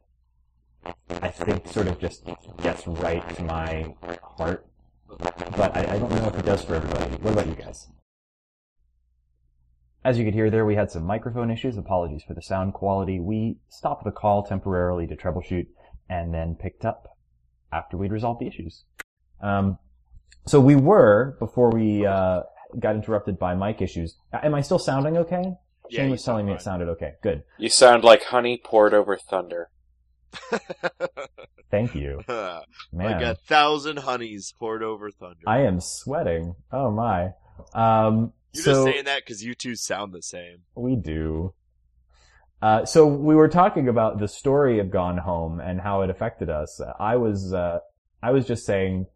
I 1.20 1.28
think 1.28 1.68
sort 1.68 1.88
of 1.88 1.98
just 1.98 2.24
gets 2.62 2.86
right 2.86 3.26
to 3.36 3.42
my 3.44 3.94
heart, 4.22 4.66
but 5.56 5.76
I, 5.76 5.94
I 5.94 5.98
don't 5.98 6.10
know 6.10 6.28
if 6.28 6.38
it 6.38 6.44
does 6.44 6.64
for 6.64 6.74
everybody. 6.74 7.10
What 7.16 7.32
about 7.32 7.46
you 7.46 7.54
guys? 7.54 7.88
As 10.04 10.18
you 10.18 10.24
could 10.24 10.34
hear 10.34 10.50
there, 10.50 10.66
we 10.66 10.74
had 10.74 10.90
some 10.90 11.04
microphone 11.04 11.50
issues. 11.50 11.76
Apologies 11.76 12.24
for 12.26 12.34
the 12.34 12.42
sound 12.42 12.74
quality. 12.74 13.20
We 13.20 13.58
stopped 13.68 14.04
the 14.04 14.10
call 14.10 14.42
temporarily 14.42 15.06
to 15.06 15.16
troubleshoot 15.16 15.66
and 16.08 16.34
then 16.34 16.56
picked 16.56 16.84
up 16.84 17.16
after 17.72 17.96
we'd 17.96 18.12
resolved 18.12 18.40
the 18.40 18.46
issues. 18.46 18.84
Um, 19.42 19.78
so 20.46 20.60
we 20.60 20.76
were, 20.76 21.36
before 21.38 21.70
we 21.70 22.04
uh, 22.06 22.42
got 22.78 22.94
interrupted 22.94 23.38
by 23.38 23.54
mic 23.54 23.80
issues, 23.80 24.16
am 24.32 24.54
I 24.54 24.60
still 24.60 24.78
sounding 24.78 25.16
okay? 25.18 25.54
Yeah, 25.88 26.02
Shane 26.02 26.10
was 26.10 26.24
telling 26.24 26.46
sound 26.46 26.48
me 26.48 26.54
it 26.54 26.62
sounded 26.62 26.88
okay. 26.90 27.14
Good. 27.22 27.42
You 27.58 27.68
sound 27.68 28.04
like 28.04 28.24
honey 28.24 28.60
poured 28.62 28.94
over 28.94 29.16
thunder. 29.16 29.70
Thank 31.70 31.94
you. 31.94 32.20
Man. 32.28 32.62
like 32.92 33.22
a 33.22 33.34
thousand 33.34 33.98
honeys 33.98 34.54
poured 34.58 34.82
over 34.82 35.10
thunder. 35.10 35.42
I 35.46 35.60
am 35.60 35.80
sweating. 35.80 36.54
Oh 36.72 36.90
my. 36.90 37.32
Um, 37.74 38.32
You're 38.52 38.64
so 38.64 38.72
just 38.72 38.84
saying 38.84 39.04
that 39.04 39.22
because 39.24 39.44
you 39.44 39.54
two 39.54 39.76
sound 39.76 40.12
the 40.12 40.22
same. 40.22 40.58
we 40.74 40.96
do. 40.96 41.54
Uh, 42.62 42.84
so 42.84 43.04
we 43.04 43.34
were 43.34 43.48
talking 43.48 43.88
about 43.88 44.20
the 44.20 44.28
story 44.28 44.78
of 44.78 44.88
Gone 44.88 45.18
Home 45.18 45.58
and 45.58 45.80
how 45.80 46.02
it 46.02 46.10
affected 46.10 46.48
us. 46.48 46.80
I 47.00 47.16
was, 47.16 47.52
uh, 47.52 47.80
I 48.22 48.30
was 48.30 48.46
just 48.46 48.64
saying, 48.64 49.06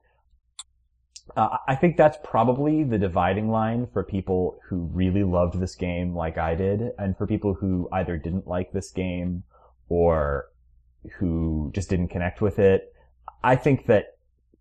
uh, 1.36 1.58
I 1.68 1.76
think 1.76 1.96
that's 1.96 2.18
probably 2.24 2.82
the 2.82 2.98
dividing 2.98 3.48
line 3.48 3.86
for 3.92 4.02
people 4.02 4.58
who 4.68 4.90
really 4.92 5.22
loved 5.22 5.60
this 5.60 5.76
game 5.76 6.12
like 6.12 6.38
I 6.38 6.56
did, 6.56 6.90
and 6.98 7.16
for 7.16 7.26
people 7.26 7.54
who 7.54 7.88
either 7.92 8.16
didn't 8.16 8.48
like 8.48 8.72
this 8.72 8.90
game 8.90 9.44
or 9.88 10.46
who 11.18 11.70
just 11.72 11.88
didn't 11.88 12.08
connect 12.08 12.40
with 12.40 12.58
it. 12.58 12.92
I 13.44 13.54
think 13.54 13.86
that 13.86 14.16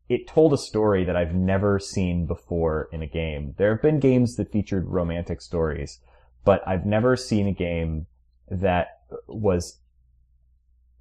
it 0.09 0.27
told 0.27 0.53
a 0.53 0.59
story 0.59 1.03
that 1.05 1.15
I've 1.15 1.33
never 1.33 1.79
seen 1.79 2.27
before 2.27 2.87
in 2.91 3.01
a 3.01 3.07
game. 3.07 3.55
There 3.57 3.71
have 3.73 3.81
been 3.81 3.99
games 3.99 4.35
that 4.35 4.51
featured 4.51 4.85
romantic 4.87 5.41
stories, 5.41 6.01
but 6.43 6.61
I've 6.67 6.85
never 6.85 7.15
seen 7.15 7.47
a 7.47 7.51
game 7.51 8.05
that 8.49 8.99
was, 9.27 9.79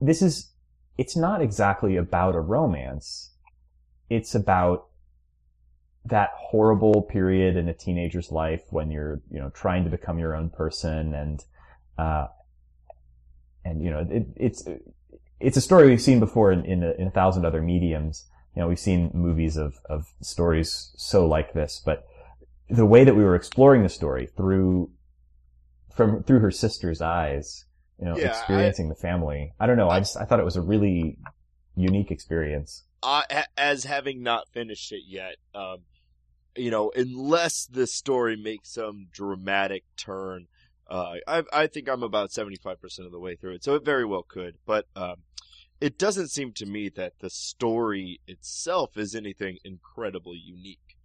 this 0.00 0.22
is, 0.22 0.52
it's 0.98 1.16
not 1.16 1.42
exactly 1.42 1.96
about 1.96 2.34
a 2.34 2.40
romance. 2.40 3.30
it's 4.10 4.34
about 4.34 4.86
that 6.04 6.30
horrible 6.36 7.02
period 7.02 7.56
in 7.56 7.68
a 7.68 7.74
teenager's 7.74 8.30
life 8.30 8.62
when 8.70 8.90
you're, 8.90 9.22
you 9.30 9.40
know, 9.40 9.50
trying 9.50 9.84
to 9.84 9.90
become 9.90 10.18
your 10.18 10.36
own 10.36 10.50
person 10.50 11.14
and, 11.14 11.44
uh, 11.96 12.26
and 13.64 13.82
you 13.82 13.90
know, 13.90 14.06
it, 14.10 14.26
it's, 14.36 14.64
it's 15.40 15.56
a 15.56 15.62
story 15.62 15.88
we've 15.88 16.02
seen 16.02 16.20
before 16.20 16.52
in, 16.52 16.64
in 16.66 16.82
a, 16.82 16.92
in 16.92 17.06
a 17.06 17.10
thousand 17.10 17.46
other 17.46 17.62
mediums. 17.62 18.26
You 18.54 18.62
know, 18.62 18.68
we've 18.68 18.78
seen 18.78 19.10
movies 19.14 19.56
of, 19.56 19.78
of 19.88 20.12
stories 20.20 20.92
so 20.96 21.26
like 21.26 21.54
this, 21.54 21.82
but 21.84 22.04
the 22.68 22.86
way 22.86 23.04
that 23.04 23.16
we 23.16 23.24
were 23.24 23.34
exploring 23.34 23.82
the 23.82 23.88
story 23.88 24.26
through, 24.36 24.90
from, 25.94 26.22
through 26.22 26.40
her 26.40 26.50
sister's 26.50 27.00
eyes, 27.00 27.64
you 27.98 28.06
know, 28.06 28.18
Yeah, 28.18 28.26
experiencing 28.26 28.88
the 28.88 28.94
family. 28.94 29.52
I 29.60 29.66
don't 29.66 29.76
know. 29.76 29.88
I 29.88 30.00
just, 30.00 30.16
I 30.16 30.24
thought 30.24 30.40
it 30.40 30.44
was 30.44 30.56
a 30.56 30.62
really 30.62 31.18
unique 31.76 32.10
experience. 32.10 32.84
I, 33.02 33.24
a- 33.30 33.60
as 33.60 33.84
having 33.84 34.22
not 34.22 34.48
finished 34.48 34.92
it 34.92 35.02
yet, 35.06 35.36
um, 35.54 35.78
you 36.56 36.70
know, 36.70 36.92
unless 36.94 37.66
the 37.66 37.86
story 37.86 38.36
makes 38.36 38.72
some 38.72 39.08
dramatic 39.12 39.84
turn, 39.96 40.46
uh, 40.88 41.14
I, 41.26 41.42
I 41.52 41.66
think 41.66 41.88
I'm 41.88 42.02
about 42.02 42.30
75% 42.30 42.76
of 43.06 43.12
the 43.12 43.18
way 43.18 43.36
through 43.36 43.54
it, 43.54 43.64
so 43.64 43.74
it 43.74 43.84
very 43.84 44.04
well 44.04 44.22
could. 44.22 44.56
But 44.66 44.86
um, 44.94 45.16
it 45.80 45.98
doesn't 45.98 46.28
seem 46.28 46.52
to 46.52 46.66
me 46.66 46.88
that 46.90 47.18
the 47.20 47.30
story 47.30 48.20
itself 48.26 48.96
is 48.96 49.14
anything 49.14 49.58
incredibly 49.64 50.36
unique. 50.36 50.96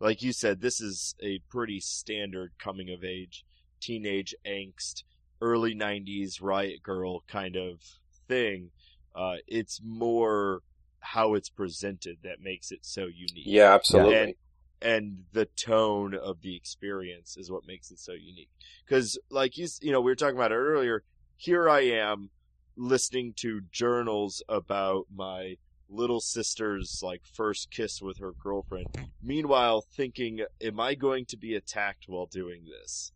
Like 0.00 0.22
you 0.22 0.32
said, 0.32 0.60
this 0.60 0.80
is 0.80 1.14
a 1.22 1.40
pretty 1.50 1.80
standard 1.80 2.52
coming 2.58 2.90
of 2.90 3.02
age, 3.02 3.44
teenage 3.80 4.34
angst, 4.46 5.02
early 5.40 5.74
90s 5.74 6.42
riot 6.42 6.82
girl 6.82 7.22
kind 7.28 7.56
of 7.56 7.80
thing. 8.28 8.70
Uh, 9.14 9.36
it's 9.46 9.80
more 9.84 10.60
how 11.00 11.34
it's 11.34 11.48
presented 11.48 12.18
that 12.22 12.40
makes 12.40 12.70
it 12.70 12.80
so 12.82 13.02
unique. 13.02 13.44
Yeah, 13.46 13.74
absolutely. 13.74 14.16
And 14.16 14.34
and 14.80 15.24
the 15.32 15.46
tone 15.46 16.14
of 16.14 16.40
the 16.42 16.54
experience 16.54 17.36
is 17.36 17.50
what 17.50 17.66
makes 17.66 17.90
it 17.90 17.98
so 17.98 18.12
unique. 18.12 18.50
Because, 18.86 19.18
like 19.30 19.56
you, 19.56 19.66
you 19.80 19.90
know, 19.90 20.00
we 20.00 20.10
were 20.10 20.16
talking 20.16 20.36
about 20.36 20.52
it 20.52 20.56
earlier. 20.56 21.02
Here 21.36 21.68
I 21.68 21.80
am 21.80 22.30
listening 22.76 23.32
to 23.38 23.62
journals 23.72 24.42
about 24.48 25.06
my 25.12 25.56
little 25.88 26.20
sister's 26.20 27.00
like 27.02 27.22
first 27.24 27.70
kiss 27.70 28.00
with 28.00 28.18
her 28.18 28.32
girlfriend. 28.32 28.86
Meanwhile, 29.22 29.84
thinking, 29.96 30.42
"Am 30.60 30.78
I 30.78 30.94
going 30.94 31.24
to 31.26 31.36
be 31.36 31.54
attacked 31.54 32.04
while 32.06 32.26
doing 32.26 32.64
this?" 32.66 33.12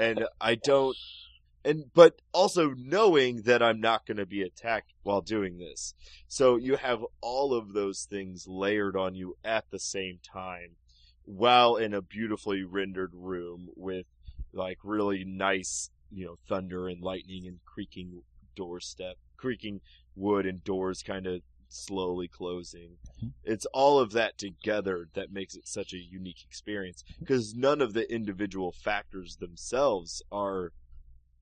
And 0.00 0.26
I 0.40 0.54
don't. 0.54 0.96
And 1.64 1.84
but 1.92 2.20
also 2.32 2.72
knowing 2.76 3.42
that 3.42 3.62
I'm 3.62 3.80
not 3.80 4.06
going 4.06 4.16
to 4.16 4.26
be 4.26 4.42
attacked 4.42 4.92
while 5.02 5.20
doing 5.20 5.58
this. 5.58 5.94
So 6.28 6.56
you 6.56 6.76
have 6.76 7.00
all 7.20 7.52
of 7.52 7.72
those 7.72 8.06
things 8.08 8.46
layered 8.46 8.96
on 8.96 9.14
you 9.14 9.36
at 9.44 9.64
the 9.70 9.78
same 9.78 10.20
time 10.22 10.76
while 11.24 11.76
in 11.76 11.92
a 11.92 12.00
beautifully 12.00 12.62
rendered 12.64 13.12
room 13.12 13.68
with 13.76 14.06
like 14.52 14.78
really 14.82 15.24
nice, 15.24 15.90
you 16.10 16.24
know, 16.24 16.36
thunder 16.48 16.88
and 16.88 17.02
lightning 17.02 17.46
and 17.46 17.58
creaking 17.66 18.22
doorstep, 18.56 19.16
creaking 19.36 19.80
wood 20.16 20.46
and 20.46 20.64
doors 20.64 21.02
kind 21.02 21.26
of 21.26 21.42
slowly 21.68 22.28
closing. 22.28 22.98
Mhm. 23.22 23.32
It's 23.44 23.66
all 23.66 23.98
of 23.98 24.12
that 24.12 24.38
together 24.38 25.08
that 25.14 25.32
makes 25.32 25.54
it 25.54 25.66
such 25.68 25.92
a 25.92 25.98
unique 25.98 26.42
experience 26.44 27.04
because 27.18 27.54
none 27.54 27.80
of 27.80 27.92
the 27.92 28.10
individual 28.12 28.72
factors 28.72 29.36
themselves 29.36 30.22
are 30.32 30.72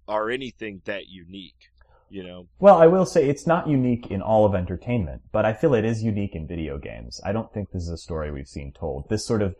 are 0.08 0.30
anything 0.30 0.82
that 0.84 1.08
unique, 1.08 1.70
you 2.08 2.22
know. 2.22 2.46
Well, 2.60 2.76
I 2.78 2.86
will 2.86 3.06
say 3.06 3.28
it's 3.28 3.46
not 3.46 3.66
unique 3.68 4.08
in 4.10 4.22
all 4.22 4.44
of 4.46 4.54
entertainment, 4.54 5.22
but 5.32 5.44
I 5.44 5.52
feel 5.52 5.74
it 5.74 5.84
is 5.84 6.02
unique 6.02 6.34
in 6.36 6.46
video 6.46 6.78
games. 6.78 7.20
I 7.24 7.32
don't 7.32 7.52
think 7.52 7.70
this 7.70 7.82
is 7.82 7.88
a 7.90 7.96
story 7.98 8.30
we've 8.30 8.46
seen 8.46 8.72
told. 8.72 9.08
This 9.08 9.26
sort 9.26 9.42
of 9.42 9.56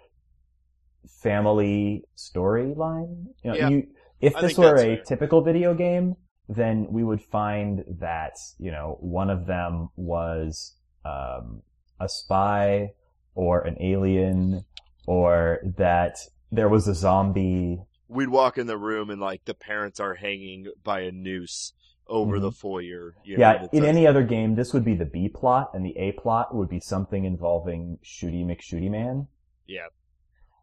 family 1.08 2.04
storyline. 2.16 3.26
You 3.42 3.50
know, 3.50 3.56
Yeah. 3.56 3.68
you, 3.70 3.88
if 4.20 4.36
I 4.36 4.42
this 4.42 4.58
were 4.58 4.74
a 4.76 4.96
fair. 4.96 5.02
typical 5.04 5.42
video 5.42 5.74
game, 5.74 6.16
then 6.48 6.86
we 6.90 7.02
would 7.02 7.22
find 7.22 7.84
that, 8.00 8.36
you 8.58 8.70
know, 8.70 8.96
one 9.00 9.30
of 9.30 9.46
them 9.46 9.88
was, 9.96 10.74
um, 11.04 11.62
a 12.00 12.08
spy 12.08 12.92
or 13.34 13.62
an 13.62 13.76
alien 13.80 14.64
or 15.06 15.60
that 15.76 16.18
there 16.52 16.68
was 16.68 16.88
a 16.88 16.94
zombie. 16.94 17.80
We'd 18.08 18.28
walk 18.28 18.58
in 18.58 18.66
the 18.66 18.78
room 18.78 19.10
and 19.10 19.20
like 19.20 19.44
the 19.44 19.54
parents 19.54 20.00
are 20.00 20.14
hanging 20.14 20.66
by 20.84 21.00
a 21.00 21.12
noose 21.12 21.72
over 22.08 22.38
the 22.38 22.52
foyer. 22.52 23.14
You 23.24 23.36
know, 23.36 23.40
Yeah, 23.40 23.64
it 23.64 23.70
in 23.72 23.84
any 23.84 24.06
other 24.06 24.22
game, 24.22 24.54
this 24.54 24.72
would 24.72 24.84
be 24.84 24.94
the 24.94 25.04
B 25.04 25.28
plot, 25.28 25.70
and 25.74 25.84
the 25.84 25.96
A 25.98 26.12
plot 26.12 26.54
would 26.54 26.68
be 26.68 26.80
something 26.80 27.24
involving 27.24 27.98
Shooty 28.04 28.44
McShooty 28.44 28.90
Man. 28.90 29.26
Yeah, 29.66 29.86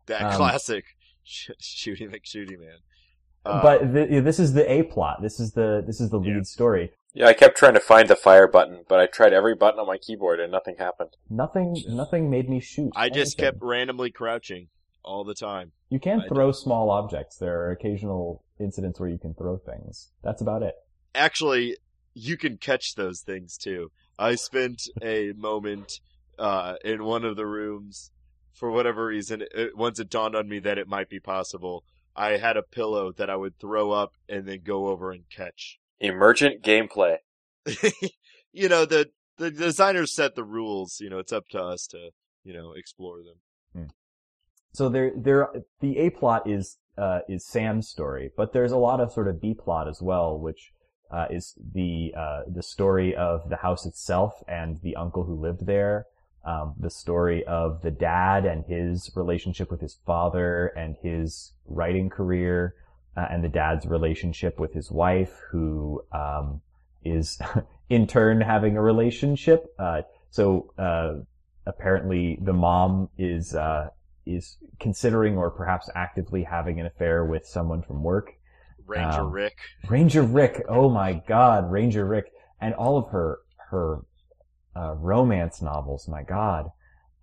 that 0.06 0.22
um, 0.22 0.36
classic 0.36 0.86
sh- 1.24 1.52
shooty 1.62 2.10
McShooty 2.10 2.58
man. 2.58 2.78
Uh, 3.46 3.62
but 3.62 3.94
th- 3.94 4.24
this 4.24 4.40
is 4.40 4.54
the 4.54 4.70
A 4.72 4.84
plot. 4.84 5.22
This 5.22 5.40
is 5.40 5.52
the 5.54 5.84
this 5.86 6.00
is 6.00 6.10
the 6.10 6.18
lead 6.18 6.36
Yeah. 6.36 6.42
story. 6.44 6.92
Yeah, 7.16 7.28
I 7.28 7.34
kept 7.34 7.58
trying 7.58 7.76
to 7.76 7.80
find 7.80 8.08
the 8.08 8.16
fire 8.16 8.48
button, 8.48 8.86
but 8.88 9.00
I 9.00 9.06
tried 9.06 9.34
every 9.34 9.54
button 9.54 9.80
on 9.80 9.86
my 9.86 9.98
keyboard 9.98 10.40
and 10.40 10.52
nothing 10.52 10.76
happened. 10.80 11.12
Nothing 11.30 11.76
nothing 11.88 12.30
made 12.30 12.50
me 12.50 12.60
shoot. 12.60 12.92
I 12.96 13.10
just 13.10 13.38
kept 13.38 13.58
randomly 13.62 14.10
crouching 14.12 14.70
all 15.04 15.24
the 15.24 15.36
time. 15.36 15.74
You 15.90 16.00
can 16.00 16.22
I 16.22 16.28
throw 16.28 16.52
small 16.52 16.90
objects. 16.90 17.38
There 17.38 17.62
are 17.62 17.72
occasional 17.72 18.44
incidents 18.60 19.00
where 19.00 19.10
you 19.10 19.20
can 19.20 19.34
throw 19.34 19.58
things. 19.58 20.10
That's 20.24 20.42
about 20.42 20.64
it. 20.64 20.76
Actually, 21.14 21.78
you 22.16 22.38
can 22.38 22.58
catch 22.58 22.96
those 22.96 23.22
things 23.22 23.58
too. 23.58 23.92
I 24.18 24.36
spent 24.36 24.82
a 25.02 25.34
moment 25.34 26.00
uh, 26.40 26.76
in 26.84 27.04
one 27.04 27.26
of 27.26 27.36
the 27.36 27.46
rooms 27.46 28.12
for 28.54 28.72
whatever 28.72 29.06
reason. 29.06 29.44
It, 29.54 29.78
once 29.78 30.00
it 30.00 30.10
dawned 30.10 30.36
on 30.36 30.48
me 30.48 30.60
that 30.60 30.78
it 30.78 30.88
might 30.88 31.10
be 31.10 31.20
possible, 31.20 31.84
I 32.16 32.38
had 32.38 32.58
a 32.58 32.64
pillow 32.64 33.12
that 33.14 33.30
I 33.30 33.36
would 33.36 33.60
throw 33.60 33.92
up 33.92 34.14
and 34.30 34.46
then 34.46 34.62
go 34.64 34.88
over 34.88 35.12
and 35.12 35.24
catch. 35.30 35.80
Emergent 36.00 36.64
gameplay. 36.64 37.18
you 38.52 38.70
know 38.70 38.86
the 38.86 39.10
the 39.38 39.50
designers 39.50 40.14
set 40.14 40.36
the 40.36 40.44
rules. 40.44 41.00
You 41.00 41.10
know 41.10 41.20
it's 41.20 41.32
up 41.32 41.48
to 41.50 41.62
us 41.62 41.88
to 41.88 42.10
you 42.44 42.54
know 42.54 42.74
explore 42.74 43.18
them. 43.24 43.38
So 44.74 44.90
there 44.90 45.12
there 45.16 45.50
the 45.82 46.00
A 46.00 46.10
plot 46.10 46.50
is 46.50 46.78
uh, 46.98 47.20
is 47.30 47.46
Sam's 47.46 47.88
story, 47.88 48.32
but 48.36 48.54
there's 48.54 48.72
a 48.72 48.78
lot 48.78 49.00
of 49.00 49.12
sort 49.12 49.28
of 49.28 49.40
B 49.40 49.54
plot 49.54 49.88
as 49.88 50.02
well, 50.02 50.38
which 50.38 50.72
uh, 51.12 51.28
is 51.30 51.54
the 51.74 52.14
uh, 52.18 52.42
the 52.48 52.64
story 52.64 53.16
of 53.16 53.50
the 53.50 53.58
house 53.58 53.86
itself 53.86 54.34
and 54.48 54.82
the 54.82 54.96
uncle 54.96 55.26
who 55.26 55.40
lived 55.40 55.68
there. 55.68 56.08
Um, 56.46 56.74
the 56.78 56.90
story 56.90 57.46
of 57.46 57.82
the 57.82 57.92
dad 57.92 58.46
and 58.46 58.66
his 58.66 59.10
relationship 59.16 59.72
with 59.72 59.80
his 59.80 59.98
father 60.06 60.68
and 60.68 60.98
his 61.02 61.54
writing 61.66 62.10
career, 62.10 62.76
uh, 63.16 63.28
and 63.30 63.44
the 63.44 63.50
dad's 63.50 63.86
relationship 63.86 64.60
with 64.60 64.74
his 64.74 64.92
wife, 64.92 65.40
who 65.52 66.04
um, 66.12 66.62
is 67.06 67.40
in 67.90 68.08
turn 68.08 68.42
having 68.42 68.76
a 68.76 68.82
relationship. 68.82 69.74
Uh, 69.80 70.02
so 70.32 70.74
uh, 70.78 71.14
apparently, 71.66 72.38
the 72.42 72.54
mom 72.54 73.10
is 73.18 73.56
uh, 73.56 73.90
is 74.26 74.58
considering 74.80 75.38
or 75.38 75.50
perhaps 75.50 75.90
actively 75.96 76.44
having 76.44 76.80
an 76.80 76.86
affair 76.86 77.26
with 77.26 77.46
someone 77.46 77.82
from 77.82 78.04
work. 78.04 78.34
Ranger 78.86 79.22
Um, 79.22 79.32
Rick. 79.32 79.58
Ranger 79.88 80.24
Rick, 80.24 80.66
oh 80.68 80.90
my 80.90 81.14
god, 81.14 81.72
Ranger 81.72 82.06
Rick, 82.06 82.32
and 82.60 82.74
all 82.74 82.98
of 82.98 83.10
her 83.10 83.40
her 83.70 84.00
uh, 84.76 84.96
romance 84.96 85.62
novels, 85.62 86.08
my 86.08 86.24
god. 86.24 86.72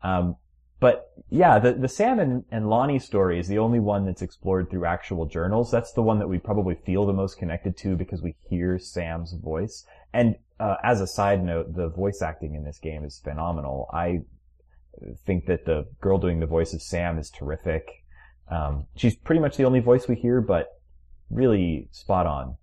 Um, 0.02 0.36
but 0.80 1.12
yeah, 1.28 1.58
the 1.58 1.74
the 1.74 1.88
Sam 1.88 2.18
and, 2.18 2.44
and 2.50 2.70
Lonnie 2.70 2.98
story 2.98 3.38
is 3.38 3.48
the 3.48 3.58
only 3.58 3.80
one 3.80 4.06
that's 4.06 4.22
explored 4.22 4.70
through 4.70 4.86
actual 4.86 5.26
journals. 5.26 5.70
That's 5.70 5.92
the 5.92 6.02
one 6.02 6.18
that 6.18 6.28
we 6.28 6.38
probably 6.38 6.74
feel 6.74 7.06
the 7.06 7.12
most 7.12 7.38
connected 7.38 7.76
to 7.78 7.96
because 7.96 8.22
we 8.22 8.34
hear 8.48 8.78
Sam's 8.78 9.34
voice. 9.34 9.84
And 10.12 10.36
uh, 10.58 10.76
as 10.82 11.00
a 11.00 11.06
side 11.06 11.44
note, 11.44 11.74
the 11.74 11.88
voice 11.88 12.22
acting 12.22 12.54
in 12.54 12.64
this 12.64 12.78
game 12.78 13.04
is 13.04 13.20
phenomenal. 13.22 13.90
I 13.92 14.22
think 15.26 15.46
that 15.46 15.66
the 15.66 15.86
girl 16.00 16.18
doing 16.18 16.40
the 16.40 16.46
voice 16.46 16.72
of 16.72 16.82
Sam 16.82 17.18
is 17.18 17.30
terrific. 17.30 18.04
Um, 18.50 18.86
she's 18.96 19.16
pretty 19.16 19.40
much 19.40 19.56
the 19.56 19.64
only 19.64 19.80
voice 19.80 20.08
we 20.08 20.16
hear, 20.16 20.40
but 20.40 20.66
really 21.30 21.88
spot 21.92 22.26
on. 22.26 22.56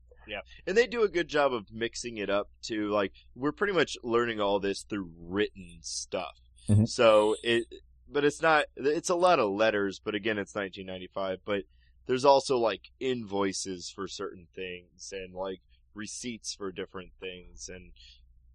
And 0.65 0.75
they 0.77 0.87
do 0.87 1.03
a 1.03 1.09
good 1.09 1.27
job 1.27 1.53
of 1.53 1.71
mixing 1.71 2.17
it 2.17 2.29
up 2.29 2.49
too. 2.61 2.89
Like 2.89 3.13
we're 3.35 3.51
pretty 3.51 3.73
much 3.73 3.97
learning 4.03 4.39
all 4.41 4.59
this 4.59 4.83
through 4.83 5.11
written 5.17 5.77
stuff. 5.81 6.37
Mhm. 6.69 6.87
So 6.87 7.35
it, 7.43 7.65
but 8.09 8.23
it's 8.25 8.41
not. 8.41 8.65
It's 8.75 9.09
a 9.09 9.15
lot 9.15 9.39
of 9.39 9.49
letters. 9.51 9.99
But 10.03 10.15
again, 10.15 10.37
it's 10.37 10.55
1995. 10.55 11.39
But 11.45 11.63
there's 12.05 12.25
also 12.25 12.57
like 12.57 12.91
invoices 12.99 13.89
for 13.89 14.07
certain 14.07 14.47
things 14.55 15.11
and 15.11 15.33
like 15.33 15.61
receipts 15.93 16.53
for 16.53 16.71
different 16.71 17.11
things, 17.19 17.69
and 17.69 17.91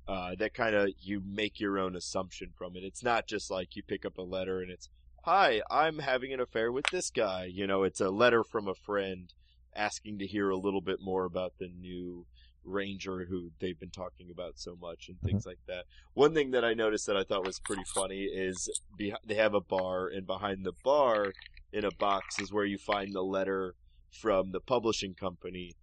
uh, 0.09 0.35
that 0.39 0.55
kind 0.55 0.75
of 0.75 0.91
you 1.01 1.21
make 1.25 1.61
your 1.61 1.79
own 1.79 1.95
assumption 1.97 2.51
from 2.57 2.77
it. 2.77 2.85
It's 2.85 3.03
not 3.03 3.27
just 3.27 3.51
like 3.51 3.77
you 3.77 3.83
pick 3.83 4.05
up 4.05 4.17
a 4.19 4.23
letter 4.23 4.61
and 4.61 4.71
it's, 4.71 4.89
"Hi, 5.25 5.61
I'm 5.71 5.99
having 5.99 6.33
an 6.33 6.41
affair 6.41 6.73
with 6.73 6.87
this 6.91 7.11
guy." 7.11 7.45
You 7.45 7.67
know, 7.67 7.83
it's 7.83 8.01
a 8.01 8.11
letter 8.11 8.43
from 8.45 8.69
a 8.69 8.75
friend 8.75 9.33
asking 9.75 10.19
to 10.19 10.27
hear 10.27 10.51
a 10.51 10.57
little 10.57 10.81
bit 10.81 11.01
more 11.01 11.25
about 11.25 11.55
the 11.59 11.69
new 11.69 12.27
ranger 12.65 13.27
who 13.29 13.51
they've 13.61 13.79
been 13.79 13.91
talking 13.91 14.31
about 14.31 14.59
so 14.59 14.77
much 14.81 15.09
and 15.09 15.21
things 15.21 15.43
mm-hmm. 15.43 15.51
like 15.51 15.59
that. 15.67 15.85
One 16.15 16.35
thing 16.35 16.53
that 16.53 16.65
I 16.65 16.75
noticed 16.75 17.07
that 17.07 17.17
I 17.17 17.25
thought 17.25 17.47
was 17.47 17.59
pretty 17.59 17.85
funny 17.95 18.23
is 18.23 18.69
be- 18.97 19.15
they 19.25 19.35
have 19.35 19.55
a 19.55 19.61
bar, 19.61 20.09
and 20.09 20.27
behind 20.27 20.65
the 20.65 20.73
bar 20.85 21.33
in 21.73 21.85
a 21.85 21.91
box 21.91 22.39
is 22.39 22.53
where 22.53 22.65
you 22.65 22.79
find 22.79 23.13
the 23.13 23.23
letter 23.23 23.75
from 24.11 24.53
the 24.53 24.61
publishing 24.61 25.15
company 25.15 25.75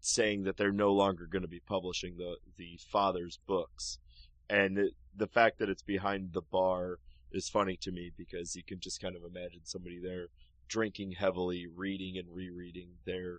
saying 0.00 0.44
that 0.44 0.56
they're 0.56 0.72
no 0.72 0.92
longer 0.92 1.26
going 1.26 1.42
to 1.42 1.48
be 1.48 1.60
publishing 1.60 2.16
the 2.16 2.36
the 2.56 2.78
father's 2.90 3.38
books, 3.46 3.98
and 4.48 4.78
it, 4.78 4.92
the 5.16 5.26
fact 5.26 5.58
that 5.58 5.68
it's 5.68 5.82
behind 5.82 6.32
the 6.32 6.42
bar 6.42 6.98
is 7.32 7.48
funny 7.48 7.76
to 7.76 7.90
me 7.90 8.12
because 8.16 8.54
you 8.54 8.62
can 8.62 8.78
just 8.80 9.00
kind 9.00 9.16
of 9.16 9.22
imagine 9.24 9.60
somebody 9.64 10.00
there 10.00 10.28
drinking 10.68 11.12
heavily, 11.12 11.66
reading 11.74 12.18
and 12.18 12.28
rereading 12.34 12.88
their 13.04 13.38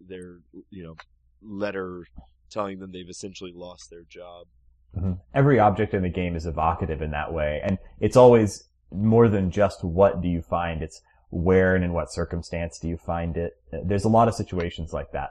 their 0.00 0.38
you 0.70 0.82
know 0.82 0.94
letter 1.42 2.06
telling 2.50 2.78
them 2.78 2.92
they've 2.92 3.08
essentially 3.08 3.52
lost 3.54 3.90
their 3.90 4.04
job. 4.08 4.46
Mhm. 4.96 5.20
Every 5.34 5.58
object 5.58 5.94
in 5.94 6.02
the 6.02 6.08
game 6.08 6.36
is 6.36 6.46
evocative 6.46 7.02
in 7.02 7.10
that 7.10 7.32
way, 7.32 7.60
and 7.64 7.78
it's 8.00 8.16
always 8.16 8.68
more 8.90 9.28
than 9.28 9.50
just 9.50 9.84
what 9.84 10.20
do 10.20 10.28
you 10.28 10.42
find. 10.42 10.82
It's 10.82 11.02
where 11.30 11.74
and 11.74 11.84
in 11.84 11.92
what 11.92 12.12
circumstance 12.12 12.78
do 12.78 12.88
you 12.88 12.96
find 12.96 13.36
it. 13.36 13.54
There's 13.84 14.04
a 14.04 14.08
lot 14.08 14.28
of 14.28 14.34
situations 14.34 14.92
like 14.92 15.10
that. 15.12 15.30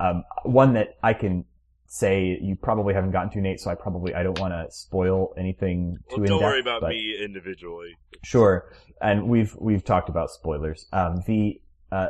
Um, 0.00 0.24
one 0.44 0.72
that 0.74 0.96
I 1.02 1.14
can 1.14 1.44
say 1.92 2.38
you 2.40 2.56
probably 2.56 2.94
haven't 2.94 3.10
gotten 3.10 3.28
to, 3.28 3.38
Nate, 3.42 3.60
so 3.60 3.70
I 3.70 3.74
probably 3.74 4.14
I 4.14 4.22
don't 4.22 4.38
want 4.40 4.54
to 4.54 4.66
spoil 4.70 5.34
anything 5.36 5.98
too 6.08 6.22
Well, 6.22 6.26
don't 6.26 6.40
depth. 6.40 6.50
worry 6.50 6.60
about 6.60 6.82
me 6.88 7.18
individually. 7.22 7.90
Sure, 8.24 8.72
and 9.02 9.28
we've 9.28 9.54
we've 9.60 9.84
talked 9.84 10.08
about 10.08 10.30
spoilers. 10.30 10.86
Um, 10.90 11.22
the 11.26 11.60
uh, 11.90 12.08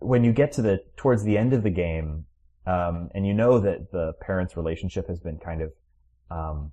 when 0.00 0.22
you 0.22 0.32
get 0.32 0.52
to 0.52 0.62
the 0.62 0.80
towards 0.96 1.24
the 1.24 1.38
end 1.38 1.54
of 1.54 1.62
the 1.62 1.70
game, 1.70 2.26
um, 2.66 3.08
and 3.14 3.26
you 3.26 3.32
know 3.32 3.58
that 3.58 3.90
the 3.90 4.12
parents' 4.20 4.54
relationship 4.54 5.08
has 5.08 5.18
been 5.18 5.38
kind 5.38 5.62
of 5.62 5.72
um, 6.30 6.72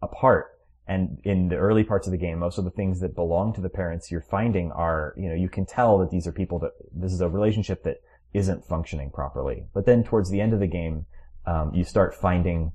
apart, 0.00 0.46
and 0.88 1.18
in 1.22 1.48
the 1.48 1.56
early 1.56 1.84
parts 1.84 2.06
of 2.06 2.12
the 2.12 2.18
game, 2.18 2.38
most 2.38 2.56
of 2.56 2.64
the 2.64 2.70
things 2.70 3.00
that 3.00 3.14
belong 3.14 3.52
to 3.52 3.60
the 3.60 3.68
parents 3.68 4.10
you're 4.10 4.22
finding 4.22 4.72
are, 4.72 5.12
you 5.18 5.28
know, 5.28 5.34
you 5.34 5.50
can 5.50 5.66
tell 5.66 5.98
that 5.98 6.10
these 6.10 6.26
are 6.26 6.32
people 6.32 6.58
that 6.60 6.72
this 6.94 7.12
is 7.12 7.20
a 7.20 7.28
relationship 7.28 7.82
that 7.84 7.98
isn't 8.32 8.64
functioning 8.64 9.10
properly. 9.10 9.66
But 9.74 9.84
then 9.84 10.02
towards 10.02 10.30
the 10.30 10.40
end 10.40 10.54
of 10.54 10.60
the 10.60 10.66
game, 10.66 11.04
um, 11.46 11.74
you 11.74 11.84
start 11.84 12.14
finding 12.14 12.72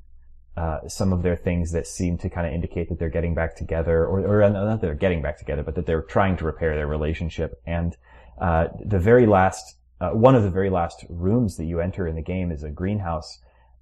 uh, 0.58 0.88
some 0.88 1.14
of 1.14 1.22
their 1.22 1.36
things 1.36 1.72
that 1.72 1.86
seem 1.86 2.18
to 2.18 2.30
kind 2.30 2.48
of 2.48 2.54
indicate 2.54 2.90
that 2.90 2.98
they're 2.98 3.10
getting 3.10 3.36
back 3.36 3.56
together, 3.56 4.06
or, 4.06 4.22
or 4.22 4.44
uh, 4.44 4.50
not 4.50 4.66
that 4.66 4.82
they're 4.82 4.96
getting 4.96 5.22
back 5.22 5.38
together, 5.38 5.64
but 5.64 5.76
that 5.76 5.86
they're 5.86 6.02
trying 6.02 6.36
to 6.36 6.46
repair 6.46 6.76
their 6.76 6.88
relationship. 6.88 7.62
And 7.66 7.96
uh, 8.42 8.70
the 8.84 8.98
very 9.00 9.28
last, 9.28 9.76
uh, 10.02 10.10
one 10.10 10.36
of 10.36 10.44
the 10.44 10.50
very 10.50 10.72
last 10.72 11.06
rooms 11.10 11.58
that 11.58 11.66
you 11.66 11.80
enter 11.80 12.08
in 12.08 12.16
the 12.16 12.24
game 12.24 12.52
is 12.52 12.64
a 12.64 12.70
greenhouse, 12.70 13.40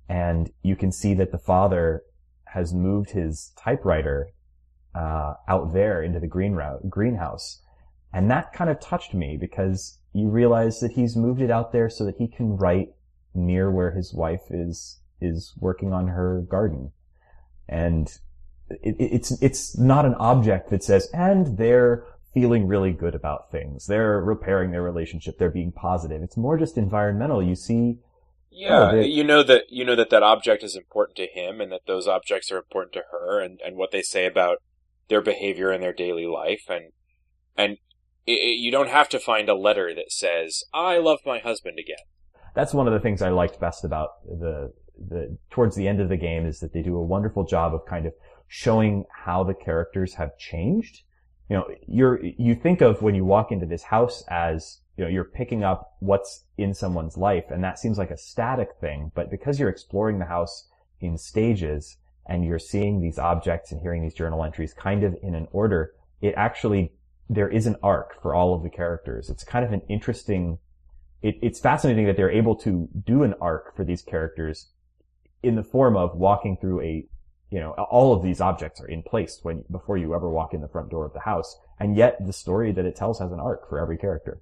and 0.10 0.52
you 0.64 0.76
can 0.76 0.92
see 0.92 1.14
that 1.14 1.32
the 1.32 1.38
father 1.38 2.04
has 2.48 2.74
moved 2.74 3.12
his 3.12 3.54
typewriter 3.58 4.30
uh, 4.94 5.36
out 5.48 5.74
there 5.74 6.04
into 6.04 6.20
the 6.20 6.28
green 6.28 6.54
route, 6.54 6.90
greenhouse, 6.90 7.62
and 8.14 8.30
that 8.30 8.54
kind 8.54 8.70
of 8.70 8.80
touched 8.80 9.14
me 9.14 9.38
because 9.40 10.00
you 10.14 10.30
realize 10.30 10.80
that 10.80 10.92
he's 10.92 11.16
moved 11.16 11.42
it 11.42 11.52
out 11.52 11.72
there 11.72 11.90
so 11.90 12.06
that 12.06 12.16
he 12.18 12.28
can 12.28 12.56
write 12.58 12.90
near 13.36 13.72
where 13.72 13.92
his 13.92 14.14
wife 14.14 14.44
is 14.50 15.00
is 15.22 15.54
working 15.60 15.94
on 15.94 16.08
her 16.10 16.42
garden, 16.50 16.92
and 17.68 18.20
it, 18.70 18.96
it- 19.00 19.14
it's 19.14 19.32
it's 19.42 19.78
not 19.78 20.06
an 20.06 20.16
object 20.16 20.70
that 20.70 20.84
says 20.84 21.10
and 21.14 21.58
they're 21.58 22.06
feeling 22.34 22.68
really 22.68 22.92
good 22.92 23.16
about 23.16 23.50
things. 23.50 23.86
They're 23.88 24.20
repairing 24.20 24.72
their 24.72 24.82
relationship. 24.82 25.38
They're 25.38 25.50
being 25.50 25.72
positive. 25.72 26.22
It's 26.22 26.36
more 26.36 26.58
just 26.58 26.78
environmental. 26.78 27.42
You 27.42 27.56
see, 27.56 28.00
Yeah, 28.52 28.90
Oh, 28.90 28.96
they- 28.96 29.08
you 29.08 29.24
know 29.24 29.42
that 29.44 29.64
you 29.70 29.84
know 29.86 29.96
that 29.96 30.10
that 30.12 30.24
object 30.24 30.64
is 30.64 30.76
important 30.76 31.16
to 31.18 31.28
him, 31.28 31.60
and 31.62 31.72
that 31.72 31.86
those 31.88 32.08
objects 32.08 32.52
are 32.52 32.58
important 32.58 32.94
to 32.94 33.04
her, 33.12 33.40
and 33.42 33.60
and 33.66 33.76
what 33.78 33.92
they 33.92 34.02
say 34.02 34.26
about 34.26 34.58
their 35.10 35.22
behavior 35.22 35.72
in 35.74 35.82
their 35.82 35.94
daily 35.94 36.26
life, 36.26 36.64
and 36.70 36.92
and 37.58 37.78
i 38.28 38.32
i 38.32 38.34
you 38.64 38.72
don't 38.72 38.90
have 38.90 39.10
to 39.10 39.20
find 39.20 39.48
a 39.50 39.56
letter 39.56 39.94
that 39.94 40.12
says 40.12 40.64
"I 40.74 40.98
love 41.00 41.20
my 41.26 41.40
husband 41.40 41.78
again." 41.80 42.06
That's 42.56 42.74
one 42.74 42.88
of 42.88 42.94
the 42.94 43.00
things 43.00 43.22
I 43.22 43.30
liked 43.30 43.60
best 43.60 43.84
about 43.84 44.26
the 44.26 44.74
the 44.98 45.38
towards 45.50 45.76
the 45.76 45.88
end 45.88 46.00
of 46.00 46.10
the 46.10 46.18
game 46.18 46.46
is 46.46 46.60
that 46.62 46.74
they 46.74 46.82
do 46.82 46.96
a 46.96 47.04
wonderful 47.04 47.44
job 47.44 47.74
of 47.74 47.86
kind 47.86 48.06
of 48.06 48.14
showing 48.48 49.06
how 49.12 49.44
the 49.44 49.54
characters 49.54 50.14
have 50.16 50.38
changed. 50.38 51.04
You 51.50 51.58
know, 51.58 51.68
you're 51.88 52.24
you 52.24 52.56
think 52.56 52.82
of 52.82 53.02
when 53.02 53.14
you 53.14 53.26
walk 53.26 53.52
into 53.52 53.66
this 53.66 53.84
house 53.84 54.24
as 54.30 54.80
you 54.98 55.04
know 55.04 55.10
you're 55.10 55.26
picking 55.26 55.64
up 55.64 55.96
what's 56.00 56.46
in 56.58 56.74
someone's 56.74 57.18
life, 57.18 57.46
and 57.50 57.64
that 57.64 57.78
seems 57.78 57.98
like 57.98 58.12
a 58.12 58.18
static 58.18 58.70
thing. 58.80 59.12
But 59.14 59.30
because 59.30 59.60
you're 59.60 59.70
exploring 59.70 60.20
the 60.20 60.26
house 60.26 60.70
in 61.02 61.18
stages 61.18 61.98
and 62.28 62.46
you're 62.46 62.58
seeing 62.58 63.02
these 63.02 63.20
objects 63.20 63.72
and 63.72 63.82
hearing 63.82 64.02
these 64.02 64.16
journal 64.16 64.44
entries 64.44 64.74
kind 64.74 65.04
of 65.04 65.16
in 65.22 65.36
an 65.36 65.48
order, 65.52 65.94
it 66.22 66.34
actually 66.38 66.94
there 67.30 67.50
is 67.50 67.68
an 67.68 67.76
arc 67.84 68.22
for 68.22 68.34
all 68.34 68.54
of 68.54 68.64
the 68.64 68.70
characters. 68.70 69.30
It's 69.30 69.44
kind 69.44 69.66
of 69.66 69.74
an 69.74 69.82
interesting 69.90 70.60
it, 71.26 71.40
it's 71.42 71.60
fascinating 71.60 72.06
that 72.06 72.16
they're 72.16 72.30
able 72.32 72.56
to 72.58 72.88
do 73.04 73.24
an 73.24 73.34
arc 73.42 73.76
for 73.76 73.84
these 73.84 74.04
characters 74.04 74.68
in 75.42 75.56
the 75.56 75.64
form 75.64 75.98
of 75.98 76.16
walking 76.16 76.56
through 76.62 76.82
a, 76.82 77.08
you 77.50 77.60
know, 77.60 77.72
all 77.72 78.14
of 78.14 78.22
these 78.22 78.40
objects 78.40 78.80
are 78.80 78.88
in 78.88 79.02
place 79.02 79.40
when, 79.42 79.64
before 79.72 79.98
you 79.98 80.14
ever 80.14 80.30
walk 80.30 80.54
in 80.54 80.62
the 80.62 80.68
front 80.68 80.92
door 80.92 81.04
of 81.04 81.14
the 81.14 81.22
house. 81.22 81.58
And 81.80 81.96
yet 81.96 82.24
the 82.24 82.32
story 82.32 82.72
that 82.74 82.86
it 82.86 82.96
tells 82.96 83.18
has 83.20 83.32
an 83.32 83.40
arc 83.40 83.68
for 83.68 83.80
every 83.80 83.98
character. 83.98 84.40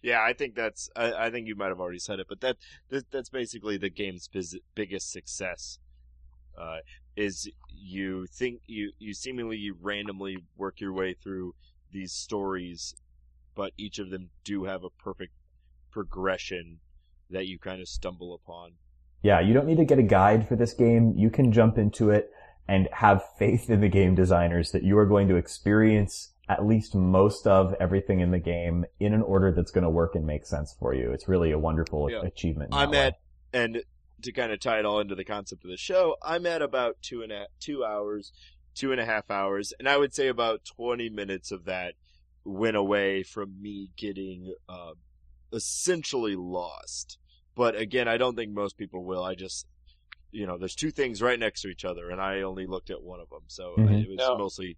Yeah, 0.00 0.22
I 0.22 0.32
think 0.32 0.54
that's. 0.56 0.90
I, 0.96 1.26
I 1.26 1.30
think 1.30 1.46
you 1.46 1.54
might 1.54 1.68
have 1.68 1.78
already 1.78 2.00
said 2.00 2.18
it, 2.18 2.26
but 2.28 2.40
that, 2.40 2.56
that 2.88 3.08
that's 3.12 3.28
basically 3.28 3.76
the 3.76 3.88
game's 3.90 4.26
biz, 4.26 4.58
biggest 4.74 5.12
success. 5.12 5.78
Uh, 6.58 6.78
is 7.14 7.48
you 7.68 8.26
think 8.26 8.62
you 8.66 8.90
you 8.98 9.14
seemingly 9.14 9.70
randomly 9.80 10.38
work 10.56 10.80
your 10.80 10.92
way 10.92 11.14
through 11.14 11.54
these 11.92 12.12
stories, 12.12 12.96
but 13.54 13.72
each 13.76 13.98
of 13.98 14.10
them 14.10 14.30
do 14.44 14.64
have 14.64 14.84
a 14.84 14.90
perfect 14.90 15.32
progression 15.90 16.78
that 17.30 17.46
you 17.46 17.58
kind 17.58 17.80
of 17.80 17.88
stumble 17.88 18.34
upon. 18.34 18.72
Yeah, 19.22 19.40
you 19.40 19.54
don't 19.54 19.66
need 19.66 19.76
to 19.76 19.84
get 19.84 19.98
a 19.98 20.02
guide 20.02 20.48
for 20.48 20.56
this 20.56 20.74
game. 20.74 21.14
You 21.16 21.30
can 21.30 21.52
jump 21.52 21.78
into 21.78 22.10
it 22.10 22.30
and 22.68 22.88
have 22.92 23.22
faith 23.38 23.70
in 23.70 23.80
the 23.80 23.88
game 23.88 24.14
designers 24.14 24.72
that 24.72 24.82
you 24.82 24.98
are 24.98 25.06
going 25.06 25.28
to 25.28 25.36
experience 25.36 26.32
at 26.48 26.66
least 26.66 26.94
most 26.94 27.46
of 27.46 27.74
everything 27.80 28.20
in 28.20 28.30
the 28.30 28.38
game 28.38 28.84
in 28.98 29.14
an 29.14 29.22
order 29.22 29.52
that's 29.52 29.70
going 29.70 29.84
to 29.84 29.90
work 29.90 30.14
and 30.14 30.26
make 30.26 30.44
sense 30.44 30.74
for 30.78 30.92
you. 30.92 31.12
It's 31.12 31.28
really 31.28 31.52
a 31.52 31.58
wonderful 31.58 32.10
Yeah. 32.10 32.22
achievement. 32.22 32.70
I'm 32.72 32.90
that 32.90 32.96
way. 32.96 33.06
at 33.06 33.14
and 33.54 33.82
to 34.22 34.32
kind 34.32 34.52
of 34.52 34.60
tie 34.60 34.78
it 34.78 34.84
all 34.84 35.00
into 35.00 35.14
the 35.14 35.24
concept 35.24 35.64
of 35.64 35.70
the 35.70 35.76
show, 35.76 36.16
I'm 36.22 36.46
at 36.46 36.62
about 36.62 36.96
two 37.02 37.22
and 37.22 37.32
a 37.32 37.46
two 37.60 37.84
hours, 37.84 38.32
two 38.74 38.92
and 38.92 39.00
a 39.00 39.04
half 39.04 39.30
hours, 39.30 39.72
and 39.78 39.88
I 39.88 39.96
would 39.96 40.14
say 40.14 40.28
about 40.28 40.64
twenty 40.64 41.08
minutes 41.08 41.50
of 41.52 41.64
that 41.66 41.94
went 42.44 42.76
away 42.76 43.22
from 43.22 43.60
me 43.60 43.90
getting 43.96 44.54
uh, 44.68 44.92
essentially 45.52 46.34
lost. 46.36 47.18
But 47.54 47.76
again, 47.76 48.08
I 48.08 48.16
don't 48.16 48.34
think 48.36 48.52
most 48.52 48.76
people 48.76 49.04
will. 49.04 49.22
I 49.22 49.34
just, 49.34 49.66
you 50.30 50.46
know, 50.46 50.56
there's 50.58 50.74
two 50.74 50.90
things 50.90 51.20
right 51.20 51.38
next 51.38 51.62
to 51.62 51.68
each 51.68 51.84
other, 51.84 52.10
and 52.10 52.20
I 52.20 52.42
only 52.42 52.66
looked 52.66 52.90
at 52.90 53.02
one 53.02 53.20
of 53.20 53.28
them, 53.28 53.42
so 53.48 53.76
Mhm. 53.78 54.02
it 54.02 54.08
was 54.08 54.18
No. 54.18 54.38
mostly 54.38 54.76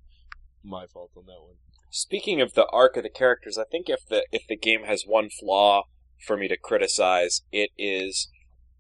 my 0.63 0.87
fault 0.87 1.13
on 1.17 1.27
that 1.27 1.41
one. 1.41 1.57
Speaking 1.91 2.41
of 2.41 2.55
the 2.55 2.67
arc 2.67 2.97
of 2.97 3.05
the 3.05 3.11
characters, 3.11 3.57
I 3.57 3.65
think 3.65 3.89
if 3.89 4.05
the 4.07 4.27
if 4.33 4.47
the 4.49 4.57
game 4.57 4.83
has 4.85 5.05
one 5.07 5.31
flaw 5.31 5.85
for 6.27 6.37
me 6.37 6.49
to 6.49 6.57
criticize, 6.57 7.43
it 7.53 7.71
is 7.79 8.31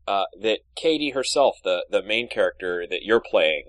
uh, 0.06 0.24
that 0.40 0.60
Katie 0.74 1.10
herself, 1.10 1.56
the 1.62 1.86
the 1.88 2.02
main 2.02 2.28
character 2.28 2.86
that 2.88 3.02
you're 3.04 3.22
playing, 3.22 3.64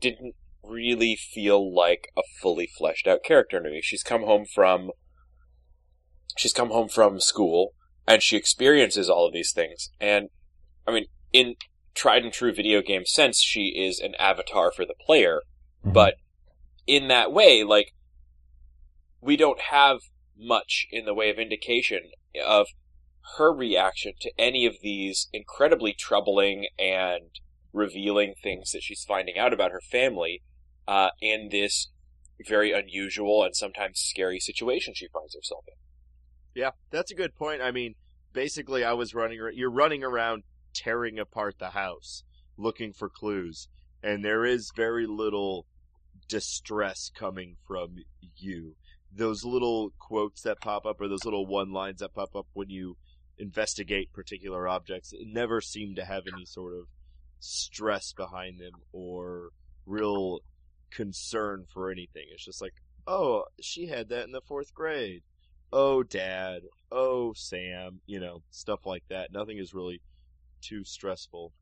didn't 0.00 0.34
really 0.66 1.16
feel 1.16 1.74
like 1.74 2.08
a 2.16 2.22
fully 2.40 2.66
fleshed 2.66 3.06
out 3.06 3.22
character 3.22 3.62
to 3.62 3.70
me. 3.70 3.80
She's 3.82 4.02
come 4.02 4.22
home 4.22 4.44
from 4.46 4.90
she's 6.36 6.52
come 6.52 6.70
home 6.70 6.88
from 6.88 7.20
school 7.20 7.72
and 8.06 8.22
she 8.22 8.36
experiences 8.36 9.08
all 9.08 9.26
of 9.26 9.32
these 9.32 9.52
things. 9.52 9.90
And 10.00 10.28
I 10.86 10.92
mean, 10.92 11.06
in 11.32 11.54
tried 11.94 12.22
and 12.24 12.32
true 12.32 12.52
video 12.52 12.82
game 12.82 13.06
sense, 13.06 13.40
she 13.40 13.68
is 13.68 14.00
an 14.00 14.14
avatar 14.16 14.70
for 14.70 14.84
the 14.84 14.94
player 14.94 15.40
Mhm. 15.84 15.92
but 15.92 16.14
in 16.86 17.08
that 17.08 17.32
way, 17.32 17.64
like 17.64 17.92
we 19.20 19.36
don't 19.36 19.60
have 19.60 20.00
much 20.36 20.86
in 20.90 21.04
the 21.04 21.14
way 21.14 21.30
of 21.30 21.38
indication 21.38 22.10
of 22.44 22.68
her 23.36 23.52
reaction 23.52 24.12
to 24.20 24.30
any 24.38 24.66
of 24.66 24.80
these 24.82 25.28
incredibly 25.32 25.92
troubling 25.92 26.68
and 26.78 27.30
revealing 27.72 28.34
things 28.42 28.70
that 28.72 28.82
she's 28.82 29.04
finding 29.04 29.36
out 29.38 29.52
about 29.52 29.72
her 29.72 29.80
family 29.80 30.42
uh, 30.86 31.08
in 31.20 31.48
this 31.50 31.88
very 32.46 32.72
unusual 32.72 33.42
and 33.42 33.56
sometimes 33.56 33.98
scary 33.98 34.38
situation 34.38 34.94
she 34.94 35.08
finds 35.08 35.34
herself 35.34 35.64
in. 35.68 36.62
Yeah, 36.62 36.70
that's 36.90 37.10
a 37.10 37.14
good 37.14 37.34
point. 37.34 37.62
I 37.62 37.70
mean, 37.70 37.94
basically, 38.32 38.84
I 38.84 38.92
was 38.92 39.14
running. 39.14 39.38
You're 39.54 39.70
running 39.70 40.04
around 40.04 40.44
tearing 40.74 41.18
apart 41.18 41.56
the 41.58 41.70
house, 41.70 42.22
looking 42.56 42.92
for 42.92 43.08
clues, 43.08 43.68
and 44.02 44.24
there 44.24 44.44
is 44.44 44.70
very 44.74 45.06
little 45.06 45.66
distress 46.28 47.10
coming 47.14 47.56
from 47.66 47.96
you. 48.36 48.76
Those 49.12 49.44
little 49.44 49.92
quotes 49.98 50.42
that 50.42 50.60
pop 50.60 50.86
up, 50.86 51.00
or 51.00 51.08
those 51.08 51.24
little 51.24 51.46
one 51.46 51.72
lines 51.72 52.00
that 52.00 52.14
pop 52.14 52.34
up 52.34 52.46
when 52.52 52.70
you 52.70 52.96
investigate 53.38 54.12
particular 54.12 54.66
objects. 54.66 55.12
It 55.12 55.26
never 55.26 55.60
seem 55.60 55.94
to 55.96 56.04
have 56.04 56.24
any 56.32 56.44
sort 56.44 56.74
of 56.74 56.86
stress 57.38 58.12
behind 58.12 58.60
them 58.60 58.72
or 58.92 59.50
real 59.84 60.40
concern 60.96 61.66
for 61.72 61.90
anything. 61.90 62.24
It's 62.32 62.44
just 62.44 62.62
like, 62.62 62.72
oh, 63.06 63.44
she 63.60 63.86
had 63.86 64.08
that 64.08 64.24
in 64.24 64.32
the 64.32 64.40
fourth 64.40 64.72
grade. 64.74 65.22
Oh, 65.72 66.02
dad. 66.02 66.62
Oh, 66.90 67.32
Sam. 67.36 68.00
You 68.06 68.18
know, 68.20 68.42
stuff 68.50 68.86
like 68.86 69.04
that. 69.10 69.32
Nothing 69.32 69.58
is 69.58 69.74
really 69.74 70.00
too 70.62 70.84
stressful. 70.84 71.52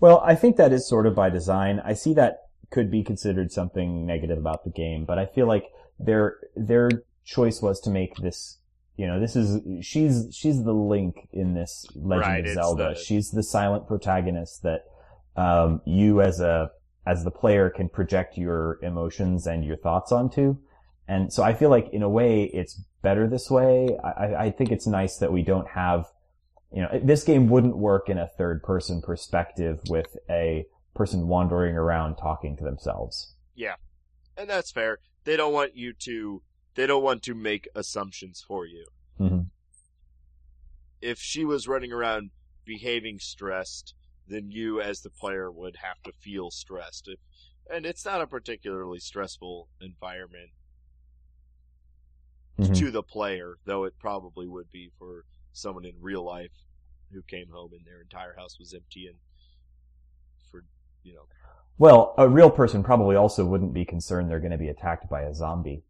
Well, 0.00 0.22
I 0.24 0.34
think 0.36 0.56
that 0.56 0.72
is 0.72 0.88
sort 0.88 1.06
of 1.06 1.14
by 1.16 1.28
design. 1.28 1.80
I 1.84 1.92
see 1.94 2.14
that 2.14 2.38
could 2.70 2.90
be 2.90 3.02
considered 3.02 3.50
something 3.50 4.06
negative 4.06 4.38
about 4.38 4.62
the 4.64 4.70
game, 4.70 5.04
but 5.04 5.18
I 5.18 5.26
feel 5.26 5.46
like 5.46 5.64
their 5.98 6.36
their 6.54 6.88
choice 7.24 7.60
was 7.60 7.80
to 7.80 7.90
make 7.90 8.14
this. 8.16 8.58
You 8.96 9.06
know, 9.06 9.18
this 9.20 9.34
is 9.36 9.60
she's 9.84 10.28
she's 10.32 10.62
the 10.64 10.72
link 10.74 11.28
in 11.32 11.54
this 11.54 11.86
Legend 11.96 12.20
Right, 12.32 12.46
of 12.46 12.54
Zelda. 12.54 12.88
the- 12.94 13.00
She's 13.00 13.30
the 13.30 13.42
silent 13.42 13.86
protagonist 13.88 14.62
that 14.62 14.84
um, 15.36 15.80
you 15.84 16.20
as 16.20 16.40
a 16.40 16.70
as 17.06 17.24
the 17.24 17.30
player 17.30 17.70
can 17.70 17.88
project 17.88 18.36
your 18.36 18.78
emotions 18.82 19.46
and 19.46 19.64
your 19.64 19.76
thoughts 19.76 20.12
onto. 20.12 20.56
And 21.06 21.32
so 21.32 21.42
I 21.42 21.54
feel 21.54 21.70
like 21.70 21.88
in 21.92 22.02
a 22.02 22.08
way 22.08 22.44
it's 22.44 22.74
better 23.02 23.26
this 23.28 23.50
way. 23.50 23.96
I, 24.04 24.46
I- 24.46 24.50
think 24.50 24.70
it's 24.70 24.86
nice 24.86 25.16
that 25.18 25.32
we 25.32 25.42
don't 25.42 25.68
have, 25.68 26.06
you 26.72 26.82
know, 26.82 27.00
this 27.02 27.24
game 27.24 27.48
wouldn't 27.48 27.76
work 27.78 28.08
in 28.10 28.18
a 28.18 28.28
third 28.28 28.62
person 28.62 29.00
perspective 29.00 29.80
with 29.88 30.16
a 30.28 30.66
person 30.94 31.28
wandering 31.28 31.76
around 31.76 32.16
talking 32.16 32.56
to 32.58 32.64
themselves. 32.64 33.34
Yeah. 33.54 33.76
And 34.36 34.50
that's 34.50 34.70
fair. 34.70 34.98
They 35.24 35.36
don't 35.36 35.52
want 35.52 35.76
you 35.76 35.92
to, 36.00 36.42
they 36.74 36.86
don't 36.86 37.02
want 37.02 37.22
to 37.24 37.34
make 37.34 37.68
assumptions 37.74 38.44
for 38.46 38.66
you. 38.66 38.86
Mhm. 39.18 39.46
If 41.00 41.18
she 41.18 41.44
was 41.44 41.68
running 41.68 41.92
around 41.92 42.30
behaving 42.64 43.18
stressed, 43.20 43.94
then 44.28 44.50
you 44.50 44.80
as 44.80 45.00
the 45.00 45.10
player 45.10 45.50
would 45.50 45.76
have 45.76 46.02
to 46.04 46.12
feel 46.12 46.50
stressed. 46.50 47.08
If, 47.08 47.20
and 47.70 47.86
it's 47.86 48.04
not 48.04 48.20
a 48.22 48.26
particularly 48.26 49.00
stressful 49.00 49.68
environment 49.80 50.50
Mhm. 52.58 52.74
to 52.74 52.90
the 52.90 53.02
player, 53.02 53.58
though 53.64 53.84
it 53.84 53.98
probably 53.98 54.46
would 54.46 54.70
be 54.70 54.90
for 54.98 55.24
someone 55.52 55.84
in 55.84 56.00
real 56.00 56.24
life 56.24 56.52
who 57.12 57.22
came 57.22 57.48
home 57.50 57.72
and 57.72 57.84
their 57.86 58.00
entire 58.00 58.34
house 58.36 58.58
was 58.58 58.74
empty 58.74 59.06
and 59.06 59.18
for, 60.50 60.64
you 61.02 61.14
know, 61.14 61.28
Well, 61.78 62.14
a 62.18 62.28
real 62.28 62.50
person 62.50 62.82
probably 62.82 63.16
also 63.16 63.44
wouldn't 63.46 63.72
be 63.72 63.84
concerned 63.84 64.30
they're 64.30 64.40
going 64.40 64.52
to 64.52 64.58
be 64.58 64.68
attacked 64.68 65.08
by 65.08 65.22
a 65.22 65.34
zombie. 65.34 65.84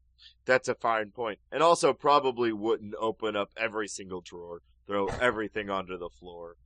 That's 0.46 0.68
a 0.68 0.74
fine 0.74 1.12
point. 1.12 1.38
And 1.52 1.62
also 1.62 1.92
probably 1.92 2.52
wouldn't 2.52 2.94
open 2.98 3.36
up 3.36 3.50
every 3.56 3.86
single 3.86 4.20
drawer, 4.20 4.62
throw 4.86 5.10
everything 5.20 5.70
onto 5.70 5.96
the 5.96 6.10
floor, 6.10 6.56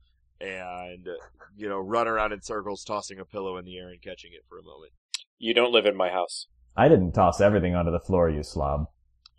and, 0.43 1.07
you 1.55 1.69
know, 1.69 1.79
run 1.79 2.07
around 2.07 2.33
in 2.33 2.41
circles 2.41 2.83
tossing 2.83 3.19
a 3.19 3.25
pillow 3.25 3.57
in 3.57 3.65
the 3.65 3.77
air 3.77 3.89
and 3.89 4.01
catching 4.01 4.31
it 4.33 4.43
for 4.49 4.57
a 4.57 4.63
moment. 4.63 4.91
You 5.39 5.53
don't 5.53 5.71
live 5.71 5.85
in 5.85 5.95
my 5.95 6.09
house. 6.09 6.47
I 6.75 6.89
didn't 6.89 7.13
toss 7.13 7.39
everything 7.39 7.75
onto 7.75 7.91
the 7.91 7.99
floor, 7.99 8.29
you 8.29 8.43
slob. 8.43 8.87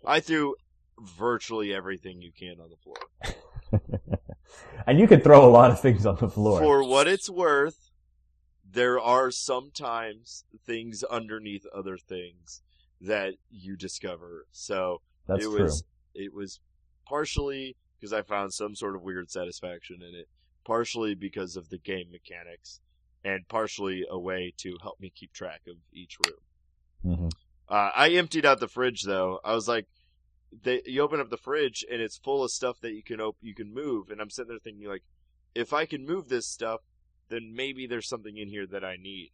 I 0.05 0.19
threw 0.19 0.55
virtually 1.17 1.73
everything 1.73 2.21
you 2.21 2.31
can 2.31 2.57
on 2.59 2.69
the 2.69 2.77
floor. 2.77 3.81
and 4.87 4.99
you 4.99 5.07
could 5.07 5.23
throw 5.23 5.45
a 5.45 5.49
lot 5.49 5.71
of 5.71 5.79
things 5.79 6.05
on 6.05 6.15
the 6.15 6.29
floor. 6.29 6.59
For 6.59 6.87
what 6.87 7.07
it's 7.07 7.29
worth, 7.29 7.91
there 8.69 8.99
are 8.99 9.31
sometimes 9.31 10.45
things 10.65 11.03
underneath 11.03 11.65
other 11.75 11.97
things 11.97 12.61
that 13.01 13.35
you 13.49 13.75
discover. 13.75 14.45
So 14.51 15.01
That's 15.27 15.45
it 15.45 15.49
true. 15.49 15.63
was 15.63 15.83
it 16.13 16.33
was 16.33 16.59
partially 17.05 17.75
because 17.99 18.13
I 18.13 18.21
found 18.21 18.53
some 18.53 18.75
sort 18.75 18.95
of 18.95 19.01
weird 19.01 19.29
satisfaction 19.29 19.97
in 20.01 20.15
it, 20.15 20.27
partially 20.65 21.15
because 21.15 21.55
of 21.55 21.69
the 21.69 21.77
game 21.77 22.07
mechanics, 22.11 22.79
and 23.23 23.47
partially 23.47 24.05
a 24.09 24.19
way 24.19 24.53
to 24.57 24.77
help 24.81 24.99
me 24.99 25.11
keep 25.15 25.31
track 25.33 25.61
of 25.67 25.75
each 25.93 26.17
room. 26.25 27.17
hmm 27.17 27.27
Uh, 27.69 27.91
I 27.95 28.09
emptied 28.09 28.45
out 28.45 28.59
the 28.59 28.67
fridge 28.67 29.03
though. 29.03 29.39
I 29.43 29.53
was 29.53 29.67
like, 29.67 29.85
they, 30.63 30.81
you 30.85 31.01
open 31.01 31.19
up 31.19 31.29
the 31.29 31.37
fridge 31.37 31.83
and 31.91 32.01
it's 32.01 32.17
full 32.17 32.43
of 32.43 32.51
stuff 32.51 32.79
that 32.81 32.93
you 32.93 33.03
can 33.03 33.19
op- 33.21 33.37
you 33.41 33.53
can 33.55 33.73
move, 33.73 34.09
and 34.09 34.21
I'm 34.21 34.29
sitting 34.29 34.49
there 34.49 34.59
thinking 34.59 34.87
like, 34.87 35.03
if 35.53 35.71
I 35.73 35.85
can 35.85 36.05
move 36.05 36.27
this 36.29 36.47
stuff, 36.47 36.81
then 37.29 37.53
maybe 37.55 37.87
there's 37.87 38.07
something 38.09 38.37
in 38.37 38.49
here 38.49 38.67
that 38.67 38.83
I 38.83 38.97
need. 38.97 39.31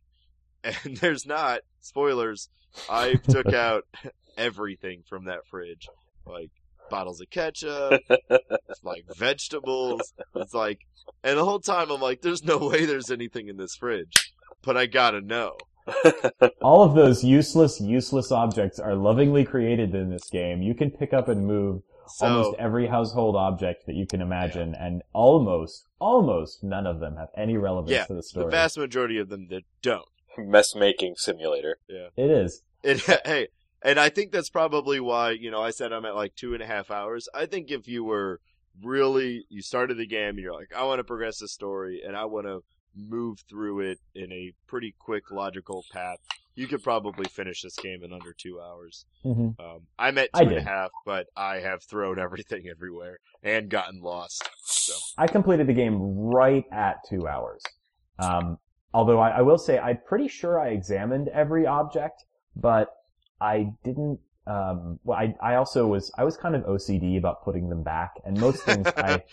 And 0.64 0.98
there's 0.98 1.26
not. 1.26 1.62
Spoilers. 1.80 2.50
I 2.88 3.16
took 3.16 3.52
out 3.54 3.86
everything 4.38 5.02
from 5.10 5.26
that 5.26 5.48
fridge, 5.48 5.90
like 6.26 6.52
bottles 6.92 7.20
of 7.22 7.30
ketchup, 7.32 8.02
like 8.84 9.06
vegetables. 9.18 10.14
It's 10.36 10.54
like, 10.54 10.80
and 11.24 11.38
the 11.40 11.46
whole 11.46 11.60
time 11.60 11.90
I'm 11.90 12.02
like, 12.02 12.22
there's 12.22 12.44
no 12.44 12.58
way 12.60 12.86
there's 12.86 13.10
anything 13.10 13.48
in 13.48 13.58
this 13.58 13.76
fridge, 13.76 14.14
but 14.62 14.78
I 14.78 14.86
gotta 14.86 15.22
know. 15.22 15.58
All 16.62 16.84
of 16.84 16.94
those 16.94 17.24
useless, 17.24 17.82
useless 17.82 18.32
objects 18.32 18.78
are 18.80 18.94
lovingly 18.96 19.44
created 19.44 19.96
in 19.96 20.12
this 20.12 20.30
game. 20.30 20.62
You 20.62 20.76
can 20.76 20.92
pick 20.92 21.12
up 21.14 21.28
and 21.28 21.48
move 21.48 21.82
So 22.08 22.28
almost 22.28 22.56
every 22.60 22.88
household 22.88 23.36
object 23.36 23.88
that 23.88 23.96
you 23.96 24.06
can 24.06 24.22
imagine, 24.22 24.76
and 24.76 25.02
almost, 25.14 25.86
almost 26.00 26.64
none 26.64 26.86
of 26.86 27.00
them 27.00 27.16
have 27.18 27.30
any 27.36 27.58
relevance 27.58 27.92
Yeah, 27.92 28.06
to 28.06 28.14
the 28.14 28.24
story. 28.24 28.46
the 28.46 28.52
vast 28.52 28.78
majority 28.78 29.18
of 29.18 29.30
them 29.30 29.48
that 29.50 29.64
don't. 29.82 30.06
Mess 30.38 30.76
making 30.76 31.16
simulator. 31.18 31.78
Yeah, 31.90 32.08
it 32.16 32.30
is. 32.32 32.62
It, 32.84 33.02
hey, 33.26 33.48
and 33.84 34.00
I 34.00 34.10
think 34.10 34.32
that's 34.32 34.50
probably 34.50 35.00
why 35.00 35.32
you 35.32 35.52
know 35.52 35.62
I 35.62 35.72
said 35.72 35.92
I'm 35.92 36.06
at 36.06 36.16
like 36.16 36.36
two 36.36 36.54
and 36.54 36.64
a 36.64 36.68
half 36.68 36.92
hours. 36.92 37.28
I 37.34 37.46
think 37.46 37.72
if 37.72 37.88
you 37.88 38.04
were 38.04 38.40
really 38.84 39.46
you 39.50 39.62
started 39.62 39.98
the 39.98 40.08
game 40.08 40.30
and 40.30 40.40
you're 40.40 40.54
like 40.54 40.72
I 40.76 40.84
want 40.84 41.00
to 41.00 41.04
progress 41.04 41.40
the 41.40 41.48
story 41.48 42.02
and 42.06 42.16
I 42.16 42.26
want 42.26 42.48
to 42.48 42.64
move 42.96 43.40
through 43.50 43.82
it 43.82 44.00
in 44.16 44.32
a 44.32 44.54
pretty 44.68 44.94
quick 45.00 45.32
logical 45.32 45.84
path, 45.92 46.18
you 46.56 46.68
could 46.68 46.84
probably 46.84 47.26
finish 47.30 47.62
this 47.62 47.76
game 47.76 48.04
in 48.04 48.12
under 48.14 48.34
two 48.34 48.60
hours. 48.60 49.06
hmm 49.24 49.50
Um, 49.60 49.88
I'm 49.98 50.18
at 50.18 50.30
two 50.34 50.44
and 50.44 50.58
a 50.58 50.62
half, 50.62 50.92
but 51.06 51.28
I 51.36 51.58
have 51.58 51.84
thrown 51.84 52.20
everything 52.20 52.68
everywhere 52.72 53.20
and 53.44 53.70
gotten 53.70 54.02
lost. 54.02 54.48
So 54.64 54.94
I 55.18 55.28
completed 55.28 55.68
the 55.68 55.74
game 55.74 55.98
right 56.00 56.66
at 56.72 56.98
two 57.10 57.28
hours. 57.28 57.64
Um, 58.20 58.58
although 58.94 59.20
I, 59.20 59.30
I 59.30 59.42
will 59.42 59.58
say 59.58 59.80
I'm 59.80 60.00
pretty 60.06 60.28
sure 60.28 60.60
I 60.60 60.70
examined 60.70 61.30
every 61.30 61.66
object, 61.66 62.26
but 62.56 62.90
I 63.42 63.74
didn't. 63.84 64.20
Um, 64.48 65.00
well, 65.04 65.18
I 65.18 65.36
I 65.42 65.56
also 65.56 65.88
was 65.88 66.12
I 66.18 66.24
was 66.24 66.38
kind 66.38 66.56
of 66.56 66.64
OCD 66.64 67.18
about 67.18 67.44
putting 67.44 67.70
them 67.70 67.84
back, 67.84 68.14
and 68.26 68.40
most 68.40 68.64
things 68.64 68.88
I 68.98 69.24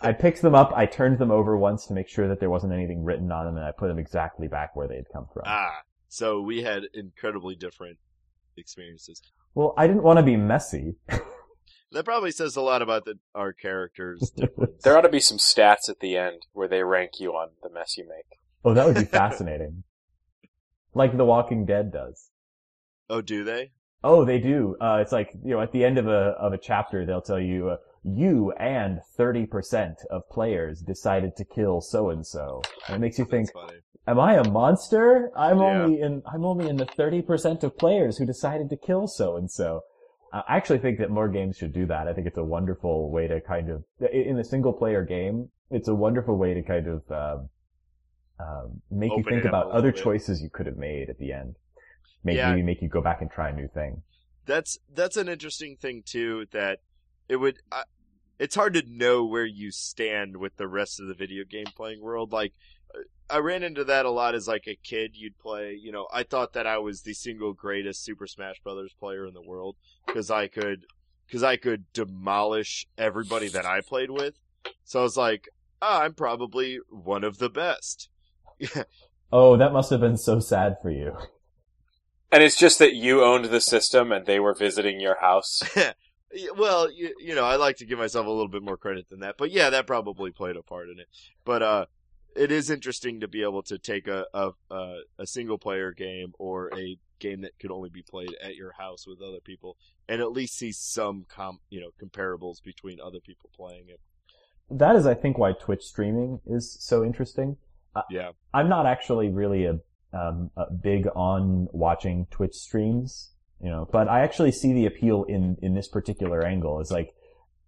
I 0.00 0.12
picked 0.12 0.42
them 0.42 0.54
up, 0.54 0.72
I 0.74 0.86
turned 0.86 1.18
them 1.18 1.30
over 1.30 1.56
once 1.56 1.86
to 1.86 1.94
make 1.94 2.08
sure 2.08 2.28
that 2.28 2.40
there 2.40 2.50
wasn't 2.50 2.72
anything 2.72 3.04
written 3.04 3.30
on 3.32 3.46
them, 3.46 3.56
and 3.56 3.64
I 3.64 3.72
put 3.72 3.88
them 3.88 3.98
exactly 3.98 4.48
back 4.48 4.76
where 4.76 4.88
they 4.88 4.96
had 4.96 5.08
come 5.12 5.26
from. 5.32 5.42
ah, 5.46 5.82
so 6.08 6.40
we 6.40 6.62
had 6.62 6.84
incredibly 6.94 7.54
different 7.56 7.98
experiences. 8.56 9.20
Well, 9.54 9.74
I 9.76 9.86
didn't 9.86 10.02
want 10.02 10.18
to 10.18 10.22
be 10.22 10.36
messy. 10.36 10.96
That 11.94 12.04
probably 12.04 12.32
says 12.32 12.56
a 12.56 12.60
lot 12.60 12.82
about 12.82 13.04
the, 13.04 13.20
our 13.36 13.52
characters' 13.52 14.32
There 14.82 14.98
ought 14.98 15.02
to 15.02 15.08
be 15.08 15.20
some 15.20 15.38
stats 15.38 15.88
at 15.88 16.00
the 16.00 16.16
end 16.16 16.42
where 16.52 16.66
they 16.66 16.82
rank 16.82 17.20
you 17.20 17.30
on 17.34 17.50
the 17.62 17.70
mess 17.70 17.96
you 17.96 18.04
make. 18.08 18.40
Oh, 18.64 18.74
that 18.74 18.84
would 18.84 18.96
be 18.96 19.04
fascinating. 19.04 19.84
like 20.94 21.16
The 21.16 21.24
Walking 21.24 21.64
Dead 21.64 21.92
does. 21.92 22.30
Oh, 23.10 23.20
do 23.20 23.44
they? 23.44 23.70
Oh, 24.02 24.24
they 24.24 24.38
do. 24.38 24.76
Uh, 24.80 24.98
it's 25.00 25.12
like, 25.12 25.30
you 25.42 25.54
know, 25.54 25.60
at 25.60 25.72
the 25.72 25.84
end 25.84 25.96
of 25.98 26.06
a, 26.06 26.34
of 26.38 26.52
a 26.52 26.58
chapter, 26.58 27.06
they'll 27.06 27.22
tell 27.22 27.40
you, 27.40 27.70
uh, 27.70 27.76
you 28.02 28.52
and 28.52 29.00
30% 29.18 29.94
of 30.10 30.28
players 30.28 30.80
decided 30.80 31.36
to 31.36 31.44
kill 31.44 31.80
so-and-so. 31.80 32.62
And 32.86 32.96
it 32.96 33.00
makes 33.00 33.18
you 33.18 33.24
think, 33.30 33.50
funny. 33.52 33.78
am 34.06 34.20
I 34.20 34.34
a 34.34 34.44
monster? 34.44 35.30
I'm 35.34 35.60
Yeah. 35.60 35.84
only 35.84 36.00
in, 36.00 36.22
I'm 36.26 36.44
only 36.44 36.68
in 36.68 36.76
the 36.76 36.84
30% 36.86 37.62
of 37.62 37.78
players 37.78 38.18
who 38.18 38.26
decided 38.26 38.68
to 38.70 38.76
kill 38.76 39.06
so-and-so. 39.06 39.80
I 40.34 40.42
actually 40.48 40.80
think 40.80 40.98
that 40.98 41.10
more 41.10 41.28
games 41.28 41.56
should 41.56 41.72
do 41.72 41.86
that. 41.86 42.08
I 42.08 42.12
think 42.12 42.26
it's 42.26 42.36
a 42.36 42.44
wonderful 42.44 43.10
way 43.10 43.26
to 43.28 43.40
kind 43.40 43.70
of, 43.70 43.84
in 44.12 44.38
a 44.38 44.44
single 44.44 44.72
player 44.74 45.04
game, 45.04 45.48
it's 45.70 45.88
a 45.88 45.94
wonderful 45.94 46.36
way 46.36 46.52
to 46.54 46.62
kind 46.62 46.88
of, 46.88 47.10
um, 47.10 47.48
um, 48.40 48.82
make 48.90 49.16
you 49.16 49.22
think 49.22 49.44
about 49.44 49.70
other 49.70 49.92
bit. 49.92 50.02
choices 50.02 50.42
you 50.42 50.50
could 50.50 50.66
have 50.66 50.76
made 50.76 51.08
at 51.08 51.18
the 51.18 51.32
end. 51.32 51.56
Maybe, 52.24 52.38
Yeah. 52.38 52.50
maybe 52.50 52.62
make 52.62 52.82
you 52.82 52.88
go 52.88 53.00
back 53.02 53.20
and 53.20 53.30
try 53.30 53.50
a 53.50 53.52
new 53.52 53.68
thing. 53.68 54.02
That's 54.46 54.78
that's 54.92 55.16
an 55.16 55.28
interesting 55.28 55.76
thing 55.76 56.02
too. 56.04 56.46
That 56.52 56.80
it 57.28 57.36
would. 57.36 57.58
I, 57.70 57.84
it's 58.38 58.54
hard 58.56 58.74
to 58.74 58.82
know 58.86 59.24
where 59.24 59.44
you 59.46 59.70
stand 59.70 60.36
with 60.38 60.56
the 60.56 60.66
rest 60.66 60.98
of 61.00 61.06
the 61.06 61.14
video 61.14 61.44
game 61.48 61.66
playing 61.76 62.02
world. 62.02 62.32
Like, 62.32 62.52
I 63.30 63.38
ran 63.38 63.62
into 63.62 63.84
that 63.84 64.06
a 64.06 64.10
lot 64.10 64.34
as 64.34 64.48
like 64.48 64.66
a 64.66 64.74
kid. 64.74 65.12
You'd 65.14 65.38
play. 65.38 65.78
You 65.80 65.92
know, 65.92 66.08
I 66.12 66.24
thought 66.24 66.52
that 66.54 66.66
I 66.66 66.78
was 66.78 67.02
the 67.02 67.14
single 67.14 67.52
greatest 67.52 68.04
Super 68.04 68.26
Smash 68.26 68.60
Brothers 68.60 68.94
player 68.98 69.26
in 69.26 69.34
the 69.34 69.42
world 69.42 69.76
because 70.06 70.30
I 70.30 70.48
could 70.48 70.84
because 71.26 71.42
I 71.42 71.56
could 71.56 71.90
demolish 71.92 72.86
everybody 72.98 73.48
that 73.48 73.64
I 73.64 73.80
played 73.80 74.10
with. 74.10 74.34
So 74.84 75.00
I 75.00 75.02
was 75.02 75.16
like, 75.16 75.48
ah, 75.80 76.02
I'm 76.02 76.12
probably 76.14 76.80
one 76.90 77.24
of 77.24 77.38
the 77.38 77.50
best. 77.50 78.08
Oh, 79.36 79.56
that 79.56 79.72
must 79.72 79.90
have 79.90 79.98
been 80.00 80.16
so 80.16 80.38
sad 80.38 80.76
for 80.80 80.90
you. 80.90 81.16
And 82.34 82.42
it's 82.42 82.58
just 82.58 82.80
that 82.80 82.94
you 82.94 83.22
owned 83.22 83.44
the 83.44 83.60
system 83.60 84.10
and 84.10 84.26
they 84.26 84.40
were 84.40 84.54
visiting 84.54 85.00
your 85.00 85.20
house. 85.20 85.62
Well, 86.56 86.90
you, 86.90 87.14
you 87.20 87.36
know, 87.36 87.44
I 87.44 87.54
like 87.54 87.76
to 87.76 87.86
give 87.86 88.00
myself 88.00 88.26
a 88.26 88.28
little 88.28 88.48
bit 88.48 88.64
more 88.64 88.76
credit 88.76 89.08
than 89.08 89.20
that, 89.20 89.36
but 89.38 89.52
yeah, 89.52 89.70
that 89.70 89.86
probably 89.86 90.32
played 90.32 90.56
a 90.56 90.64
part 90.64 90.88
in 90.88 90.98
it. 90.98 91.06
But 91.44 91.62
uh, 91.62 91.86
it 92.34 92.50
is 92.50 92.70
interesting 92.70 93.20
to 93.20 93.28
be 93.28 93.44
able 93.44 93.62
to 93.62 93.78
take 93.78 94.08
a 94.08 94.26
a, 94.34 94.50
a, 94.68 94.96
a 95.20 95.26
single 95.28 95.58
player 95.58 95.92
game 95.92 96.32
or 96.40 96.76
a 96.76 96.98
game 97.20 97.42
that 97.42 97.56
could 97.60 97.70
only 97.70 97.88
be 97.88 98.02
played 98.02 98.34
at 98.42 98.56
your 98.56 98.72
house 98.72 99.06
with 99.06 99.22
other 99.22 99.38
people, 99.44 99.76
and 100.08 100.20
at 100.20 100.32
least 100.32 100.58
see 100.58 100.72
some 100.72 101.24
com 101.28 101.60
you 101.70 101.80
know 101.80 101.90
comparables 102.04 102.60
between 102.60 102.98
other 103.00 103.20
people 103.20 103.48
playing 103.54 103.84
it. 103.88 104.00
That 104.68 104.96
is, 104.96 105.06
I 105.06 105.14
think, 105.14 105.38
why 105.38 105.52
Twitch 105.52 105.84
streaming 105.84 106.40
is 106.46 106.76
so 106.80 107.04
interesting. 107.04 107.58
Yeah, 108.10 108.30
I'm 108.52 108.68
not 108.68 108.86
actually 108.86 109.28
really 109.28 109.66
a, 109.66 109.78
um, 110.14 110.50
a 110.56 110.72
big 110.72 111.06
on 111.14 111.68
watching 111.72 112.26
Twitch 112.30 112.54
streams, 112.54 113.32
you 113.60 113.68
know, 113.68 113.88
but 113.90 114.08
I 114.08 114.20
actually 114.20 114.52
see 114.52 114.72
the 114.72 114.86
appeal 114.86 115.24
in, 115.24 115.56
in 115.60 115.74
this 115.74 115.88
particular 115.88 116.44
angle. 116.44 116.80
Is 116.80 116.90
like, 116.90 117.14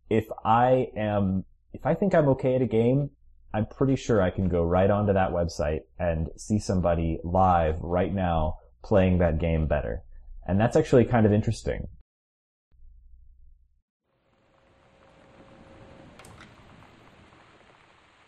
if 0.09 0.27
I 0.45 0.89
am, 0.97 1.45
if 1.73 1.85
I 1.85 1.95
think 1.95 2.15
I'm 2.15 2.29
okay 2.29 2.55
at 2.55 2.63
a 2.63 2.67
game, 2.67 3.11
I'm 3.53 3.67
pretty 3.67 3.97
sure 3.97 4.21
I 4.21 4.31
can 4.31 4.49
go 4.49 4.63
right 4.63 4.91
onto 4.91 5.13
that 5.13 5.31
website 5.31 5.81
and 5.99 6.29
see 6.37 6.59
somebody 6.59 7.19
live 7.25 7.81
right 7.81 8.13
now 8.13 8.59
playing 8.85 9.19
that 9.19 9.39
game 9.39 9.67
better. 9.67 10.03
And 10.47 10.61
that's 10.61 10.77
actually 10.77 11.07
kind 11.07 11.27
of 11.27 11.33
interesting. 11.33 11.89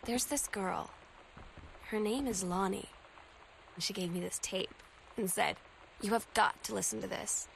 There's 0.05 0.25
this 0.25 0.49
girl. 0.49 0.89
Her 1.91 2.01
name 2.01 2.27
is 2.27 2.43
Lonnie. 2.43 2.89
She 3.79 3.93
gave 3.93 4.13
me 4.13 4.21
this 4.21 4.39
tape 4.43 4.75
and 5.17 5.31
said, 5.31 5.57
You 6.01 6.13
have 6.13 6.27
got 6.35 6.63
to 6.65 6.75
listen 6.75 7.01
to 7.03 7.09
this. 7.09 7.49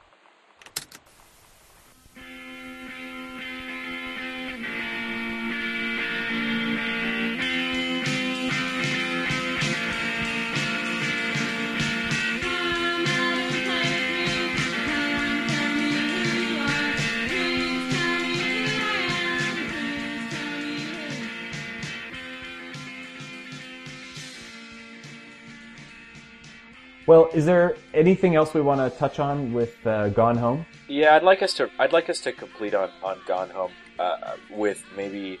Well, 27.05 27.29
is 27.33 27.45
there 27.45 27.75
anything 27.93 28.35
else 28.35 28.53
we 28.53 28.61
want 28.61 28.79
to 28.79 28.97
touch 28.97 29.19
on 29.19 29.51
with 29.51 29.75
uh, 29.85 30.07
Gone 30.09 30.37
Home? 30.37 30.65
Yeah, 30.87 31.15
I'd 31.15 31.23
like 31.23 31.41
us 31.41 31.53
to. 31.55 31.69
I'd 31.77 31.91
like 31.91 32.09
us 32.09 32.21
to 32.21 32.31
complete 32.31 32.73
on, 32.73 32.91
on 33.03 33.19
Gone 33.27 33.49
Home 33.49 33.71
uh, 33.99 34.37
with 34.49 34.81
maybe 34.95 35.37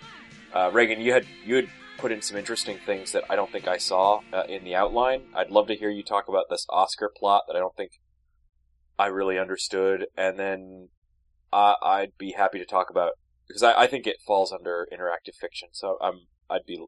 uh, 0.53 0.71
Reagan. 0.73 0.99
You 0.99 1.13
had 1.13 1.25
you 1.45 1.55
had 1.55 1.69
put 1.97 2.11
in 2.11 2.21
some 2.21 2.37
interesting 2.37 2.77
things 2.85 3.13
that 3.13 3.23
I 3.29 3.37
don't 3.37 3.49
think 3.49 3.65
I 3.65 3.77
saw 3.77 4.19
uh, 4.33 4.43
in 4.49 4.65
the 4.65 4.75
outline. 4.75 5.23
I'd 5.33 5.51
love 5.51 5.67
to 5.67 5.75
hear 5.75 5.89
you 5.89 6.03
talk 6.03 6.27
about 6.27 6.45
this 6.49 6.65
Oscar 6.69 7.09
plot 7.15 7.43
that 7.47 7.55
I 7.55 7.59
don't 7.59 7.75
think 7.77 7.91
I 8.99 9.07
really 9.07 9.39
understood, 9.39 10.07
and 10.17 10.37
then 10.37 10.89
I, 11.53 11.75
I'd 11.81 12.17
be 12.17 12.33
happy 12.33 12.59
to 12.59 12.65
talk 12.65 12.89
about 12.89 13.13
because 13.47 13.63
I, 13.63 13.83
I 13.83 13.87
think 13.87 14.05
it 14.05 14.17
falls 14.27 14.51
under 14.51 14.85
interactive 14.91 15.35
fiction. 15.39 15.69
So 15.71 15.97
I'm 16.01 16.27
I'd 16.49 16.65
be 16.67 16.85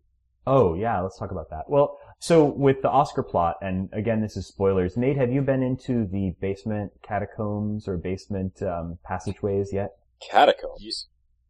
Oh 0.47 0.76
yeah, 0.76 0.99
let's 1.01 1.17
talk 1.17 1.31
about 1.31 1.49
that. 1.49 1.69
Well, 1.69 1.97
so 2.19 2.45
with 2.45 2.81
the 2.81 2.89
Oscar 2.89 3.23
plot, 3.23 3.57
and 3.61 3.89
again, 3.93 4.22
this 4.22 4.38
is 4.38 4.47
spoilers. 4.47 4.95
Nate, 4.95 5.17
have 5.17 5.31
you 5.31 5.41
been 5.41 5.63
into 5.63 6.05
the 6.05 6.35
basement 6.39 6.91
catacombs 7.01 7.88
or 7.88 7.97
basement 7.97 8.61
um, 8.61 8.97
passageways 9.03 9.73
yet? 9.73 9.97
catacombs. 10.31 11.07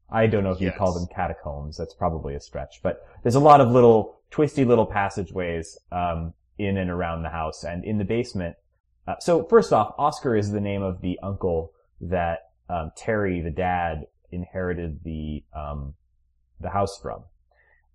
I 0.09 0.27
don't 0.27 0.43
know 0.43 0.51
if 0.51 0.59
you 0.61 0.67
Yes. 0.67 0.77
call 0.77 0.93
them 0.93 1.07
catacombs. 1.13 1.77
That's 1.77 1.93
probably 1.93 2.35
a 2.35 2.39
stretch, 2.39 2.81
but 2.83 3.05
there's 3.23 3.35
a 3.35 3.39
lot 3.39 3.61
of 3.61 3.71
little 3.71 4.17
twisty 4.31 4.65
little 4.65 4.85
passageways 4.85 5.77
um, 5.91 6.33
in 6.57 6.77
and 6.77 6.89
around 6.89 7.23
the 7.23 7.29
house, 7.29 7.63
and 7.63 7.83
in 7.83 7.97
the 7.97 8.03
basement. 8.05 8.55
Uh, 9.07 9.15
so 9.19 9.43
first 9.45 9.71
off, 9.73 9.93
Oscar 9.97 10.35
is 10.35 10.51
the 10.51 10.59
name 10.61 10.81
of 10.81 11.01
the 11.01 11.19
uncle 11.21 11.73
that 12.01 12.49
um, 12.69 12.91
Terry, 12.97 13.41
the 13.41 13.51
dad, 13.51 14.07
inherited 14.31 15.03
the 15.03 15.43
um, 15.55 15.93
the 16.59 16.69
house 16.69 16.99
from. 17.01 17.23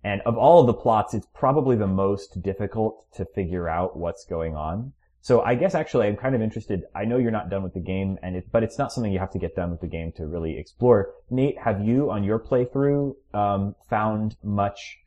And 0.03 0.21
of 0.21 0.37
all 0.37 0.61
of 0.61 0.67
the 0.67 0.73
plots, 0.73 1.13
it's 1.13 1.27
probably 1.33 1.75
the 1.75 1.87
most 1.87 2.41
difficult 2.41 3.05
to 3.15 3.25
figure 3.25 3.69
out 3.69 3.97
what's 3.97 4.25
going 4.25 4.55
on. 4.55 4.93
So 5.21 5.41
I 5.41 5.53
guess 5.53 5.75
actually 5.75 6.07
I'm 6.07 6.17
kind 6.17 6.33
of 6.33 6.41
interested. 6.41 6.83
I 6.95 7.05
know 7.05 7.17
you're 7.17 7.29
not 7.29 7.49
done 7.51 7.61
with 7.61 7.75
the 7.75 7.79
game 7.79 8.17
and 8.23 8.35
it, 8.35 8.51
but 8.51 8.63
it's 8.63 8.79
not 8.79 8.91
something 8.91 9.11
you 9.11 9.19
have 9.19 9.31
to 9.33 9.39
get 9.39 9.55
done 9.55 9.69
with 9.69 9.81
the 9.81 9.87
game 9.87 10.11
to 10.13 10.25
really 10.25 10.57
explore. 10.57 11.13
Nate, 11.29 11.59
have 11.59 11.85
you 11.85 12.09
on 12.09 12.23
your 12.23 12.39
playthrough, 12.39 13.15
um, 13.33 13.75
found 13.89 14.35
much 14.43 14.97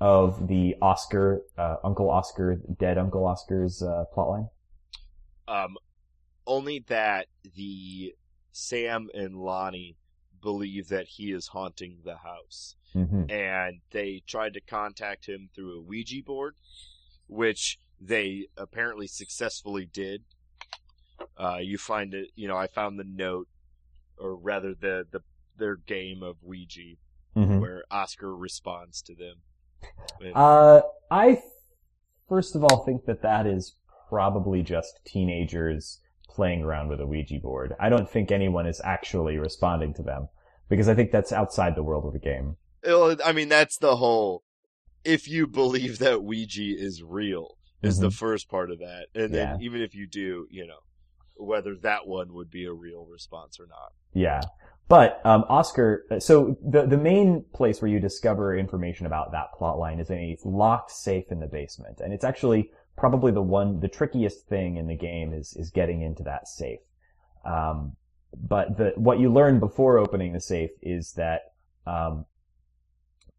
of 0.00 0.48
the 0.48 0.74
Oscar, 0.82 1.42
uh, 1.56 1.76
Uncle 1.84 2.10
Oscar, 2.10 2.60
dead 2.80 2.98
Uncle 2.98 3.24
Oscar's, 3.26 3.82
uh, 3.82 4.04
plotline? 4.16 4.48
um, 5.50 5.76
only 6.46 6.84
that 6.88 7.26
the 7.56 8.14
Sam 8.52 9.08
and 9.14 9.34
Lonnie 9.34 9.96
believe 10.42 10.88
that 10.88 11.06
he 11.06 11.32
is 11.32 11.48
haunting 11.48 11.98
the 12.04 12.16
house. 12.18 12.76
Mm-hmm. 12.92 13.30
and 13.30 13.78
they 13.92 14.20
tried 14.26 14.54
to 14.54 14.60
contact 14.60 15.26
him 15.26 15.48
through 15.54 15.78
a 15.78 15.80
Ouija 15.80 16.24
board, 16.26 16.56
which 17.28 17.78
they 18.00 18.48
apparently 18.56 19.06
successfully 19.06 19.86
did. 19.86 20.24
Uh, 21.38 21.58
you 21.62 21.78
find 21.78 22.14
it, 22.14 22.30
you 22.34 22.48
know, 22.48 22.56
I 22.56 22.66
found 22.66 22.98
the 22.98 23.04
note, 23.04 23.46
or 24.18 24.34
rather 24.34 24.74
the, 24.74 25.06
the 25.12 25.20
their 25.56 25.76
game 25.76 26.22
of 26.24 26.36
Ouija, 26.42 26.96
Mm-hmm. 27.36 27.60
where 27.60 27.84
Oscar 27.92 28.34
responds 28.36 29.02
to 29.02 29.14
them. 29.14 29.36
And- 30.20 30.34
Uh, 30.34 30.82
I 31.12 31.40
first 32.28 32.56
of 32.56 32.64
all 32.64 32.84
think 32.84 33.04
that 33.04 33.22
that 33.22 33.46
is 33.46 33.76
probably 34.08 34.62
just 34.64 34.98
teenagers 35.04 36.00
playing 36.34 36.62
around 36.62 36.88
with 36.88 37.00
a 37.00 37.06
Ouija 37.06 37.38
board. 37.40 37.74
I 37.80 37.88
don't 37.88 38.08
think 38.08 38.30
anyone 38.30 38.66
is 38.66 38.80
actually 38.84 39.36
responding 39.38 39.94
to 39.94 40.02
them 40.02 40.28
because 40.68 40.88
I 40.88 40.94
think 40.94 41.10
that's 41.10 41.32
outside 41.32 41.74
the 41.74 41.82
world 41.82 42.06
of 42.06 42.12
the 42.12 42.18
game. 42.18 42.56
Well, 42.84 43.16
I 43.24 43.32
mean, 43.32 43.48
that's 43.48 43.76
the 43.76 43.96
whole. 43.96 44.44
If 45.04 45.28
you 45.28 45.46
believe 45.46 45.98
that 45.98 46.22
Ouija 46.22 46.62
is 46.62 47.02
real, 47.02 47.56
is 47.82 47.98
the 47.98 48.08
Mhm. 48.08 48.18
first 48.18 48.48
part 48.50 48.70
of 48.70 48.78
that, 48.78 49.06
and 49.14 49.34
then 49.34 49.60
even 49.62 49.80
if 49.80 49.94
you 49.94 50.06
do, 50.06 50.46
you 50.50 50.66
know, 50.66 50.80
whether 51.36 51.74
that 51.76 52.06
one 52.06 52.34
would 52.34 52.50
be 52.50 52.66
a 52.66 52.72
real 52.72 53.06
response 53.06 53.58
or 53.58 53.66
not. 53.66 53.92
Yeah. 54.12 54.42
But 54.88 55.20
um, 55.24 55.44
Oscar, 55.48 56.04
so 56.18 56.56
the 56.62 56.84
the 56.84 56.98
main 56.98 57.44
place 57.54 57.80
where 57.80 57.90
you 57.90 58.00
discover 58.00 58.56
information 58.56 59.06
about 59.06 59.32
that 59.32 59.52
plot 59.56 59.78
line 59.78 60.00
is 60.00 60.10
in 60.10 60.18
a 60.18 60.36
locked 60.44 60.90
safe 60.90 61.30
in 61.30 61.40
the 61.40 61.46
basement, 61.46 62.00
and 62.00 62.12
it's 62.12 62.24
actually 62.24 62.70
probably 62.96 63.32
the 63.32 63.42
one 63.42 63.80
the 63.80 63.88
trickiest 63.88 64.46
thing 64.46 64.76
in 64.76 64.86
the 64.86 64.96
game 64.96 65.32
is 65.32 65.54
is 65.56 65.70
getting 65.70 66.02
into 66.02 66.22
that 66.22 66.48
safe. 66.48 66.80
Um, 67.44 67.96
but 68.36 68.76
the 68.76 68.92
what 68.96 69.18
you 69.18 69.32
learn 69.32 69.58
before 69.58 69.98
opening 69.98 70.32
the 70.32 70.40
safe 70.40 70.70
is 70.82 71.12
that 71.14 71.52
um, 71.86 72.26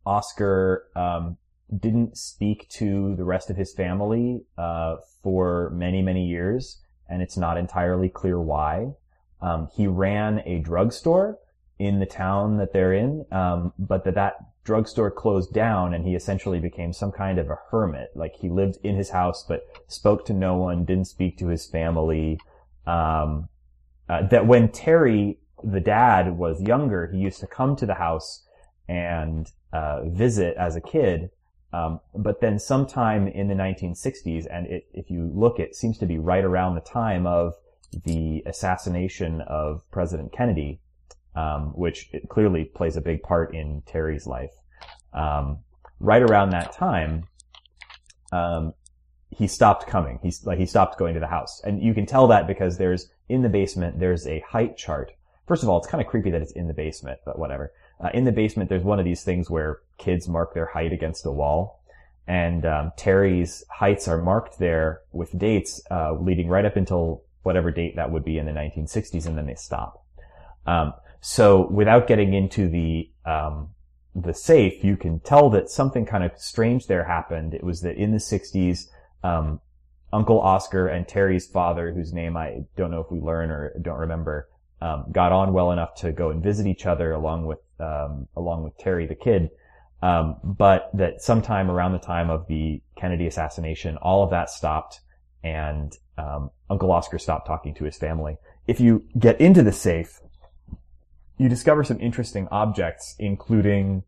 Oscar 0.05 0.87
um, 0.95 1.37
didn't 1.77 2.17
speak 2.17 2.67
to 2.69 3.15
the 3.15 3.23
rest 3.23 3.49
of 3.49 3.55
his 3.55 3.73
family 3.73 4.43
uh, 4.57 4.97
for 5.21 5.71
many 5.73 6.01
many 6.01 6.25
years, 6.25 6.81
and 7.09 7.21
it's 7.21 7.37
not 7.37 7.57
entirely 7.57 8.09
clear 8.09 8.39
why. 8.39 8.93
Um, 9.41 9.69
he 9.75 9.87
ran 9.87 10.43
a 10.45 10.59
drugstore 10.59 11.39
in 11.79 11.99
the 11.99 12.05
town 12.05 12.57
that 12.57 12.73
they're 12.73 12.93
in, 12.93 13.25
um, 13.31 13.73
but 13.79 14.03
that 14.03 14.15
that 14.15 14.35
drugstore 14.63 15.11
closed 15.11 15.53
down, 15.53 15.93
and 15.93 16.05
he 16.05 16.15
essentially 16.15 16.59
became 16.59 16.93
some 16.93 17.11
kind 17.11 17.39
of 17.39 17.49
a 17.49 17.57
hermit. 17.69 18.11
Like 18.15 18.35
he 18.35 18.49
lived 18.49 18.77
in 18.83 18.95
his 18.95 19.09
house, 19.09 19.43
but 19.47 19.63
spoke 19.87 20.25
to 20.25 20.33
no 20.33 20.55
one, 20.55 20.85
didn't 20.85 21.07
speak 21.07 21.37
to 21.39 21.47
his 21.47 21.65
family. 21.65 22.39
Um, 22.85 23.49
uh, 24.09 24.27
that 24.27 24.45
when 24.45 24.69
Terry, 24.71 25.39
the 25.63 25.79
dad, 25.79 26.37
was 26.37 26.61
younger, 26.61 27.09
he 27.11 27.17
used 27.17 27.39
to 27.39 27.47
come 27.47 27.75
to 27.77 27.85
the 27.85 27.95
house 27.95 28.45
and 28.87 29.49
uh, 29.73 30.01
visit 30.09 30.55
as 30.57 30.75
a 30.75 30.81
kid. 30.81 31.29
Um, 31.73 32.01
but 32.13 32.41
then 32.41 32.59
sometime 32.59 33.27
in 33.27 33.47
the 33.47 33.53
1960s, 33.53 34.45
and 34.51 34.67
it, 34.67 34.87
if 34.93 35.09
you 35.09 35.31
look, 35.33 35.59
it 35.59 35.75
seems 35.75 35.97
to 35.99 36.05
be 36.05 36.19
right 36.19 36.43
around 36.43 36.75
the 36.75 36.81
time 36.81 37.25
of 37.25 37.53
the 38.03 38.43
assassination 38.45 39.41
of 39.41 39.89
President 39.91 40.33
Kennedy, 40.33 40.81
um, 41.35 41.73
which 41.75 42.09
clearly 42.29 42.65
plays 42.65 42.97
a 42.97 43.01
big 43.01 43.23
part 43.23 43.55
in 43.55 43.81
Terry's 43.85 44.27
life. 44.27 44.51
Um, 45.13 45.59
right 45.99 46.21
around 46.21 46.51
that 46.51 46.73
time, 46.73 47.23
um, 48.31 48.73
he 49.29 49.47
stopped 49.47 49.87
coming. 49.87 50.19
He's 50.21 50.45
like 50.45 50.59
he 50.59 50.65
stopped 50.65 50.97
going 50.97 51.13
to 51.13 51.19
the 51.19 51.27
house, 51.27 51.61
and 51.63 51.81
you 51.81 51.93
can 51.93 52.05
tell 52.05 52.27
that 52.27 52.47
because 52.47 52.77
there's 52.77 53.09
in 53.29 53.41
the 53.41 53.49
basement 53.49 53.99
there's 53.99 54.27
a 54.27 54.39
height 54.41 54.77
chart. 54.77 55.11
First 55.47 55.63
of 55.63 55.69
all, 55.69 55.77
it's 55.77 55.87
kind 55.87 56.01
of 56.01 56.07
creepy 56.07 56.31
that 56.31 56.41
it's 56.41 56.51
in 56.51 56.67
the 56.67 56.73
basement, 56.73 57.19
but 57.25 57.39
whatever. 57.39 57.71
Uh, 57.99 58.09
in 58.13 58.25
the 58.25 58.31
basement, 58.31 58.69
there's 58.69 58.83
one 58.83 58.99
of 58.99 59.05
these 59.05 59.23
things 59.23 59.49
where 59.49 59.79
kids 59.97 60.27
mark 60.27 60.53
their 60.53 60.65
height 60.65 60.91
against 60.91 61.25
a 61.25 61.31
wall, 61.31 61.83
and 62.27 62.65
um, 62.65 62.91
Terry's 62.97 63.63
heights 63.69 64.07
are 64.07 64.21
marked 64.21 64.59
there 64.59 65.01
with 65.11 65.37
dates 65.37 65.81
uh, 65.91 66.13
leading 66.13 66.47
right 66.47 66.65
up 66.65 66.75
until 66.75 67.23
whatever 67.43 67.71
date 67.71 67.95
that 67.95 68.11
would 68.11 68.23
be 68.23 68.37
in 68.37 68.45
the 68.45 68.51
1960s, 68.51 69.25
and 69.25 69.37
then 69.37 69.45
they 69.45 69.55
stop. 69.55 70.05
Um, 70.65 70.93
So 71.21 71.67
without 71.69 72.07
getting 72.07 72.33
into 72.33 72.67
the, 72.67 73.09
um, 73.25 73.69
the 74.15 74.33
safe, 74.33 74.83
you 74.83 74.97
can 74.97 75.19
tell 75.19 75.49
that 75.51 75.69
something 75.69 76.05
kind 76.05 76.23
of 76.23 76.31
strange 76.37 76.87
there 76.87 77.05
happened. 77.05 77.53
It 77.53 77.63
was 77.63 77.81
that 77.81 77.95
in 77.95 78.11
the 78.11 78.17
60s, 78.17 78.87
um, 79.23 79.61
Uncle 80.11 80.41
Oscar 80.41 80.87
and 80.87 81.07
Terry's 81.07 81.47
father, 81.47 81.93
whose 81.93 82.11
name 82.11 82.35
I 82.35 82.61
don't 82.75 82.91
know 82.91 82.99
if 82.99 83.11
we 83.11 83.19
learn 83.19 83.51
or 83.51 83.73
don't 83.81 83.99
remember, 83.99 84.49
um, 84.81 85.05
got 85.11 85.31
on 85.31 85.53
well 85.53 85.71
enough 85.71 85.95
to 85.95 86.11
go 86.11 86.31
and 86.31 86.43
visit 86.43 86.67
each 86.67 86.85
other 86.85 87.13
along 87.13 87.45
with 87.45 87.59
um, 87.79 88.27
along 88.35 88.63
with 88.63 88.77
Terry 88.77 89.07
the 89.07 89.15
kid. 89.15 89.49
Um, 90.01 90.37
but 90.43 90.89
that 90.95 91.21
sometime 91.21 91.69
around 91.69 91.93
the 91.93 91.99
time 91.99 92.29
of 92.29 92.47
the 92.47 92.81
Kennedy 92.97 93.27
assassination, 93.27 93.97
all 93.97 94.23
of 94.23 94.31
that 94.31 94.49
stopped, 94.49 94.99
and 95.43 95.95
um, 96.17 96.49
Uncle 96.69 96.91
Oscar 96.91 97.19
stopped 97.19 97.47
talking 97.47 97.75
to 97.75 97.83
his 97.83 97.97
family. 97.97 98.37
If 98.67 98.79
you 98.79 99.05
get 99.17 99.39
into 99.39 99.61
the 99.63 99.71
safe, 99.71 100.19
you 101.41 101.49
discover 101.49 101.83
some 101.83 101.99
interesting 101.99 102.47
objects, 102.51 103.15
including 103.17 104.03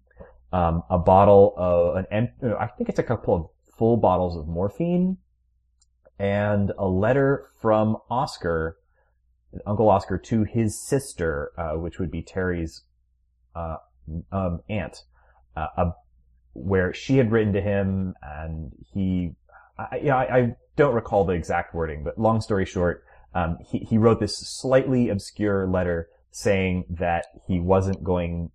um, 0.51 0.84
a 0.88 0.99
bottle 0.99 1.55
of 1.57 2.05
an. 2.11 2.31
I 2.60 2.68
think 2.68 2.89
it's 2.89 2.99
a 2.99 3.03
couple 3.03 3.35
of 3.35 3.47
full 3.76 3.97
bottles 3.97 4.38
of 4.38 4.47
morphine 4.47 5.18
and 6.19 6.72
a 6.77 6.88
letter 6.88 7.47
from 7.60 7.97
Oscar, 8.07 8.77
Uncle 9.65 9.89
Oscar, 9.89 10.19
to 10.19 10.43
his 10.43 10.80
sister, 10.80 11.51
uh, 11.57 11.72
which 11.72 11.97
would 11.97 12.11
be 12.11 12.22
Terry's 12.22 12.84
uh, 13.55 13.77
um, 14.31 14.60
aunt, 14.69 15.01
uh, 15.57 15.89
where 16.53 16.93
she 16.93 17.18
had 17.18 17.31
written 17.31 17.51
to 17.53 17.61
him, 17.61 18.14
and 18.22 18.72
he, 18.93 19.31
I, 19.80 19.99
yeah, 20.03 20.18
I, 20.18 20.38
I, 20.38 20.55
don't 20.76 20.93
recall 20.93 21.23
the 21.23 21.34
exact 21.34 21.73
wording, 21.73 22.03
but 22.03 22.18
long 22.18 22.41
story 22.41 22.65
short, 22.65 23.03
um, 23.34 23.57
he, 23.64 23.80
he 23.80 23.97
wrote 23.97 24.19
this 24.19 24.38
slightly 24.38 25.10
obscure 25.10 25.68
letter 25.68 26.10
saying 26.34 26.85
that 26.89 27.27
he 27.47 27.60
wasn't 27.60 28.03
going, 28.03 28.51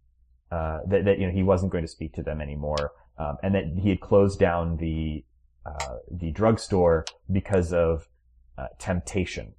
uh, 0.51 0.81
that, 0.89 1.05
that, 1.07 1.19
you 1.19 1.27
know, 1.27 1.33
he 1.33 1.43
wasn't 1.43 1.73
going 1.73 1.85
to 1.85 1.89
speak 1.89 2.13
to 2.15 2.23
them 2.23 2.41
anymore, 2.41 2.93
um, 3.19 3.37
and 3.43 3.55
that 3.55 3.65
he 3.81 3.89
had 3.89 4.01
closed 4.01 4.39
down 4.39 4.77
the 4.77 5.25
uh, 5.65 5.97
the 6.11 6.31
drugstore 6.31 7.05
because 7.31 7.73
of 7.73 8.09
uh, 8.57 8.67
temptation. 8.79 9.55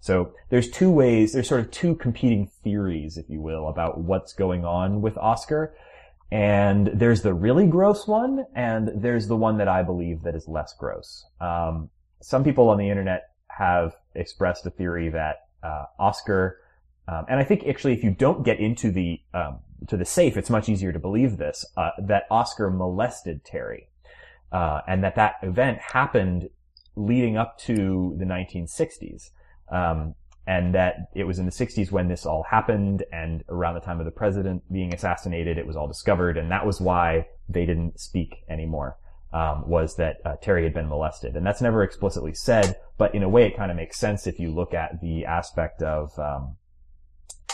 So 0.00 0.32
there's 0.48 0.70
two 0.70 0.90
ways, 0.90 1.32
there's 1.32 1.48
sort 1.48 1.60
of 1.60 1.70
two 1.70 1.94
competing 1.94 2.50
theories, 2.64 3.16
if 3.16 3.28
you 3.28 3.40
will, 3.40 3.68
about 3.68 4.00
what's 4.00 4.32
going 4.32 4.64
on 4.64 5.00
with 5.02 5.16
Oscar. 5.18 5.74
And 6.32 6.86
there's 6.94 7.22
the 7.22 7.34
really 7.34 7.66
gross 7.66 8.08
one, 8.08 8.46
and 8.54 8.90
there's 8.96 9.28
the 9.28 9.36
one 9.36 9.58
that 9.58 9.68
I 9.68 9.82
believe 9.82 10.22
that 10.22 10.34
is 10.34 10.48
less 10.48 10.74
gross. 10.76 11.24
Um, 11.40 11.90
some 12.22 12.42
people 12.42 12.70
on 12.70 12.78
the 12.78 12.88
internet 12.88 13.24
have 13.48 13.94
expressed 14.14 14.64
a 14.64 14.70
theory 14.70 15.10
that 15.10 15.36
uh, 15.62 15.84
Oscar, 15.98 16.58
um, 17.08 17.26
and 17.28 17.40
I 17.40 17.44
think 17.44 17.66
actually 17.66 17.92
if 17.92 18.04
you 18.04 18.10
don't 18.10 18.44
get 18.44 18.60
into 18.60 18.90
the 18.90 19.20
um, 19.34 19.60
to 19.88 19.96
the 19.96 20.04
safe, 20.04 20.36
it's 20.36 20.50
much 20.50 20.68
easier 20.68 20.92
to 20.92 20.98
believe 20.98 21.38
this 21.38 21.64
uh, 21.76 21.90
that 21.98 22.24
Oscar 22.30 22.70
molested 22.70 23.44
Terry 23.44 23.88
uh, 24.52 24.80
and 24.86 25.02
that 25.02 25.16
that 25.16 25.34
event 25.42 25.78
happened 25.78 26.48
leading 26.94 27.36
up 27.36 27.58
to 27.58 28.14
the 28.18 28.24
1960s. 28.24 29.30
Um, 29.70 30.14
and 30.46 30.74
that 30.74 31.08
it 31.14 31.24
was 31.24 31.38
in 31.38 31.46
the 31.46 31.52
60s 31.52 31.92
when 31.92 32.08
this 32.08 32.26
all 32.26 32.42
happened, 32.42 33.04
and 33.12 33.44
around 33.48 33.74
the 33.74 33.80
time 33.80 34.00
of 34.00 34.06
the 34.06 34.10
president 34.10 34.62
being 34.72 34.92
assassinated, 34.92 35.56
it 35.56 35.66
was 35.66 35.76
all 35.76 35.86
discovered, 35.86 36.36
and 36.36 36.50
that 36.50 36.66
was 36.66 36.80
why 36.80 37.26
they 37.48 37.64
didn't 37.64 38.00
speak 38.00 38.42
anymore. 38.48 38.96
Um, 39.32 39.66
was 39.66 39.96
that 39.96 40.16
uh, 40.26 40.36
Terry 40.42 40.64
had 40.64 40.74
been 40.74 40.88
molested, 40.88 41.36
and 41.36 41.46
that's 41.46 41.62
never 41.62 41.82
explicitly 41.82 42.34
said, 42.34 42.76
but 42.98 43.14
in 43.14 43.22
a 43.22 43.28
way, 43.28 43.46
it 43.46 43.56
kind 43.56 43.70
of 43.70 43.76
makes 43.76 43.98
sense 43.98 44.26
if 44.26 44.38
you 44.38 44.50
look 44.50 44.74
at 44.74 45.00
the 45.00 45.24
aspect 45.24 45.80
of, 45.80 46.18
um, 46.18 46.56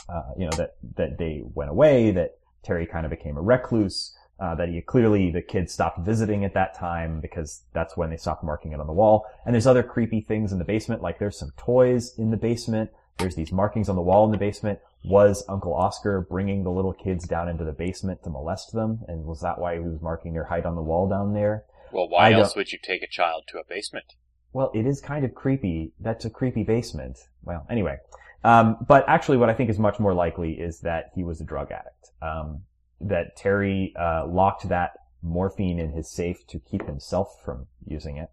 uh, 0.09 0.33
you 0.37 0.45
know, 0.45 0.57
that 0.57 0.77
that 0.97 1.19
they 1.19 1.43
went 1.55 1.71
away, 1.71 2.11
that 2.11 2.39
Terry 2.63 2.87
kind 2.87 3.05
of 3.05 3.11
became 3.11 3.37
a 3.37 3.43
recluse, 3.43 4.15
uh, 4.41 4.55
that 4.55 4.69
he 4.69 4.81
clearly 4.81 5.31
the 5.31 5.43
kids 5.43 5.73
stopped 5.73 6.01
visiting 6.01 6.45
at 6.45 6.55
that 6.55 6.75
time 6.75 7.21
because 7.21 7.63
that's 7.73 7.97
when 7.97 8.11
they 8.11 8.17
stopped 8.17 8.45
marking 8.45 8.73
it 8.73 8.81
on 8.81 8.87
the 8.87 8.93
wall. 8.93 9.25
And 9.45 9.55
there's 9.55 9.67
other 9.67 9.83
creepy 9.83 10.21
things 10.21 10.53
in 10.53 10.59
the 10.59 10.65
basement, 10.65 11.03
like 11.03 11.19
there's 11.19 11.39
some 11.39 11.53
toys 11.57 12.15
in 12.19 12.31
the 12.31 12.37
basement. 12.37 12.91
There's 13.19 13.35
these 13.35 13.51
markings 13.51 13.89
on 13.89 13.97
the 13.97 14.03
wall 14.03 14.25
in 14.27 14.31
the 14.31 14.39
basement. 14.39 14.79
Was 15.05 15.45
Uncle 15.49 15.75
Oscar 15.75 16.21
bringing 16.21 16.63
the 16.63 16.71
little 16.71 16.93
kids 16.93 17.27
down 17.27 17.49
into 17.49 17.65
the 17.65 17.73
basement 17.73 18.23
to 18.23 18.31
molest 18.31 18.73
them? 18.73 19.01
And 19.09 19.25
was 19.25 19.41
that 19.41 19.59
why 19.59 19.75
he 19.75 19.81
was 19.81 20.01
marking 20.01 20.35
their 20.35 20.45
height 20.45 20.65
on 20.65 20.77
the 20.77 20.83
wall 20.83 21.09
down 21.09 21.35
there? 21.35 21.65
Well, 21.91 22.09
why 22.09 22.29
I 22.29 22.33
else 22.33 22.55
would 22.55 22.71
you 22.71 22.79
take 22.81 23.03
a 23.03 23.09
child 23.09 23.45
to 23.49 23.59
a 23.59 23.65
basement? 23.69 24.15
Well, 24.53 24.71
it 24.75 24.87
is 24.87 25.01
kind 25.01 25.25
of 25.25 25.35
creepy. 25.35 25.93
That's 25.99 26.25
a 26.25 26.31
creepy 26.31 26.63
basement. 26.63 27.19
Well, 27.43 27.67
anyway. 27.69 27.99
Um, 28.45 28.77
but 28.87 29.05
actually 29.09 29.37
what 29.37 29.51
I 29.51 29.55
think 29.55 29.71
is 29.71 29.79
much 29.79 29.99
more 29.99 30.15
likely 30.15 30.53
is 30.53 30.81
that 30.81 31.11
he 31.15 31.25
was 31.25 31.41
a 31.41 31.45
drug 31.45 31.71
addict. 31.73 32.11
Um, 32.23 32.63
that 33.01 33.37
Terry 33.37 33.95
uh, 33.99 34.27
locked 34.27 34.69
that 34.69 34.93
morphine 35.23 35.79
in 35.79 35.93
his 35.93 36.11
safe 36.11 36.47
to 36.49 36.59
keep 36.59 36.87
himself 36.87 37.37
from 37.45 37.67
using 37.87 38.17
it. 38.17 38.31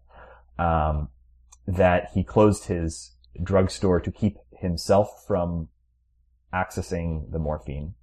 Um, 0.58 1.08
that 1.66 2.10
he 2.14 2.22
closed 2.22 2.64
his 2.64 3.12
drugstore 3.42 4.00
to 4.00 4.10
keep 4.10 4.38
himself 4.52 5.24
from 5.26 5.68
accessing 6.52 7.30
the 7.30 7.38
morphine. 7.38 7.94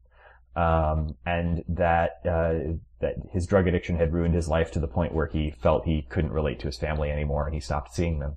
Um, 0.55 1.15
and 1.25 1.63
that 1.67 2.21
uh, 2.25 2.75
that 2.99 3.15
his 3.31 3.47
drug 3.47 3.67
addiction 3.67 3.97
had 3.97 4.13
ruined 4.13 4.35
his 4.35 4.47
life 4.47 4.71
to 4.71 4.79
the 4.79 4.87
point 4.87 5.13
where 5.13 5.25
he 5.25 5.49
felt 5.49 5.85
he 5.85 6.03
couldn't 6.03 6.31
relate 6.31 6.59
to 6.59 6.67
his 6.67 6.77
family 6.77 7.09
anymore, 7.09 7.45
and 7.45 7.55
he 7.55 7.59
stopped 7.59 7.95
seeing 7.95 8.19
them. 8.19 8.35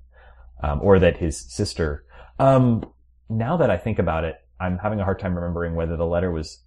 Um, 0.63 0.79
or 0.81 0.97
that 0.97 1.17
his 1.17 1.39
sister. 1.39 2.03
Um, 2.39 2.91
now 3.29 3.57
that 3.57 3.69
I 3.69 3.77
think 3.77 3.99
about 3.99 4.23
it, 4.23 4.35
I'm 4.59 4.77
having 4.77 4.99
a 4.99 5.03
hard 5.03 5.19
time 5.19 5.35
remembering 5.35 5.75
whether 5.75 5.97
the 5.97 6.05
letter 6.05 6.31
was 6.31 6.63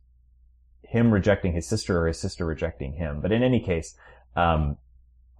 him 0.82 1.12
rejecting 1.12 1.52
his 1.52 1.66
sister 1.66 2.00
or 2.00 2.08
his 2.08 2.18
sister 2.18 2.44
rejecting 2.44 2.94
him. 2.94 3.20
But 3.20 3.32
in 3.32 3.42
any 3.42 3.60
case, 3.60 3.94
um, 4.36 4.76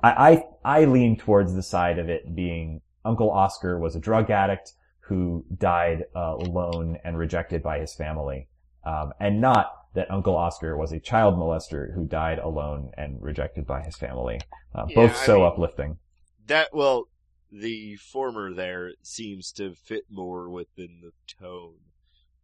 I, 0.03 0.45
I, 0.65 0.81
I 0.81 0.85
lean 0.85 1.17
towards 1.17 1.55
the 1.55 1.63
side 1.63 1.99
of 1.99 2.09
it 2.09 2.35
being 2.35 2.81
Uncle 3.05 3.31
Oscar 3.31 3.79
was 3.79 3.97
a 3.97 4.01
drug 4.01 4.31
addict 4.31 4.73
who 5.01 5.45
died 5.57 6.05
uh, 6.15 6.37
alone 6.39 6.99
and 7.05 7.19
rejected 7.19 7.63
by 7.63 7.81
his 7.81 7.95
family, 7.95 8.49
um, 8.85 9.13
and 9.19 9.41
not 9.41 9.73
that 9.95 10.09
Uncle 10.11 10.37
Oscar 10.37 10.77
was 10.77 10.93
a 10.93 11.01
child 11.01 11.35
molester 11.35 11.93
who 11.95 12.07
died 12.07 12.39
alone 12.39 12.93
and 12.97 13.21
rejected 13.21 13.67
by 13.67 13.83
his 13.83 13.97
family. 13.97 14.41
Uh, 14.73 14.87
yeah, 14.89 14.95
both 14.95 15.17
so 15.17 15.39
mean, 15.39 15.47
uplifting. 15.47 15.99
That 16.47 16.69
well, 16.73 17.09
the 17.51 17.97
former 17.97 18.55
there 18.55 18.93
seems 19.03 19.53
to 19.53 19.75
fit 19.75 20.05
more 20.11 20.49
within 20.49 21.01
the 21.03 21.13
tone 21.27 21.79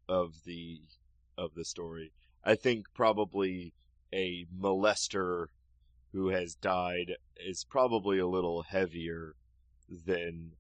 of 0.09 0.45
the 0.45 0.81
of 1.39 1.55
the 1.55 1.65
story. 1.65 2.13
I 2.45 2.55
think 2.55 2.87
probably 2.95 3.73
a 4.13 4.47
molester 4.57 5.47
who 6.13 6.29
has 6.29 6.55
died 6.55 7.13
is 7.37 7.65
probably 7.65 8.19
a 8.19 8.27
little 8.27 8.63
heavier 8.63 9.35
than 9.89 10.53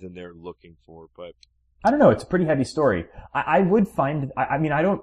than 0.00 0.14
they're 0.14 0.34
looking 0.34 0.76
for. 0.84 1.08
But 1.16 1.34
I 1.84 1.90
don't 1.90 1.98
know. 1.98 2.10
It's 2.10 2.22
a 2.22 2.26
pretty 2.26 2.46
heavy 2.46 2.64
story. 2.64 3.06
I, 3.34 3.40
I 3.40 3.60
would 3.60 3.88
find. 3.88 4.32
I, 4.36 4.44
I, 4.44 4.58
mean, 4.58 4.72
I 4.72 4.82
don't. 4.82 5.02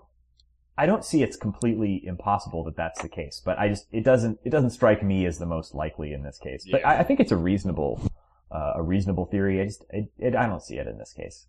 I 0.77 0.85
don't 0.85 1.05
see 1.05 1.23
it's 1.23 1.37
completely 1.37 2.05
impossible 2.05 2.65
that 2.65 2.75
that's 2.75 3.01
the 3.01 3.07
case, 3.07 3.41
but 3.43 3.57
I 3.57 3.69
just 3.69 3.87
it 3.93 4.03
doesn't 4.03 4.39
it 4.43 4.49
doesn't 4.49 4.71
strike 4.71 5.01
me 5.01 5.25
as 5.25 5.37
the 5.37 5.45
most 5.45 5.73
likely 5.73 6.11
in 6.11 6.23
this 6.23 6.37
case. 6.37 6.67
But 6.69 6.81
yeah. 6.81 6.89
I, 6.89 6.99
I, 6.99 7.03
think 7.03 7.21
it's 7.21 7.31
a 7.31 7.37
reasonable 7.37 8.01
uh, 8.51 8.73
a 8.75 8.83
reasonable 8.83 9.25
theory. 9.25 9.61
I 9.61 9.65
just 9.65 9.85
it, 9.89 10.11
it, 10.17 10.35
I 10.35 10.47
don't 10.47 10.61
see 10.61 10.77
it 10.77 10.87
in 10.87 10.97
this 10.97 11.13
case. 11.13 11.47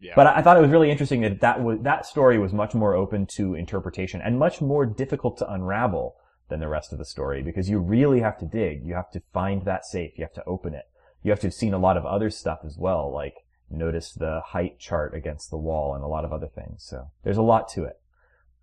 Yeah. 0.00 0.12
But 0.14 0.28
I 0.28 0.42
thought 0.42 0.56
it 0.56 0.60
was 0.60 0.70
really 0.70 0.90
interesting 0.90 1.22
that 1.22 1.40
that 1.40 1.62
was, 1.62 1.78
that 1.82 2.06
story 2.06 2.38
was 2.38 2.52
much 2.52 2.74
more 2.74 2.94
open 2.94 3.26
to 3.34 3.54
interpretation 3.54 4.20
and 4.20 4.38
much 4.38 4.60
more 4.60 4.86
difficult 4.86 5.38
to 5.38 5.52
unravel 5.52 6.14
than 6.48 6.60
the 6.60 6.68
rest 6.68 6.92
of 6.92 6.98
the 6.98 7.04
story 7.04 7.42
because 7.42 7.68
you 7.68 7.78
really 7.78 8.20
have 8.20 8.38
to 8.38 8.46
dig. 8.46 8.84
You 8.84 8.94
have 8.94 9.10
to 9.10 9.22
find 9.32 9.64
that 9.64 9.84
safe. 9.84 10.12
You 10.16 10.24
have 10.24 10.34
to 10.34 10.44
open 10.44 10.72
it. 10.74 10.84
You 11.22 11.32
have 11.32 11.40
to 11.40 11.48
have 11.48 11.54
seen 11.54 11.74
a 11.74 11.78
lot 11.78 11.96
of 11.96 12.06
other 12.06 12.30
stuff 12.30 12.60
as 12.64 12.76
well, 12.78 13.12
like 13.12 13.34
notice 13.70 14.12
the 14.12 14.40
height 14.46 14.78
chart 14.78 15.14
against 15.14 15.50
the 15.50 15.58
wall 15.58 15.94
and 15.94 16.04
a 16.04 16.08
lot 16.08 16.24
of 16.24 16.32
other 16.32 16.48
things. 16.48 16.84
So 16.84 17.10
there's 17.24 17.36
a 17.36 17.42
lot 17.42 17.68
to 17.70 17.84
it. 17.84 18.00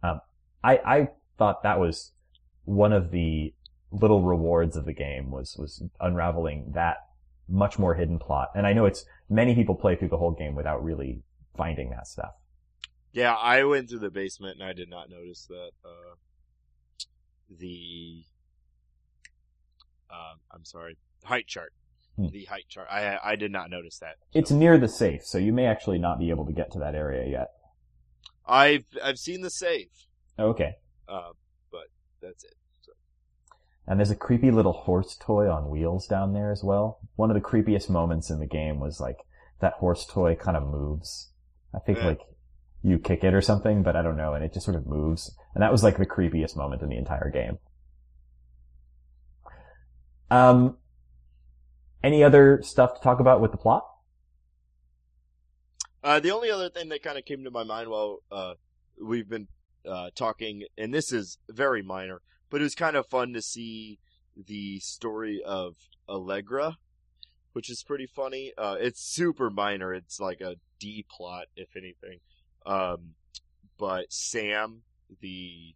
Um, 0.02 0.22
I, 0.64 0.78
I 0.86 1.10
thought 1.38 1.64
that 1.64 1.80
was 1.80 2.14
one 2.64 2.94
of 2.94 3.12
the 3.12 3.54
little 3.92 4.24
rewards 4.24 4.76
of 4.78 4.86
the 4.86 4.94
game 4.94 5.32
was, 5.32 5.56
was 5.58 5.84
unraveling 6.00 6.72
that 6.74 6.98
much 7.48 7.78
more 7.78 7.96
hidden 7.96 8.20
plot. 8.20 8.50
And 8.56 8.66
I 8.66 8.74
know 8.74 8.86
it's 8.86 9.06
many 9.30 9.56
people 9.56 9.76
play 9.76 9.96
through 9.96 10.10
the 10.10 10.18
whole 10.18 10.32
game 10.32 10.56
without 10.56 10.84
really 10.84 11.22
finding 11.56 11.90
that 11.92 12.08
stuff. 12.08 12.32
Yeah, 13.12 13.34
I 13.34 13.64
went 13.64 13.90
through 13.90 14.00
the 14.00 14.10
basement 14.10 14.60
and 14.60 14.68
I 14.68 14.74
did 14.74 14.90
not 14.90 15.10
notice 15.10 15.46
that 15.48 15.72
uh, 15.86 16.16
the 17.50 18.26
uh, 20.10 20.36
I'm 20.52 20.66
sorry, 20.66 20.98
height 21.24 21.48
chart. 21.48 21.74
Hmm. 22.16 22.28
The 22.28 22.46
height 22.46 22.66
chart. 22.70 22.88
I 22.90 23.20
I 23.24 23.36
did 23.36 23.52
not 23.52 23.70
notice 23.70 24.00
that. 24.00 24.16
So. 24.32 24.40
It's 24.40 24.52
near 24.52 24.78
the 24.78 24.88
safe, 24.88 25.26
so 25.26 25.38
you 25.38 25.52
may 25.52 25.66
actually 25.66 25.98
not 25.98 26.20
be 26.20 26.30
able 26.30 26.46
to 26.46 26.54
get 26.54 26.72
to 26.72 26.80
that 26.80 26.96
area 26.96 27.30
yet. 27.30 27.50
I've 28.48 28.86
I've 29.04 29.18
seen 29.18 29.42
the 29.42 29.50
safe. 29.50 30.08
okay. 30.40 30.76
Uh, 31.08 31.32
but 31.72 31.88
that's 32.22 32.44
it. 32.44 32.56
And 33.88 34.00
there's 34.00 34.12
a 34.12 34.16
creepy 34.16 34.50
little 34.50 34.74
horse 34.74 35.16
toy 35.16 35.50
on 35.50 35.70
wheels 35.70 36.08
down 36.08 36.34
there 36.34 36.52
as 36.52 36.64
well. 36.64 37.00
One 37.16 37.30
of 37.30 37.36
the 37.36 37.48
creepiest 37.48 37.90
moments 37.90 38.30
in 38.30 38.40
the 38.40 38.48
game 38.48 38.80
was 38.80 39.00
like 39.00 39.18
that 39.62 39.74
horse 39.74 40.06
toy 40.06 40.36
kind 40.36 40.58
of 40.58 40.68
moves. 40.68 41.32
I 41.74 41.80
think 41.80 42.02
like 42.02 42.22
you 42.82 43.00
kick 43.00 43.24
it 43.24 43.34
or 43.34 43.42
something, 43.42 43.84
but 43.84 43.96
I 43.96 44.02
don't 44.02 44.18
know, 44.18 44.34
and 44.34 44.44
it 44.44 44.54
just 44.54 44.66
sort 44.66 44.78
of 44.78 44.86
moves. 44.86 45.36
And 45.54 45.62
that 45.62 45.72
was 45.72 45.84
like 45.84 45.98
the 45.98 46.06
creepiest 46.06 46.56
moment 46.56 46.82
in 46.82 46.90
the 46.90 46.98
entire 46.98 47.30
game. 47.30 47.60
Um, 50.32 50.78
any 52.04 52.24
other 52.24 52.62
stuff 52.64 52.96
to 52.96 53.02
talk 53.02 53.20
about 53.20 53.42
with 53.42 53.52
the 53.52 53.58
plot? 53.58 53.86
Uh, 56.04 56.20
the 56.20 56.32
only 56.32 56.52
other 56.52 56.70
thing 56.70 56.90
that 56.90 57.02
kind 57.02 57.18
of 57.18 57.26
came 57.26 57.44
to 57.44 57.52
my 57.52 57.64
mind 57.64 57.90
while 57.90 58.20
uh, 58.32 58.54
we've 59.04 59.28
been 59.28 59.48
uh, 59.90 60.10
talking, 60.16 60.64
and 60.78 60.94
this 60.94 61.12
is 61.12 61.40
very 61.50 61.82
minor, 61.82 62.22
but 62.50 62.62
it 62.62 62.64
was 62.64 62.76
kind 62.76 62.96
of 62.96 63.08
fun 63.08 63.34
to 63.34 63.42
see 63.42 64.00
the 64.36 64.80
story 64.80 65.42
of 65.44 65.76
Allegra, 66.08 66.78
which 67.54 67.70
is 67.70 67.84
pretty 67.84 68.06
funny. 68.06 68.52
Uh, 68.58 68.76
it's 68.80 69.02
super 69.02 69.50
minor. 69.50 69.94
It's 69.94 70.20
like 70.20 70.42
a 70.42 70.56
D 70.80 71.06
plot, 71.10 71.46
if 71.56 71.76
anything. 71.76 72.20
Um, 72.66 73.16
but 73.78 74.12
Sam, 74.12 74.82
the 75.22 75.76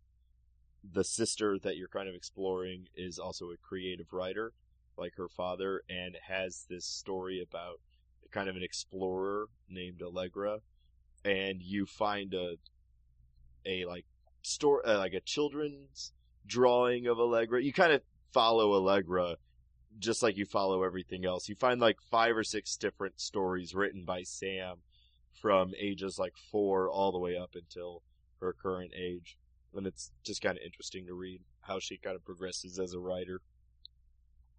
the 0.84 1.04
sister 1.04 1.58
that 1.60 1.78
you're 1.78 1.88
kind 1.90 2.08
of 2.08 2.16
exploring, 2.16 2.88
is 2.96 3.20
also 3.20 3.46
a 3.46 3.58
creative 3.58 4.12
writer, 4.14 4.54
like 4.98 5.16
her 5.16 5.28
father, 5.28 5.84
and 5.90 6.18
has 6.28 6.66
this 6.70 6.86
story 6.86 7.41
about 7.41 7.80
kind 8.32 8.50
of 8.50 8.56
an 8.56 8.64
explorer 8.64 9.48
named 9.70 10.02
Allegra, 10.02 10.60
and 11.26 11.62
you 11.62 11.86
find 11.86 12.34
a 12.34 12.56
a 13.66 13.86
like 13.86 14.06
store 14.41 14.88
uh, 14.88 14.98
like 14.98 15.14
a 15.14 15.20
children's 15.20 16.14
drawing 16.49 17.07
of 17.07 17.19
Allegra. 17.19 17.63
You 17.63 17.71
kind 17.71 17.93
of 17.93 18.01
follow 18.34 18.73
Allegra 18.73 19.38
just 19.97 20.21
like 20.21 20.38
you 20.38 20.45
follow 20.45 20.84
everything 20.84 21.26
else. 21.26 21.47
You 21.47 21.55
find 21.55 21.80
like 21.80 21.97
five 22.11 22.35
or 22.35 22.43
six 22.43 22.76
different 22.76 23.19
stories 23.19 23.73
written 23.73 24.03
by 24.05 24.23
Sam 24.23 24.77
from 25.41 25.73
ages 25.80 26.19
like 26.19 26.34
four 26.51 26.89
all 26.89 27.11
the 27.11 27.19
way 27.19 27.38
up 27.38 27.51
until 27.55 28.03
her 28.41 28.53
current 28.53 28.91
age. 28.97 29.38
And 29.76 29.88
it's 29.88 30.11
just 30.23 30.41
kind 30.41 30.57
of 30.57 30.63
interesting 30.63 31.05
to 31.07 31.13
read 31.13 31.41
how 31.61 31.80
she 31.80 31.97
kind 31.97 32.15
of 32.15 32.26
progresses 32.26 32.80
as 32.80 32.93
a 32.93 32.99
writer. 32.99 33.41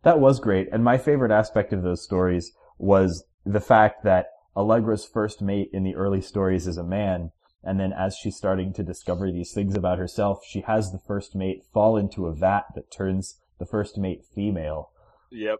That 0.02 0.20
was 0.20 0.40
great. 0.40 0.68
And 0.72 0.84
my 0.84 0.98
favorite 0.98 1.32
aspect 1.32 1.72
of 1.72 1.82
those 1.82 2.02
stories 2.02 2.52
was 2.78 3.24
the 3.44 3.60
fact 3.60 4.04
that 4.04 4.28
Allegra's 4.56 5.04
first 5.04 5.42
mate 5.42 5.70
in 5.72 5.82
the 5.84 5.94
early 5.94 6.20
stories 6.20 6.66
is 6.66 6.76
a 6.76 6.84
man. 6.84 7.32
And 7.62 7.78
then 7.78 7.92
as 7.92 8.16
she's 8.16 8.36
starting 8.36 8.72
to 8.74 8.82
discover 8.82 9.30
these 9.30 9.52
things 9.52 9.74
about 9.74 9.98
herself, 9.98 10.40
she 10.48 10.62
has 10.62 10.92
the 10.92 10.98
first 10.98 11.34
mate 11.34 11.62
fall 11.72 11.96
into 11.96 12.26
a 12.26 12.34
vat 12.34 12.64
that 12.74 12.90
turns 12.90 13.38
the 13.58 13.66
first 13.66 13.98
mate 13.98 14.24
female. 14.34 14.90
Yep. 15.30 15.58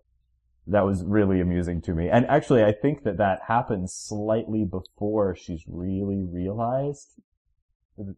That 0.66 0.84
was 0.86 1.04
really 1.04 1.40
amusing 1.40 1.82
to 1.82 1.94
me. 1.94 2.08
And 2.08 2.26
actually, 2.26 2.64
I 2.64 2.72
think 2.72 3.02
that 3.02 3.18
that 3.18 3.40
happens 3.48 3.92
slightly 3.92 4.64
before 4.64 5.34
she's 5.36 5.64
really 5.66 6.24
realized 6.24 7.20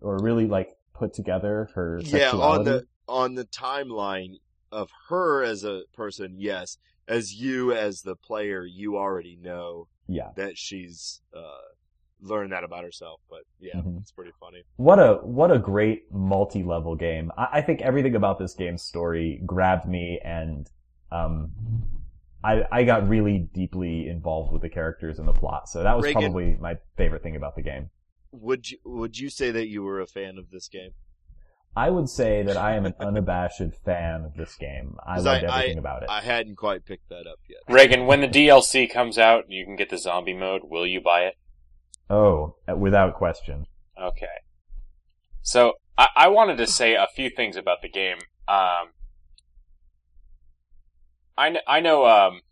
or 0.01 0.19
really 0.19 0.47
like 0.47 0.77
put 0.95 1.13
together 1.15 1.71
her 1.75 2.01
Yeah, 2.03 2.31
sexuality. 2.31 2.59
on 2.59 2.65
the 2.65 2.87
on 3.09 3.35
the 3.35 3.45
timeline 3.47 4.37
of 4.71 4.91
her 5.09 5.43
as 5.43 5.65
a 5.65 5.83
person, 5.93 6.37
yes. 6.39 6.79
As 7.09 7.35
you 7.35 7.73
as 7.73 8.03
the 8.03 8.15
player, 8.15 8.65
you 8.65 8.97
already 8.97 9.37
know 9.41 9.89
yeah. 10.07 10.31
that 10.37 10.57
she's 10.57 11.21
uh 11.35 11.59
learned 12.23 12.53
that 12.53 12.65
about 12.65 12.85
herself. 12.85 13.21
But 13.29 13.41
yeah, 13.61 13.75
Mhm. 13.77 14.01
it's 14.01 14.13
pretty 14.13 14.33
funny. 14.41 14.63
What 14.77 14.99
a 14.99 15.15
what 15.23 15.51
a 15.51 15.59
great 15.59 16.11
multi-level 16.13 16.97
game. 16.97 17.31
I, 17.37 17.49
I 17.55 17.61
think 17.63 17.83
everything 17.83 18.15
about 18.15 18.39
this 18.39 18.55
game's 18.55 18.83
story 18.83 19.43
grabbed 19.45 19.87
me, 19.89 20.21
and 20.25 20.69
um, 21.11 21.51
I 22.45 22.65
I 22.73 22.85
got 22.85 23.09
really 23.09 23.39
deeply 23.55 24.09
involved 24.09 24.53
with 24.53 24.63
the 24.63 24.69
characters 24.69 25.19
and 25.19 25.29
the 25.29 25.33
plot. 25.33 25.69
So 25.69 25.83
that 25.83 25.97
was 25.97 26.05
Raygan- 26.07 26.13
probably 26.13 26.57
my 26.61 26.77
favorite 26.97 27.23
thing 27.23 27.37
about 27.37 27.57
the 27.57 27.63
game. 27.63 27.91
Would 28.33 28.71
you 28.71 28.79
would 28.85 29.19
you 29.19 29.29
say 29.29 29.51
that 29.51 29.69
you 29.69 29.83
were 29.83 30.01
a 30.01 30.07
fan 30.07 30.39
of 30.39 30.51
this 30.51 30.69
game? 30.69 30.93
I 31.75 31.89
would 31.89 32.11
say 32.11 32.43
that 32.43 32.59
I 32.59 32.75
am 32.77 32.85
an 32.85 32.95
unabashed 33.01 33.63
fan 33.83 34.25
of 34.27 34.35
this 34.35 34.55
game. 34.57 34.97
I 35.07 35.21
loved 35.21 35.45
I- 35.45 35.49
everything 35.61 35.79
about 35.79 36.03
it. 36.03 36.11
I 36.11 36.21
hadn't 36.21 36.57
quite 36.57 36.85
picked 36.85 37.09
that 37.09 37.27
up 37.27 37.39
yet. 37.49 37.61
Raygan, 37.67 38.07
when 38.07 38.21
the 38.21 38.29
DLC 38.29 38.87
comes 38.93 39.17
out, 39.17 39.45
and 39.45 39.55
you 39.55 39.65
can 39.65 39.77
get 39.77 39.89
the 39.89 39.97
zombie 39.97 40.35
mode. 40.35 40.63
Will 40.65 40.87
you 40.87 41.01
buy 41.01 41.23
it? 41.23 41.37
Oh, 42.13 42.57
without 42.77 43.15
question. 43.15 43.67
Okay. 43.99 44.27
So 45.41 45.73
I, 45.97 46.09
I 46.15 46.29
wanted 46.29 46.59
to 46.59 46.67
say 46.67 46.95
a 46.95 47.07
few 47.17 47.31
things 47.31 47.57
about 47.57 47.81
the 47.81 47.89
game. 47.89 48.19
Um, 48.47 48.93
I 51.39 51.51
kn- 51.51 51.65
I 51.67 51.81
know 51.81 52.05
um, 52.05 52.43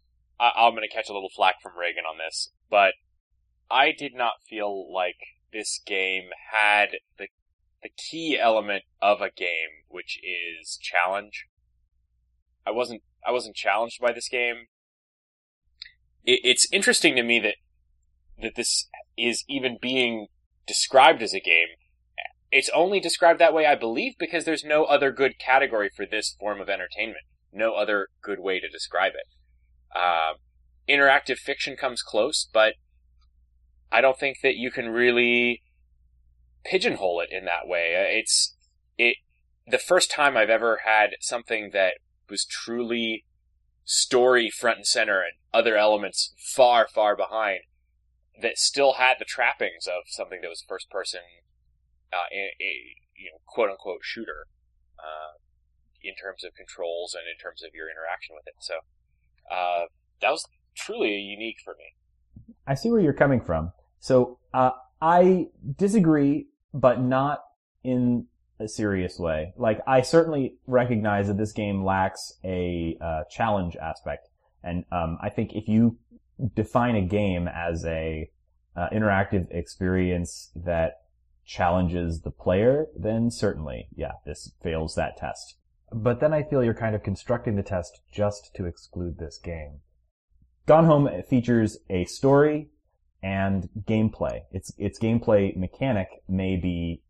I, 0.40 0.52
I'm 0.56 0.72
going 0.72 0.88
to 0.88 0.94
catch 0.94 1.10
a 1.10 1.12
little 1.12 1.28
flack 1.28 1.56
from 1.62 1.72
Raygan 1.72 2.08
on 2.10 2.16
this, 2.16 2.52
but 2.70 2.94
I 3.70 3.92
did 3.92 4.14
not 4.14 4.32
feel 4.48 4.90
like 4.90 5.18
this 5.52 5.78
game 5.84 6.30
had 6.50 6.96
the 7.18 7.26
the 7.82 7.90
key 7.90 8.38
element 8.38 8.84
of 9.02 9.20
a 9.20 9.30
game, 9.30 9.84
which 9.88 10.18
is 10.22 10.78
challenge. 10.80 11.46
I 12.66 12.70
wasn't 12.70 13.02
I 13.26 13.30
wasn't 13.30 13.56
challenged 13.56 14.00
by 14.00 14.12
this 14.12 14.28
game. 14.28 14.68
It, 16.24 16.40
it's 16.44 16.66
interesting 16.72 17.14
to 17.16 17.22
me 17.22 17.40
that 17.40 17.56
that 18.40 18.54
this 18.54 18.88
is 19.20 19.44
even 19.48 19.78
being 19.80 20.26
described 20.66 21.22
as 21.22 21.34
a 21.34 21.40
game. 21.40 21.68
It's 22.52 22.70
only 22.74 23.01
described 23.01 23.38
that 23.38 23.55
way, 23.55 23.66
I 23.66 23.76
believe, 23.76 24.14
because 24.18 24.44
there's 24.44 24.64
no 24.64 24.84
other 24.84 25.12
good 25.12 25.38
category 25.38 25.90
for 25.94 26.05
this 26.05 26.36
form 26.38 26.60
of 26.60 26.68
entertainment. 26.68 27.24
No 27.52 27.74
other 27.74 28.09
good 28.22 28.40
way 28.40 28.59
to 28.60 28.68
describe 28.68 29.12
it. 29.14 29.26
Uh, 29.97 30.34
interactive 30.88 31.38
fiction 31.38 31.76
comes 31.76 32.02
close, 32.02 32.48
but 32.52 32.74
I 33.92 34.01
don't 34.01 34.18
think 34.18 34.38
that 34.42 34.56
you 34.56 34.70
can 34.70 34.88
really 34.88 35.62
pigeonhole 36.64 37.20
it 37.20 37.28
in 37.30 37.44
that 37.44 37.66
way. 37.66 37.97
Uh, 37.97 38.18
It's 38.18 38.56
it 38.98 39.16
the 39.66 39.78
first 39.78 40.10
time 40.10 40.36
I've 40.36 40.51
ever 40.51 40.80
had 40.84 41.10
something 41.20 41.70
that 41.72 41.94
was 42.28 42.44
truly 42.44 43.24
story 43.84 44.51
front 44.51 44.78
and 44.78 44.86
center 44.86 45.20
and 45.20 45.32
other 45.52 45.76
elements 45.76 46.34
far, 46.55 46.86
far 46.92 47.16
behind 47.16 47.60
that 48.42 48.58
still 48.58 48.94
had 48.94 49.14
the 49.18 49.24
trappings 49.24 49.86
of 49.86 50.04
something 50.06 50.40
that 50.42 50.48
was 50.48 50.64
first 50.68 50.90
person, 50.90 51.20
uh, 52.12 52.28
a, 52.32 52.54
a 52.60 52.72
you 53.16 53.30
know 53.30 53.38
quote 53.46 53.70
unquote 53.70 54.00
shooter, 54.02 54.46
uh, 54.98 55.38
in 56.02 56.14
terms 56.14 56.44
of 56.44 56.54
controls 56.54 57.14
and 57.14 57.24
in 57.28 57.38
terms 57.38 57.62
of 57.62 57.70
your 57.74 57.88
interaction 57.90 58.34
with 58.34 58.46
it. 58.46 58.54
So 58.60 58.74
uh, 59.50 59.84
that 60.20 60.30
was 60.30 60.44
truly 60.76 61.14
unique 61.16 61.58
for 61.64 61.74
me. 61.74 62.54
I 62.66 62.74
see 62.74 62.90
where 62.90 63.00
you're 63.00 63.12
coming 63.12 63.40
from. 63.40 63.72
So 63.98 64.38
uh, 64.54 64.70
I 65.00 65.48
disagree, 65.76 66.46
but 66.72 67.00
not 67.00 67.44
in 67.84 68.26
a 68.58 68.68
serious 68.68 69.18
way. 69.18 69.52
Like 69.56 69.80
I 69.86 70.02
certainly 70.02 70.56
recognize 70.66 71.28
that 71.28 71.38
this 71.38 71.52
game 71.52 71.84
lacks 71.84 72.34
a 72.44 72.96
uh, 73.00 73.24
challenge 73.30 73.76
aspect, 73.76 74.28
and 74.62 74.84
um, 74.92 75.18
I 75.22 75.30
think 75.30 75.52
if 75.54 75.68
you 75.68 75.96
define 76.54 76.96
a 76.96 77.02
game 77.02 77.48
as 77.48 77.84
a 77.84 78.30
uh, 78.76 78.88
interactive 78.92 79.46
experience 79.50 80.50
that 80.54 81.02
challenges 81.44 82.20
the 82.20 82.30
player, 82.30 82.86
then 82.96 83.30
certainly, 83.30 83.88
yeah, 83.94 84.12
this 84.24 84.52
fails 84.62 84.94
that 84.94 85.16
test. 85.16 85.56
But 85.92 86.20
then 86.20 86.32
I 86.32 86.44
feel 86.44 86.62
you're 86.62 86.74
kind 86.74 86.94
of 86.94 87.02
constructing 87.02 87.56
the 87.56 87.62
test 87.62 88.00
just 88.12 88.54
to 88.54 88.66
exclude 88.66 89.18
this 89.18 89.38
game. 89.38 89.80
Gone 90.66 90.84
Home 90.84 91.08
features 91.28 91.78
a 91.88 92.04
story 92.04 92.68
and 93.22 93.68
gameplay. 93.82 94.42
Its 94.52 94.72
its 94.78 94.98
gameplay 94.98 95.56
mechanic 95.56 96.08
may 96.28 96.56
be 96.56 97.02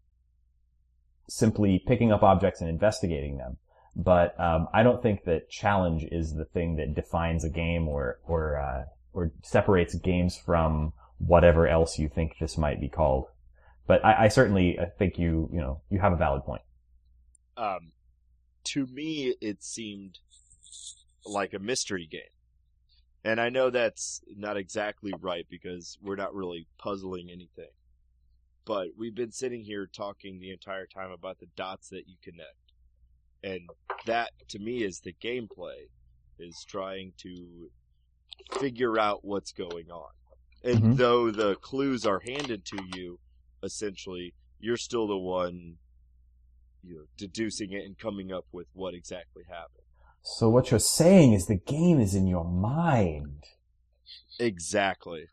simply 1.28 1.82
picking 1.86 2.10
up 2.10 2.22
objects 2.22 2.60
and 2.60 2.70
investigating 2.70 3.36
them, 3.36 3.58
but 3.94 4.38
um, 4.40 4.66
I 4.72 4.82
don't 4.82 5.02
think 5.02 5.24
that 5.24 5.50
challenge 5.50 6.04
is 6.10 6.34
the 6.34 6.46
thing 6.46 6.76
that 6.76 6.94
defines 6.94 7.44
a 7.44 7.50
game 7.50 7.86
or 7.86 8.18
or 8.26 8.58
uh, 8.58 8.84
or 9.12 9.32
separates 9.42 9.94
games 9.94 10.36
from 10.36 10.92
whatever 11.18 11.68
else 11.68 11.98
you 11.98 12.08
think 12.08 12.36
this 12.40 12.56
might 12.56 12.80
be 12.80 12.88
called. 12.88 13.26
But 13.86 14.04
I, 14.04 14.24
I 14.24 14.28
certainly 14.28 14.78
uh, 14.78 14.86
think 14.98 15.18
you 15.18 15.48
you 15.52 15.60
know 15.60 15.80
you 15.90 15.98
have 15.98 16.12
a 16.12 16.16
valid 16.16 16.44
point. 16.44 16.62
Um, 17.56 17.92
to 18.64 18.86
me, 18.86 19.34
it 19.40 19.62
seemed 19.62 20.18
like 21.24 21.54
a 21.54 21.58
mystery 21.58 22.06
game. 22.10 22.20
And 23.22 23.40
I 23.40 23.50
know 23.50 23.68
that's 23.68 24.22
not 24.34 24.56
exactly 24.56 25.12
right 25.20 25.46
because 25.50 25.98
we're 26.00 26.16
not 26.16 26.34
really 26.34 26.66
puzzling 26.78 27.28
anything. 27.30 27.70
But 28.64 28.88
we've 28.96 29.14
been 29.14 29.32
sitting 29.32 29.62
here 29.62 29.86
talking 29.86 30.38
the 30.38 30.52
entire 30.52 30.86
time 30.86 31.10
about 31.10 31.38
the 31.38 31.48
dots 31.56 31.88
that 31.90 32.04
you 32.06 32.14
connect. 32.22 32.54
And 33.42 33.68
that, 34.06 34.30
to 34.48 34.58
me, 34.58 34.84
is 34.84 35.00
the 35.00 35.14
gameplay, 35.22 35.88
is 36.38 36.64
trying 36.68 37.12
to 37.18 37.70
figure 38.58 38.98
out 38.98 39.24
what's 39.24 39.52
going 39.52 39.90
on. 39.90 40.10
And 40.62 40.82
Mhm. 40.82 40.96
though 40.96 41.30
the 41.30 41.56
clues 41.56 42.04
are 42.04 42.20
handed 42.20 42.64
to 42.66 42.82
you, 42.94 43.18
essentially, 43.62 44.34
you're 44.58 44.76
still 44.76 45.06
the 45.06 45.16
one, 45.16 45.78
you 46.82 46.96
know, 46.96 47.04
deducing 47.16 47.72
it 47.72 47.84
and 47.84 47.98
coming 47.98 48.32
up 48.32 48.46
with 48.52 48.68
what 48.72 48.94
exactly 48.94 49.44
happened. 49.48 49.84
So 50.22 50.50
what 50.50 50.70
you're 50.70 50.80
saying 50.80 51.32
is 51.32 51.46
the 51.46 51.56
game 51.56 51.98
is 51.98 52.14
in 52.14 52.26
your 52.26 52.44
mind. 52.44 53.44
Exactly. 54.38 55.28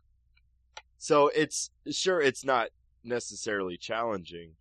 So 0.97 1.27
it's 1.29 1.71
sure 1.89 2.21
it's 2.21 2.45
not 2.45 2.69
necessarily 3.03 3.77
challenging. 3.77 4.55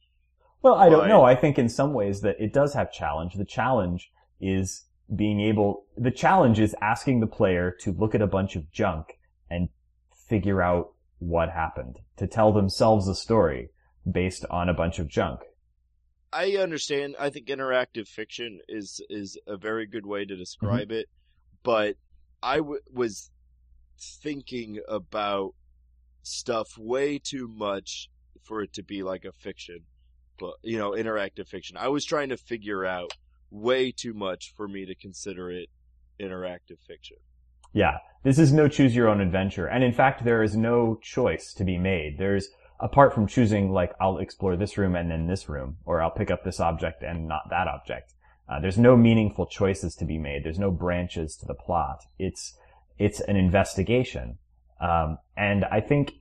Well, 0.62 0.74
I 0.74 0.88
don't 0.88 1.08
know. 1.08 1.22
I 1.22 1.36
think 1.36 1.58
in 1.58 1.68
some 1.68 1.92
ways 1.92 2.22
that 2.22 2.40
it 2.40 2.52
does 2.52 2.74
have 2.74 2.92
challenge. 2.92 3.34
The 3.34 3.44
challenge 3.44 4.10
is 4.40 4.85
being 5.14 5.40
able, 5.40 5.84
the 5.96 6.10
challenge 6.10 6.58
is 6.58 6.74
asking 6.80 7.20
the 7.20 7.26
player 7.26 7.74
to 7.80 7.92
look 7.92 8.14
at 8.14 8.22
a 8.22 8.26
bunch 8.26 8.56
of 8.56 8.70
junk 8.72 9.18
and 9.50 9.68
figure 10.28 10.60
out 10.60 10.92
what 11.18 11.50
happened, 11.50 11.98
to 12.16 12.26
tell 12.26 12.52
themselves 12.52 13.08
a 13.08 13.14
story 13.14 13.70
based 14.10 14.44
on 14.50 14.68
a 14.68 14.74
bunch 14.74 14.98
of 14.98 15.08
junk. 15.08 15.40
I 16.32 16.56
understand. 16.56 17.16
I 17.18 17.30
think 17.30 17.46
interactive 17.46 18.08
fiction 18.08 18.60
is 18.68 19.00
is 19.08 19.38
a 19.46 19.56
very 19.56 19.86
good 19.86 20.04
way 20.04 20.24
to 20.24 20.36
describe 20.36 20.88
mm-hmm. 20.88 20.98
it, 20.98 21.06
but 21.62 21.96
I 22.42 22.58
w- 22.58 22.80
was 22.92 23.30
thinking 23.98 24.80
about 24.88 25.54
stuff 26.22 26.76
way 26.76 27.18
too 27.18 27.48
much 27.48 28.10
for 28.42 28.60
it 28.60 28.72
to 28.74 28.82
be 28.82 29.02
like 29.02 29.24
a 29.24 29.32
fiction, 29.32 29.80
but 30.38 30.54
you 30.62 30.78
know, 30.78 30.90
interactive 30.90 31.48
fiction. 31.48 31.76
I 31.76 31.88
was 31.88 32.04
trying 32.04 32.28
to 32.28 32.36
figure 32.36 32.84
out 32.84 33.12
way 33.56 33.92
too 33.92 34.14
much 34.14 34.52
for 34.56 34.68
me 34.68 34.84
to 34.86 34.94
consider 34.94 35.50
it 35.50 35.68
interactive 36.20 36.78
fiction. 36.86 37.16
Yeah, 37.72 37.98
this 38.22 38.38
is 38.38 38.52
no 38.52 38.68
choose 38.68 38.96
your 38.96 39.08
own 39.08 39.20
adventure. 39.20 39.66
And 39.66 39.84
in 39.84 39.92
fact, 39.92 40.24
there 40.24 40.42
is 40.42 40.56
no 40.56 40.98
choice 41.02 41.52
to 41.54 41.64
be 41.64 41.78
made. 41.78 42.18
There's, 42.18 42.48
apart 42.80 43.14
from 43.14 43.26
choosing 43.26 43.70
like, 43.70 43.92
I'll 44.00 44.18
explore 44.18 44.56
this 44.56 44.78
room 44.78 44.96
and 44.96 45.10
then 45.10 45.26
this 45.26 45.48
room, 45.48 45.76
or 45.84 46.00
I'll 46.00 46.10
pick 46.10 46.30
up 46.30 46.44
this 46.44 46.60
object 46.60 47.02
and 47.02 47.28
not 47.28 47.50
that 47.50 47.68
object. 47.68 48.14
Uh, 48.48 48.60
there's 48.60 48.78
no 48.78 48.96
meaningful 48.96 49.46
choices 49.46 49.94
to 49.96 50.04
be 50.04 50.18
made. 50.18 50.44
There's 50.44 50.58
no 50.58 50.70
branches 50.70 51.36
to 51.36 51.46
the 51.46 51.54
plot. 51.54 52.04
It's, 52.18 52.56
it's 52.98 53.20
an 53.20 53.36
investigation. 53.36 54.38
Um, 54.80 55.18
and 55.36 55.64
I 55.64 55.80
think, 55.80 56.12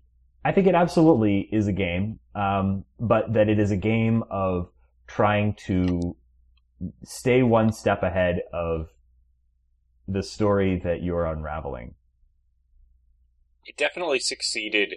I 0.43 0.51
think 0.51 0.67
it 0.67 0.75
absolutely 0.75 1.47
is 1.51 1.67
a 1.67 1.73
game, 1.73 2.19
um, 2.33 2.85
but 2.99 3.33
that 3.33 3.47
it 3.47 3.59
is 3.59 3.71
a 3.71 3.77
game 3.77 4.23
of 4.29 4.69
trying 5.07 5.53
to 5.67 6.15
stay 7.03 7.41
one 7.43 7.71
step 7.71 8.03
ahead 8.03 8.41
of 8.53 8.89
the 10.07 10.23
story 10.23 10.79
that 10.83 11.01
you're 11.01 11.25
unraveling. 11.25 11.95
it 13.65 13.75
definitely 13.77 14.19
succeeded 14.19 14.95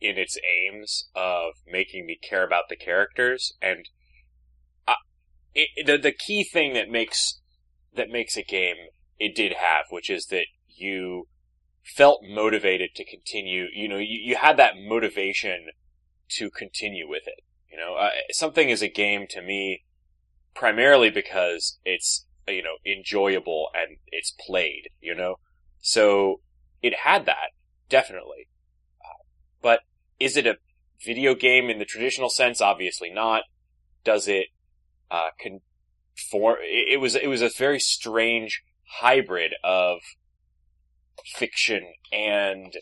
in 0.00 0.16
its 0.16 0.38
aims 0.38 1.08
of 1.14 1.54
making 1.66 2.06
me 2.06 2.18
care 2.22 2.44
about 2.44 2.64
the 2.68 2.76
characters 2.76 3.52
and 3.60 3.88
I, 4.86 4.94
it, 5.54 5.86
the 5.86 5.98
the 5.98 6.12
key 6.12 6.44
thing 6.44 6.72
that 6.74 6.88
makes 6.88 7.40
that 7.94 8.08
makes 8.08 8.36
a 8.36 8.42
game 8.42 8.76
it 9.18 9.34
did 9.34 9.54
have 9.54 9.86
which 9.90 10.08
is 10.08 10.26
that 10.26 10.46
you 10.68 11.28
felt 11.82 12.20
motivated 12.22 12.90
to 12.94 13.04
continue 13.04 13.66
you 13.74 13.88
know 13.88 13.98
you, 13.98 14.18
you 14.22 14.36
had 14.36 14.56
that 14.56 14.74
motivation 14.78 15.66
to 16.28 16.50
continue 16.50 17.08
with 17.08 17.26
it 17.26 17.42
you 17.70 17.76
know 17.76 17.94
uh, 17.94 18.10
something 18.32 18.70
is 18.70 18.82
a 18.82 18.88
game 18.88 19.26
to 19.28 19.42
me 19.42 19.82
primarily 20.54 21.10
because 21.10 21.78
it's 21.84 22.26
you 22.48 22.62
know 22.62 22.76
enjoyable 22.84 23.68
and 23.74 23.96
it's 24.08 24.34
played 24.46 24.88
you 25.00 25.14
know 25.14 25.36
so 25.80 26.40
it 26.82 26.94
had 27.04 27.26
that 27.26 27.50
definitely. 27.90 28.48
Uh, 29.04 29.24
but 29.60 29.80
is 30.18 30.38
it 30.38 30.46
a 30.46 30.56
video 31.04 31.34
game 31.34 31.68
in 31.68 31.78
the 31.78 31.84
traditional 31.84 32.30
sense? 32.30 32.62
Obviously 32.62 33.10
not. 33.10 33.42
Does 34.02 34.26
it 34.26 34.46
uh, 35.10 35.28
conform? 35.38 36.56
It, 36.62 36.94
it 36.94 37.00
was 37.00 37.14
it 37.14 37.26
was 37.26 37.42
a 37.42 37.50
very 37.50 37.80
strange 37.80 38.62
hybrid 39.00 39.52
of 39.62 39.98
fiction 41.36 41.92
and 42.10 42.72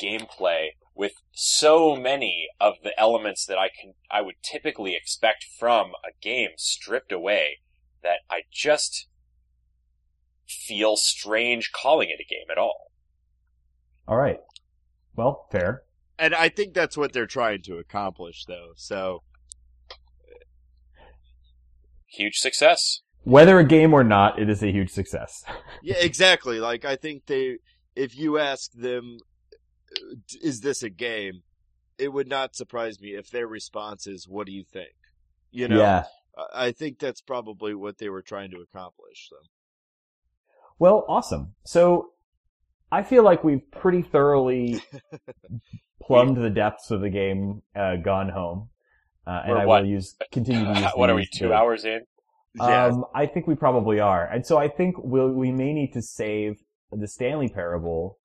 gameplay 0.00 0.68
with 0.94 1.12
so 1.32 1.94
many 1.94 2.48
of 2.60 2.74
the 2.82 2.98
elements 2.98 3.46
that 3.46 3.58
I 3.58 3.68
can 3.68 3.94
I 4.10 4.20
would 4.22 4.36
typically 4.42 4.94
expect 4.96 5.44
from 5.58 5.92
a 6.04 6.10
game 6.20 6.50
stripped 6.56 7.12
away 7.12 7.58
that 8.02 8.20
I 8.30 8.42
just 8.52 9.06
feel 10.46 10.96
strange 10.96 11.70
calling 11.72 12.08
it 12.10 12.20
a 12.20 12.24
game 12.28 12.46
at 12.50 12.58
all. 12.58 12.90
All 14.06 14.16
right. 14.16 14.40
Well, 15.14 15.46
fair. 15.52 15.82
And 16.18 16.34
I 16.34 16.48
think 16.48 16.74
that's 16.74 16.96
what 16.96 17.12
they're 17.12 17.26
trying 17.26 17.62
to 17.62 17.76
accomplish 17.78 18.44
though. 18.46 18.72
So, 18.76 19.22
Huge 22.06 22.36
success. 22.36 23.00
Whether 23.24 23.58
a 23.58 23.64
game 23.64 23.92
or 23.92 24.02
not, 24.02 24.38
it 24.38 24.48
is 24.48 24.62
a 24.62 24.72
huge 24.72 24.90
success. 24.90 25.44
yeah, 25.82 25.96
exactly. 25.98 26.58
Like 26.58 26.84
I 26.84 26.96
think 26.96 27.26
they 27.26 27.58
if 27.94 28.16
you 28.16 28.38
ask 28.38 28.72
them 28.72 29.18
is 30.42 30.60
this 30.60 30.82
a 30.82 30.90
game? 30.90 31.42
It 31.98 32.12
would 32.12 32.28
not 32.28 32.54
surprise 32.54 33.00
me 33.00 33.08
if 33.14 33.30
their 33.30 33.46
response 33.46 34.06
is 34.06 34.28
what 34.28 34.46
do 34.46 34.52
you 34.52 34.64
think? 34.64 34.92
You 35.50 35.68
know, 35.68 35.78
Yeah. 35.78 36.04
I- 36.36 36.66
I 36.66 36.72
think 36.72 37.00
that's 37.00 37.20
probably 37.20 37.74
what 37.74 37.98
they 37.98 38.08
were 38.08 38.22
trying 38.22 38.50
to 38.52 38.58
accomplish. 38.58 39.28
So. 39.28 39.36
Well, 40.78 41.04
awesome. 41.08 41.54
So 41.64 42.10
I 42.92 43.02
feel 43.02 43.24
like 43.24 43.42
we've 43.42 43.68
pretty 43.72 44.02
thoroughly 44.02 44.80
plumbed 46.02 46.36
the 46.36 46.50
depths 46.50 46.90
of 46.92 47.00
the 47.00 47.10
game, 47.10 47.62
uh, 47.74 47.96
Gone 47.96 48.28
Home. 48.30 48.70
Uh, 49.26 49.42
and 49.46 49.58
I 49.58 49.66
what? 49.66 49.82
will 49.82 49.88
use, 49.90 50.16
continue 50.32 50.64
to 50.64 50.80
use 50.80 50.90
what 50.94 51.10
are 51.10 51.14
we, 51.16 51.22
these 51.22 51.30
two 51.38 51.52
hours 51.52 51.84
in? 51.84 52.02
Yeah, 52.54 52.86
Um, 52.86 53.04
I 53.14 53.26
think 53.26 53.46
we 53.46 53.54
probably 53.56 54.00
are. 54.00 54.24
And 54.24 54.46
so 54.46 54.56
I 54.58 54.68
think 54.68 54.94
we'll, 54.98 55.30
we 55.32 55.50
may 55.50 55.72
need 55.72 55.92
to 55.94 56.02
save 56.02 56.62
the 56.92 57.06
Stanley 57.08 57.48
Parable 57.48 58.18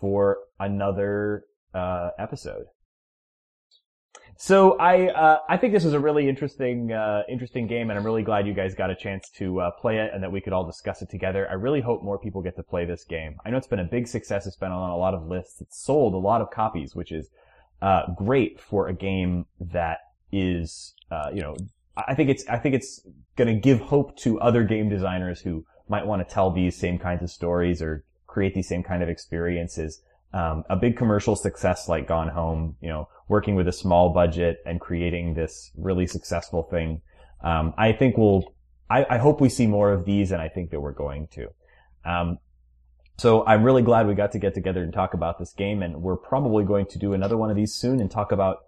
for 0.00 0.38
another, 0.58 1.44
uh, 1.74 2.10
episode. 2.18 2.66
So 4.36 4.78
I, 4.78 5.08
uh, 5.08 5.38
I 5.50 5.58
think 5.58 5.74
this 5.74 5.84
was 5.84 5.92
a 5.92 6.00
really 6.00 6.26
interesting, 6.26 6.92
uh, 6.92 7.22
interesting 7.28 7.66
game 7.66 7.90
and 7.90 7.98
I'm 7.98 8.04
really 8.06 8.22
glad 8.22 8.46
you 8.46 8.54
guys 8.54 8.74
got 8.74 8.90
a 8.90 8.94
chance 8.94 9.28
to, 9.36 9.60
uh, 9.60 9.70
play 9.72 9.98
it 9.98 10.10
and 10.14 10.22
that 10.22 10.32
we 10.32 10.40
could 10.40 10.54
all 10.54 10.64
discuss 10.64 11.02
it 11.02 11.10
together. 11.10 11.46
I 11.50 11.54
really 11.54 11.82
hope 11.82 12.02
more 12.02 12.18
people 12.18 12.40
get 12.40 12.56
to 12.56 12.62
play 12.62 12.86
this 12.86 13.04
game. 13.04 13.36
I 13.44 13.50
know 13.50 13.58
it's 13.58 13.66
been 13.66 13.80
a 13.80 13.84
big 13.84 14.08
success. 14.08 14.46
It's 14.46 14.56
been 14.56 14.72
on 14.72 14.90
a 14.90 14.96
lot 14.96 15.12
of 15.12 15.26
lists. 15.26 15.60
It's 15.60 15.82
sold 15.82 16.14
a 16.14 16.18
lot 16.18 16.40
of 16.40 16.50
copies, 16.50 16.96
which 16.96 17.12
is, 17.12 17.28
uh, 17.82 18.12
great 18.16 18.58
for 18.60 18.88
a 18.88 18.94
game 18.94 19.44
that 19.60 19.98
is, 20.32 20.94
uh, 21.10 21.30
you 21.34 21.42
know, 21.42 21.54
I 21.96 22.14
think 22.14 22.30
it's 22.30 22.46
I 22.48 22.56
think 22.56 22.74
it's 22.74 23.06
going 23.36 23.52
to 23.54 23.60
give 23.60 23.80
hope 23.80 24.16
to 24.18 24.40
other 24.40 24.64
game 24.64 24.88
designers 24.88 25.40
who 25.40 25.64
might 25.88 26.06
want 26.06 26.26
to 26.26 26.34
tell 26.34 26.50
these 26.50 26.76
same 26.76 26.98
kinds 26.98 27.22
of 27.22 27.30
stories 27.30 27.82
or 27.82 28.04
create 28.30 28.54
these 28.54 28.68
same 28.68 28.82
kind 28.82 29.02
of 29.02 29.08
experiences. 29.08 30.00
Um, 30.32 30.62
a 30.70 30.76
big 30.76 30.96
commercial 30.96 31.34
success 31.34 31.88
like 31.88 32.06
Gone 32.06 32.28
Home, 32.28 32.76
you 32.80 32.88
know, 32.88 33.08
working 33.28 33.56
with 33.56 33.66
a 33.66 33.72
small 33.72 34.10
budget 34.10 34.58
and 34.64 34.80
creating 34.80 35.34
this 35.34 35.72
really 35.76 36.06
successful 36.06 36.62
thing. 36.62 37.02
Um, 37.42 37.74
I 37.76 37.92
think 37.92 38.16
we'll, 38.16 38.54
I, 38.88 39.04
I 39.10 39.18
hope 39.18 39.40
we 39.40 39.48
see 39.48 39.66
more 39.66 39.92
of 39.92 40.04
these, 40.04 40.30
and 40.30 40.40
I 40.40 40.48
think 40.48 40.70
that 40.70 40.80
we're 40.80 40.92
going 40.92 41.28
to. 41.32 41.48
Um, 42.04 42.38
so 43.18 43.44
I'm 43.46 43.64
really 43.64 43.82
glad 43.82 44.06
we 44.06 44.14
got 44.14 44.32
to 44.32 44.38
get 44.38 44.54
together 44.54 44.82
and 44.82 44.92
talk 44.92 45.14
about 45.14 45.38
this 45.38 45.52
game, 45.52 45.82
and 45.82 46.00
we're 46.00 46.16
probably 46.16 46.64
going 46.64 46.86
to 46.86 46.98
do 46.98 47.12
another 47.12 47.36
one 47.36 47.50
of 47.50 47.56
these 47.56 47.74
soon 47.74 48.00
and 48.00 48.10
talk 48.10 48.32
about 48.32 48.58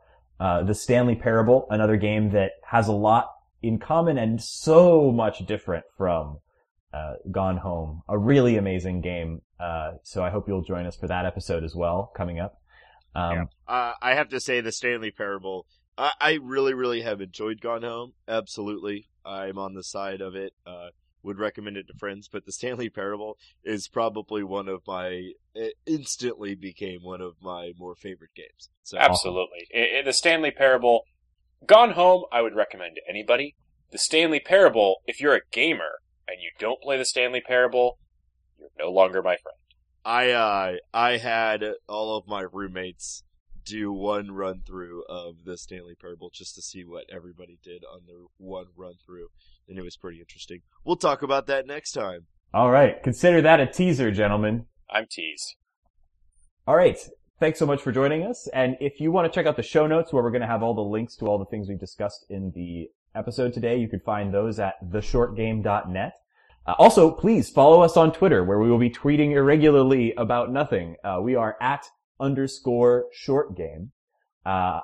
uh, 0.41 0.63
the 0.65 0.75
Stanley 0.75 1.15
Parable, 1.15 1.67
another 1.71 1.97
game 1.97 2.31
that 2.31 2.53
has 2.65 2.89
a 2.89 2.93
lot 2.93 3.31
in 3.63 3.79
common 3.79 4.19
and 4.19 4.43
so 4.43 5.13
much 5.13 5.47
different 5.47 5.85
from 5.97 6.39
uh, 6.93 7.15
Gone 7.31 7.59
Home. 7.59 8.03
A 8.09 8.19
really 8.19 8.57
amazing 8.57 9.01
game. 9.01 9.43
Uh, 9.59 9.93
so 10.03 10.23
I 10.25 10.31
hope 10.31 10.49
you'll 10.49 10.63
join 10.65 10.87
us 10.87 10.97
for 10.97 11.07
that 11.09 11.25
episode 11.27 11.65
as 11.65 11.75
well, 11.75 12.13
coming 12.17 12.41
up. 12.41 12.61
Um, 13.15 13.49
Uh, 13.69 13.93
I 14.01 14.15
have 14.15 14.29
to 14.31 14.41
say 14.41 14.61
the 14.61 14.73
Stanley 14.73 15.11
Parable. 15.11 15.67
I, 15.99 16.13
I 16.21 16.39
really, 16.43 16.75
really 16.75 17.03
have 17.03 17.21
enjoyed 17.21 17.61
Gone 17.61 17.83
Home. 17.83 18.15
Absolutely, 18.27 19.09
I'm 19.25 19.59
on 19.59 19.75
the 19.75 19.85
side 19.85 20.21
of 20.21 20.35
it. 20.35 20.55
Uh, 20.67 20.89
would 21.23 21.39
recommend 21.39 21.77
it 21.77 21.87
to 21.87 21.95
friends, 21.95 22.29
but 22.33 22.45
the 22.47 22.53
Stanley 22.53 22.89
Parable 22.91 23.39
is 23.63 23.87
probably 23.87 24.43
one 24.43 24.69
of 24.69 24.83
my. 24.87 25.31
It 25.55 25.75
instantly 25.87 26.55
became 26.57 27.05
one 27.05 27.21
of 27.21 27.35
my 27.41 27.73
more 27.79 27.95
favorite 27.95 28.35
games. 28.35 28.71
So 28.83 28.99
Absolutely. 28.99 29.69
I- 29.75 29.99
I- 29.99 30.03
the 30.03 30.13
Stanley 30.13 30.51
Parable, 30.51 31.05
Gone 31.65 31.93
Home, 31.93 32.25
I 32.33 32.43
would 32.43 32.57
recommend 32.57 32.97
to 32.97 33.03
anybody. 33.09 33.55
The 33.93 33.99
Stanley 33.99 34.41
Parable, 34.41 35.03
if 35.07 35.21
you're 35.21 35.37
a 35.37 35.43
gamer 35.53 36.01
and 36.29 36.39
you 36.41 36.51
don't 36.59 36.81
play 36.81 36.99
the 36.99 37.05
Stanley 37.05 37.41
Parable, 37.41 37.99
you're 38.59 38.69
no 38.79 38.91
longer 38.91 39.23
my 39.23 39.37
friend. 39.37 39.57
I 40.05 40.31
uh, 40.31 40.73
I 40.93 41.19
had 41.19 41.65
all 41.89 42.17
of 42.17 42.27
my 42.27 42.45
roommates 42.53 43.23
do 43.65 43.93
one 43.93 44.33
run 44.33 44.63
through 44.67 45.05
of 45.09 45.45
the 45.45 45.57
Stanley 45.57 45.95
Parable 46.01 46.31
just 46.33 46.55
to 46.57 46.63
see 46.63 46.83
what 46.85 47.05
everybody 47.11 47.59
did 47.63 47.83
on 47.85 48.01
their 48.07 48.25
one 48.39 48.67
run 48.77 48.95
through, 49.07 49.29
and 49.69 49.79
it 49.79 49.85
was 49.85 49.97
pretty 49.97 50.19
interesting. 50.19 50.61
We'll 50.85 50.97
talk 50.97 51.23
about 51.23 51.47
that 51.47 51.67
next 51.67 51.93
time. 51.93 52.27
all 52.53 52.71
right. 52.71 53.03
Consider 53.03 53.41
that 53.43 53.61
a 53.61 53.67
teaser, 53.67 54.11
gentlemen. 54.11 54.67
I'm 54.91 55.07
teased. 55.11 55.55
All 56.67 56.77
right. 56.77 56.99
Thanks 57.41 57.59
so 57.59 57.67
much 57.67 57.81
for 57.83 57.91
joining 57.91 58.25
us. 58.25 58.49
And 58.53 58.77
if 58.81 59.01
you 59.01 59.11
want 59.11 59.31
to 59.31 59.35
check 59.35 59.47
out 59.47 59.57
the 59.57 59.63
show 59.63 59.87
notes 59.87 60.13
where 60.13 60.23
we're 60.23 60.31
going 60.31 60.43
to 60.43 60.47
have 60.47 60.63
all 60.63 60.75
the 60.75 60.81
links 60.81 61.17
to 61.17 61.27
all 61.27 61.39
the 61.39 61.47
things 61.47 61.69
we've 61.69 61.81
discussed 61.81 62.25
in 62.29 62.53
the 62.55 62.89
episode 63.15 63.53
today, 63.53 63.77
you 63.79 63.89
could 63.89 64.03
find 64.03 64.33
those 64.33 64.59
at 64.59 64.75
theshortgame.net. 64.91 66.15
Uh, 66.67 66.75
also, 66.79 67.11
please 67.11 67.51
follow 67.51 67.83
us 67.83 67.97
on 67.97 68.13
Twitter 68.13 68.45
where 68.45 68.59
we 68.59 68.71
will 68.71 68.79
be 68.79 68.91
tweeting 68.91 69.33
irregularly 69.33 70.15
about 70.17 70.53
nothing. 70.53 70.97
Uh, 71.05 71.19
we 71.21 71.35
are 71.35 71.57
at 71.61 71.85
underscore 72.21 73.07
short 73.13 73.57
game. 73.57 73.91
Uh, 74.47 74.81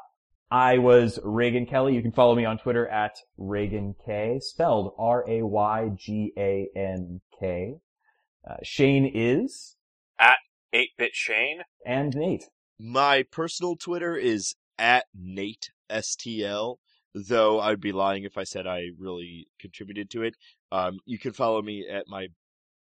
I 0.51 0.79
was 0.79 1.19
Raygan 1.19 1.69
Kelly. 1.69 1.95
You 1.95 2.03
can 2.03 2.13
follow 2.13 2.35
me 2.35 2.45
on 2.45 2.59
Twitter 2.59 2.89
at 2.89 3.17
Raygan 3.39 3.95
K, 4.05 4.41
spelled 4.41 4.95
R-A-Y-G-A-N-K. 4.99 5.99
Uh, 8.49 8.55
Shane 8.63 9.11
is, 9.15 9.77
at 10.19 10.37
8-bit 10.75 11.15
Shane. 11.15 11.61
and 11.85 12.17
Nate. 12.17 12.45
My 12.79 13.25
personal 13.31 13.77
Twitter 13.77 14.17
is 14.17 14.55
at 14.79 15.05
Nate 15.15 15.71
STL, 15.91 16.77
though 17.15 17.61
I'd 17.61 17.81
be 17.81 17.93
lying 17.93 18.25
if 18.25 18.37
I 18.39 18.45
said 18.45 18.67
I 18.67 18.89
really 18.99 19.49
contributed 19.59 20.11
to 20.11 20.23
it. 20.23 20.35
Um, 20.71 20.99
you 21.07 21.19
can 21.19 21.33
follow 21.33 21.63
me 21.63 21.87
at 21.89 22.05
my 22.09 22.29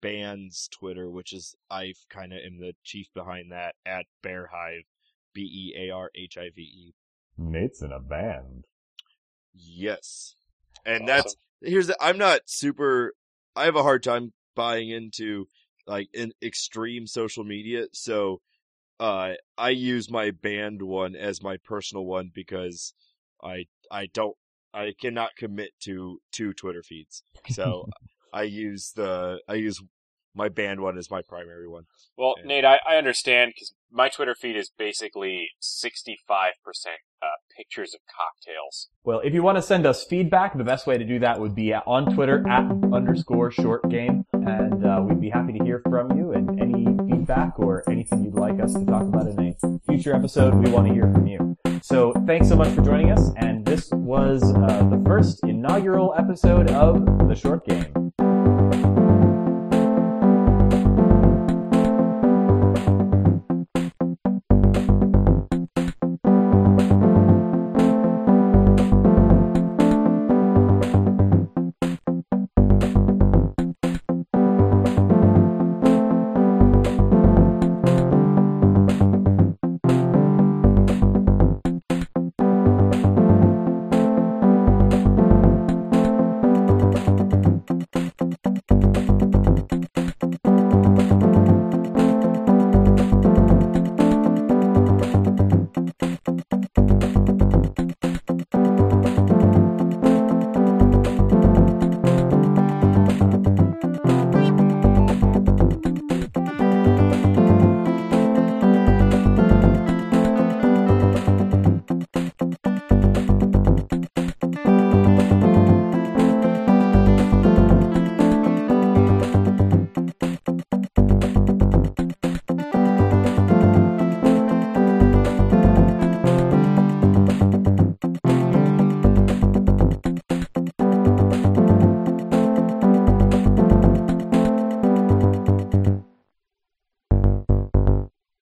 band's 0.01 0.67
Twitter, 0.69 1.09
which 1.09 1.33
is 1.33 1.55
I 1.69 1.93
kind 2.09 2.33
of 2.33 2.39
am 2.39 2.59
the 2.59 2.73
chief 2.83 3.07
behind 3.13 3.51
that 3.51 3.75
at 3.85 4.05
Bearhive, 4.23 4.85
B 5.33 5.41
E 5.41 5.87
A 5.87 5.91
R 5.91 6.11
H 6.15 6.37
I 6.37 6.49
V 6.55 6.61
E. 6.61 6.93
Nate's 7.37 7.81
in 7.81 7.91
a 7.91 7.99
band. 7.99 8.65
Yes, 9.53 10.35
and 10.85 11.07
that's 11.07 11.35
here's 11.61 11.87
the, 11.87 11.97
I'm 11.99 12.17
not 12.17 12.41
super. 12.45 13.13
I 13.55 13.65
have 13.65 13.75
a 13.75 13.83
hard 13.83 14.03
time 14.03 14.33
buying 14.55 14.89
into 14.89 15.47
like 15.87 16.09
in 16.13 16.33
extreme 16.41 17.07
social 17.07 17.43
media, 17.43 17.85
so 17.93 18.41
uh, 18.99 19.33
I 19.57 19.69
use 19.69 20.09
my 20.09 20.31
band 20.31 20.81
one 20.81 21.15
as 21.15 21.41
my 21.41 21.57
personal 21.63 22.05
one 22.05 22.31
because 22.33 22.93
I 23.45 23.65
I 23.91 24.07
don't 24.07 24.35
I 24.73 24.93
cannot 24.99 25.35
commit 25.37 25.71
to 25.83 26.19
two 26.31 26.53
Twitter 26.53 26.83
feeds, 26.83 27.23
so 27.49 27.87
I 28.33 28.43
use 28.43 28.91
the 28.95 29.39
I 29.47 29.53
use 29.53 29.81
my 30.35 30.49
band 30.49 30.81
one 30.81 30.97
as 30.97 31.09
my 31.09 31.21
primary 31.21 31.67
one. 31.67 31.83
Well, 32.17 32.35
Yeah. 32.39 32.47
Nate, 32.47 32.65
I, 32.65 32.79
I 32.87 32.97
understand 32.97 33.53
because 33.55 33.73
my 33.89 34.09
Twitter 34.09 34.35
feed 34.35 34.57
is 34.57 34.69
basically 34.77 35.51
65% 35.61 36.17
uh, 37.21 37.27
pictures 37.55 37.93
of 37.93 38.01
cocktails. 38.05 38.89
Well, 39.03 39.21
if 39.23 39.33
you 39.33 39.41
want 39.41 39.57
to 39.57 39.61
send 39.61 39.85
us 39.85 40.03
feedback, 40.03 40.57
the 40.57 40.65
best 40.65 40.85
way 40.85 40.97
to 40.97 41.05
do 41.05 41.19
that 41.19 41.39
would 41.39 41.55
be 41.55 41.73
on 41.73 42.13
Twitter 42.13 42.45
at 42.47 42.69
underscore 42.91 43.51
short 43.51 43.89
game. 43.89 44.25
And 44.33 44.85
uh, 44.85 45.01
we'd 45.07 45.21
be 45.21 45.29
happy 45.29 45.57
to 45.57 45.63
hear 45.63 45.81
from 45.89 46.17
you 46.17 46.33
and 46.33 46.59
any 46.59 46.85
feedback 47.09 47.57
or 47.57 47.89
anything 47.89 48.25
you'd 48.25 48.33
like 48.33 48.59
us 48.59 48.73
to 48.73 48.85
talk 48.85 49.03
about 49.03 49.27
in 49.27 49.55
a 49.63 49.79
future 49.89 50.13
episode, 50.13 50.53
we 50.55 50.69
want 50.69 50.87
to 50.87 50.93
hear 50.93 51.09
from 51.13 51.27
you. 51.27 51.55
So 51.81 52.13
thanks 52.25 52.47
so 52.47 52.55
much 52.55 52.73
for 52.73 52.81
joining 52.81 53.11
us. 53.11 53.31
And 53.37 53.65
this 53.65 53.89
was 53.91 54.43
uh, 54.43 54.87
the 54.89 55.01
first 55.05 55.43
inaugural 55.43 56.13
episode 56.17 56.71
of 56.71 57.05
The 57.27 57.35
Short 57.35 57.65
Game. 57.65 59.04